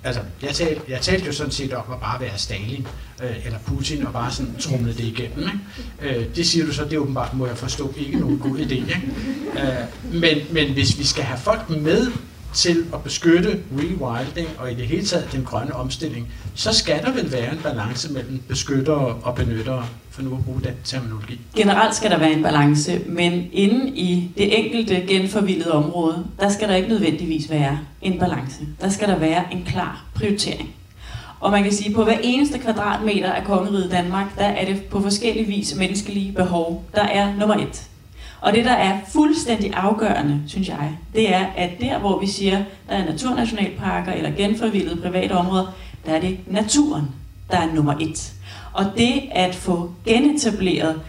Altså, 0.07 0.21
jeg 0.43 0.55
talte, 0.55 0.81
jeg 0.89 1.01
talte 1.01 1.27
jo 1.27 1.33
sådan 1.33 1.53
set 1.53 1.73
om 1.73 1.83
at 1.93 2.01
bare 2.01 2.21
være 2.21 2.31
Stalin 2.37 2.87
øh, 3.23 3.47
eller 3.47 3.59
Putin 3.59 4.07
og 4.07 4.13
bare 4.13 4.31
sådan 4.31 4.57
trumle 4.61 4.93
det 4.93 5.05
igennem. 5.05 5.49
Ikke? 6.03 6.19
Øh, 6.19 6.27
det 6.37 6.47
siger 6.47 6.67
du 6.67 6.73
så, 6.73 6.85
det 6.85 6.93
er 6.93 6.99
åbenbart, 6.99 7.35
må 7.35 7.47
jeg 7.47 7.57
forstå, 7.57 7.95
ikke 7.97 8.19
nogen 8.19 8.39
god 8.39 8.59
idé. 8.59 8.73
Ikke? 8.73 9.03
Øh, 9.55 10.21
men, 10.21 10.39
men 10.51 10.73
hvis 10.73 10.99
vi 10.99 11.05
skal 11.05 11.25
have 11.25 11.39
folk 11.39 11.71
med 11.71 12.13
til 12.55 12.85
at 12.95 13.03
beskytte 13.03 13.61
rewilding 13.73 14.49
og 14.59 14.73
i 14.73 14.75
det 14.75 14.87
hele 14.87 15.07
taget 15.07 15.29
den 15.33 15.45
grønne 15.45 15.75
omstilling, 15.75 16.29
så 16.55 16.73
skal 16.73 17.03
der 17.03 17.13
vel 17.13 17.33
være 17.33 17.53
en 17.53 17.59
balance 17.63 18.13
mellem 18.13 18.43
beskyttere 18.49 19.15
og 19.23 19.35
benyttere, 19.35 19.87
for 20.11 20.23
nu 20.23 20.35
at 20.35 20.45
bruge 20.45 20.61
den 20.65 20.75
terminologi. 20.85 21.41
Generelt 21.57 21.95
skal 21.95 22.11
der 22.11 22.19
være 22.19 22.33
en 22.33 22.43
balance, 22.43 23.01
men 23.07 23.49
inde 23.53 23.89
i 23.89 24.31
det 24.37 24.59
enkelte 24.59 24.95
genforvildede 25.09 25.73
område, 25.73 26.27
der 26.41 26.49
skal 26.49 26.69
der 26.69 26.75
ikke 26.75 26.89
nødvendigvis 26.89 27.51
være 27.51 27.79
en 28.03 28.19
balance. 28.19 28.67
Der 28.81 28.89
skal 28.89 29.09
der 29.09 29.19
være 29.19 29.45
en 29.53 29.65
klar 29.65 30.05
prioritering. 30.15 30.75
Og 31.41 31.51
man 31.51 31.63
kan 31.63 31.73
sige, 31.73 31.89
at 31.89 31.95
på 31.95 32.05
hver 32.05 32.19
eneste 32.23 32.59
kvadratmeter 32.59 33.33
af 33.33 33.45
kongeriget 33.45 33.91
Danmark, 33.91 34.39
der 34.39 34.45
er 34.45 34.65
det 34.65 34.83
på 34.83 35.01
forskellige 35.01 35.47
vis 35.47 35.75
menneskelige 35.75 36.33
behov, 36.33 36.85
der 36.95 37.03
er 37.03 37.35
nummer 37.35 37.55
et. 37.55 37.89
Og 38.45 38.53
det, 38.53 38.65
der 38.65 38.73
er 38.73 38.99
fuldstændig 39.12 39.75
afgørende, 39.75 40.41
synes 40.47 40.69
jeg, 40.69 40.91
det 41.15 41.35
er, 41.35 41.47
at 41.57 41.71
der, 41.81 41.99
hvor 41.99 42.21
vi 42.21 42.27
siger, 42.27 42.65
der 42.89 42.95
er 42.95 43.05
naturnationalparker 43.05 44.12
eller 44.12 44.31
genforvildede 44.31 44.97
private 44.97 45.33
områder, 45.33 45.66
der 46.07 46.12
er 46.12 46.21
det 46.21 46.39
naturen, 46.47 47.05
der 47.51 47.57
er 47.57 47.75
nummer 47.75 47.95
et. 48.01 48.33
Og 48.73 48.85
det 48.97 49.23
at 49.31 49.55
få 49.55 49.91
genetableret 50.05 51.01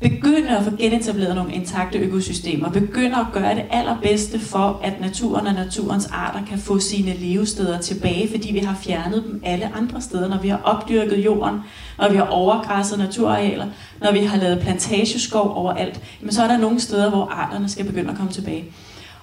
begynde 0.00 0.58
at 0.58 0.64
få 0.64 0.70
genetableret 0.78 1.34
nogle 1.36 1.52
intakte 1.52 1.98
økosystemer, 1.98 2.70
begynde 2.70 3.16
at 3.16 3.26
gøre 3.32 3.54
det 3.54 3.64
allerbedste 3.70 4.38
for, 4.38 4.80
at 4.82 5.00
naturen 5.00 5.46
og 5.46 5.54
naturens 5.54 6.06
arter 6.06 6.40
kan 6.48 6.58
få 6.58 6.78
sine 6.78 7.14
levesteder 7.14 7.80
tilbage, 7.80 8.28
fordi 8.30 8.52
vi 8.52 8.58
har 8.58 8.76
fjernet 8.82 9.24
dem 9.24 9.40
alle 9.44 9.70
andre 9.76 10.00
steder, 10.00 10.28
når 10.28 10.38
vi 10.38 10.48
har 10.48 10.60
opdyrket 10.64 11.24
jorden, 11.24 11.60
når 11.98 12.08
vi 12.08 12.16
har 12.16 12.26
overgræsset 12.26 12.98
naturarealer, 12.98 13.66
når 14.00 14.12
vi 14.12 14.18
har 14.18 14.38
lavet 14.38 14.60
plantageskov 14.60 15.52
overalt, 15.56 16.00
jamen 16.20 16.32
så 16.32 16.42
er 16.42 16.48
der 16.48 16.56
nogle 16.56 16.80
steder, 16.80 17.10
hvor 17.10 17.24
arterne 17.24 17.68
skal 17.68 17.84
begynde 17.84 18.10
at 18.10 18.16
komme 18.16 18.32
tilbage. 18.32 18.64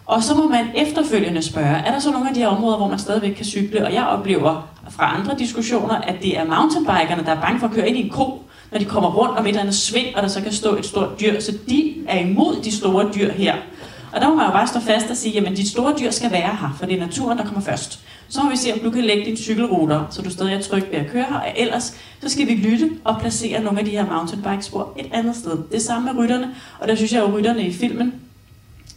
Og 0.06 0.24
så 0.24 0.36
må 0.36 0.48
man 0.48 0.66
efterfølgende 0.76 1.42
spørge, 1.42 1.76
er 1.76 1.92
der 1.92 2.00
så 2.00 2.12
nogle 2.12 2.30
af 2.30 2.34
de 2.34 2.40
her 2.40 2.48
områder, 2.48 2.78
hvor 2.78 2.88
man 2.88 3.00
stadigvæk 3.00 3.34
kan 3.34 3.46
cykle? 3.46 3.86
Og 3.86 3.94
jeg 3.94 4.06
oplever 4.06 4.68
fra 4.90 5.16
andre 5.20 5.36
diskussioner, 5.40 5.96
at 5.96 6.16
det 6.22 6.38
er 6.38 6.46
mountainbikerne, 6.46 7.24
der 7.26 7.32
er 7.32 7.42
bange 7.42 7.60
for 7.60 7.68
at 7.68 7.74
køre 7.74 7.90
ind 7.90 7.98
i 7.98 8.02
en 8.02 8.10
ko, 8.10 8.44
når 8.74 8.80
de 8.80 8.86
kommer 8.86 9.10
rundt 9.10 9.38
om 9.38 9.46
et 9.46 9.50
eller 9.50 9.62
andet 9.62 9.76
sving, 9.76 10.16
og 10.16 10.22
der 10.22 10.28
så 10.28 10.42
kan 10.42 10.52
stå 10.52 10.76
et 10.76 10.86
stort 10.86 11.20
dyr. 11.20 11.40
Så 11.40 11.54
de 11.70 11.94
er 12.08 12.20
imod 12.20 12.64
de 12.64 12.72
store 12.72 13.10
dyr 13.16 13.32
her. 13.32 13.56
Og 14.14 14.22
der 14.22 14.30
må 14.30 14.36
man 14.36 14.46
jo 14.46 14.52
bare 14.52 14.68
stå 14.68 14.80
fast 14.80 15.10
og 15.10 15.18
sige, 15.18 15.48
at 15.48 15.58
de 15.58 15.70
store 15.70 15.94
dyr 16.00 16.12
skal 16.12 16.32
være 16.32 16.58
her, 16.62 16.76
for 16.80 16.86
det 16.86 16.96
er 16.96 17.00
naturen, 17.00 17.38
der 17.38 17.44
kommer 17.44 17.62
først. 17.62 18.00
Så 18.30 18.44
må 18.44 18.50
vi 18.50 18.58
se, 18.58 18.74
om 18.74 18.80
du 18.80 18.92
kan 18.92 19.04
lægge 19.04 19.26
dine 19.26 19.38
cykelruter, 19.38 20.08
så 20.12 20.22
du 20.22 20.30
stadig 20.30 20.54
er 20.54 20.62
tryg 20.62 20.84
ved 20.92 21.00
at 21.00 21.08
køre 21.12 21.26
her. 21.30 21.36
Og 21.36 21.54
ellers 21.56 21.98
så 22.22 22.30
skal 22.30 22.48
vi 22.48 22.54
lytte 22.54 22.92
og 23.04 23.20
placere 23.20 23.64
nogle 23.64 23.80
af 23.80 23.86
de 23.86 23.92
her 23.92 24.06
mountainbike-spor 24.06 24.94
et 25.00 25.06
andet 25.14 25.36
sted. 25.36 25.52
Det 25.52 25.76
er 25.76 25.80
samme 25.80 26.14
med 26.14 26.24
rytterne, 26.24 26.56
og 26.80 26.88
der 26.88 26.96
synes 26.96 27.14
jeg 27.14 27.20
jo, 27.20 27.28
at 27.28 27.34
rytterne 27.34 27.68
i 27.68 27.74
filmen 27.74 28.14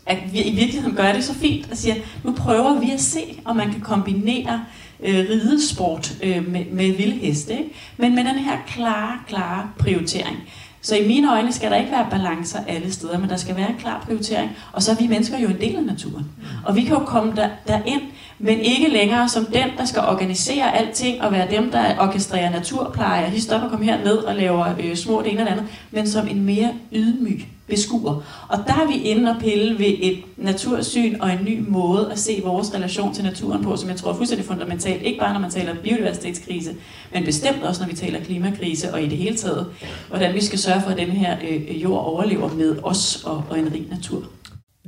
at 0.07 0.19
vi 0.33 0.43
i 0.43 0.55
virkeligheden 0.55 0.97
gør 0.97 1.13
det 1.13 1.25
så 1.25 1.35
fint 1.35 1.71
og 1.71 1.77
siger, 1.77 1.95
nu 2.25 2.33
prøver 2.33 2.81
vi 2.81 2.91
at 2.91 3.01
se, 3.01 3.41
om 3.45 3.57
man 3.57 3.73
kan 3.73 3.81
kombinere 3.81 4.65
øh, 5.03 5.15
ridesport 5.15 6.17
øh, 6.23 6.49
med, 6.49 6.65
med 6.73 6.97
vildheste, 6.97 7.53
ikke? 7.53 7.71
men 7.97 8.15
med 8.15 8.25
den 8.25 8.35
her 8.35 8.57
klare, 8.67 9.19
klare 9.29 9.71
prioritering. 9.79 10.37
Så 10.81 10.97
i 10.97 11.07
mine 11.09 11.33
øjne 11.33 11.53
skal 11.53 11.71
der 11.71 11.77
ikke 11.77 11.91
være 11.91 12.07
balancer 12.11 12.59
alle 12.69 12.93
steder, 12.93 13.19
men 13.19 13.31
der 13.31 13.37
skal 13.37 13.57
være 13.57 13.71
en 13.71 13.77
klar 13.77 14.03
prioritering. 14.07 14.51
Og 14.73 14.83
så 14.83 14.93
er 14.93 14.97
vi 14.97 15.07
mennesker 15.07 15.39
jo 15.39 15.49
en 15.49 15.61
del 15.61 15.77
af 15.77 15.83
naturen. 15.83 16.25
Og 16.65 16.77
vi 16.77 16.83
kan 16.83 16.93
jo 16.93 17.05
komme 17.05 17.33
der, 17.37 17.49
derind, 17.67 18.03
men 18.39 18.61
ikke 18.61 18.89
længere 18.89 19.29
som 19.29 19.45
den, 19.45 19.69
der 19.79 19.85
skal 19.85 20.03
organisere 20.03 20.77
alting 20.77 21.23
og 21.23 21.33
være 21.33 21.51
dem, 21.51 21.71
der 21.71 21.99
orkestrerer 21.99 22.51
naturpleje 22.51 23.25
og 23.25 23.31
hist 23.31 23.53
op 23.53 23.63
og 23.63 23.71
komme 23.71 23.85
herned 23.85 24.17
og 24.17 24.35
laver 24.35 24.67
øh, 24.81 24.97
små 24.97 25.23
det 25.23 25.33
ene 25.33 25.41
eller 25.41 25.53
andet, 25.53 25.67
men 25.91 26.09
som 26.09 26.29
en 26.29 26.45
mere 26.45 26.73
ydmyg 26.93 27.41
beskuer. 27.67 28.23
Og 28.49 28.59
der 28.67 28.73
er 28.73 28.87
vi 28.87 28.95
inde 28.95 29.31
og 29.31 29.37
pille 29.41 29.79
ved 29.79 29.95
et 30.01 30.23
natursyn 30.37 31.21
og 31.21 31.33
en 31.33 31.39
ny 31.45 31.65
måde 31.69 32.09
at 32.13 32.19
se 32.19 32.41
vores 32.45 32.75
relation 32.75 33.15
til 33.15 33.25
naturen 33.25 33.65
på, 33.65 33.77
som 33.77 33.89
jeg 33.89 33.97
tror 33.97 34.11
er 34.11 34.17
fuldstændig 34.17 34.47
fundamentalt, 34.47 35.03
ikke 35.03 35.19
bare 35.19 35.33
når 35.33 35.41
man 35.41 35.51
taler 35.51 35.75
biodiversitetskrise, 35.75 36.75
men 37.13 37.25
bestemt 37.25 37.63
også 37.63 37.83
når 37.83 37.89
vi 37.89 37.97
taler 37.97 38.21
klimakrise 38.21 38.95
og 38.95 39.03
i 39.03 39.09
det 39.09 39.19
hele 39.19 39.37
taget, 39.37 39.67
hvordan 40.09 40.35
vi 40.35 40.45
skal 40.45 40.59
sørge 40.59 40.81
for, 40.83 40.91
at 40.91 40.99
den 40.99 41.11
her 41.11 41.37
øh, 41.51 41.63
øh 41.69 41.83
jord 41.83 42.05
overlever 42.05 42.55
med 42.55 42.77
os 42.83 43.25
og, 43.25 43.45
og 43.51 43.59
en 43.59 43.73
rig 43.73 43.87
natur. 43.91 44.23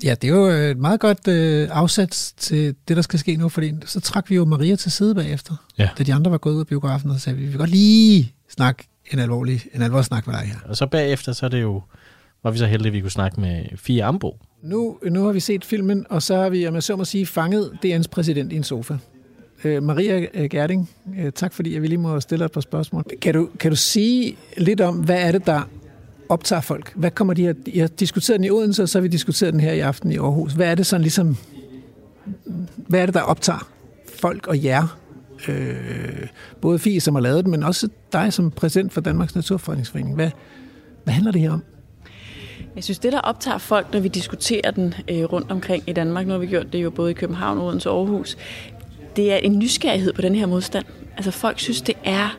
Ja, 0.04 0.14
det 0.22 0.30
er 0.30 0.34
jo 0.34 0.46
et 0.46 0.78
meget 0.78 1.00
godt 1.00 1.28
øh, 1.28 1.68
afsat 1.70 2.32
til 2.36 2.74
det, 2.88 2.96
der 2.96 3.02
skal 3.02 3.18
ske 3.18 3.36
nu, 3.36 3.48
fordi 3.48 3.72
så 3.86 4.00
trak 4.00 4.30
vi 4.30 4.34
jo 4.34 4.44
Maria 4.44 4.76
til 4.76 4.92
side 4.92 5.14
bagefter, 5.14 5.54
ja. 5.78 5.88
da 5.98 6.02
de 6.02 6.14
andre 6.14 6.30
var 6.30 6.38
gået 6.38 6.54
ud 6.54 6.60
af 6.60 6.66
biografen, 6.66 7.10
og 7.10 7.16
så 7.16 7.22
sagde 7.22 7.38
vi, 7.38 7.44
vi 7.44 7.48
vil 7.48 7.58
godt 7.58 7.70
lige 7.70 8.34
snakke 8.48 8.88
en 9.12 9.18
alvorlig, 9.18 9.62
en 9.74 9.82
alvorlig 9.82 10.04
snak 10.04 10.26
med 10.26 10.34
dig 10.34 10.46
her. 10.46 10.56
Og 10.64 10.76
så 10.76 10.86
bagefter, 10.86 11.32
så 11.32 11.46
er 11.46 11.50
det 11.50 11.62
jo, 11.62 11.82
var 12.42 12.50
vi 12.50 12.58
så 12.58 12.66
heldige, 12.66 12.86
at 12.86 12.92
vi 12.92 13.00
kunne 13.00 13.10
snakke 13.10 13.40
med 13.40 13.64
Fie 13.76 14.04
Ambo. 14.04 14.36
Nu, 14.62 14.98
nu 15.10 15.24
har 15.24 15.32
vi 15.32 15.40
set 15.40 15.64
filmen, 15.64 16.06
og 16.10 16.22
så 16.22 16.36
har 16.36 16.48
vi, 16.48 16.66
om 16.66 16.74
jeg 16.74 16.82
så 16.82 16.96
må 16.96 17.04
sige, 17.04 17.26
fanget 17.26 17.70
DN's 17.84 18.08
præsident 18.10 18.52
i 18.52 18.56
en 18.56 18.64
sofa. 18.64 18.96
Øh, 19.64 19.82
Maria 19.82 20.26
øh, 20.34 20.48
Gerding, 20.50 20.90
øh, 21.18 21.32
tak 21.32 21.52
fordi 21.52 21.74
jeg 21.74 21.80
lige 21.80 21.98
må 21.98 22.20
stille 22.20 22.44
et 22.44 22.52
par 22.52 22.60
spørgsmål. 22.60 23.04
Kan 23.22 23.34
du, 23.34 23.48
kan 23.60 23.70
du 23.70 23.76
sige 23.76 24.36
lidt 24.56 24.80
om, 24.80 24.96
hvad 24.96 25.22
er 25.22 25.32
det, 25.32 25.46
der 25.46 25.68
optager 26.28 26.60
folk? 26.60 26.92
Hvad 26.94 27.10
kommer 27.10 27.34
de 27.34 27.42
her? 27.42 27.55
Jeg 27.74 27.82
har 27.82 27.88
diskuteret 27.88 28.38
den 28.38 28.44
i 28.44 28.50
Odense, 28.50 28.82
og 28.82 28.88
så 28.88 28.98
har 28.98 29.02
vi 29.02 29.09
diskuteret 29.09 29.52
den 29.52 29.60
her 29.60 29.72
i 29.72 29.80
aften 29.80 30.12
i 30.12 30.16
Aarhus. 30.16 30.52
Hvad 30.52 30.66
er 30.66 30.74
det 30.74 30.86
sådan 30.86 31.02
ligesom, 31.02 31.36
hvad 32.76 33.00
er 33.00 33.06
det, 33.06 33.14
der 33.14 33.20
optager 33.20 33.68
folk 34.20 34.46
og 34.46 34.64
jer? 34.64 34.98
Øh, 35.48 36.26
både 36.60 36.78
Fie, 36.78 37.00
som 37.00 37.14
har 37.14 37.22
lavet 37.22 37.44
den, 37.44 37.50
men 37.50 37.62
også 37.62 37.88
dig 38.12 38.32
som 38.32 38.50
præsident 38.50 38.92
for 38.92 39.00
Danmarks 39.00 39.34
Naturfredningsforening. 39.34 40.14
Hvad, 40.14 40.30
hvad 41.05 41.14
handler 41.14 41.32
det 41.32 41.40
her 41.40 41.50
om? 41.50 41.62
Jeg 42.76 42.84
synes, 42.84 42.98
det 42.98 43.12
der 43.12 43.20
optager 43.20 43.59
folk, 43.59 43.92
når 43.92 44.00
vi 44.00 44.09
diskuterer 44.09 44.70
den 44.70 44.94
øh, 45.09 45.24
rundt 45.24 45.50
omkring 45.50 45.84
i 45.86 45.92
Danmark, 45.92 46.26
nu 46.26 46.32
har 46.32 46.38
vi 46.38 46.46
gjort 46.46 46.72
det 46.72 46.82
jo 46.82 46.90
både 46.90 47.10
i 47.10 47.14
København, 47.14 47.59
Odense 47.59 47.90
og 47.90 47.98
Aarhus, 47.98 48.36
det 49.16 49.32
er 49.32 49.36
en 49.36 49.59
nysgerrighed 49.59 50.12
på 50.12 50.22
den 50.22 50.34
her 50.34 50.46
modstand. 50.46 50.84
Altså 51.16 51.30
folk 51.30 51.59
synes, 51.59 51.82
det 51.82 51.94
er 52.05 52.38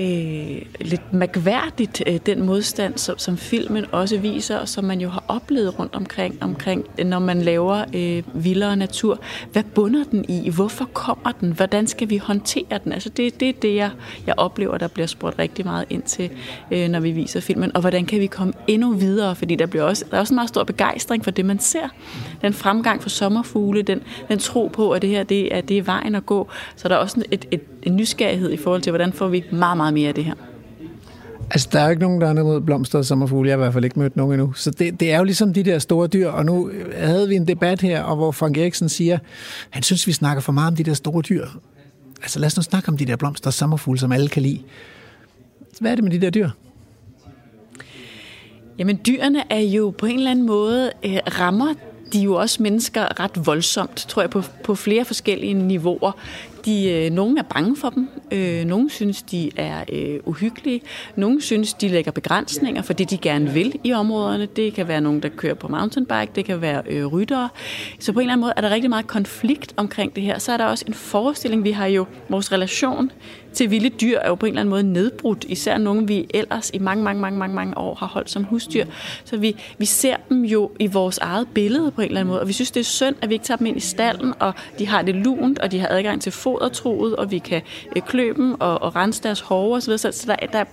øh, 0.00 0.62
lidt 0.80 1.12
mærkværdigt, 1.12 2.02
øh, 2.06 2.18
den 2.26 2.46
modstand, 2.46 2.98
som, 2.98 3.18
som 3.18 3.36
filmen 3.36 3.84
også 3.92 4.18
viser, 4.18 4.58
og 4.58 4.68
som 4.68 4.84
man 4.84 5.00
jo 5.00 5.08
har 5.08 5.24
oplevet 5.28 5.78
rundt 5.78 5.94
omkring, 5.94 6.38
omkring 6.40 6.86
når 7.04 7.18
man 7.18 7.42
laver 7.42 7.84
øh, 7.94 8.44
vildere 8.44 8.76
natur. 8.76 9.20
Hvad 9.52 9.62
bunder 9.74 10.04
den 10.04 10.24
i? 10.28 10.50
Hvorfor 10.50 10.84
kommer 10.84 11.32
den? 11.40 11.52
Hvordan 11.52 11.86
skal 11.86 12.10
vi 12.10 12.16
håndtere 12.16 12.78
den? 12.84 12.92
Altså 12.92 13.08
det, 13.08 13.40
det 13.40 13.48
er 13.48 13.52
det, 13.52 13.74
jeg, 13.74 13.90
jeg 14.26 14.34
oplever, 14.36 14.78
der 14.78 14.88
bliver 14.88 15.06
spurgt 15.06 15.38
rigtig 15.38 15.64
meget 15.64 15.84
ind 15.90 16.02
til, 16.02 16.30
øh, 16.70 16.88
når 16.88 17.00
vi 17.00 17.12
viser 17.12 17.40
filmen. 17.40 17.76
Og 17.76 17.80
hvordan 17.80 18.06
kan 18.06 18.20
vi 18.20 18.26
komme 18.26 18.52
endnu 18.66 18.92
videre? 18.92 19.36
Fordi 19.36 19.54
der, 19.54 19.66
bliver 19.66 19.84
også, 19.84 20.04
der 20.10 20.16
er 20.16 20.20
også 20.20 20.34
en 20.34 20.36
meget 20.36 20.48
stor 20.48 20.64
begejstring 20.64 21.24
for 21.24 21.30
det, 21.30 21.44
man 21.44 21.58
ser. 21.58 21.88
Den 22.42 22.52
fremgang 22.52 23.02
for 23.02 23.08
sommerfugle, 23.08 23.82
den, 23.82 24.02
den 24.28 24.38
tro 24.38 24.66
på, 24.66 24.90
at 24.90 25.02
det 25.02 25.10
her 25.10 25.22
det 25.22 25.56
er, 25.56 25.60
det 25.60 25.78
er 25.78 25.82
vejen 25.82 26.14
at 26.14 26.26
gå. 26.26 26.48
Så 26.76 26.88
der 26.88 26.94
er 26.94 26.98
også 26.98 27.22
et, 27.30 27.46
et, 27.50 27.62
en 27.82 27.96
nysgerrighed 27.96 28.52
i 28.52 28.56
forhold 28.56 28.82
til, 28.82 28.90
hvordan 28.90 29.12
får 29.12 29.28
vi 29.28 29.44
meget, 29.52 29.76
meget 29.76 29.94
mere 29.94 30.08
af 30.08 30.14
det 30.14 30.24
her. 30.24 30.34
Altså, 31.50 31.68
der 31.72 31.80
er 31.80 31.84
jo 31.84 31.90
ikke 31.90 32.02
nogen, 32.02 32.20
der 32.20 32.28
er 32.28 32.42
mod 32.42 32.60
blomster 32.60 32.98
og 32.98 33.04
sommerfugle. 33.04 33.48
Jeg 33.48 33.58
har 33.58 33.58
i 33.58 33.64
hvert 33.64 33.72
fald 33.72 33.84
ikke 33.84 33.98
mødt 33.98 34.16
nogen 34.16 34.32
endnu. 34.32 34.52
Så 34.52 34.70
det, 34.70 35.00
det 35.00 35.12
er 35.12 35.18
jo 35.18 35.24
ligesom 35.24 35.52
de 35.54 35.62
der 35.62 35.78
store 35.78 36.06
dyr. 36.06 36.28
Og 36.28 36.44
nu 36.44 36.70
havde 36.96 37.28
vi 37.28 37.34
en 37.34 37.48
debat 37.48 37.80
her, 37.80 38.02
og 38.02 38.16
hvor 38.16 38.32
Frank 38.32 38.56
Eriksen 38.56 38.88
siger, 38.88 39.18
han 39.70 39.82
synes, 39.82 40.06
vi 40.06 40.12
snakker 40.12 40.40
for 40.40 40.52
meget 40.52 40.70
om 40.70 40.76
de 40.76 40.84
der 40.84 40.94
store 40.94 41.22
dyr. 41.22 41.46
Altså, 42.22 42.38
lad 42.38 42.46
os 42.46 42.56
nu 42.56 42.62
snakke 42.62 42.88
om 42.88 42.96
de 42.96 43.04
der 43.04 43.16
blomster 43.16 43.46
og 43.46 43.54
sommerfugle, 43.54 44.00
som 44.00 44.12
alle 44.12 44.28
kan 44.28 44.42
lide. 44.42 44.62
Hvad 45.80 45.90
er 45.90 45.94
det 45.94 46.04
med 46.04 46.12
de 46.12 46.20
der 46.20 46.30
dyr? 46.30 46.50
Jamen, 48.78 49.00
dyrene 49.06 49.52
er 49.52 49.60
jo 49.60 49.94
på 49.98 50.06
en 50.06 50.16
eller 50.18 50.30
anden 50.30 50.46
måde 50.46 50.90
øh, 51.04 51.18
rammer 51.26 51.74
de 52.12 52.18
er 52.18 52.22
jo 52.22 52.34
også 52.34 52.62
mennesker 52.62 53.20
ret 53.20 53.46
voldsomt, 53.46 53.96
tror 54.08 54.22
jeg, 54.22 54.30
på, 54.30 54.42
på 54.64 54.74
flere 54.74 55.04
forskellige 55.04 55.54
niveauer. 55.54 56.12
De, 56.64 56.90
øh, 56.90 57.10
nogle 57.10 57.38
er 57.38 57.42
bange 57.42 57.76
for 57.76 57.90
dem, 57.90 58.08
øh, 58.32 58.64
nogle 58.64 58.90
synes, 58.90 59.22
de 59.22 59.50
er 59.56 59.84
øh, 59.92 60.20
uhyggelige, 60.24 60.80
nogle 61.16 61.42
synes, 61.42 61.74
de 61.74 61.88
lægger 61.88 62.12
begrænsninger 62.12 62.82
for 62.82 62.92
det, 62.92 63.10
de 63.10 63.18
gerne 63.18 63.50
vil 63.50 63.74
i 63.84 63.92
områderne. 63.92 64.46
Det 64.46 64.74
kan 64.74 64.88
være 64.88 65.00
nogen, 65.00 65.22
der 65.22 65.28
kører 65.28 65.54
på 65.54 65.68
mountainbike, 65.68 66.32
det 66.34 66.44
kan 66.44 66.60
være 66.60 66.82
øh, 66.86 67.06
ryttere. 67.06 67.48
Så 67.98 68.12
på 68.12 68.20
en 68.20 68.22
eller 68.22 68.32
anden 68.32 68.40
måde 68.40 68.52
er 68.56 68.60
der 68.60 68.70
rigtig 68.70 68.90
meget 68.90 69.06
konflikt 69.06 69.74
omkring 69.76 70.16
det 70.16 70.22
her. 70.22 70.38
Så 70.38 70.52
er 70.52 70.56
der 70.56 70.64
også 70.64 70.84
en 70.88 70.94
forestilling, 70.94 71.64
vi 71.64 71.70
har 71.70 71.86
jo 71.86 72.06
vores 72.28 72.52
relation 72.52 73.10
til 73.52 73.70
vilde 73.70 73.88
dyr 73.88 74.18
er 74.18 74.28
jo 74.28 74.34
på 74.34 74.46
en 74.46 74.50
eller 74.50 74.60
anden 74.60 74.70
måde 74.70 74.82
nedbrudt, 74.82 75.44
især 75.48 75.78
nogle, 75.78 76.06
vi 76.06 76.26
ellers 76.34 76.70
i 76.74 76.78
mange, 76.78 77.04
mange, 77.04 77.20
mange, 77.20 77.38
mange, 77.38 77.54
mange 77.54 77.78
år 77.78 77.94
har 77.94 78.06
holdt 78.06 78.30
som 78.30 78.44
husdyr. 78.44 78.84
Så 79.24 79.36
vi, 79.36 79.56
vi 79.78 79.84
ser 79.84 80.16
dem 80.28 80.44
jo 80.44 80.70
i 80.78 80.86
vores 80.86 81.18
eget 81.18 81.48
billede 81.54 81.90
på 81.90 82.00
en 82.00 82.06
eller 82.06 82.20
anden 82.20 82.30
måde, 82.30 82.40
og 82.40 82.48
vi 82.48 82.52
synes, 82.52 82.70
det 82.70 82.80
er 82.80 82.84
synd, 82.84 83.16
at 83.22 83.28
vi 83.28 83.34
ikke 83.34 83.44
tager 83.44 83.58
dem 83.58 83.66
ind 83.66 83.76
i 83.76 83.80
stallen, 83.80 84.34
og 84.38 84.52
de 84.78 84.86
har 84.86 85.02
det 85.02 85.14
lunt, 85.14 85.58
og 85.58 85.72
de 85.72 85.78
har 85.78 85.88
adgang 85.88 86.22
til 86.22 86.32
fodertroet, 86.32 87.16
og 87.16 87.30
vi 87.30 87.38
kan 87.38 87.62
øh, 87.96 88.02
klø 88.02 88.32
dem 88.36 88.60
og, 88.60 88.82
og 88.82 88.96
rense 88.96 89.22
deres 89.22 89.40
hove 89.40 89.76
osv. 89.76 89.98
Så, 89.98 90.12
så 90.12 90.24
der, 90.26 90.46
der, 90.46 90.64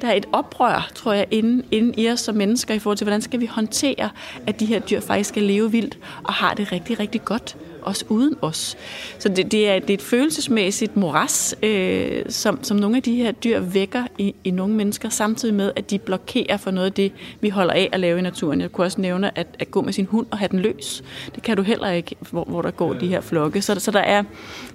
der 0.00 0.08
er 0.08 0.14
et 0.14 0.26
oprør, 0.32 0.90
tror 0.94 1.12
jeg, 1.12 1.26
inden, 1.30 1.62
inden 1.70 1.94
i 1.98 2.10
os 2.10 2.20
som 2.20 2.34
mennesker 2.34 2.74
i 2.74 2.78
forhold 2.78 2.96
til, 2.96 3.04
hvordan 3.04 3.22
skal 3.22 3.40
vi 3.40 3.46
håndtere, 3.46 4.10
at 4.46 4.60
de 4.60 4.66
her 4.66 4.80
dyr 4.80 5.00
faktisk 5.00 5.28
skal 5.28 5.42
leve 5.42 5.72
vildt 5.72 5.98
og 6.24 6.32
har 6.32 6.54
det 6.54 6.72
rigtig, 6.72 7.00
rigtig 7.00 7.24
godt 7.24 7.56
også 7.86 8.04
uden 8.08 8.34
os. 8.42 8.76
Så 9.18 9.28
det, 9.28 9.52
det, 9.52 9.68
er, 9.68 9.78
det 9.78 9.90
er 9.90 9.94
et 9.94 10.02
følelsesmæssigt 10.02 10.96
moras, 10.96 11.54
øh, 11.62 12.22
som, 12.28 12.64
som 12.64 12.76
nogle 12.76 12.96
af 12.96 13.02
de 13.02 13.16
her 13.16 13.32
dyr 13.32 13.60
vækker 13.60 14.04
i, 14.18 14.34
i 14.44 14.50
nogle 14.50 14.74
mennesker, 14.74 15.08
samtidig 15.08 15.54
med, 15.54 15.72
at 15.76 15.90
de 15.90 15.98
blokerer 15.98 16.56
for 16.56 16.70
noget 16.70 16.86
af 16.86 16.92
det, 16.92 17.12
vi 17.40 17.48
holder 17.48 17.72
af 17.72 17.88
at 17.92 18.00
lave 18.00 18.18
i 18.18 18.22
naturen. 18.22 18.60
Jeg 18.60 18.72
kunne 18.72 18.86
også 18.86 19.00
nævne 19.00 19.38
at, 19.38 19.46
at 19.58 19.70
gå 19.70 19.82
med 19.82 19.92
sin 19.92 20.06
hund 20.06 20.26
og 20.30 20.38
have 20.38 20.48
den 20.48 20.58
løs. 20.58 21.04
Det 21.34 21.42
kan 21.42 21.56
du 21.56 21.62
heller 21.62 21.88
ikke, 21.88 22.16
hvor, 22.30 22.44
hvor 22.44 22.62
der 22.62 22.70
går 22.70 22.92
de 22.92 23.06
her 23.06 23.20
flokke. 23.20 23.62
Så, 23.62 23.80
så 23.80 23.90
der 23.90 24.00
er 24.00 24.22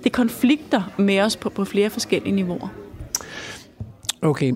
det 0.03 0.11
konflikter 0.11 0.81
med 0.97 1.19
os 1.19 1.35
på, 1.35 1.49
på 1.49 1.65
flere 1.65 1.89
forskellige 1.89 2.35
niveauer. 2.35 2.67
Okay, 4.21 4.53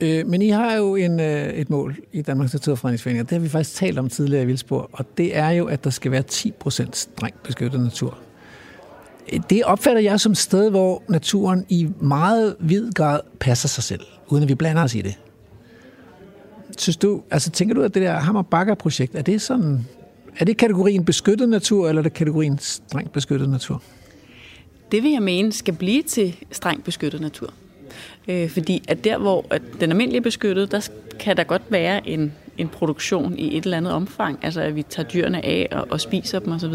Øh, 0.00 0.26
men 0.26 0.42
I 0.42 0.48
har 0.48 0.74
jo 0.74 0.96
en, 0.96 1.20
øh, 1.20 1.48
et 1.48 1.70
mål 1.70 1.96
i 2.12 2.22
Danmarks 2.22 2.52
Naturfredningsforening, 2.52 3.22
og 3.22 3.30
det 3.30 3.36
har 3.36 3.42
vi 3.42 3.48
faktisk 3.48 3.76
talt 3.76 3.98
om 3.98 4.08
tidligere 4.08 4.42
i 4.42 4.46
Vildsborg, 4.46 4.90
og 4.92 5.04
det 5.16 5.36
er 5.36 5.50
jo, 5.50 5.66
at 5.66 5.84
der 5.84 5.90
skal 5.90 6.12
være 6.12 6.22
10% 6.30 6.90
strengt 6.92 7.42
beskyttet 7.42 7.80
natur. 7.80 8.18
Det 9.50 9.64
opfatter 9.64 10.02
jeg 10.02 10.20
som 10.20 10.32
et 10.32 10.38
sted, 10.38 10.70
hvor 10.70 11.02
naturen 11.08 11.66
i 11.68 11.88
meget 12.00 12.56
vid 12.60 12.92
grad 12.92 13.20
passer 13.40 13.68
sig 13.68 13.84
selv, 13.84 14.00
uden 14.28 14.42
at 14.42 14.48
vi 14.48 14.54
blander 14.54 14.82
os 14.82 14.94
i 14.94 15.00
det. 15.00 15.18
Synes 16.78 16.96
du, 16.96 17.22
altså 17.30 17.50
tænker 17.50 17.74
du, 17.74 17.82
at 17.82 17.94
det 17.94 18.02
der 18.02 18.12
Hammer 18.12 18.42
Bakker 18.42 18.74
projekt, 18.74 19.14
er 19.14 19.22
det 19.22 19.42
sådan, 19.42 19.86
er 20.38 20.44
det 20.44 20.56
kategorien 20.56 21.04
beskyttet 21.04 21.48
natur, 21.48 21.88
eller 21.88 22.00
er 22.00 22.02
det 22.02 22.12
kategorien 22.12 22.58
strengt 22.58 23.12
beskyttet 23.12 23.48
natur? 23.48 23.82
Det 24.92 25.02
vil 25.02 25.10
jeg 25.10 25.22
mene 25.22 25.52
skal 25.52 25.74
blive 25.74 26.02
til 26.02 26.36
strengt 26.50 26.84
beskyttet 26.84 27.20
natur. 27.20 27.52
Øh, 28.28 28.50
fordi 28.50 28.82
at 28.88 29.04
der, 29.04 29.18
hvor 29.18 29.44
at 29.50 29.62
den 29.80 29.90
almindelige 29.90 30.20
beskyttet, 30.20 30.72
der 30.72 30.88
kan 31.20 31.36
der 31.36 31.44
godt 31.44 31.62
være 31.68 32.08
en, 32.08 32.32
en 32.58 32.68
produktion 32.68 33.38
i 33.38 33.56
et 33.56 33.64
eller 33.64 33.76
andet 33.76 33.92
omfang, 33.92 34.38
altså 34.42 34.60
at 34.60 34.76
vi 34.76 34.82
tager 34.82 35.08
dyrene 35.08 35.44
af 35.44 35.68
og, 35.72 35.86
og 35.90 36.00
spiser 36.00 36.38
dem 36.38 36.52
osv. 36.52 36.74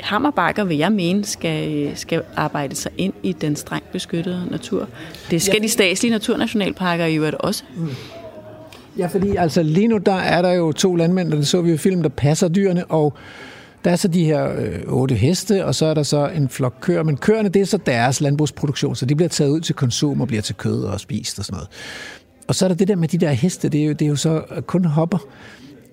Hammerbakker 0.00 0.64
vil 0.64 0.76
jeg 0.76 0.92
mene 0.92 1.24
skal, 1.24 1.90
skal 1.94 2.22
arbejde 2.36 2.74
sig 2.74 2.92
ind 2.98 3.12
i 3.22 3.32
den 3.32 3.56
strengt 3.56 3.92
beskyttede 3.92 4.42
natur. 4.50 4.88
Det 5.30 5.42
skal 5.42 5.56
ja. 5.56 5.62
de 5.62 5.68
statslige 5.68 6.12
naturnationalparker 6.12 7.04
i 7.04 7.16
øvrigt 7.16 7.36
også. 7.36 7.64
Mm. 7.76 7.88
Ja, 8.98 9.06
fordi 9.06 9.36
altså 9.36 9.62
lige 9.62 9.88
nu 9.88 9.98
der 9.98 10.14
er 10.14 10.42
der 10.42 10.52
jo 10.52 10.72
to 10.72 10.94
landmænd, 10.94 11.32
der 11.32 11.42
så 11.42 11.62
vi 11.62 11.70
jo 11.70 11.76
film, 11.76 12.02
der 12.02 12.08
passer 12.08 12.48
dyrene, 12.48 12.84
og 12.84 13.14
der 13.88 13.92
er 13.92 13.96
så 13.96 14.08
de 14.08 14.24
her 14.24 14.52
øh, 14.58 14.80
otte 14.86 15.14
heste, 15.14 15.64
og 15.64 15.74
så 15.74 15.86
er 15.86 15.94
der 15.94 16.02
så 16.02 16.28
en 16.28 16.48
flok 16.48 16.74
køer. 16.80 17.02
Men 17.02 17.16
køerne, 17.16 17.48
det 17.48 17.62
er 17.62 17.66
så 17.66 17.76
deres 17.76 18.20
landbrugsproduktion, 18.20 18.96
så 18.96 19.06
de 19.06 19.14
bliver 19.14 19.28
taget 19.28 19.50
ud 19.50 19.60
til 19.60 19.74
konsum 19.74 20.20
og 20.20 20.26
bliver 20.26 20.42
til 20.42 20.54
kød 20.54 20.84
og 20.84 21.00
spist 21.00 21.38
og 21.38 21.44
sådan 21.44 21.56
noget. 21.56 21.68
Og 22.48 22.54
så 22.54 22.64
er 22.64 22.68
der 22.68 22.76
det 22.76 22.88
der 22.88 22.96
med 22.96 23.08
de 23.08 23.18
der 23.18 23.30
heste, 23.30 23.68
det 23.68 23.80
er 23.80 23.84
jo, 23.84 23.92
det 23.92 24.02
er 24.02 24.08
jo 24.08 24.16
så 24.16 24.44
øh, 24.56 24.62
kun 24.62 24.84
hopper. 24.84 25.18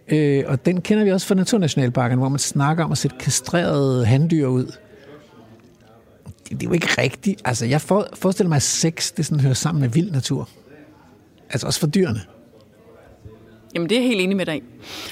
Øh, 0.08 0.44
og 0.48 0.66
den 0.66 0.82
kender 0.82 1.04
vi 1.04 1.12
også 1.12 1.28
fra 1.28 1.36
Naturnationalparken, 1.36 2.18
hvor 2.18 2.30
man 2.30 2.40
snakker 2.40 2.84
om 2.84 2.92
at 2.92 2.98
sætte 2.98 3.18
kastrerede 3.20 4.06
handdyr 4.06 4.48
ud. 4.48 4.66
Det, 4.66 6.52
det 6.52 6.64
er 6.64 6.68
jo 6.68 6.74
ikke 6.74 6.88
rigtigt. 6.98 7.42
Altså, 7.46 7.66
jeg 7.66 7.82
forestiller 7.82 8.50
mig, 8.50 8.56
at 8.56 8.62
sex, 8.62 9.14
det 9.18 9.26
sådan 9.26 9.40
hører 9.40 9.54
sammen 9.54 9.82
med 9.82 9.90
vild 9.90 10.12
natur. 10.12 10.50
Altså 11.50 11.68
også 11.68 11.80
for 11.80 11.88
dyrene. 11.88 12.22
Jamen, 13.76 13.90
det 13.90 13.98
er 13.98 14.02
jeg 14.02 14.10
helt 14.10 14.22
enig 14.22 14.38
med 14.38 14.46
dig 14.46 14.58
i. 14.58 14.64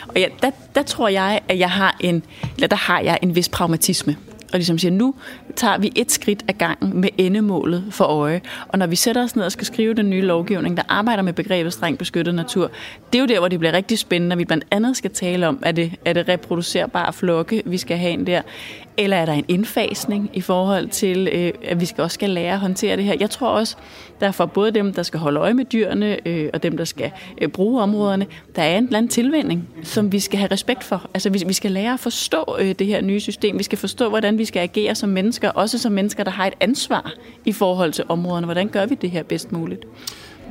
Og 0.08 0.18
ja, 0.18 0.28
der, 0.42 0.52
der 0.76 0.84
tror 0.84 1.08
jeg, 1.08 1.42
at 1.48 1.60
jeg 1.60 1.72
har 1.72 1.98
en, 2.00 2.24
eller 2.56 2.68
der 2.68 2.76
har 2.76 3.00
jeg 3.00 3.20
en 3.22 3.36
vis 3.36 3.50
pragmatisme. 3.50 4.18
Og 4.54 4.60
ligesom 4.60 4.78
siger, 4.78 4.92
nu 4.92 5.16
tager 5.56 5.78
vi 5.78 5.92
et 5.96 6.12
skridt 6.12 6.44
ad 6.48 6.54
gangen 6.54 7.02
med 7.02 7.10
endemålet 7.18 7.84
for 7.92 8.06
øje. 8.06 8.42
Og 8.68 8.80
når 8.80 8.88
vi 8.88 8.96
sætter 8.96 9.24
os 9.24 9.36
ned 9.36 9.46
og 9.46 9.52
skal 9.52 9.66
skrive 9.66 9.94
den 9.94 10.10
nye 10.10 10.22
lovgivning, 10.22 10.78
der 10.78 10.84
arbejder 10.90 11.24
med 11.24 11.34
begrebet 11.34 11.74
strengt 11.74 12.00
beskyttet 12.00 12.36
natur, 12.36 12.72
det 13.14 13.20
er 13.20 13.22
jo 13.22 13.28
der, 13.28 13.40
hvor 13.40 13.48
det 13.48 13.60
bliver 13.60 13.74
rigtig 13.74 14.00
spændende, 14.00 14.30
når 14.30 14.36
vi 14.36 14.46
blandt 14.46 14.66
andet 14.72 14.98
skal 14.98 15.12
tale 15.12 15.48
om, 15.48 15.60
er 15.62 15.72
det, 15.72 15.92
er 16.06 16.14
det 16.14 16.28
reproducerbare 16.28 17.14
flokke, 17.14 17.64
vi 17.66 17.78
skal 17.78 17.98
have 17.98 18.14
en 18.14 18.28
der, 18.28 18.42
eller 18.98 19.18
er 19.18 19.26
der 19.26 19.34
en 19.34 19.46
indfasning 19.48 20.30
i 20.34 20.42
forhold 20.42 20.88
til, 20.88 21.30
øh, 21.32 21.52
at 21.64 21.80
vi 21.80 21.86
skal 21.86 22.02
også 22.02 22.14
skal 22.14 22.30
lære 22.30 22.54
at 22.54 22.60
håndtere 22.60 22.98
det 22.98 23.06
her? 23.06 23.16
Jeg 23.20 23.30
tror 23.30 23.48
også, 23.48 23.76
der 24.20 24.32
for 24.32 24.46
både 24.46 24.72
dem, 24.72 24.94
der 24.94 25.04
skal 25.04 25.20
holde 25.20 25.40
øje 25.40 25.54
med 25.54 25.66
dyrene, 25.66 26.28
øh, 26.28 26.50
og 26.54 26.64
dem, 26.64 26.78
der 26.78 26.86
skal 26.86 27.12
øh, 27.42 27.48
bruge 27.48 27.82
områderne, 27.82 28.26
der 28.56 28.62
er 28.62 28.78
en 28.78 28.84
eller 28.84 28.98
anden 28.98 29.10
tilvænding, 29.10 29.70
som 29.84 30.12
vi 30.12 30.20
skal 30.20 30.40
have 30.40 30.52
respekt 30.52 30.84
for. 30.84 31.10
Altså, 31.14 31.30
vi, 31.30 31.44
vi 31.48 31.54
skal 31.54 31.72
lære 31.72 31.94
at 31.94 32.00
forstå 32.00 32.58
øh, 32.60 32.76
det 32.80 32.88
her 32.88 33.02
nye 33.02 33.20
system. 33.20 33.58
Vi 33.58 33.64
skal 33.64 33.78
forstå, 33.78 34.10
hvordan 34.10 34.38
vi 34.38 34.46
skal 34.46 34.60
agere 34.60 34.96
som 34.96 35.10
mennesker, 35.10 35.50
også 35.50 35.78
som 35.78 35.92
mennesker, 35.92 36.24
der 36.24 36.32
har 36.32 36.48
et 36.48 36.54
ansvar 36.60 37.14
i 37.46 37.52
forhold 37.52 37.94
til 37.94 38.04
områderne. 38.08 38.46
Hvordan 38.46 38.68
gør 38.68 38.86
vi 38.86 38.96
det 38.96 39.12
her 39.12 39.24
bedst 39.24 39.52
muligt? 39.52 39.86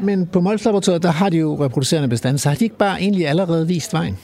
Men 0.00 0.26
på 0.26 0.40
Molslaboratoriet, 0.40 1.02
der 1.02 1.10
har 1.10 1.28
de 1.28 1.36
jo 1.36 1.64
reproducerende 1.64 2.08
bestande, 2.08 2.38
så 2.38 2.48
har 2.48 2.56
de 2.56 2.64
ikke 2.64 2.76
bare 2.76 3.00
egentlig 3.00 3.28
allerede 3.28 3.66
vist 3.66 3.92
vejen? 3.92 4.18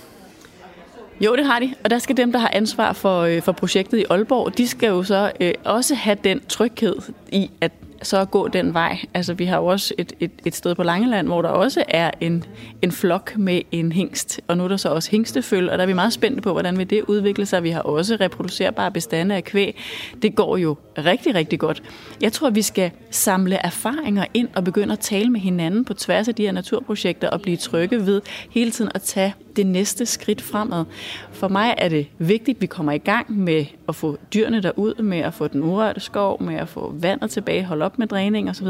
Jo, 1.21 1.37
det 1.37 1.47
har 1.47 1.59
de, 1.59 1.75
og 1.85 1.91
der 1.91 1.99
skal 1.99 2.17
dem, 2.17 2.33
der 2.33 2.39
har 2.39 2.51
ansvar 2.53 2.93
for, 2.93 3.21
øh, 3.21 3.43
for 3.43 3.53
projektet 3.53 3.99
i 3.99 4.05
Aalborg, 4.11 4.59
de 4.59 4.69
skal 4.69 4.89
jo 4.89 5.03
så 5.03 5.33
øh, 5.41 5.55
også 5.65 5.95
have 5.95 6.17
den 6.25 6.41
tryghed 6.49 6.97
i, 7.33 7.51
at 7.61 7.73
så 8.03 8.19
at 8.21 8.31
gå 8.31 8.49
den 8.49 8.75
vej. 8.75 8.99
Altså, 9.15 9.35
vi 9.35 9.45
har 9.45 9.57
jo 9.57 9.67
også 9.67 9.95
et, 9.99 10.13
et, 10.21 10.31
et 10.45 10.55
sted 10.55 10.75
på 10.75 10.83
Langeland, 10.83 11.27
hvor 11.27 11.43
der 11.43 11.49
også 11.49 11.85
er 11.89 12.11
en, 12.21 12.45
en 12.83 12.93
flok 12.93 13.37
med 13.37 13.61
en 13.73 13.93
hængst, 13.93 14.41
og 14.49 14.57
nu 14.57 14.65
er 14.65 14.69
der 14.69 14.77
så 14.77 14.89
også 14.89 15.11
hingsteføl, 15.11 15.71
og 15.71 15.79
der 15.79 15.83
er 15.83 15.87
vi 15.87 15.93
meget 15.93 16.13
spændte 16.13 16.43
på, 16.43 16.53
hvordan 16.53 16.79
vil 16.79 16.91
det 16.91 17.03
udvikle 17.03 17.47
sig. 17.47 17.63
Vi 17.63 17.71
har 17.71 17.81
også 17.81 18.17
reproducerbare 18.21 18.91
bestande 18.91 19.35
af 19.35 19.45
kvæg. 19.45 19.77
Det 20.23 20.35
går 20.35 20.57
jo 20.57 20.77
rigtig, 20.99 21.35
rigtig 21.35 21.59
godt. 21.59 21.83
Jeg 22.21 22.33
tror, 22.33 22.51
vi 22.51 22.63
skal 22.63 22.91
samle 23.11 23.57
erfaringer 23.57 24.25
ind 24.35 24.49
og 24.57 24.65
begynde 24.65 24.93
at 24.93 24.99
tale 24.99 25.31
med 25.31 25.41
hinanden 25.41 25.85
på 25.85 25.95
tværs 25.95 26.29
af 26.29 26.35
de 26.35 26.43
her 26.43 26.53
naturprojekter 26.53 27.31
og 27.31 27.41
blive 27.41 27.57
trygge 27.57 28.07
ved 28.07 28.23
hele 28.51 28.71
tiden 28.71 28.91
at 28.95 29.03
tage 29.03 29.35
det 29.59 29.67
næste 29.67 30.07
skridt 30.07 30.43
fremad. 30.43 30.85
For 31.33 31.49
mig 31.49 31.75
er 31.79 31.89
det 31.89 32.07
vigtigt, 32.19 32.57
at 32.57 32.63
vi 32.63 32.67
kommer 32.67 32.93
i 32.93 32.99
gang 32.99 33.39
med 33.39 33.65
at 33.89 33.95
få 33.95 34.19
dyrene 34.35 34.63
derud, 34.63 35.03
med 35.03 35.19
at 35.19 35.35
få 35.35 35.49
den 35.49 35.63
urørte 35.63 36.01
skov, 36.01 36.43
med 36.43 36.55
at 36.55 36.69
få 36.69 36.95
vandet 37.01 37.31
tilbage, 37.31 37.65
holde 37.65 37.85
op 37.85 37.99
med 37.99 38.07
dræning 38.07 38.51
osv. 38.51 38.67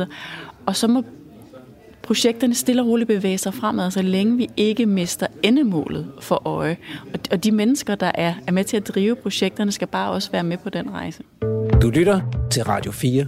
Og 0.67 0.77
så 0.77 0.89
må 0.89 1.03
projekterne 2.03 2.55
stille 2.55 2.83
og 2.83 2.89
roligt 2.89 3.07
bevæge 3.07 3.39
sig 3.39 3.55
fremad, 3.55 3.91
så 3.91 4.03
længe 4.03 4.37
vi 4.37 4.51
ikke 4.57 4.87
mister 4.87 5.27
endemålet 5.43 6.07
for 6.21 6.47
øje. 6.47 6.77
Og 7.31 7.45
de 7.45 7.53
mennesker, 7.53 7.95
der 7.95 8.11
er, 8.15 8.35
er 8.47 8.53
med 8.53 8.65
til 8.65 8.77
at 8.77 8.89
drive 8.89 9.17
projekterne, 9.17 9.73
skal 9.73 9.89
bare 9.89 10.11
også 10.11 10.31
være 10.33 10.45
med 10.45 10.57
på 10.59 10.71
den 10.71 10.91
rejse. 10.91 11.23
Du 11.83 11.91
lytter 11.91 12.21
til 12.51 12.65
Radio 12.65 12.93
4. 12.93 13.27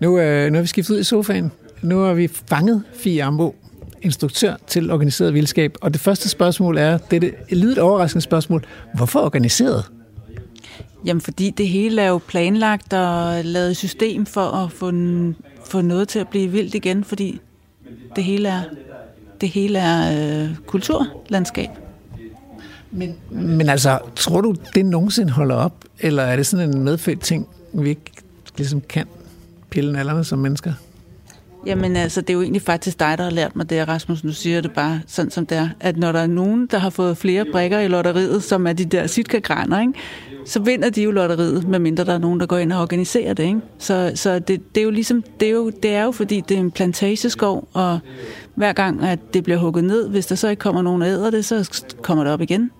Nu, 0.00 0.18
øh, 0.18 0.52
nu 0.52 0.58
er 0.58 0.62
vi 0.62 0.66
skiftet 0.66 0.94
ud 0.94 1.00
i 1.00 1.04
sofaen. 1.04 1.52
nu 1.82 1.98
har 1.98 2.14
vi 2.14 2.28
fanget 2.28 2.82
Fie 2.94 3.24
Ambo, 3.24 3.54
instruktør 4.04 4.54
til 4.66 4.90
organiseret 4.90 5.34
vildskab. 5.34 5.76
Og 5.80 5.92
det 5.92 6.00
første 6.00 6.28
spørgsmål 6.28 6.78
er, 6.78 6.98
det 6.98 7.16
er 7.16 7.20
det 7.20 7.34
lidt 7.50 7.78
overraskende 7.78 8.22
spørgsmål. 8.22 8.64
Hvorfor 8.94 9.20
organiseret? 9.20 9.84
Jamen, 11.04 11.20
fordi 11.20 11.50
det 11.50 11.68
hele 11.68 12.02
er 12.02 12.08
jo 12.08 12.18
planlagt 12.18 12.92
og 12.92 13.44
lavet 13.44 13.76
system 13.76 14.26
for 14.26 14.40
at 14.40 14.72
få, 14.72 14.92
få 15.64 15.80
noget 15.80 16.08
til 16.08 16.18
at 16.18 16.28
blive 16.28 16.48
vildt 16.48 16.74
igen, 16.74 17.04
fordi 17.04 17.40
det 18.16 18.24
hele 18.24 18.48
er, 18.48 18.62
det 19.40 19.48
hele 19.48 19.78
er 19.78 20.44
øh, 20.44 20.56
kulturlandskab. 20.66 21.68
Men, 22.90 23.14
men 23.30 23.68
altså, 23.68 23.98
tror 24.16 24.40
du, 24.40 24.54
det 24.74 24.86
nogensinde 24.86 25.32
holder 25.32 25.54
op? 25.54 25.84
Eller 26.00 26.22
er 26.22 26.36
det 26.36 26.46
sådan 26.46 26.70
en 26.70 26.82
medfødt 26.82 27.20
ting, 27.20 27.48
vi 27.72 27.88
ikke 27.88 28.12
ligesom 28.56 28.80
kan 28.80 29.06
pille 29.70 29.98
alderne 29.98 30.24
som 30.24 30.38
mennesker? 30.38 30.72
Jamen 31.66 31.96
altså, 31.96 32.20
det 32.20 32.30
er 32.30 32.34
jo 32.34 32.42
egentlig 32.42 32.62
faktisk 32.62 33.00
dig, 33.00 33.18
der 33.18 33.24
har 33.24 33.30
lært 33.30 33.56
mig 33.56 33.70
det, 33.70 33.88
Rasmus. 33.88 34.24
Nu 34.24 34.32
siger 34.32 34.60
det 34.60 34.72
bare 34.72 35.00
sådan, 35.06 35.30
som 35.30 35.46
det 35.46 35.58
er. 35.58 35.68
At 35.80 35.96
når 35.96 36.12
der 36.12 36.20
er 36.20 36.26
nogen, 36.26 36.66
der 36.66 36.78
har 36.78 36.90
fået 36.90 37.16
flere 37.16 37.44
brikker 37.52 37.80
i 37.80 37.88
lotteriet, 37.88 38.42
som 38.42 38.66
er 38.66 38.72
de 38.72 38.84
der 38.84 39.06
sitka 39.06 39.36
ikke? 39.36 39.92
så 40.44 40.60
vinder 40.60 40.90
de 40.90 41.02
jo 41.02 41.10
lotteriet, 41.10 41.68
medmindre 41.68 42.04
der 42.04 42.14
er 42.14 42.18
nogen, 42.18 42.40
der 42.40 42.46
går 42.46 42.58
ind 42.58 42.72
og 42.72 42.82
organiserer 42.82 43.34
det. 43.34 43.44
Ikke? 43.44 43.60
Så, 43.78 44.12
så 44.14 44.38
det, 44.38 44.74
det, 44.74 44.80
er 44.80 44.84
jo 44.84 44.90
ligesom, 44.90 45.24
det, 45.40 45.48
er 45.48 45.52
jo, 45.52 45.70
det 45.70 45.94
er 45.94 46.04
jo 46.04 46.12
fordi, 46.12 46.40
det 46.40 46.54
er 46.54 46.60
en 46.60 46.70
plantageskov, 46.70 47.68
og 47.72 47.98
hver 48.54 48.72
gang, 48.72 49.02
at 49.04 49.34
det 49.34 49.44
bliver 49.44 49.58
hugget 49.58 49.84
ned, 49.84 50.08
hvis 50.08 50.26
der 50.26 50.34
så 50.34 50.48
ikke 50.48 50.60
kommer 50.60 50.82
nogen 50.82 51.02
og 51.02 51.08
æder 51.08 51.30
det, 51.30 51.44
så 51.44 51.84
kommer 52.02 52.24
det 52.24 52.32
op 52.32 52.40
igen. 52.40 52.70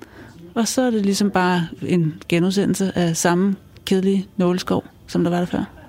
Og 0.54 0.68
så 0.68 0.82
er 0.82 0.90
det 0.90 1.02
ligesom 1.02 1.30
bare 1.30 1.66
en 1.82 2.14
genudsendelse 2.28 2.92
af 2.94 3.16
samme 3.16 3.56
kedelige 3.84 4.26
nåleskov, 4.36 4.84
som 5.06 5.24
der 5.24 5.30
var 5.30 5.38
der 5.38 5.46
før. 5.46 5.83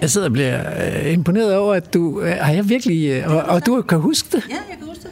Jeg 0.00 0.10
sidder 0.10 0.26
og 0.26 0.32
bliver 0.32 0.60
øh, 0.60 1.12
imponeret 1.12 1.56
over, 1.56 1.74
at 1.74 1.94
du... 1.94 2.20
Øh, 2.20 2.32
har 2.40 2.52
jeg 2.52 2.68
virkelig... 2.68 3.08
Øh, 3.10 3.34
og, 3.34 3.42
og 3.42 3.66
du 3.66 3.82
kan 3.82 3.98
huske 3.98 4.28
det? 4.32 4.46
Ja, 4.50 4.54
jeg 4.54 4.78
kan 4.78 4.88
huske 4.88 5.02
det. 5.02 5.10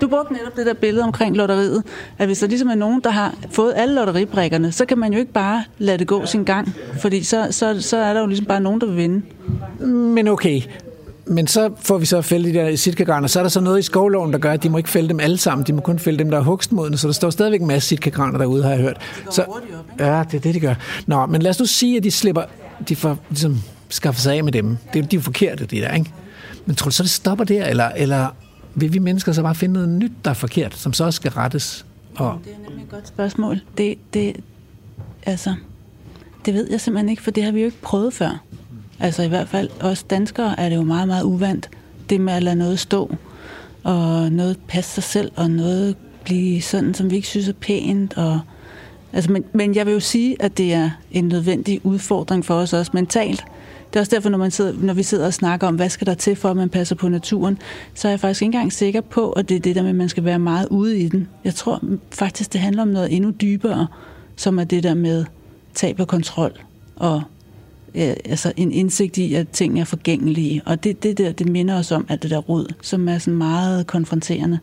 Du 0.00 0.08
brugte 0.08 0.32
netop 0.32 0.56
det 0.56 0.66
der 0.66 0.74
billede 0.74 1.04
omkring 1.04 1.36
lotteriet, 1.36 1.82
at 2.18 2.26
hvis 2.26 2.38
der 2.38 2.46
ligesom 2.46 2.68
er 2.68 2.74
nogen, 2.74 3.00
der 3.04 3.10
har 3.10 3.34
fået 3.50 3.72
alle 3.76 3.94
lotteribrikkerne, 3.94 4.72
så 4.72 4.84
kan 4.84 4.98
man 4.98 5.12
jo 5.12 5.18
ikke 5.18 5.32
bare 5.32 5.64
lade 5.78 5.98
det 5.98 6.06
gå 6.06 6.26
sin 6.26 6.44
gang, 6.44 6.74
fordi 7.00 7.22
så, 7.22 7.46
så, 7.50 7.80
så 7.80 7.96
er 7.96 8.14
der 8.14 8.20
jo 8.20 8.26
ligesom 8.26 8.46
bare 8.46 8.60
nogen, 8.60 8.80
der 8.80 8.86
vil 8.86 8.96
vinde. 8.96 9.22
Men 9.88 10.28
okay, 10.28 10.62
men 11.26 11.46
så 11.46 11.70
får 11.80 11.98
vi 11.98 12.06
så 12.06 12.22
fælde 12.22 12.48
de 12.48 12.54
der 12.54 12.76
sitkagraner. 12.76 13.28
Så 13.28 13.38
er 13.38 13.42
der 13.42 13.50
så 13.50 13.60
noget 13.60 13.78
i 13.78 13.82
skovloven, 13.82 14.32
der 14.32 14.38
gør, 14.38 14.52
at 14.52 14.62
de 14.62 14.68
må 14.68 14.78
ikke 14.78 14.90
fælde 14.90 15.08
dem 15.08 15.20
alle 15.20 15.38
sammen. 15.38 15.66
De 15.66 15.72
må 15.72 15.80
kun 15.80 15.98
fælde 15.98 16.18
dem, 16.18 16.30
der 16.30 16.38
er 16.38 16.42
hugstmodne. 16.42 16.98
Så 16.98 17.06
der 17.06 17.12
står 17.12 17.30
stadigvæk 17.30 17.60
en 17.60 17.66
masse 17.66 17.88
sitkagraner 17.88 18.38
derude, 18.38 18.62
har 18.62 18.70
jeg 18.70 18.78
hørt. 18.78 18.96
Så, 19.30 19.44
ja, 19.98 20.24
det 20.30 20.36
er 20.36 20.40
det, 20.40 20.54
de 20.54 20.60
gør. 20.60 20.74
Nå, 21.06 21.26
men 21.26 21.42
lad 21.42 21.50
os 21.50 21.58
nu 21.58 21.66
sige, 21.66 21.96
at 21.96 22.04
de 22.04 22.10
slipper... 22.10 22.42
De 22.88 22.96
får 22.96 23.18
ligesom 23.28 23.58
skaffe 23.88 24.20
sig 24.20 24.36
af 24.36 24.44
med 24.44 24.52
dem. 24.52 24.76
Det 24.92 25.04
er 25.04 25.06
de 25.06 25.16
er 25.16 25.20
forkerte, 25.20 25.66
de 25.66 25.76
der, 25.76 25.94
ikke? 25.94 26.12
Men 26.66 26.76
tror 26.76 26.88
du 26.88 26.94
så, 26.94 27.02
det 27.02 27.10
stopper 27.10 27.44
der, 27.44 27.66
eller, 27.66 27.88
eller 27.88 28.28
vil 28.74 28.92
vi 28.92 28.98
mennesker 28.98 29.32
så 29.32 29.42
bare 29.42 29.54
finde 29.54 29.72
noget 29.72 29.88
nyt, 29.88 30.12
der 30.24 30.30
er 30.30 30.34
forkert, 30.34 30.74
som 30.74 30.92
så 30.92 31.04
også 31.04 31.16
skal 31.16 31.30
rettes? 31.30 31.86
Og... 32.14 32.38
Det 32.44 32.52
er 32.52 32.68
nemlig 32.68 32.84
et 32.84 32.90
godt 32.90 33.08
spørgsmål. 33.08 33.60
Det, 33.78 33.98
det, 34.14 34.36
altså, 35.26 35.54
det 36.44 36.54
ved 36.54 36.70
jeg 36.70 36.80
simpelthen 36.80 37.08
ikke, 37.08 37.22
for 37.22 37.30
det 37.30 37.44
har 37.44 37.52
vi 37.52 37.60
jo 37.60 37.66
ikke 37.66 37.80
prøvet 37.82 38.14
før. 38.14 38.42
Altså 39.00 39.22
i 39.22 39.28
hvert 39.28 39.48
fald 39.48 39.70
os 39.80 40.02
danskere 40.02 40.60
er 40.60 40.68
det 40.68 40.76
jo 40.76 40.82
meget, 40.82 41.08
meget 41.08 41.22
uvandt, 41.22 41.70
det 42.10 42.20
med 42.20 42.32
at 42.32 42.42
lade 42.42 42.56
noget 42.56 42.78
stå, 42.78 43.16
og 43.82 44.32
noget 44.32 44.58
passe 44.68 44.92
sig 44.92 45.02
selv, 45.02 45.32
og 45.36 45.50
noget 45.50 45.96
blive 46.24 46.62
sådan, 46.62 46.94
som 46.94 47.10
vi 47.10 47.16
ikke 47.16 47.28
synes 47.28 47.48
er 47.48 47.52
pænt, 47.52 48.14
og 48.16 48.40
Altså, 49.12 49.32
men, 49.32 49.44
men 49.52 49.74
jeg 49.74 49.86
vil 49.86 49.92
jo 49.92 50.00
sige, 50.00 50.36
at 50.40 50.58
det 50.58 50.72
er 50.72 50.90
en 51.10 51.28
nødvendig 51.28 51.80
udfordring 51.86 52.44
for 52.44 52.54
os 52.54 52.72
også 52.72 52.90
mentalt. 52.94 53.44
Det 53.96 54.00
er 54.00 54.02
også 54.02 54.16
derfor, 54.16 54.28
når, 54.28 54.38
man 54.38 54.50
sidder, 54.50 54.72
når 54.80 54.94
vi 54.94 55.02
sidder 55.02 55.26
og 55.26 55.34
snakker 55.34 55.66
om, 55.66 55.74
hvad 55.74 55.88
skal 55.88 56.06
der 56.06 56.14
til 56.14 56.36
for, 56.36 56.50
at 56.50 56.56
man 56.56 56.68
passer 56.68 56.94
på 56.94 57.08
naturen, 57.08 57.58
så 57.94 58.08
er 58.08 58.12
jeg 58.12 58.20
faktisk 58.20 58.42
ikke 58.42 58.46
engang 58.46 58.72
sikker 58.72 59.00
på, 59.00 59.30
at 59.30 59.48
det 59.48 59.54
er 59.54 59.60
det 59.60 59.74
der 59.76 59.82
med, 59.82 59.90
at 59.90 59.96
man 59.96 60.08
skal 60.08 60.24
være 60.24 60.38
meget 60.38 60.68
ude 60.70 60.98
i 60.98 61.08
den. 61.08 61.28
Jeg 61.44 61.54
tror 61.54 61.82
faktisk, 62.10 62.52
det 62.52 62.60
handler 62.60 62.82
om 62.82 62.88
noget 62.88 63.16
endnu 63.16 63.30
dybere, 63.30 63.86
som 64.36 64.58
er 64.58 64.64
det 64.64 64.82
der 64.82 64.94
med 64.94 65.24
tab 65.74 66.00
af 66.00 66.06
kontrol 66.06 66.52
og 66.96 67.22
altså 67.94 68.52
en 68.56 68.72
indsigt 68.72 69.18
i, 69.18 69.34
at 69.34 69.48
ting 69.48 69.80
er 69.80 69.84
forgængelige. 69.84 70.62
Og 70.66 70.84
det, 70.84 71.02
det 71.02 71.18
der, 71.18 71.32
det 71.32 71.48
minder 71.48 71.78
os 71.78 71.92
om 71.92 72.06
alt 72.08 72.22
det 72.22 72.30
der 72.30 72.38
rod, 72.38 72.74
som 72.82 73.08
er 73.08 73.18
sådan 73.18 73.38
meget 73.38 73.86
konfronterende. 73.86 74.58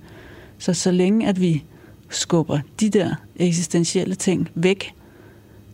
Så 0.57 0.73
så 0.73 0.91
længe 0.91 1.27
at 1.27 1.41
vi 1.41 1.63
skubber 2.09 2.59
de 2.79 2.89
der 2.89 3.15
eksistentielle 3.35 4.15
ting 4.15 4.49
væk, 4.55 4.93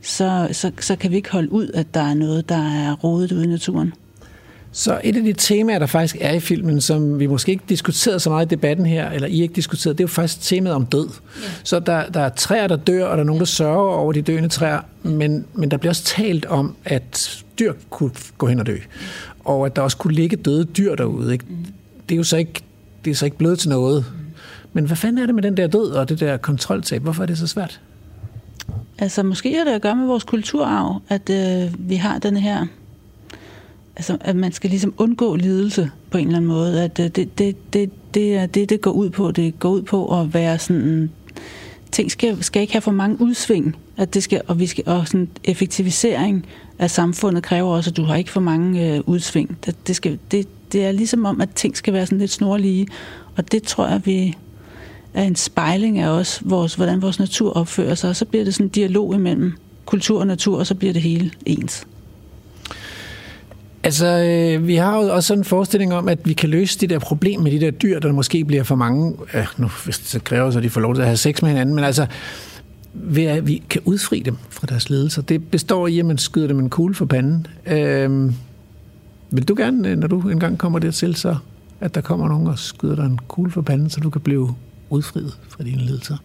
så, 0.02 0.48
så, 0.52 0.72
så 0.80 0.96
kan 0.96 1.12
vi 1.12 1.16
ikke 1.16 1.32
holde 1.32 1.52
ud, 1.52 1.72
at 1.74 1.94
der 1.94 2.02
er 2.02 2.14
noget, 2.14 2.50
der 2.50 2.72
er 2.72 2.96
rodet 2.96 3.32
ude 3.32 3.44
i 3.44 3.48
naturen. 3.48 3.94
Så 4.72 5.02
et 5.04 5.18
af 5.18 5.24
de 5.24 5.34
temaer, 5.34 5.80
der 5.80 5.86
faktisk 5.86 6.18
er 6.22 6.34
i 6.34 6.40
filmen, 6.40 6.82
som 6.82 7.20
vi 7.20 7.28
måske 7.28 7.52
ikke 7.52 7.64
diskuterede 7.70 8.20
så 8.20 8.30
meget 8.30 8.46
i 8.46 8.50
debatten 8.50 8.86
her, 8.86 9.10
eller 9.10 9.28
I 9.28 9.42
ikke 9.42 9.54
diskuteret, 9.54 9.98
det 9.98 10.04
er 10.04 10.08
jo 10.08 10.12
faktisk 10.12 10.42
temaet 10.42 10.76
om 10.76 10.86
død. 10.86 11.08
Ja. 11.08 11.48
Så 11.64 11.80
der, 11.80 12.10
der 12.10 12.20
er 12.20 12.30
træer, 12.30 12.68
der 12.68 12.76
dør, 12.76 13.06
og 13.06 13.18
der 13.18 13.24
er 13.24 13.26
nogen, 13.26 13.40
der 13.40 13.46
sørger 13.46 13.94
over 13.94 14.14
de 14.14 14.22
døende 14.22 14.50
træer, 14.50 14.80
men, 15.04 15.46
men 15.54 15.72
der 15.72 15.78
bliver 15.78 15.92
også 15.92 16.04
talt 16.04 16.46
om, 16.46 16.76
at 16.86 17.44
dyr 17.60 17.74
kunne 17.90 18.12
gå 18.38 18.48
hen 18.48 18.60
og 18.60 18.66
dø, 18.66 18.78
og 19.40 19.66
at 19.66 19.76
der 19.76 19.82
også 19.82 19.98
kunne 19.98 20.14
ligge 20.14 20.36
døde 20.36 20.66
dyr 20.66 20.96
derude. 20.96 21.34
Ikke? 21.34 21.46
Det 22.10 22.16
er 22.16 22.18
jo 22.18 22.24
så 22.24 22.38
ikke, 22.38 22.62
det 23.06 23.12
er 23.12 23.16
så 23.16 23.26
ikke 23.26 23.38
blevet 23.38 23.60
til 23.60 23.70
noget. 23.70 24.06
Men 24.74 24.86
hvad 24.86 24.98
fanden 24.98 25.18
er 25.22 25.26
det 25.26 25.36
med 25.36 25.44
den 25.44 25.58
der 25.58 25.68
død 25.68 25.92
og 25.92 26.10
det 26.10 26.20
der 26.20 26.38
kontroltab? 26.38 27.02
Hvorfor 27.02 27.22
er 27.24 27.28
det 27.28 27.38
så 27.38 27.48
svært? 27.48 27.82
Altså, 29.02 29.24
måske 29.24 29.58
har 29.58 29.64
det 29.64 29.72
at 29.72 29.82
gøre 29.82 29.96
med 29.96 30.06
vores 30.06 30.24
kulturarv, 30.24 31.02
at 31.10 31.30
øh, 31.30 31.90
vi 31.90 31.96
har 31.96 32.20
den 32.20 32.38
her... 32.38 32.66
Altså, 33.96 34.18
at 34.22 34.36
man 34.36 34.52
skal 34.52 34.70
ligesom 34.70 34.94
undgå 34.98 35.36
lidelse 35.36 35.92
på 36.12 36.18
en 36.18 36.26
eller 36.26 36.38
anden 36.38 36.48
måde. 36.48 36.84
At 36.84 37.00
øh, 37.00 37.08
det, 37.08 37.38
det, 37.38 37.74
det, 37.74 37.92
det 38.14 38.36
er 38.36 38.46
det, 38.46 38.70
det 38.70 38.82
går 38.82 38.92
ud 38.92 39.10
på. 39.10 39.32
Det 39.32 39.60
går 39.60 39.70
ud 39.70 39.82
på 39.82 40.20
at 40.22 40.34
være 40.34 40.60
sådan... 40.60 41.12
Ting 41.92 42.12
skal, 42.12 42.44
skal 42.44 42.62
ikke 42.62 42.74
have 42.74 42.82
for 42.82 42.92
mange 42.92 43.22
udsving. 43.22 43.76
At 43.98 44.14
det 44.14 44.24
skal, 44.24 44.42
og 44.48 44.60
vi 44.60 44.66
skal, 44.66 44.84
og 44.88 45.08
sådan 45.08 45.30
effektivisering 45.44 46.46
af 46.80 46.92
samfundet 46.92 47.44
kræver 47.44 47.70
også, 47.70 47.90
at 47.90 47.98
du 47.98 48.04
har 48.04 48.16
ikke 48.16 48.32
for 48.32 48.42
mange 48.42 48.96
øh, 48.96 49.02
udsving. 49.06 49.58
Det, 49.66 49.88
det, 49.88 49.96
skal, 49.96 50.20
det, 50.32 50.48
det 50.74 50.86
er 50.86 50.92
ligesom 50.92 51.26
om, 51.26 51.42
at 51.42 51.50
ting 51.56 51.78
skal 51.78 51.94
være 51.94 52.06
sådan 52.06 52.18
lidt 52.18 52.32
snorlige. 52.32 52.88
Og 53.38 53.52
det 53.52 53.64
tror 53.64 53.88
jeg, 53.88 54.02
vi, 54.06 54.38
er 55.14 55.24
en 55.24 55.36
spejling 55.36 56.00
af 56.00 56.10
os, 56.10 56.42
vores, 56.46 56.76
hvordan 56.76 57.02
vores 57.02 57.20
natur 57.20 57.54
opfører 57.54 57.96
sig, 57.96 58.10
og 58.10 58.16
så 58.16 58.26
bliver 58.26 58.46
det 58.46 58.54
sådan 58.54 58.66
en 58.66 58.70
dialog 58.70 59.16
imellem 59.16 59.54
kultur 59.86 60.20
og 60.20 60.28
natur, 60.28 60.60
og 60.60 60.68
så 60.68 60.76
bliver 60.76 60.94
det 60.94 61.02
hele 61.02 61.32
ens. 61.46 61.88
Altså, 63.84 64.08
øh, 64.08 64.68
vi 64.68 64.76
har 64.76 64.98
jo 64.98 65.14
også 65.14 65.28
sådan 65.28 65.42
en 65.42 65.46
forestilling 65.46 65.94
om, 65.94 66.10
at 66.10 66.20
vi 66.26 66.34
kan 66.34 66.50
løse 66.50 66.80
det 66.80 66.90
der 66.90 67.00
problem 67.00 67.42
med 67.42 67.52
de 67.52 67.60
der 67.60 67.72
dyr, 67.72 68.00
der 68.00 68.12
måske 68.12 68.46
bliver 68.46 68.64
for 68.64 68.76
mange, 68.76 69.14
øh, 69.34 69.48
nu 69.58 69.68
hvis 69.84 70.00
det 70.00 70.08
så 70.08 70.20
kræver, 70.20 70.52
så 70.52 70.60
de 70.60 70.70
får 70.70 70.82
lov 70.82 70.96
til 70.96 71.02
at 71.02 71.08
have 71.08 71.18
sex 71.18 71.42
med 71.42 71.50
hinanden, 71.50 71.76
men 71.76 71.84
altså, 71.84 72.06
ved 72.94 73.24
at 73.24 73.48
vi 73.48 73.64
kan 73.70 73.82
udfri 73.86 74.20
dem 74.20 74.38
fra 74.50 74.68
deres 74.68 74.90
ledelser. 74.90 75.22
Det 75.22 75.48
består 75.52 75.88
i, 75.88 76.00
at 76.00 76.06
man 76.06 76.18
skyder 76.18 76.48
dem 76.48 76.60
en 76.60 76.70
kugle 76.70 76.96
for 76.96 77.06
panden. 77.06 77.48
Øh, 77.66 78.34
vil 79.32 79.48
du 79.48 79.56
gerne, 79.58 79.90
øh, 79.90 79.98
når 79.98 80.08
du 80.08 80.30
engang 80.30 80.58
kommer 80.58 80.80
dertil, 80.80 81.16
så 81.16 81.36
at 81.82 81.96
der 81.96 82.02
kommer 82.02 82.28
nogen 82.28 82.48
og 82.48 82.60
skyder 82.60 82.96
dig 82.96 83.06
en 83.06 83.20
kugle 83.28 83.52
for 83.52 83.62
panden, 83.62 83.90
så 83.90 84.00
du 84.00 84.10
kan 84.10 84.22
blive 84.22 84.56
udfriet 84.90 85.38
fra 85.50 85.64
dine 85.64 85.82
ledelser? 85.82 86.18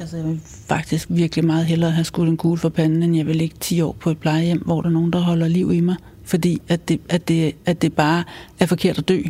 Altså, 0.00 0.16
jeg 0.16 0.26
vil 0.26 0.40
faktisk 0.66 1.06
virkelig 1.10 1.44
meget 1.44 1.66
hellere 1.66 1.90
have 1.90 2.04
skudt 2.04 2.28
en 2.28 2.36
kugle 2.36 2.58
for 2.58 2.68
panden, 2.68 3.02
end 3.02 3.16
jeg 3.16 3.26
vil 3.26 3.36
ligge 3.36 3.56
10 3.60 3.80
år 3.80 3.96
på 4.00 4.10
et 4.10 4.18
plejehjem, 4.18 4.58
hvor 4.58 4.80
der 4.80 4.88
er 4.88 4.92
nogen, 4.92 5.12
der 5.12 5.18
holder 5.18 5.48
liv 5.48 5.72
i 5.72 5.80
mig. 5.80 5.96
Fordi 6.24 6.62
at 6.68 6.88
det, 6.88 7.00
at 7.08 7.28
det, 7.28 7.54
at 7.66 7.82
det 7.82 7.92
bare 7.92 8.24
er 8.58 8.66
forkert 8.66 8.98
at 8.98 9.08
dø. 9.08 9.22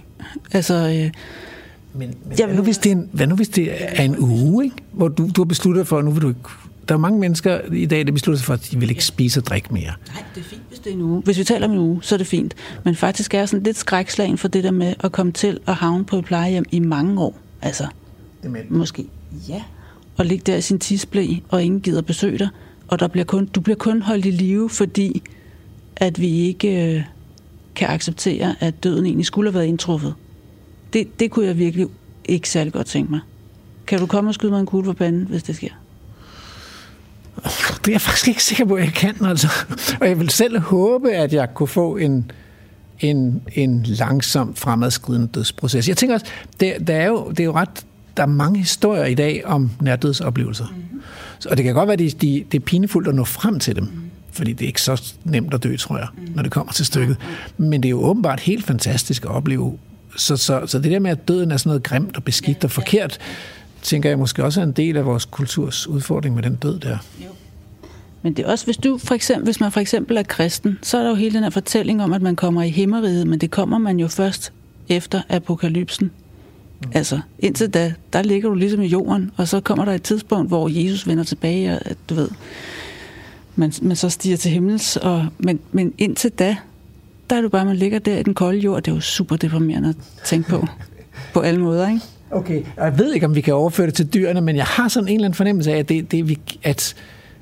Altså, 0.52 0.74
øh, 0.74 1.10
men, 1.92 2.14
men 2.24 2.38
jeg, 2.38 2.46
hvad, 2.46 2.56
nu, 2.56 2.62
hvis 2.62 2.78
det 2.78 2.92
er 2.92 2.96
en, 2.96 3.08
hvad 3.12 3.26
nu 3.26 3.34
hvis 3.34 3.48
det 3.48 3.68
er 3.78 4.02
en 4.02 4.18
uge, 4.18 4.64
ikke? 4.64 4.76
hvor 4.92 5.08
du, 5.08 5.30
du 5.36 5.40
har 5.40 5.46
besluttet 5.46 5.86
for, 5.86 5.98
at 5.98 6.04
nu 6.04 6.10
vil 6.10 6.22
du 6.22 6.28
ikke... 6.28 6.40
Der 6.88 6.94
er 6.94 6.98
mange 6.98 7.18
mennesker 7.18 7.60
i 7.72 7.86
dag, 7.86 8.06
der 8.06 8.12
beslutter 8.12 8.38
sig 8.38 8.46
for, 8.46 8.54
at 8.54 8.68
de 8.70 8.78
vil 8.78 8.90
ikke 8.90 9.04
spise 9.04 9.40
og 9.40 9.46
drikke 9.46 9.74
mere. 9.74 9.82
Nej, 9.82 10.24
det 10.34 10.40
er 10.40 10.44
fint, 10.44 10.62
hvis 10.68 10.78
det 10.78 10.90
er 10.90 10.94
en 10.94 11.00
uge. 11.02 11.22
Hvis 11.22 11.38
vi 11.38 11.44
taler 11.44 11.66
om 11.66 11.72
en 11.72 11.78
uge, 11.78 12.02
så 12.02 12.14
er 12.14 12.16
det 12.16 12.26
fint. 12.26 12.54
Men 12.84 12.96
faktisk 12.96 13.34
er 13.34 13.38
jeg 13.38 13.48
sådan 13.48 13.62
lidt 13.62 13.76
skrækslagen 13.76 14.38
for 14.38 14.48
det 14.48 14.64
der 14.64 14.70
med 14.70 14.94
at 15.00 15.12
komme 15.12 15.32
til 15.32 15.58
at 15.66 15.74
havne 15.74 16.04
på 16.04 16.18
et 16.18 16.24
plejehjem 16.24 16.64
i 16.70 16.78
mange 16.78 17.20
år. 17.20 17.38
Altså, 17.62 17.86
Dement. 18.42 18.70
Måske, 18.70 19.06
ja. 19.48 19.62
Og 20.16 20.26
ligge 20.26 20.52
der 20.52 20.56
i 20.56 20.60
sin 20.60 20.78
tidsblæ, 20.78 21.34
og 21.48 21.62
ingen 21.62 21.80
gider 21.80 22.02
besøge 22.02 22.38
dig. 22.38 22.48
Og 22.88 23.00
der 23.00 23.08
bliver 23.08 23.24
kun, 23.24 23.46
du 23.46 23.60
bliver 23.60 23.76
kun 23.76 24.02
holdt 24.02 24.26
i 24.26 24.30
live, 24.30 24.70
fordi 24.70 25.22
at 25.96 26.20
vi 26.20 26.28
ikke 26.28 26.94
øh, 26.94 27.02
kan 27.74 27.88
acceptere, 27.88 28.54
at 28.60 28.84
døden 28.84 29.06
egentlig 29.06 29.26
skulle 29.26 29.50
have 29.50 29.54
været 29.54 29.66
indtruffet. 29.66 30.14
Det, 30.92 31.20
det 31.20 31.30
kunne 31.30 31.46
jeg 31.46 31.58
virkelig 31.58 31.86
ikke 32.24 32.48
særlig 32.48 32.72
godt 32.72 32.86
tænke 32.86 33.10
mig. 33.10 33.20
Kan 33.86 33.98
du 33.98 34.06
komme 34.06 34.30
og 34.30 34.34
skyde 34.34 34.52
mig 34.52 34.60
en 34.60 34.66
kugle 34.66 34.84
for 34.84 34.92
panden, 34.92 35.26
hvis 35.26 35.42
det 35.42 35.56
sker? 35.56 35.68
Det 37.84 37.88
er 37.88 37.92
jeg 37.92 38.00
faktisk 38.00 38.28
ikke 38.28 38.44
sikker 38.44 38.64
på, 38.64 38.74
at 38.74 38.84
jeg 38.84 38.92
kan. 38.92 39.24
Altså. 39.24 39.48
Og 40.00 40.08
jeg 40.08 40.20
vil 40.20 40.30
selv 40.30 40.58
håbe, 40.58 41.12
at 41.12 41.32
jeg 41.32 41.54
kunne 41.54 41.68
få 41.68 41.96
en, 41.96 42.30
en, 43.00 43.42
en 43.54 43.82
langsom 43.82 44.54
fremadskridende 44.54 45.28
dødsproces. 45.28 45.88
Jeg 45.88 45.96
tænker 45.96 46.14
også, 46.14 46.26
det, 46.60 46.74
det, 46.86 46.94
er 46.94 47.06
jo, 47.06 47.30
det 47.30 47.40
er 47.40 47.44
jo 47.44 47.52
ret 47.52 47.86
der 48.20 48.26
er 48.26 48.30
mange 48.30 48.58
historier 48.58 49.04
i 49.04 49.14
dag 49.14 49.46
om 49.46 49.70
nærdødsoplevelser. 49.80 50.66
Mm. 50.66 51.00
Og 51.50 51.56
det 51.56 51.64
kan 51.64 51.74
godt 51.74 51.86
være, 51.86 51.92
at 51.92 51.98
det, 51.98 52.22
de, 52.22 52.44
det 52.52 52.60
er 52.60 52.64
pinefuldt 52.64 53.08
at 53.08 53.14
nå 53.14 53.24
frem 53.24 53.60
til 53.60 53.76
dem. 53.76 53.84
Mm. 53.84 53.90
Fordi 54.32 54.52
det 54.52 54.64
er 54.64 54.66
ikke 54.66 54.82
så 54.82 55.14
nemt 55.24 55.54
at 55.54 55.62
dø, 55.62 55.76
tror 55.76 55.98
jeg, 55.98 56.06
mm. 56.16 56.32
når 56.34 56.42
det 56.42 56.52
kommer 56.52 56.72
til 56.72 56.86
stykket. 56.86 57.16
Men 57.56 57.82
det 57.82 57.88
er 57.88 57.90
jo 57.90 58.04
åbenbart 58.04 58.40
helt 58.40 58.66
fantastisk 58.66 59.24
at 59.24 59.30
opleve 59.30 59.78
Så, 60.16 60.36
så, 60.36 60.66
så 60.66 60.78
det 60.78 60.90
der 60.90 60.98
med, 60.98 61.10
at 61.10 61.28
døden 61.28 61.50
er 61.50 61.56
sådan 61.56 61.68
noget 61.68 61.82
grimt 61.82 62.16
og 62.16 62.24
beskidt 62.24 62.64
og 62.64 62.70
forkert, 62.70 63.18
tænker 63.82 64.08
jeg 64.08 64.18
måske 64.18 64.44
også 64.44 64.60
er 64.60 64.64
en 64.64 64.72
del 64.72 64.96
af 64.96 65.06
vores 65.06 65.24
kulturs 65.24 65.86
udfordring 65.86 66.34
med 66.34 66.42
den 66.42 66.54
død 66.54 66.78
der. 66.78 66.98
Men 68.22 68.34
det 68.34 68.44
er 68.44 68.50
også, 68.50 68.64
hvis, 68.64 68.76
du 68.76 68.98
for 68.98 69.14
eksempel, 69.14 69.44
hvis 69.44 69.60
man 69.60 69.72
for 69.72 69.80
eksempel 69.80 70.16
er 70.16 70.22
kristen, 70.22 70.78
så 70.82 70.98
er 70.98 71.02
der 71.02 71.08
jo 71.08 71.14
hele 71.14 71.34
den 71.34 71.42
her 71.42 71.50
fortælling 71.50 72.02
om, 72.02 72.12
at 72.12 72.22
man 72.22 72.36
kommer 72.36 72.62
i 72.62 72.70
himmeriget, 72.70 73.26
men 73.26 73.38
det 73.38 73.50
kommer 73.50 73.78
man 73.78 74.00
jo 74.00 74.08
først 74.08 74.52
efter 74.88 75.22
apokalypsen. 75.28 76.10
Mm. 76.80 76.90
Altså, 76.94 77.20
indtil 77.38 77.70
da, 77.70 77.94
der 78.12 78.22
ligger 78.22 78.48
du 78.48 78.54
ligesom 78.54 78.82
i 78.82 78.86
jorden, 78.86 79.30
og 79.36 79.48
så 79.48 79.60
kommer 79.60 79.84
der 79.84 79.92
et 79.92 80.02
tidspunkt, 80.02 80.48
hvor 80.48 80.68
Jesus 80.68 81.06
vender 81.06 81.24
tilbage, 81.24 81.72
og 81.72 81.80
at 81.84 81.96
du 82.08 82.14
ved, 82.14 82.28
man, 83.56 83.72
man 83.82 83.96
så 83.96 84.08
stiger 84.08 84.36
til 84.36 84.50
himmels, 84.50 84.96
og, 84.96 85.26
men, 85.38 85.60
men 85.72 85.92
indtil 85.98 86.30
da, 86.30 86.56
der 87.30 87.36
er 87.36 87.40
du 87.40 87.48
bare, 87.48 87.64
man 87.64 87.76
ligger 87.76 87.98
der 87.98 88.18
i 88.18 88.22
den 88.22 88.34
kolde 88.34 88.58
jord, 88.58 88.82
det 88.82 88.90
er 88.90 88.94
jo 88.94 89.00
super 89.00 89.36
deprimerende 89.36 89.88
at 89.88 89.96
tænke 90.24 90.48
på, 90.48 90.66
på 91.34 91.40
alle 91.40 91.60
måder, 91.60 91.88
ikke? 91.88 92.00
Okay, 92.30 92.62
og 92.76 92.84
jeg 92.84 92.98
ved 92.98 93.14
ikke, 93.14 93.26
om 93.26 93.34
vi 93.34 93.40
kan 93.40 93.54
overføre 93.54 93.86
det 93.86 93.94
til 93.94 94.14
dyrene, 94.14 94.40
men 94.40 94.56
jeg 94.56 94.64
har 94.64 94.88
sådan 94.88 95.08
en 95.08 95.14
eller 95.14 95.24
anden 95.24 95.36
fornemmelse 95.36 95.72
af, 95.72 95.78
at, 95.78 95.88
det, 95.88 96.12
det, 96.12 96.38
at 96.62 96.94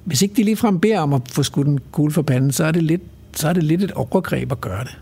hvis 0.05 0.23
ikke 0.23 0.35
de 0.35 0.43
ligefrem 0.43 0.81
beder 0.81 1.01
om 1.01 1.13
at 1.13 1.23
få 1.29 1.43
skudt 1.43 1.67
en 1.67 1.79
kugle 1.93 2.13
for 2.13 2.23
panden, 2.23 2.53
så 2.53 2.65
er 2.65 2.73
det 2.73 2.83
lidt, 2.83 3.03
så 3.37 3.49
er 3.49 3.53
det 3.53 3.63
lidt 3.63 3.83
et 3.83 3.93
overgreb 3.93 4.53
at 4.53 4.61
gøre 4.61 4.85
det. 4.85 4.99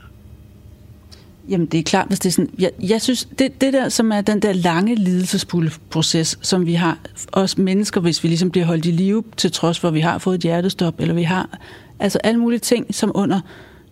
Jamen, 1.49 1.67
det 1.67 1.81
er 1.81 1.83
klart, 1.83 2.09
hvis 2.09 2.19
det 2.19 2.29
er 2.29 2.33
sådan... 2.33 2.51
Jeg, 2.59 2.71
jeg 2.83 3.03
synes, 3.03 3.29
det, 3.39 3.61
det 3.61 3.73
der, 3.73 3.89
som 3.89 4.13
er 4.13 4.21
den 4.21 4.43
der 4.43 4.53
lange 4.53 4.95
lidelsesproces, 4.95 6.39
som 6.43 6.67
vi 6.67 6.75
har, 6.75 6.99
os 7.33 7.59
mennesker, 7.59 8.01
hvis 8.01 8.23
vi 8.23 8.29
ligesom 8.29 8.51
bliver 8.51 8.67
holdt 8.67 8.87
i 8.87 8.91
live, 8.91 9.25
til 9.37 9.53
trods 9.53 9.81
for, 9.81 9.89
at 9.89 9.95
vi 9.95 10.01
har 10.01 10.19
fået 10.19 10.35
et 10.35 10.41
hjertestop, 10.41 11.01
eller 11.01 11.15
vi 11.15 11.23
har... 11.23 11.59
Altså 11.99 12.19
alle 12.25 12.41
mulige 12.41 12.59
ting, 12.59 12.95
som 12.95 13.13
under 13.15 13.41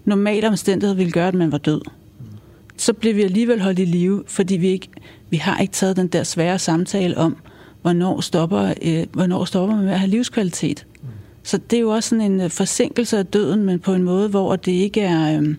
normale 0.05 0.49
omstændigheder 0.49 0.97
ville 0.97 1.13
gøre, 1.13 1.29
at 1.29 1.35
man 1.35 1.53
var 1.53 1.59
død. 1.59 1.81
Så 2.77 2.93
bliver 2.93 3.15
vi 3.15 3.23
alligevel 3.23 3.61
holdt 3.61 3.79
i 3.79 3.85
live, 3.85 4.25
fordi 4.27 4.57
vi 4.57 4.69
ikke 4.69 4.89
vi 5.31 5.37
har 5.37 5.59
ikke 5.59 5.73
taget 5.73 5.97
den 5.97 6.09
der 6.09 6.23
svære 6.23 6.59
samtale 6.59 7.19
om, 7.19 7.37
hvornår 7.83 8.21
stopper, 8.21 8.75
øh, 8.83 9.07
hvornår 9.13 9.45
stopper 9.45 9.77
man 9.77 9.85
med 9.85 9.93
at 9.93 9.99
have 9.99 10.11
livskvalitet. 10.11 10.87
Så 11.43 11.59
det 11.71 11.77
er 11.77 11.81
jo 11.81 11.91
også 11.91 12.09
sådan 12.09 12.33
en 12.33 12.41
øh, 12.41 12.51
forsinkelse 12.51 13.19
af 13.19 13.27
døden, 13.27 13.65
men 13.65 13.79
på 13.79 13.95
en 13.95 14.03
måde, 14.03 14.29
hvor 14.29 14.57
det 14.57 14.73
ikke 14.73 15.01
er... 15.01 15.41
Øh, 15.41 15.55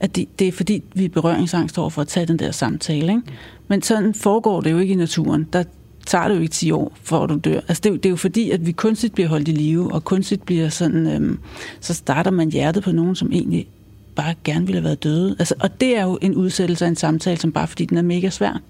at 0.00 0.16
det, 0.16 0.38
det 0.38 0.48
er 0.48 0.52
fordi, 0.52 0.82
vi 0.94 1.04
er 1.04 1.08
berøringsangst 1.08 1.78
over 1.78 1.90
for 1.90 2.02
at 2.02 2.08
tage 2.08 2.26
den 2.26 2.38
der 2.38 2.50
samtale. 2.50 3.12
Ikke? 3.12 3.22
Men 3.68 3.82
sådan 3.82 4.14
foregår 4.14 4.60
det 4.60 4.70
jo 4.70 4.78
ikke 4.78 4.92
i 4.92 4.96
naturen. 4.96 5.46
Der 5.52 5.64
tager 6.06 6.28
det 6.28 6.34
jo 6.36 6.40
ikke 6.40 6.52
10 6.52 6.70
år, 6.70 6.92
for 7.02 7.26
du 7.26 7.38
dør. 7.44 7.60
Altså 7.68 7.80
det, 7.82 7.86
er 7.86 7.90
jo, 7.90 7.96
det 7.96 8.06
er 8.06 8.10
jo 8.10 8.16
fordi, 8.16 8.50
at 8.50 8.66
vi 8.66 8.72
kunstigt 8.72 9.14
bliver 9.14 9.28
holdt 9.28 9.48
i 9.48 9.52
live, 9.52 9.92
og 9.92 10.04
kunstigt 10.04 10.46
bliver 10.46 10.68
sådan... 10.68 11.06
øhm, 11.06 11.38
så 11.80 11.94
starter 11.94 12.30
man 12.30 12.50
hjertet 12.50 12.82
på 12.82 12.92
nogen, 12.92 13.14
som 13.14 13.32
egentlig 13.32 13.68
bare 14.16 14.34
gerne 14.44 14.66
ville 14.66 14.80
have 14.80 14.84
været 14.84 15.02
døde. 15.02 15.36
Altså, 15.38 15.54
og 15.60 15.80
det 15.80 15.96
er 15.96 16.02
jo 16.02 16.18
en 16.22 16.34
udsættelse 16.34 16.84
af 16.84 16.88
en 16.88 16.96
samtale, 16.96 17.36
som 17.36 17.52
bare 17.52 17.66
fordi 17.66 17.84
den 17.84 17.98
er 17.98 18.02
mega 18.02 18.30
svær. 18.30 18.60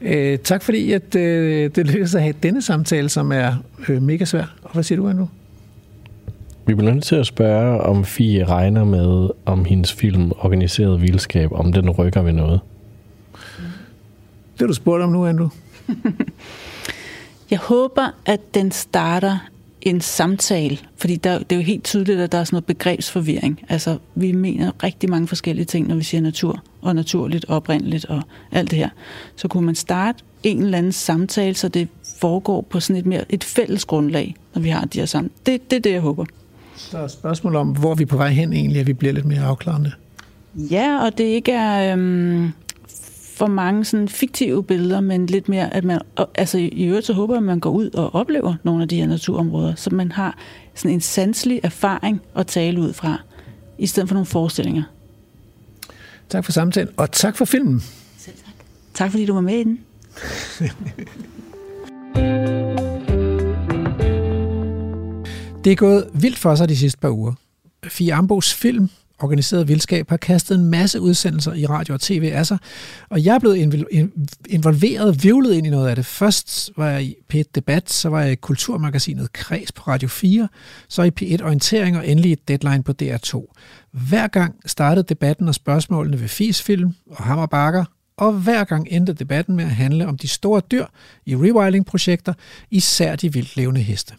Øh, 0.00 0.38
tak 0.38 0.62
fordi, 0.62 0.92
at 0.92 1.14
øh, 1.14 1.70
det 1.74 1.86
lykkedes 1.86 2.14
at 2.14 2.22
have 2.22 2.34
denne 2.42 2.62
samtale, 2.62 3.08
som 3.08 3.32
er 3.32 3.54
øh, 3.88 4.02
mega 4.02 4.24
svær. 4.24 4.54
Og 4.62 4.72
hvad 4.72 4.82
siger 4.82 5.00
du, 5.00 5.12
nu? 5.12 5.28
Vi 6.68 6.74
bliver 6.74 6.92
nødt 6.92 7.04
til 7.04 7.16
at 7.16 7.26
spørge, 7.26 7.80
om 7.80 8.04
Fie 8.04 8.44
regner 8.44 8.84
med, 8.84 9.30
om 9.46 9.64
hendes 9.64 9.92
film 9.92 10.32
Organiseret 10.38 11.02
Vildskab, 11.02 11.52
om 11.52 11.72
den 11.72 11.90
rykker 11.90 12.22
ved 12.22 12.32
noget. 12.32 12.60
Det 14.52 14.60
har 14.60 14.66
du 14.66 14.72
spurgt 14.72 15.02
om 15.02 15.10
nu, 15.10 15.26
Andrew. 15.26 15.48
Jeg 17.50 17.58
håber, 17.58 18.10
at 18.26 18.54
den 18.54 18.70
starter 18.70 19.38
en 19.82 20.00
samtale, 20.00 20.78
fordi 20.96 21.16
der, 21.16 21.38
det 21.38 21.52
er 21.52 21.56
jo 21.56 21.62
helt 21.62 21.84
tydeligt, 21.84 22.20
at 22.20 22.32
der 22.32 22.38
er 22.38 22.44
sådan 22.44 22.54
noget 22.54 22.64
begrebsforvirring. 22.64 23.60
Altså, 23.68 23.98
vi 24.14 24.32
mener 24.32 24.70
rigtig 24.82 25.10
mange 25.10 25.28
forskellige 25.28 25.64
ting, 25.64 25.88
når 25.88 25.96
vi 25.96 26.02
siger 26.02 26.20
natur, 26.20 26.62
og 26.82 26.94
naturligt, 26.94 27.44
og 27.44 27.56
oprindeligt, 27.56 28.04
og 28.04 28.22
alt 28.52 28.70
det 28.70 28.78
her. 28.78 28.88
Så 29.36 29.48
kunne 29.48 29.66
man 29.66 29.74
starte 29.74 30.24
en 30.42 30.62
eller 30.62 30.78
anden 30.78 30.92
samtale, 30.92 31.54
så 31.54 31.68
det 31.68 31.88
foregår 32.20 32.60
på 32.60 32.80
sådan 32.80 33.00
et 33.00 33.06
mere 33.06 33.24
et 33.28 33.44
fælles 33.44 33.84
grundlag, 33.84 34.34
når 34.54 34.62
vi 34.62 34.68
har 34.68 34.84
de 34.84 34.98
her 34.98 35.06
sammen. 35.06 35.30
Det, 35.46 35.70
det 35.70 35.76
er 35.76 35.80
det, 35.80 35.92
jeg 35.92 36.00
håber. 36.00 36.24
Så 36.78 36.98
er 36.98 37.08
spørgsmål 37.08 37.56
om, 37.56 37.68
hvor 37.68 37.94
vi 37.94 38.02
er 38.02 38.06
på 38.06 38.16
vej 38.16 38.28
hen 38.28 38.52
egentlig, 38.52 38.80
at 38.80 38.86
vi 38.86 38.92
bliver 38.92 39.12
lidt 39.14 39.26
mere 39.26 39.40
afklarende. 39.40 39.92
Ja, 40.54 41.04
og 41.04 41.18
det 41.18 41.24
ikke 41.24 41.52
er... 41.52 41.92
Øhm, 41.92 42.52
for 43.38 43.46
mange 43.46 43.84
sådan 43.84 44.08
fiktive 44.08 44.64
billeder, 44.64 45.00
men 45.00 45.26
lidt 45.26 45.48
mere, 45.48 45.74
at 45.74 45.84
man, 45.84 46.00
altså 46.34 46.58
i 46.58 46.84
øvrigt 46.84 47.06
så 47.06 47.12
håber 47.12 47.34
jeg, 47.34 47.38
at 47.38 47.44
man 47.44 47.60
går 47.60 47.70
ud 47.70 47.90
og 47.90 48.14
oplever 48.14 48.54
nogle 48.62 48.82
af 48.82 48.88
de 48.88 48.96
her 48.96 49.06
naturområder, 49.06 49.74
så 49.74 49.90
man 49.90 50.12
har 50.12 50.38
sådan 50.74 50.90
en 50.90 51.00
sanselig 51.00 51.60
erfaring 51.62 52.20
at 52.34 52.46
tale 52.46 52.80
ud 52.80 52.92
fra, 52.92 53.20
i 53.78 53.86
stedet 53.86 54.08
for 54.08 54.14
nogle 54.14 54.26
forestillinger. 54.26 54.82
Tak 56.28 56.44
for 56.44 56.52
samtalen, 56.52 56.92
og 56.96 57.12
tak 57.12 57.36
for 57.36 57.44
filmen. 57.44 57.80
Selv 58.18 58.36
tak. 58.36 58.54
Tak 58.94 59.10
fordi 59.10 59.26
du 59.26 59.34
var 59.34 59.40
med 59.40 59.54
i 59.54 59.64
den. 59.64 59.80
det 65.64 65.72
er 65.72 65.76
gået 65.76 66.10
vildt 66.14 66.38
for 66.38 66.54
sig 66.54 66.68
de 66.68 66.76
sidste 66.76 66.98
par 66.98 67.10
uger. 67.10 67.32
Fie 67.84 68.14
Ambos 68.14 68.54
film 68.54 68.90
organiseret 69.18 69.68
vildskab 69.68 70.08
har 70.08 70.16
kastet 70.16 70.58
en 70.58 70.64
masse 70.64 71.00
udsendelser 71.00 71.52
i 71.52 71.66
radio 71.66 71.94
og 71.94 72.00
tv 72.00 72.30
af 72.34 72.46
sig, 72.46 72.58
og 73.08 73.24
jeg 73.24 73.34
er 73.34 73.38
blevet 73.38 73.56
involveret, 74.48 75.24
vivlet 75.24 75.54
ind 75.54 75.66
i 75.66 75.70
noget 75.70 75.88
af 75.88 75.96
det. 75.96 76.06
Først 76.06 76.70
var 76.76 76.88
jeg 76.88 77.02
i 77.02 77.16
P1 77.34 77.42
Debat, 77.54 77.90
så 77.90 78.08
var 78.08 78.22
jeg 78.22 78.32
i 78.32 78.34
Kulturmagasinet 78.34 79.32
Kreds 79.32 79.72
på 79.72 79.82
Radio 79.88 80.08
4, 80.08 80.48
så 80.88 81.02
i 81.02 81.10
P1 81.20 81.44
Orientering 81.44 81.96
og 81.96 82.08
endelig 82.08 82.32
et 82.32 82.48
deadline 82.48 82.82
på 82.82 82.92
DR2. 83.02 83.54
Hver 83.92 84.26
gang 84.26 84.54
startede 84.66 85.06
debatten 85.08 85.48
og 85.48 85.54
spørgsmålene 85.54 86.20
ved 86.20 86.28
Fisfilm 86.28 86.94
og 87.10 87.24
Hammerbakker, 87.24 87.84
og 88.16 88.32
hver 88.32 88.64
gang 88.64 88.86
endte 88.90 89.12
debatten 89.12 89.56
med 89.56 89.64
at 89.64 89.70
handle 89.70 90.06
om 90.06 90.18
de 90.18 90.28
store 90.28 90.62
dyr 90.70 90.86
i 91.26 91.36
rewilding-projekter, 91.36 92.32
især 92.70 93.16
de 93.16 93.32
vildt 93.32 93.56
levende 93.56 93.80
heste. 93.80 94.14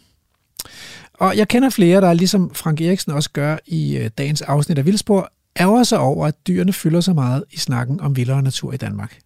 Og 1.20 1.36
jeg 1.36 1.48
kender 1.48 1.70
flere, 1.70 2.00
der 2.00 2.12
ligesom 2.12 2.50
Frank 2.54 2.80
Eriksen 2.80 3.12
også 3.12 3.30
gør 3.32 3.56
i 3.66 3.96
øh, 3.96 4.10
dagens 4.18 4.42
afsnit 4.42 4.78
af 4.78 4.86
Vildspor, 4.86 5.32
ærger 5.60 5.82
sig 5.82 5.98
over, 5.98 6.26
at 6.26 6.46
dyrene 6.46 6.72
fylder 6.72 7.00
så 7.00 7.12
meget 7.12 7.44
i 7.50 7.58
snakken 7.58 8.00
om 8.00 8.16
vildere 8.16 8.42
natur 8.42 8.72
i 8.72 8.76
Danmark. 8.76 9.18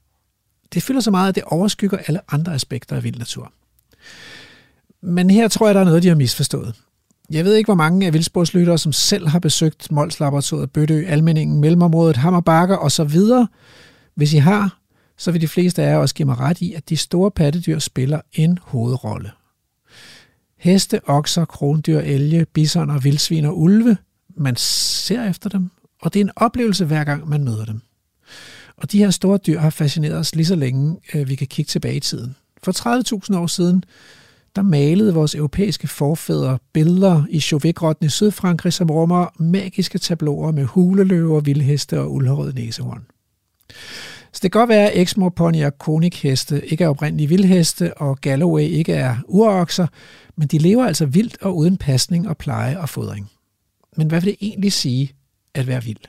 Det 0.74 0.82
fylder 0.82 1.00
så 1.00 1.10
meget, 1.10 1.28
at 1.28 1.34
det 1.34 1.42
overskygger 1.46 1.98
alle 2.06 2.20
andre 2.28 2.54
aspekter 2.54 2.96
af 2.96 3.04
vild 3.04 3.18
natur. 3.18 3.52
Men 5.02 5.30
her 5.30 5.48
tror 5.48 5.66
jeg, 5.66 5.74
der 5.74 5.80
er 5.80 5.84
noget, 5.84 6.02
de 6.02 6.08
har 6.08 6.14
misforstået. 6.14 6.74
Jeg 7.30 7.44
ved 7.44 7.54
ikke, 7.54 7.68
hvor 7.68 7.74
mange 7.74 8.06
af 8.06 8.12
vildsporslyttere, 8.12 8.78
som 8.78 8.92
selv 8.92 9.28
har 9.28 9.38
besøgt 9.38 9.92
Mols 9.92 10.20
Laboratoriet, 10.20 10.70
Bøtø, 10.70 11.04
Almeningen, 11.06 11.60
Mellemområdet, 11.60 12.16
Hammerbakker 12.16 12.76
osv. 12.76 13.20
Hvis 14.14 14.32
I 14.32 14.38
har, 14.38 14.78
så 15.16 15.32
vil 15.32 15.40
de 15.40 15.48
fleste 15.48 15.82
af 15.82 15.90
jer 15.90 15.96
også 15.96 16.14
give 16.14 16.26
mig 16.26 16.40
ret 16.40 16.60
i, 16.60 16.74
at 16.74 16.88
de 16.88 16.96
store 16.96 17.30
pattedyr 17.30 17.78
spiller 17.78 18.20
en 18.32 18.58
hovedrolle– 18.62 19.30
Heste, 20.65 21.01
okser, 21.07 21.45
krondyr, 21.45 21.99
elge, 21.99 22.45
bisoner, 22.45 22.95
og 22.95 23.05
vildsvin 23.05 23.45
og 23.45 23.59
ulve. 23.61 23.97
Man 24.36 24.57
ser 24.57 25.24
efter 25.24 25.51
dem, 25.51 25.70
og 26.03 26.15
det 26.15 26.20
er 26.20 26.24
en 26.24 26.31
oplevelse 26.36 26.85
hver 26.85 27.05
gang 27.05 27.28
man 27.28 27.45
møder 27.45 27.65
dem. 27.65 27.81
Og 28.77 28.93
de 28.93 28.99
her 28.99 29.11
store 29.11 29.39
dyr 29.39 29.59
har 29.59 29.70
fascineret 29.70 30.16
os 30.16 30.35
lige 30.35 30.47
så 30.47 30.55
længe, 30.55 30.97
øh, 31.15 31.28
vi 31.28 31.35
kan 31.35 31.47
kigge 31.47 31.69
tilbage 31.69 31.97
i 31.97 32.01
tiden. 32.01 32.36
For 32.62 32.73
30.000 33.32 33.36
år 33.36 33.47
siden, 33.47 33.85
der 34.57 34.62
malede 34.62 35.15
vores 35.15 35.35
europæiske 35.35 35.89
forfædre 35.89 36.59
billeder 36.73 37.24
i 37.31 37.41
chauvet 37.41 37.97
i 38.01 38.09
Sydfrankrig, 38.09 38.73
som 38.73 38.91
rummer 38.91 39.27
magiske 39.39 39.99
tabloer 39.99 40.53
med 40.53 40.65
huleløver, 40.65 41.41
vildheste 41.41 42.01
og 42.01 42.12
uldhårede 42.12 42.55
næsehorn. 42.55 43.07
Så 44.35 44.40
det 44.43 44.52
kan 44.52 44.61
godt 44.61 44.69
være, 44.69 44.90
at 44.90 45.02
Exmoor 45.02 45.28
Pony 45.28 45.65
og 45.65 45.78
Konik 45.78 46.23
heste 46.23 46.66
ikke 46.66 46.85
er 46.85 46.89
oprindelige 46.89 47.28
vildheste, 47.28 47.94
og 47.94 48.20
Galloway 48.20 48.62
ikke 48.62 48.93
er 48.93 49.16
urokser, 49.28 49.86
men 50.36 50.48
de 50.48 50.59
lever 50.59 50.86
altså 50.86 51.06
vildt 51.06 51.43
og 51.43 51.56
uden 51.56 51.77
pasning 51.77 52.28
og 52.28 52.36
pleje 52.36 52.78
og 52.78 52.89
fodring. 52.89 53.31
Men 53.97 54.09
hvad 54.09 54.20
vil 54.20 54.31
det 54.31 54.36
egentlig 54.40 54.73
sige 54.73 55.15
at 55.55 55.66
være 55.66 55.85
vild? 55.85 56.01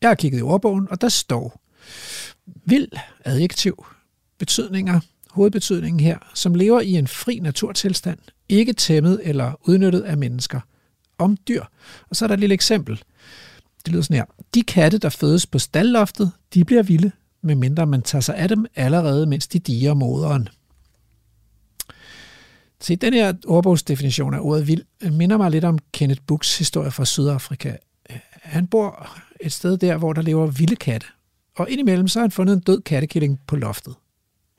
Jeg 0.00 0.10
har 0.10 0.14
kigget 0.14 0.38
i 0.38 0.42
ordbogen, 0.42 0.86
og 0.90 1.00
der 1.00 1.08
står 1.08 1.60
vild 2.64 2.88
adjektiv, 3.24 3.86
betydninger, 4.38 5.00
hovedbetydningen 5.30 6.00
her, 6.00 6.18
som 6.34 6.54
lever 6.54 6.80
i 6.80 6.92
en 6.92 7.06
fri 7.06 7.38
naturtilstand, 7.38 8.18
ikke 8.48 8.72
tæmmet 8.72 9.20
eller 9.24 9.52
udnyttet 9.68 10.00
af 10.00 10.16
mennesker, 10.16 10.60
om 11.18 11.36
dyr. 11.48 11.64
Og 12.10 12.16
så 12.16 12.24
er 12.24 12.26
der 12.26 12.34
et 12.34 12.40
lille 12.40 12.54
eksempel. 12.54 13.02
Det 13.86 13.92
lyder 13.92 14.02
sådan 14.02 14.16
her. 14.16 14.24
De 14.54 14.62
katte, 14.62 14.98
der 14.98 15.08
fødes 15.08 15.46
på 15.46 15.58
stalloftet, 15.58 16.32
de 16.54 16.64
bliver 16.64 16.82
vilde, 16.82 17.10
medmindre 17.42 17.86
man 17.86 18.02
tager 18.02 18.22
sig 18.22 18.36
af 18.36 18.48
dem 18.48 18.66
allerede, 18.74 19.26
mens 19.26 19.46
de 19.46 19.58
diger 19.58 19.94
moderen. 19.94 20.48
Se, 22.80 22.96
den 22.96 23.14
her 23.14 23.32
ordbogsdefinition 23.46 24.34
af 24.34 24.38
ordet 24.40 24.66
vild 24.66 24.82
øh, 25.02 25.12
minder 25.12 25.36
mig 25.36 25.50
lidt 25.50 25.64
om 25.64 25.78
Kenneth 25.92 26.20
Books 26.26 26.58
historie 26.58 26.90
fra 26.90 27.04
Sydafrika. 27.04 27.76
Øh, 28.10 28.16
han 28.32 28.66
bor 28.66 29.08
et 29.40 29.52
sted 29.52 29.76
der, 29.76 29.96
hvor 29.96 30.12
der 30.12 30.22
lever 30.22 30.46
vilde 30.46 30.76
katte. 30.76 31.06
Og 31.56 31.70
indimellem 31.70 32.08
så 32.08 32.18
har 32.18 32.24
han 32.24 32.30
fundet 32.30 32.54
en 32.54 32.60
død 32.60 32.80
kattekilling 32.80 33.40
på 33.46 33.56
loftet. 33.56 33.94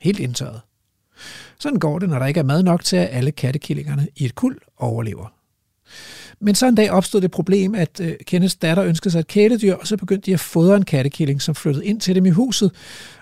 Helt 0.00 0.18
indtørret. 0.18 0.60
Sådan 1.58 1.78
går 1.78 1.98
det, 1.98 2.08
når 2.08 2.18
der 2.18 2.26
ikke 2.26 2.40
er 2.40 2.44
mad 2.44 2.62
nok 2.62 2.84
til, 2.84 2.96
at 2.96 3.08
alle 3.12 3.32
kattekillingerne 3.32 4.08
i 4.16 4.24
et 4.24 4.34
kul 4.34 4.58
overlever. 4.76 5.37
Men 6.40 6.54
så 6.54 6.66
en 6.66 6.74
dag 6.74 6.90
opstod 6.90 7.20
det 7.20 7.30
problem, 7.30 7.74
at 7.74 8.00
øh, 8.00 8.14
Kenneths 8.26 8.56
datter 8.56 8.84
ønskede 8.84 9.10
sig 9.10 9.20
et 9.20 9.26
kæledyr, 9.26 9.74
og 9.74 9.86
så 9.86 9.96
begyndte 9.96 10.26
de 10.26 10.34
at 10.34 10.40
fodre 10.40 10.76
en 10.76 10.84
kattekilling, 10.84 11.42
som 11.42 11.54
flyttede 11.54 11.86
ind 11.86 12.00
til 12.00 12.14
dem 12.14 12.26
i 12.26 12.30
huset. 12.30 12.72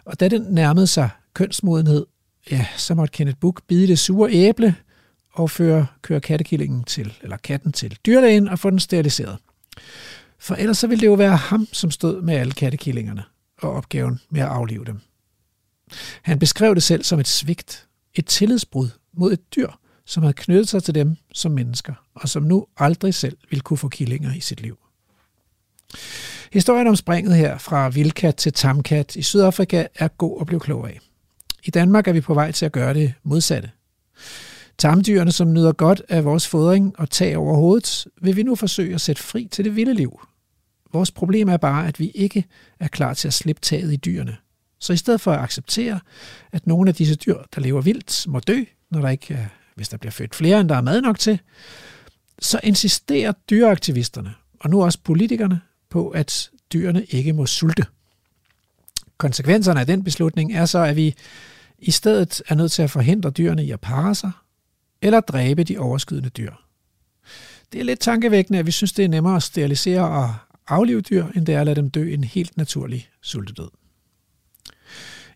Og 0.05 0.21
da 0.21 0.29
den 0.29 0.43
nærmede 0.43 0.87
sig 0.87 1.09
kønsmodenhed, 1.35 2.07
ja, 2.51 2.67
så 2.77 2.95
måtte 2.95 3.13
Kenneth 3.13 3.39
Buk 3.39 3.63
bide 3.69 3.87
det 3.87 3.99
sure 3.99 4.33
æble 4.33 4.75
og 5.33 5.51
føre, 5.51 5.87
køre 6.03 6.21
kattekillingen 6.21 6.85
til, 6.85 7.13
eller 7.23 7.37
katten 7.37 7.73
til 7.73 7.99
dyrlægen 8.07 8.49
og 8.49 8.59
få 8.59 8.71
den 8.71 8.79
steriliseret. 8.79 9.39
For 10.39 10.55
ellers 10.55 10.79
så 10.79 10.87
ville 10.87 11.01
det 11.01 11.07
jo 11.07 11.15
være 11.15 11.37
ham, 11.37 11.69
som 11.73 11.91
stod 11.91 12.23
med 12.23 12.35
alle 12.35 12.53
kattekillingerne 12.53 13.23
og 13.59 13.73
opgaven 13.73 14.21
med 14.31 14.41
at 14.41 14.47
aflive 14.47 14.85
dem. 14.85 15.01
Han 16.23 16.39
beskrev 16.39 16.75
det 16.75 16.83
selv 16.83 17.05
som 17.05 17.21
et 17.21 17.29
svigt, 17.29 17.89
et 18.15 18.27
tillidsbrud 18.27 18.89
mod 19.13 19.33
et 19.33 19.57
dyr, 19.57 19.69
som 20.07 20.23
havde 20.23 20.35
knyttet 20.35 20.69
sig 20.69 20.83
til 20.83 20.95
dem 20.95 21.17
som 21.33 21.53
mennesker, 21.53 21.95
og 22.17 22.29
som 22.29 22.43
nu 22.43 22.67
aldrig 22.77 23.15
selv 23.15 23.37
vil 23.51 23.61
kunne 23.61 23.77
få 23.77 23.89
killinger 23.89 24.35
i 24.35 24.41
sit 24.41 24.61
liv. 24.61 24.79
Historien 26.53 26.87
om 26.87 26.97
springet 26.97 27.37
her 27.37 27.59
fra 27.59 27.89
vildkat 27.89 28.37
til 28.37 28.53
tamkat 28.53 29.17
i 29.17 29.23
Sydafrika 29.23 29.87
er 29.95 30.09
god 30.09 30.41
at 30.41 30.47
blive 30.47 30.61
klog 30.61 30.89
af. 30.89 31.01
I 31.65 31.71
Danmark 31.71 32.09
er 32.09 32.13
vi 32.13 32.21
på 32.21 32.35
vej 32.35 32.51
til 32.53 32.67
at 32.67 32.73
gøre 32.73 32.95
det 32.95 33.15
modsatte. 33.23 33.71
Tamdyrene, 34.79 35.33
som 35.33 35.53
nyder 35.53 35.73
godt 35.73 36.03
af 36.09 36.25
vores 36.25 36.49
fodring 36.49 36.99
og 36.99 37.11
tag 37.11 37.37
over 37.37 37.57
hovedet, 37.57 38.07
vil 38.23 38.37
vi 38.37 38.43
nu 38.43 38.55
forsøge 38.55 38.95
at 38.95 39.01
sætte 39.01 39.23
fri 39.23 39.49
til 39.51 39.65
det 39.65 39.77
vilde 39.77 39.95
liv. 39.95 40.21
Vores 40.93 41.11
problem 41.11 41.49
er 41.49 41.57
bare, 41.57 41.89
at 41.89 42.01
vi 42.01 42.11
ikke 42.11 42.45
er 42.81 42.89
klar 42.89 43.15
til 43.15 43.29
at 43.29 43.35
slippe 43.35 43.61
taget 43.61 43.93
i 43.93 43.97
dyrene. 43.97 44.37
Så 44.79 44.93
i 44.93 44.97
stedet 44.97 45.21
for 45.21 45.33
at 45.33 45.41
acceptere, 45.41 46.01
at 46.53 46.67
nogle 46.67 46.89
af 46.89 46.95
disse 46.95 47.15
dyr, 47.15 47.39
der 47.55 47.61
lever 47.61 47.81
vildt, 47.81 48.29
må 48.29 48.41
dø, 48.41 48.65
når 48.91 49.01
der 49.01 49.09
ikke 49.09 49.35
er, 49.35 49.47
hvis 49.75 49.89
der 49.89 49.97
bliver 49.97 50.13
født 50.13 50.35
flere, 50.35 50.61
end 50.61 50.69
der 50.69 50.77
er 50.77 50.81
mad 50.81 51.03
nok 51.03 51.19
til, 51.19 51.41
så 52.39 52.61
insisterer 52.63 53.33
dyreaktivisterne, 53.51 54.35
og 54.61 54.71
nu 54.71 54.85
også 54.85 54.99
politikerne, 55.05 55.61
på, 55.91 56.09
at 56.09 56.51
dyrene 56.73 57.05
ikke 57.05 57.33
må 57.33 57.47
sulte. 57.47 57.87
Konsekvenserne 59.19 59.81
af 59.81 59.87
den 59.87 60.05
beslutning 60.05 60.55
er 60.55 60.67
så, 60.67 60.79
at 60.79 60.97
vi 60.97 61.15
i 61.79 61.91
stedet 61.91 62.43
er 62.49 62.55
nødt 62.55 62.73
til 62.73 62.83
at 62.83 62.91
forhindre 62.91 63.31
dyrene 63.31 63.65
i 63.65 63.71
at 63.71 63.81
parre 63.81 64.15
sig, 64.15 64.31
eller 65.03 65.21
dræbe 65.21 65.65
de 65.65 65.79
overskydende 65.79 66.29
dyr. 66.29 66.53
Det 67.73 67.81
er 67.81 67.85
lidt 67.85 68.01
tankevækkende, 68.01 68.59
at 68.59 68.67
vi 68.67 68.71
synes, 68.71 68.93
det 68.93 69.05
er 69.05 69.09
nemmere 69.09 69.37
at 69.37 69.43
sterilisere 69.43 70.09
og 70.09 70.35
aflive 70.69 71.01
dyr, 71.01 71.27
end 71.37 71.47
det 71.47 71.55
er 71.55 71.61
at 71.61 71.67
lade 71.67 71.77
dem 71.77 71.91
dø 71.91 72.13
en 72.13 72.25
helt 72.25 72.57
naturlig 72.57 73.09
sultedød. 73.23 73.69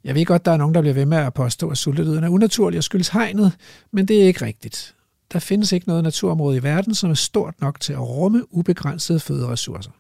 Jeg 0.05 0.15
ved 0.15 0.25
godt, 0.25 0.45
der 0.45 0.53
er 0.53 0.57
nogen, 0.57 0.75
der 0.75 0.81
bliver 0.81 0.95
ved 0.95 1.07
med 1.07 1.19
at 1.19 1.35
påstå, 1.35 1.71
at 1.71 1.79
sultedøden 1.79 2.25
er 2.25 2.29
unaturlig 2.29 2.79
og 2.79 2.85
skyldes 2.85 3.09
hegnet, 3.09 3.53
men 3.91 4.09
det 4.09 4.23
er 4.23 4.27
ikke 4.27 4.45
rigtigt. 4.45 4.95
Der 5.33 5.39
findes 5.39 5.73
ikke 5.73 5.89
noget 5.89 6.03
naturområde 6.03 6.57
i 6.57 6.63
verden, 6.63 6.95
som 6.95 7.11
er 7.11 7.15
stort 7.15 7.61
nok 7.61 7.81
til 7.81 7.93
at 7.93 8.01
rumme 8.01 8.55
ubegrænsede 8.55 9.21
føderessourcer. 9.21 9.91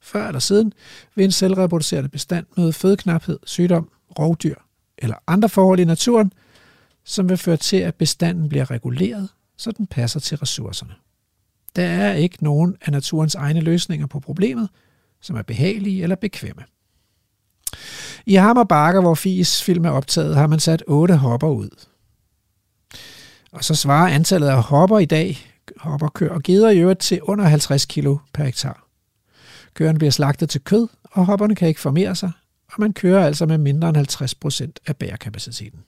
Før 0.00 0.26
eller 0.26 0.40
siden 0.40 0.72
vil 1.14 1.24
en 1.24 1.32
selvreproducerende 1.32 2.08
bestand 2.08 2.46
møde 2.56 2.72
fødeknaphed, 2.72 3.38
sygdom, 3.44 3.90
rovdyr 4.18 4.54
eller 4.98 5.16
andre 5.26 5.48
forhold 5.48 5.80
i 5.80 5.84
naturen, 5.84 6.32
som 7.04 7.28
vil 7.28 7.36
føre 7.36 7.56
til, 7.56 7.76
at 7.76 7.94
bestanden 7.94 8.48
bliver 8.48 8.70
reguleret, 8.70 9.28
så 9.56 9.70
den 9.70 9.86
passer 9.86 10.20
til 10.20 10.38
ressourcerne. 10.38 10.92
Der 11.76 11.84
er 11.84 12.14
ikke 12.14 12.44
nogen 12.44 12.76
af 12.80 12.92
naturens 12.92 13.34
egne 13.34 13.60
løsninger 13.60 14.06
på 14.06 14.20
problemet, 14.20 14.68
som 15.20 15.36
er 15.36 15.42
behagelige 15.42 16.02
eller 16.02 16.16
bekvemme. 16.16 16.62
I 18.26 18.34
Hammerbakker, 18.34 19.00
hvor 19.00 19.14
Fies 19.14 19.62
film 19.62 19.84
er 19.84 19.90
optaget, 19.90 20.36
har 20.36 20.46
man 20.46 20.60
sat 20.60 20.84
otte 20.86 21.16
hopper 21.16 21.48
ud. 21.48 21.68
Og 23.54 23.64
så 23.64 23.74
svarer 23.74 24.14
antallet 24.14 24.48
af 24.48 24.62
hopper 24.62 24.98
i 24.98 25.04
dag, 25.04 25.38
hopper, 25.76 26.08
køer 26.08 26.30
og 26.30 26.42
geder 26.42 26.70
i 26.70 26.78
øvrigt 26.78 27.00
til 27.00 27.22
under 27.22 27.44
50 27.44 27.84
kilo 27.84 28.18
per 28.32 28.44
hektar. 28.44 28.86
Køerne 29.74 29.98
bliver 29.98 30.10
slagtet 30.10 30.50
til 30.50 30.60
kød, 30.60 30.88
og 31.04 31.26
hopperne 31.26 31.54
kan 31.54 31.68
ikke 31.68 31.80
formere 31.80 32.14
sig, 32.14 32.32
og 32.72 32.74
man 32.78 32.92
kører 32.92 33.26
altså 33.26 33.46
med 33.46 33.58
mindre 33.58 33.88
end 33.88 33.96
50 33.96 34.34
procent 34.34 34.80
af 34.86 34.96
bærekapaciteten. 34.96 35.80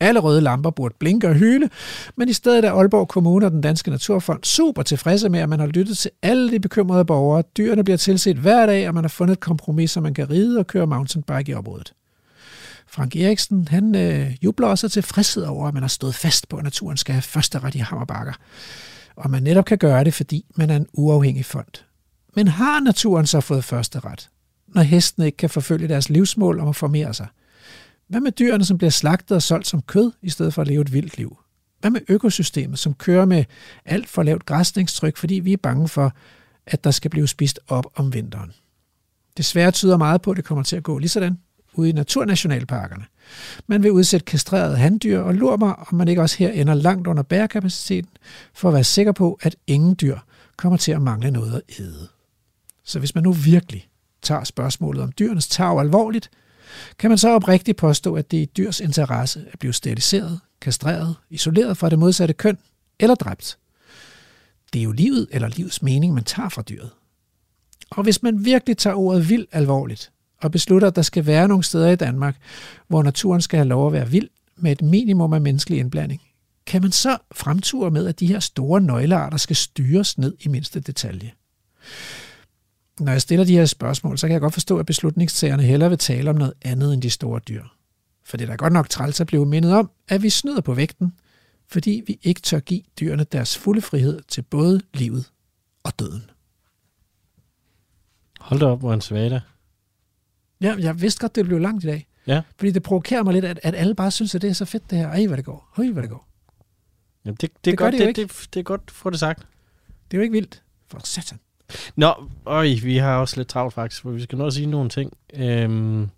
Alle 0.00 0.20
røde 0.20 0.40
lamper 0.40 0.70
burde 0.70 0.94
blinke 0.98 1.28
og 1.28 1.34
hyle, 1.34 1.70
men 2.16 2.28
i 2.28 2.32
stedet 2.32 2.64
er 2.64 2.72
Aalborg 2.72 3.08
Kommune 3.08 3.46
og 3.46 3.52
den 3.52 3.60
Danske 3.60 3.90
Naturfond 3.90 4.44
super 4.44 4.82
tilfredse 4.82 5.28
med, 5.28 5.40
at 5.40 5.48
man 5.48 5.60
har 5.60 5.66
lyttet 5.66 5.98
til 5.98 6.10
alle 6.22 6.50
de 6.50 6.60
bekymrede 6.60 7.04
borgere. 7.04 7.42
Dyrene 7.56 7.84
bliver 7.84 7.96
tilset 7.96 8.36
hver 8.36 8.66
dag, 8.66 8.88
og 8.88 8.94
man 8.94 9.04
har 9.04 9.08
fundet 9.08 9.32
et 9.32 9.40
kompromis, 9.40 9.90
så 9.90 10.00
man 10.00 10.14
kan 10.14 10.30
ride 10.30 10.58
og 10.58 10.66
køre 10.66 10.86
mountainbike 10.86 11.52
i 11.52 11.54
området. 11.54 11.92
Frank 12.94 13.16
Eriksen, 13.16 13.68
han 13.68 13.94
øh, 13.94 14.36
jubler 14.44 14.68
også 14.68 14.88
tilfredshed 14.88 15.42
over, 15.42 15.68
at 15.68 15.74
man 15.74 15.82
har 15.82 15.88
stået 15.88 16.14
fast 16.14 16.48
på, 16.48 16.56
at 16.56 16.64
naturen 16.64 16.96
skal 16.96 17.12
have 17.12 17.22
første 17.22 17.58
ret 17.58 17.74
i 17.74 17.78
hammerbakker. 17.78 18.32
Og 19.16 19.30
man 19.30 19.42
netop 19.42 19.64
kan 19.64 19.78
gøre 19.78 20.04
det, 20.04 20.14
fordi 20.14 20.44
man 20.56 20.70
er 20.70 20.76
en 20.76 20.86
uafhængig 20.92 21.44
fond. 21.44 21.84
Men 22.36 22.48
har 22.48 22.80
naturen 22.80 23.26
så 23.26 23.40
fået 23.40 23.64
første 23.64 24.00
ret, 24.00 24.30
når 24.68 24.82
hestene 24.82 25.26
ikke 25.26 25.36
kan 25.36 25.50
forfølge 25.50 25.88
deres 25.88 26.08
livsmål 26.08 26.60
om 26.60 26.68
at 26.68 26.76
formere 26.76 27.14
sig? 27.14 27.26
Hvad 28.08 28.20
med 28.20 28.32
dyrene, 28.32 28.64
som 28.64 28.78
bliver 28.78 28.90
slagtet 28.90 29.34
og 29.34 29.42
solgt 29.42 29.66
som 29.66 29.82
kød, 29.82 30.12
i 30.22 30.30
stedet 30.30 30.54
for 30.54 30.62
at 30.62 30.68
leve 30.68 30.82
et 30.82 30.92
vildt 30.92 31.16
liv? 31.16 31.38
Hvad 31.80 31.90
med 31.90 32.00
økosystemet, 32.08 32.78
som 32.78 32.94
kører 32.94 33.24
med 33.24 33.44
alt 33.84 34.08
for 34.08 34.22
lavt 34.22 34.46
græsningstryk, 34.46 35.16
fordi 35.16 35.34
vi 35.34 35.52
er 35.52 35.56
bange 35.56 35.88
for, 35.88 36.12
at 36.66 36.84
der 36.84 36.90
skal 36.90 37.10
blive 37.10 37.28
spist 37.28 37.60
op 37.68 37.86
om 37.94 38.14
vinteren? 38.14 38.52
Desværre 39.36 39.70
tyder 39.70 39.96
meget 39.96 40.22
på, 40.22 40.30
at 40.30 40.36
det 40.36 40.44
kommer 40.44 40.64
til 40.64 40.76
at 40.76 40.82
gå 40.82 40.98
lige 40.98 41.08
sådan 41.08 41.38
ude 41.74 41.88
i 41.88 41.92
naturnationalparkerne. 41.92 43.04
Man 43.66 43.82
vil 43.82 43.92
udsætte 43.92 44.24
kastrerede 44.24 44.76
handdyr 44.76 45.20
og 45.20 45.34
lur 45.34 45.56
mig, 45.56 45.74
om 45.78 45.94
man 45.94 46.08
ikke 46.08 46.22
også 46.22 46.38
her 46.38 46.50
ender 46.50 46.74
langt 46.74 47.06
under 47.06 47.22
bærekapaciteten, 47.22 48.10
for 48.54 48.68
at 48.68 48.74
være 48.74 48.84
sikker 48.84 49.12
på, 49.12 49.38
at 49.42 49.56
ingen 49.66 49.96
dyr 50.00 50.18
kommer 50.56 50.76
til 50.76 50.92
at 50.92 51.02
mangle 51.02 51.30
noget 51.30 51.54
at 51.54 51.80
æde. 51.80 52.08
Så 52.84 52.98
hvis 52.98 53.14
man 53.14 53.24
nu 53.24 53.32
virkelig 53.32 53.88
tager 54.22 54.44
spørgsmålet 54.44 55.02
om 55.02 55.12
dyrenes 55.18 55.48
tag 55.48 55.80
alvorligt, 55.80 56.30
kan 56.98 57.10
man 57.10 57.18
så 57.18 57.28
oprigtigt 57.28 57.78
påstå, 57.78 58.14
at 58.14 58.30
det 58.30 58.38
er 58.38 58.42
i 58.42 58.50
dyrs 58.56 58.80
interesse 58.80 59.44
at 59.52 59.58
blive 59.58 59.72
steriliseret, 59.72 60.40
kastreret, 60.60 61.16
isoleret 61.30 61.76
fra 61.76 61.88
det 61.88 61.98
modsatte 61.98 62.34
køn 62.34 62.58
eller 63.00 63.14
dræbt. 63.14 63.58
Det 64.72 64.78
er 64.78 64.82
jo 64.82 64.92
livet 64.92 65.28
eller 65.30 65.48
livets 65.48 65.82
mening, 65.82 66.14
man 66.14 66.24
tager 66.24 66.48
fra 66.48 66.62
dyret. 66.62 66.90
Og 67.90 68.02
hvis 68.02 68.22
man 68.22 68.44
virkelig 68.44 68.76
tager 68.76 68.96
ordet 68.96 69.28
vild 69.28 69.46
alvorligt, 69.52 70.12
og 70.44 70.52
beslutter, 70.52 70.88
at 70.88 70.96
der 70.96 71.02
skal 71.02 71.26
være 71.26 71.48
nogle 71.48 71.64
steder 71.64 71.90
i 71.90 71.96
Danmark, 71.96 72.36
hvor 72.88 73.02
naturen 73.02 73.40
skal 73.40 73.56
have 73.56 73.68
lov 73.68 73.86
at 73.86 73.92
være 73.92 74.08
vild 74.08 74.28
med 74.56 74.72
et 74.72 74.82
minimum 74.82 75.32
af 75.32 75.40
menneskelig 75.40 75.78
indblanding, 75.78 76.22
kan 76.66 76.82
man 76.82 76.92
så 76.92 77.18
fremture 77.32 77.90
med, 77.90 78.06
at 78.06 78.20
de 78.20 78.26
her 78.26 78.40
store 78.40 78.80
nøglearter 78.80 79.36
skal 79.36 79.56
styres 79.56 80.18
ned 80.18 80.36
i 80.40 80.48
mindste 80.48 80.80
detalje? 80.80 81.32
Når 83.00 83.12
jeg 83.12 83.22
stiller 83.22 83.44
de 83.44 83.56
her 83.56 83.66
spørgsmål, 83.66 84.18
så 84.18 84.26
kan 84.26 84.32
jeg 84.32 84.40
godt 84.40 84.54
forstå, 84.54 84.78
at 84.78 84.86
beslutningstagerne 84.86 85.62
hellere 85.62 85.88
vil 85.88 85.98
tale 85.98 86.30
om 86.30 86.36
noget 86.36 86.54
andet 86.62 86.94
end 86.94 87.02
de 87.02 87.10
store 87.10 87.40
dyr. 87.48 87.64
For 88.24 88.36
det 88.36 88.44
er 88.44 88.48
da 88.48 88.56
godt 88.56 88.72
nok 88.72 88.88
træls 88.88 89.20
at 89.20 89.26
blive 89.26 89.46
mindet 89.46 89.72
om, 89.72 89.90
at 90.08 90.22
vi 90.22 90.30
snyder 90.30 90.60
på 90.60 90.74
vægten, 90.74 91.12
fordi 91.68 92.02
vi 92.06 92.18
ikke 92.22 92.40
tør 92.40 92.60
give 92.60 92.82
dyrene 93.00 93.24
deres 93.24 93.58
fulde 93.58 93.82
frihed 93.82 94.20
til 94.28 94.42
både 94.42 94.80
livet 94.94 95.30
og 95.82 95.98
døden. 95.98 96.30
Hold 98.40 98.60
da 98.60 98.66
op, 98.66 98.78
hvor 98.78 98.94
en 98.94 99.00
svada. 99.00 99.40
Ja, 100.64 100.74
jeg 100.78 101.00
vidste 101.00 101.20
godt, 101.20 101.36
det 101.36 101.44
blev 101.44 101.58
langt 101.58 101.84
i 101.84 101.86
dag. 101.86 102.06
Ja. 102.26 102.42
Fordi 102.56 102.70
det 102.70 102.82
provokerer 102.82 103.22
mig 103.22 103.32
lidt, 103.32 103.44
at, 103.44 103.60
at 103.62 103.74
alle 103.74 103.94
bare 103.94 104.10
synes, 104.10 104.34
at 104.34 104.42
det 104.42 104.50
er 104.50 104.54
så 104.54 104.64
fedt 104.64 104.90
det 104.90 104.98
her. 104.98 105.08
Ej, 105.08 105.26
hvad 105.26 105.36
det 105.36 105.44
går. 105.44 105.68
Høj, 105.72 105.86
hvad 105.86 106.02
det 106.02 106.10
går. 106.10 106.28
Jamen, 107.24 107.36
det, 107.40 107.40
det, 107.40 107.64
Det 107.64 107.78
gør 107.78 107.84
godt, 107.84 107.92
det 107.92 108.16
det, 108.16 108.16
det, 108.16 108.48
det, 108.54 108.60
er 108.60 108.64
godt 108.64 108.90
få 108.90 109.10
det 109.10 109.20
sagt. 109.20 109.38
Det 110.10 110.16
er 110.16 110.18
jo 110.18 110.22
ikke 110.22 110.32
vildt. 110.32 110.62
For 110.88 111.00
satan. 111.04 111.38
Nå, 111.96 112.14
øj, 112.46 112.68
vi 112.82 112.96
har 112.96 113.16
også 113.16 113.36
lidt 113.36 113.48
travlt 113.48 113.74
faktisk, 113.74 114.02
for 114.02 114.10
vi 114.10 114.22
skal 114.22 114.38
nå 114.38 114.46
at 114.46 114.52
sige 114.52 114.66
nogle 114.66 114.90
ting. 114.90 115.12
Øhm, 115.34 116.08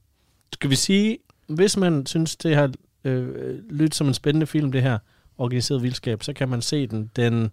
skal 0.53 0.71
vi 0.71 0.75
sige, 0.75 1.19
hvis 1.47 1.77
man 1.77 2.07
synes, 2.07 2.37
det 2.37 2.57
har 2.57 2.73
øh, 3.05 3.59
lyttet 3.71 3.95
som 3.95 4.09
en 4.09 4.15
spændende 4.15 4.47
film, 4.47 4.73
det 4.73 4.83
her 4.83 4.99
organiseret 5.39 5.83
vildskab, 5.83 6.23
så 6.23 6.33
kan 6.33 6.49
man 6.49 6.63
se 6.63 6.87
den 6.87 7.11
den 7.17 7.51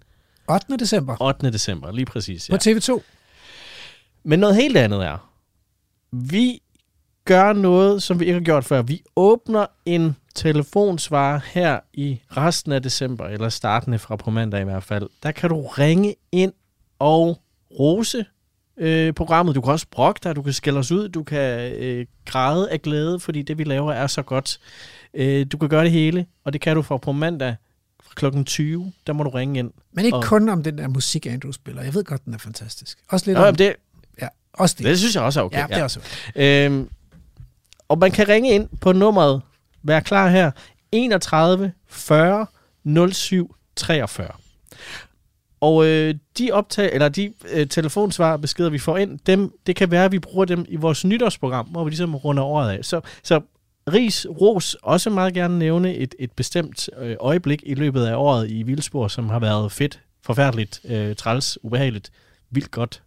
8. 0.50 0.78
december 0.78 1.22
8. 1.22 1.52
december, 1.52 1.92
lige 1.92 2.06
præcis. 2.06 2.50
på 2.50 2.56
TV2. 2.56 3.02
Men 4.24 4.40
noget 4.40 4.56
helt 4.56 4.78
andet 4.78 5.06
er, 5.06 5.32
vi 6.12 6.62
gør 7.26 7.54
noget, 7.54 8.04
som 8.04 8.20
vi 8.20 8.26
ikke 8.26 8.34
har 8.34 8.42
gjort 8.42 8.66
før. 8.66 8.82
Vi 8.82 9.04
åbner 9.16 9.66
en 9.86 10.16
telefonsvarer 10.36 11.40
her 11.54 11.80
i 11.94 12.22
resten 12.38 12.72
af 12.72 12.82
december, 12.82 13.26
eller 13.26 13.50
startende 13.50 14.00
fra 14.00 14.16
på 14.16 14.32
mandag 14.32 14.62
i 14.62 14.64
hvert 14.64 14.84
fald. 14.84 15.10
Der 15.24 15.32
kan 15.32 15.50
du 15.50 15.68
ringe 15.68 16.16
ind 16.32 16.54
og 17.00 17.40
rose 17.80 18.26
øh, 18.78 19.14
programmet. 19.14 19.56
Du 19.56 19.62
kan 19.62 19.72
også 19.72 19.86
brokke 19.92 20.20
dig, 20.24 20.36
du 20.36 20.42
kan 20.42 20.54
skælde 20.54 20.80
os 20.80 20.92
ud, 20.92 21.10
du 21.10 21.24
kan 21.24 21.74
øh, 21.74 22.06
græde 22.26 22.72
af 22.72 22.82
glæde, 22.82 23.20
fordi 23.20 23.42
det 23.42 23.58
vi 23.58 23.64
laver 23.64 23.94
er 23.94 24.08
så 24.08 24.22
godt. 24.22 24.60
Øh, 25.14 25.46
du 25.52 25.58
kan 25.58 25.70
gøre 25.70 25.84
det 25.84 25.92
hele, 25.92 26.26
og 26.44 26.54
det 26.54 26.62
kan 26.62 26.76
du 26.76 26.82
fra 26.82 26.98
på 26.98 27.12
mandag 27.12 27.56
klokken 28.16 28.46
20. 28.46 28.92
Der 29.08 29.14
må 29.14 29.24
du 29.24 29.30
ringe 29.30 29.60
ind. 29.60 29.72
Men 29.92 30.06
ikke 30.06 30.18
og, 30.18 30.24
kun 30.24 30.50
om 30.50 30.64
den 30.64 30.78
der 30.78 30.88
musik, 30.88 31.26
Andrew 31.26 31.52
spiller. 31.52 31.84
Jeg 31.84 31.94
ved 31.94 32.04
godt, 32.04 32.26
den 32.26 32.34
er 32.34 32.38
fantastisk. 32.38 32.98
Også 33.10 33.26
lidt 33.26 33.38
Nå, 33.38 33.46
om... 33.46 33.56
det, 33.56 33.76
Ja, 34.22 34.28
også 34.54 34.76
det. 34.78 34.86
Det 34.86 35.00
synes 35.00 35.16
jeg 35.16 35.24
også 35.24 35.40
er 35.40 35.44
okay. 35.44 35.58
Ja, 35.58 35.68
det 35.68 35.78
er 35.78 35.84
også 35.84 36.00
Øhm, 36.36 36.90
og 37.94 38.00
man 38.00 38.12
kan 38.12 38.28
ringe 38.28 38.50
ind 38.50 38.70
på 38.82 38.92
nummeret, 38.92 39.42
vær 39.84 40.00
klar 40.00 40.30
her, 40.30 40.52
31 40.92 41.72
40 41.88 42.46
07 43.12 43.56
43. 43.76 44.28
Og 45.62 45.86
øh, 45.86 46.16
de 46.38 46.52
optag, 46.52 46.90
eller 46.94 47.10
de 47.10 47.34
øh, 47.52 47.68
telefonsvar 47.68 48.38
beskeder, 48.38 48.70
vi 48.70 48.80
får 48.80 48.98
ind, 48.98 49.20
dem, 49.26 49.52
det 49.68 49.76
kan 49.76 49.92
være, 49.92 50.06
at 50.06 50.12
vi 50.12 50.20
bruger 50.20 50.46
dem 50.46 50.66
i 50.68 50.76
vores 50.76 51.06
nytårsprogram, 51.06 51.66
hvor 51.66 51.84
vi 51.84 51.90
ligesom 51.90 52.16
runder 52.16 52.44
året 52.44 52.78
af. 52.78 52.86
Så, 52.86 53.02
så 53.24 53.42
Ris, 53.94 54.28
Ros, 54.30 54.74
også 54.84 55.10
meget 55.10 55.34
gerne 55.34 55.60
nævne 55.60 55.96
et, 55.96 56.16
et 56.20 56.32
bestemt 56.32 56.90
øh, 56.98 57.16
øjeblik 57.20 57.64
i 57.66 57.74
løbet 57.74 58.06
af 58.06 58.16
året 58.16 58.52
i 58.52 58.64
Vildspor, 58.64 59.08
som 59.08 59.30
har 59.30 59.40
været 59.40 59.72
fedt, 59.72 60.00
forfærdeligt, 60.22 60.82
øh, 60.86 61.16
træls, 61.16 61.64
ubehageligt, 61.64 62.12
vildt 62.50 62.72
godt. 62.72 63.04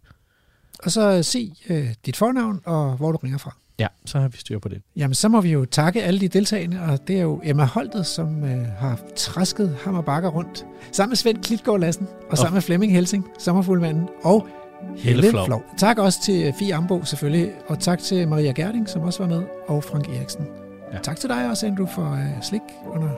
Og 0.83 0.91
så 0.91 1.11
øh, 1.11 1.23
sig 1.23 1.53
øh, 1.69 1.87
dit 2.05 2.17
fornavn 2.17 2.61
og 2.65 2.97
hvor 2.97 3.11
du 3.11 3.17
ringer 3.17 3.37
fra. 3.37 3.55
Ja, 3.79 3.87
så 4.05 4.19
har 4.19 4.27
vi 4.27 4.37
styr 4.37 4.59
på 4.59 4.69
det. 4.69 4.81
Jamen, 4.95 5.13
så 5.13 5.29
må 5.29 5.41
vi 5.41 5.51
jo 5.51 5.65
takke 5.65 6.03
alle 6.03 6.19
de 6.19 6.27
deltagende, 6.27 6.81
og 6.81 7.07
det 7.07 7.17
er 7.17 7.21
jo 7.21 7.41
Emma 7.43 7.65
Holtet, 7.65 8.05
som 8.05 8.43
øh, 8.43 8.65
har 8.79 8.99
træsket 9.15 9.77
hammer 9.83 10.01
bakker 10.01 10.29
rundt, 10.29 10.65
sammen 10.91 11.11
med 11.11 11.17
Svend 11.17 11.37
Klitgaard 11.43 11.79
Lassen, 11.79 12.07
og 12.29 12.37
sammen 12.37 12.53
med 12.53 12.61
Flemming 12.61 12.93
Helsing, 12.93 13.27
sommerfuldmanden, 13.39 14.09
og 14.23 14.47
Helle 14.95 15.21
Helle 15.21 15.29
Flov. 15.29 15.45
Flov. 15.45 15.63
Tak 15.77 15.97
også 15.97 16.21
til 16.23 16.53
Fie 16.59 16.75
Ambo 16.75 17.03
selvfølgelig, 17.03 17.51
og 17.67 17.79
tak 17.79 17.99
til 17.99 18.27
Maria 18.27 18.51
Gerding, 18.51 18.89
som 18.89 19.01
også 19.01 19.23
var 19.23 19.29
med, 19.29 19.43
og 19.67 19.83
Frank 19.83 20.09
Eriksen. 20.09 20.45
Ja. 20.93 20.97
Tak 21.03 21.17
til 21.17 21.29
dig 21.29 21.49
også, 21.49 21.67
Andrew, 21.67 21.87
for 21.87 22.13
øh, 22.13 22.43
slik 22.43 22.61
under 22.85 23.09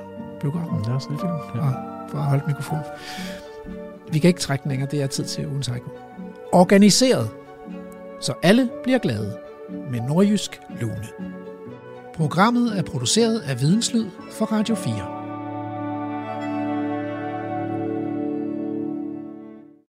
biografen. 0.42 0.92
Ja, 0.92 0.98
film, 0.98 1.32
ja. 1.56 1.62
og 1.62 1.74
for 2.10 2.18
at 2.18 2.24
holde 2.24 2.44
mikrofonen. 2.48 2.84
Vi 4.12 4.20
kan 4.20 4.28
ikke 4.28 4.40
trække 4.40 4.64
den 4.64 4.70
længere, 4.70 4.90
det 4.92 5.02
er 5.02 5.08
tid 5.08 5.26
til 5.26 5.48
ugens. 5.48 5.70
Organiseret, 6.52 7.30
så 8.22 8.34
alle 8.44 8.70
bliver 8.84 9.00
glade 9.00 9.38
med 9.92 10.02
nordjysk 10.02 10.62
lune. 10.80 11.08
Programmet 12.16 12.78
er 12.78 12.84
produceret 12.84 13.40
af 13.40 13.62
Videnslyd 13.62 14.06
for 14.32 14.46
Radio 14.46 14.76
4. 14.76 15.19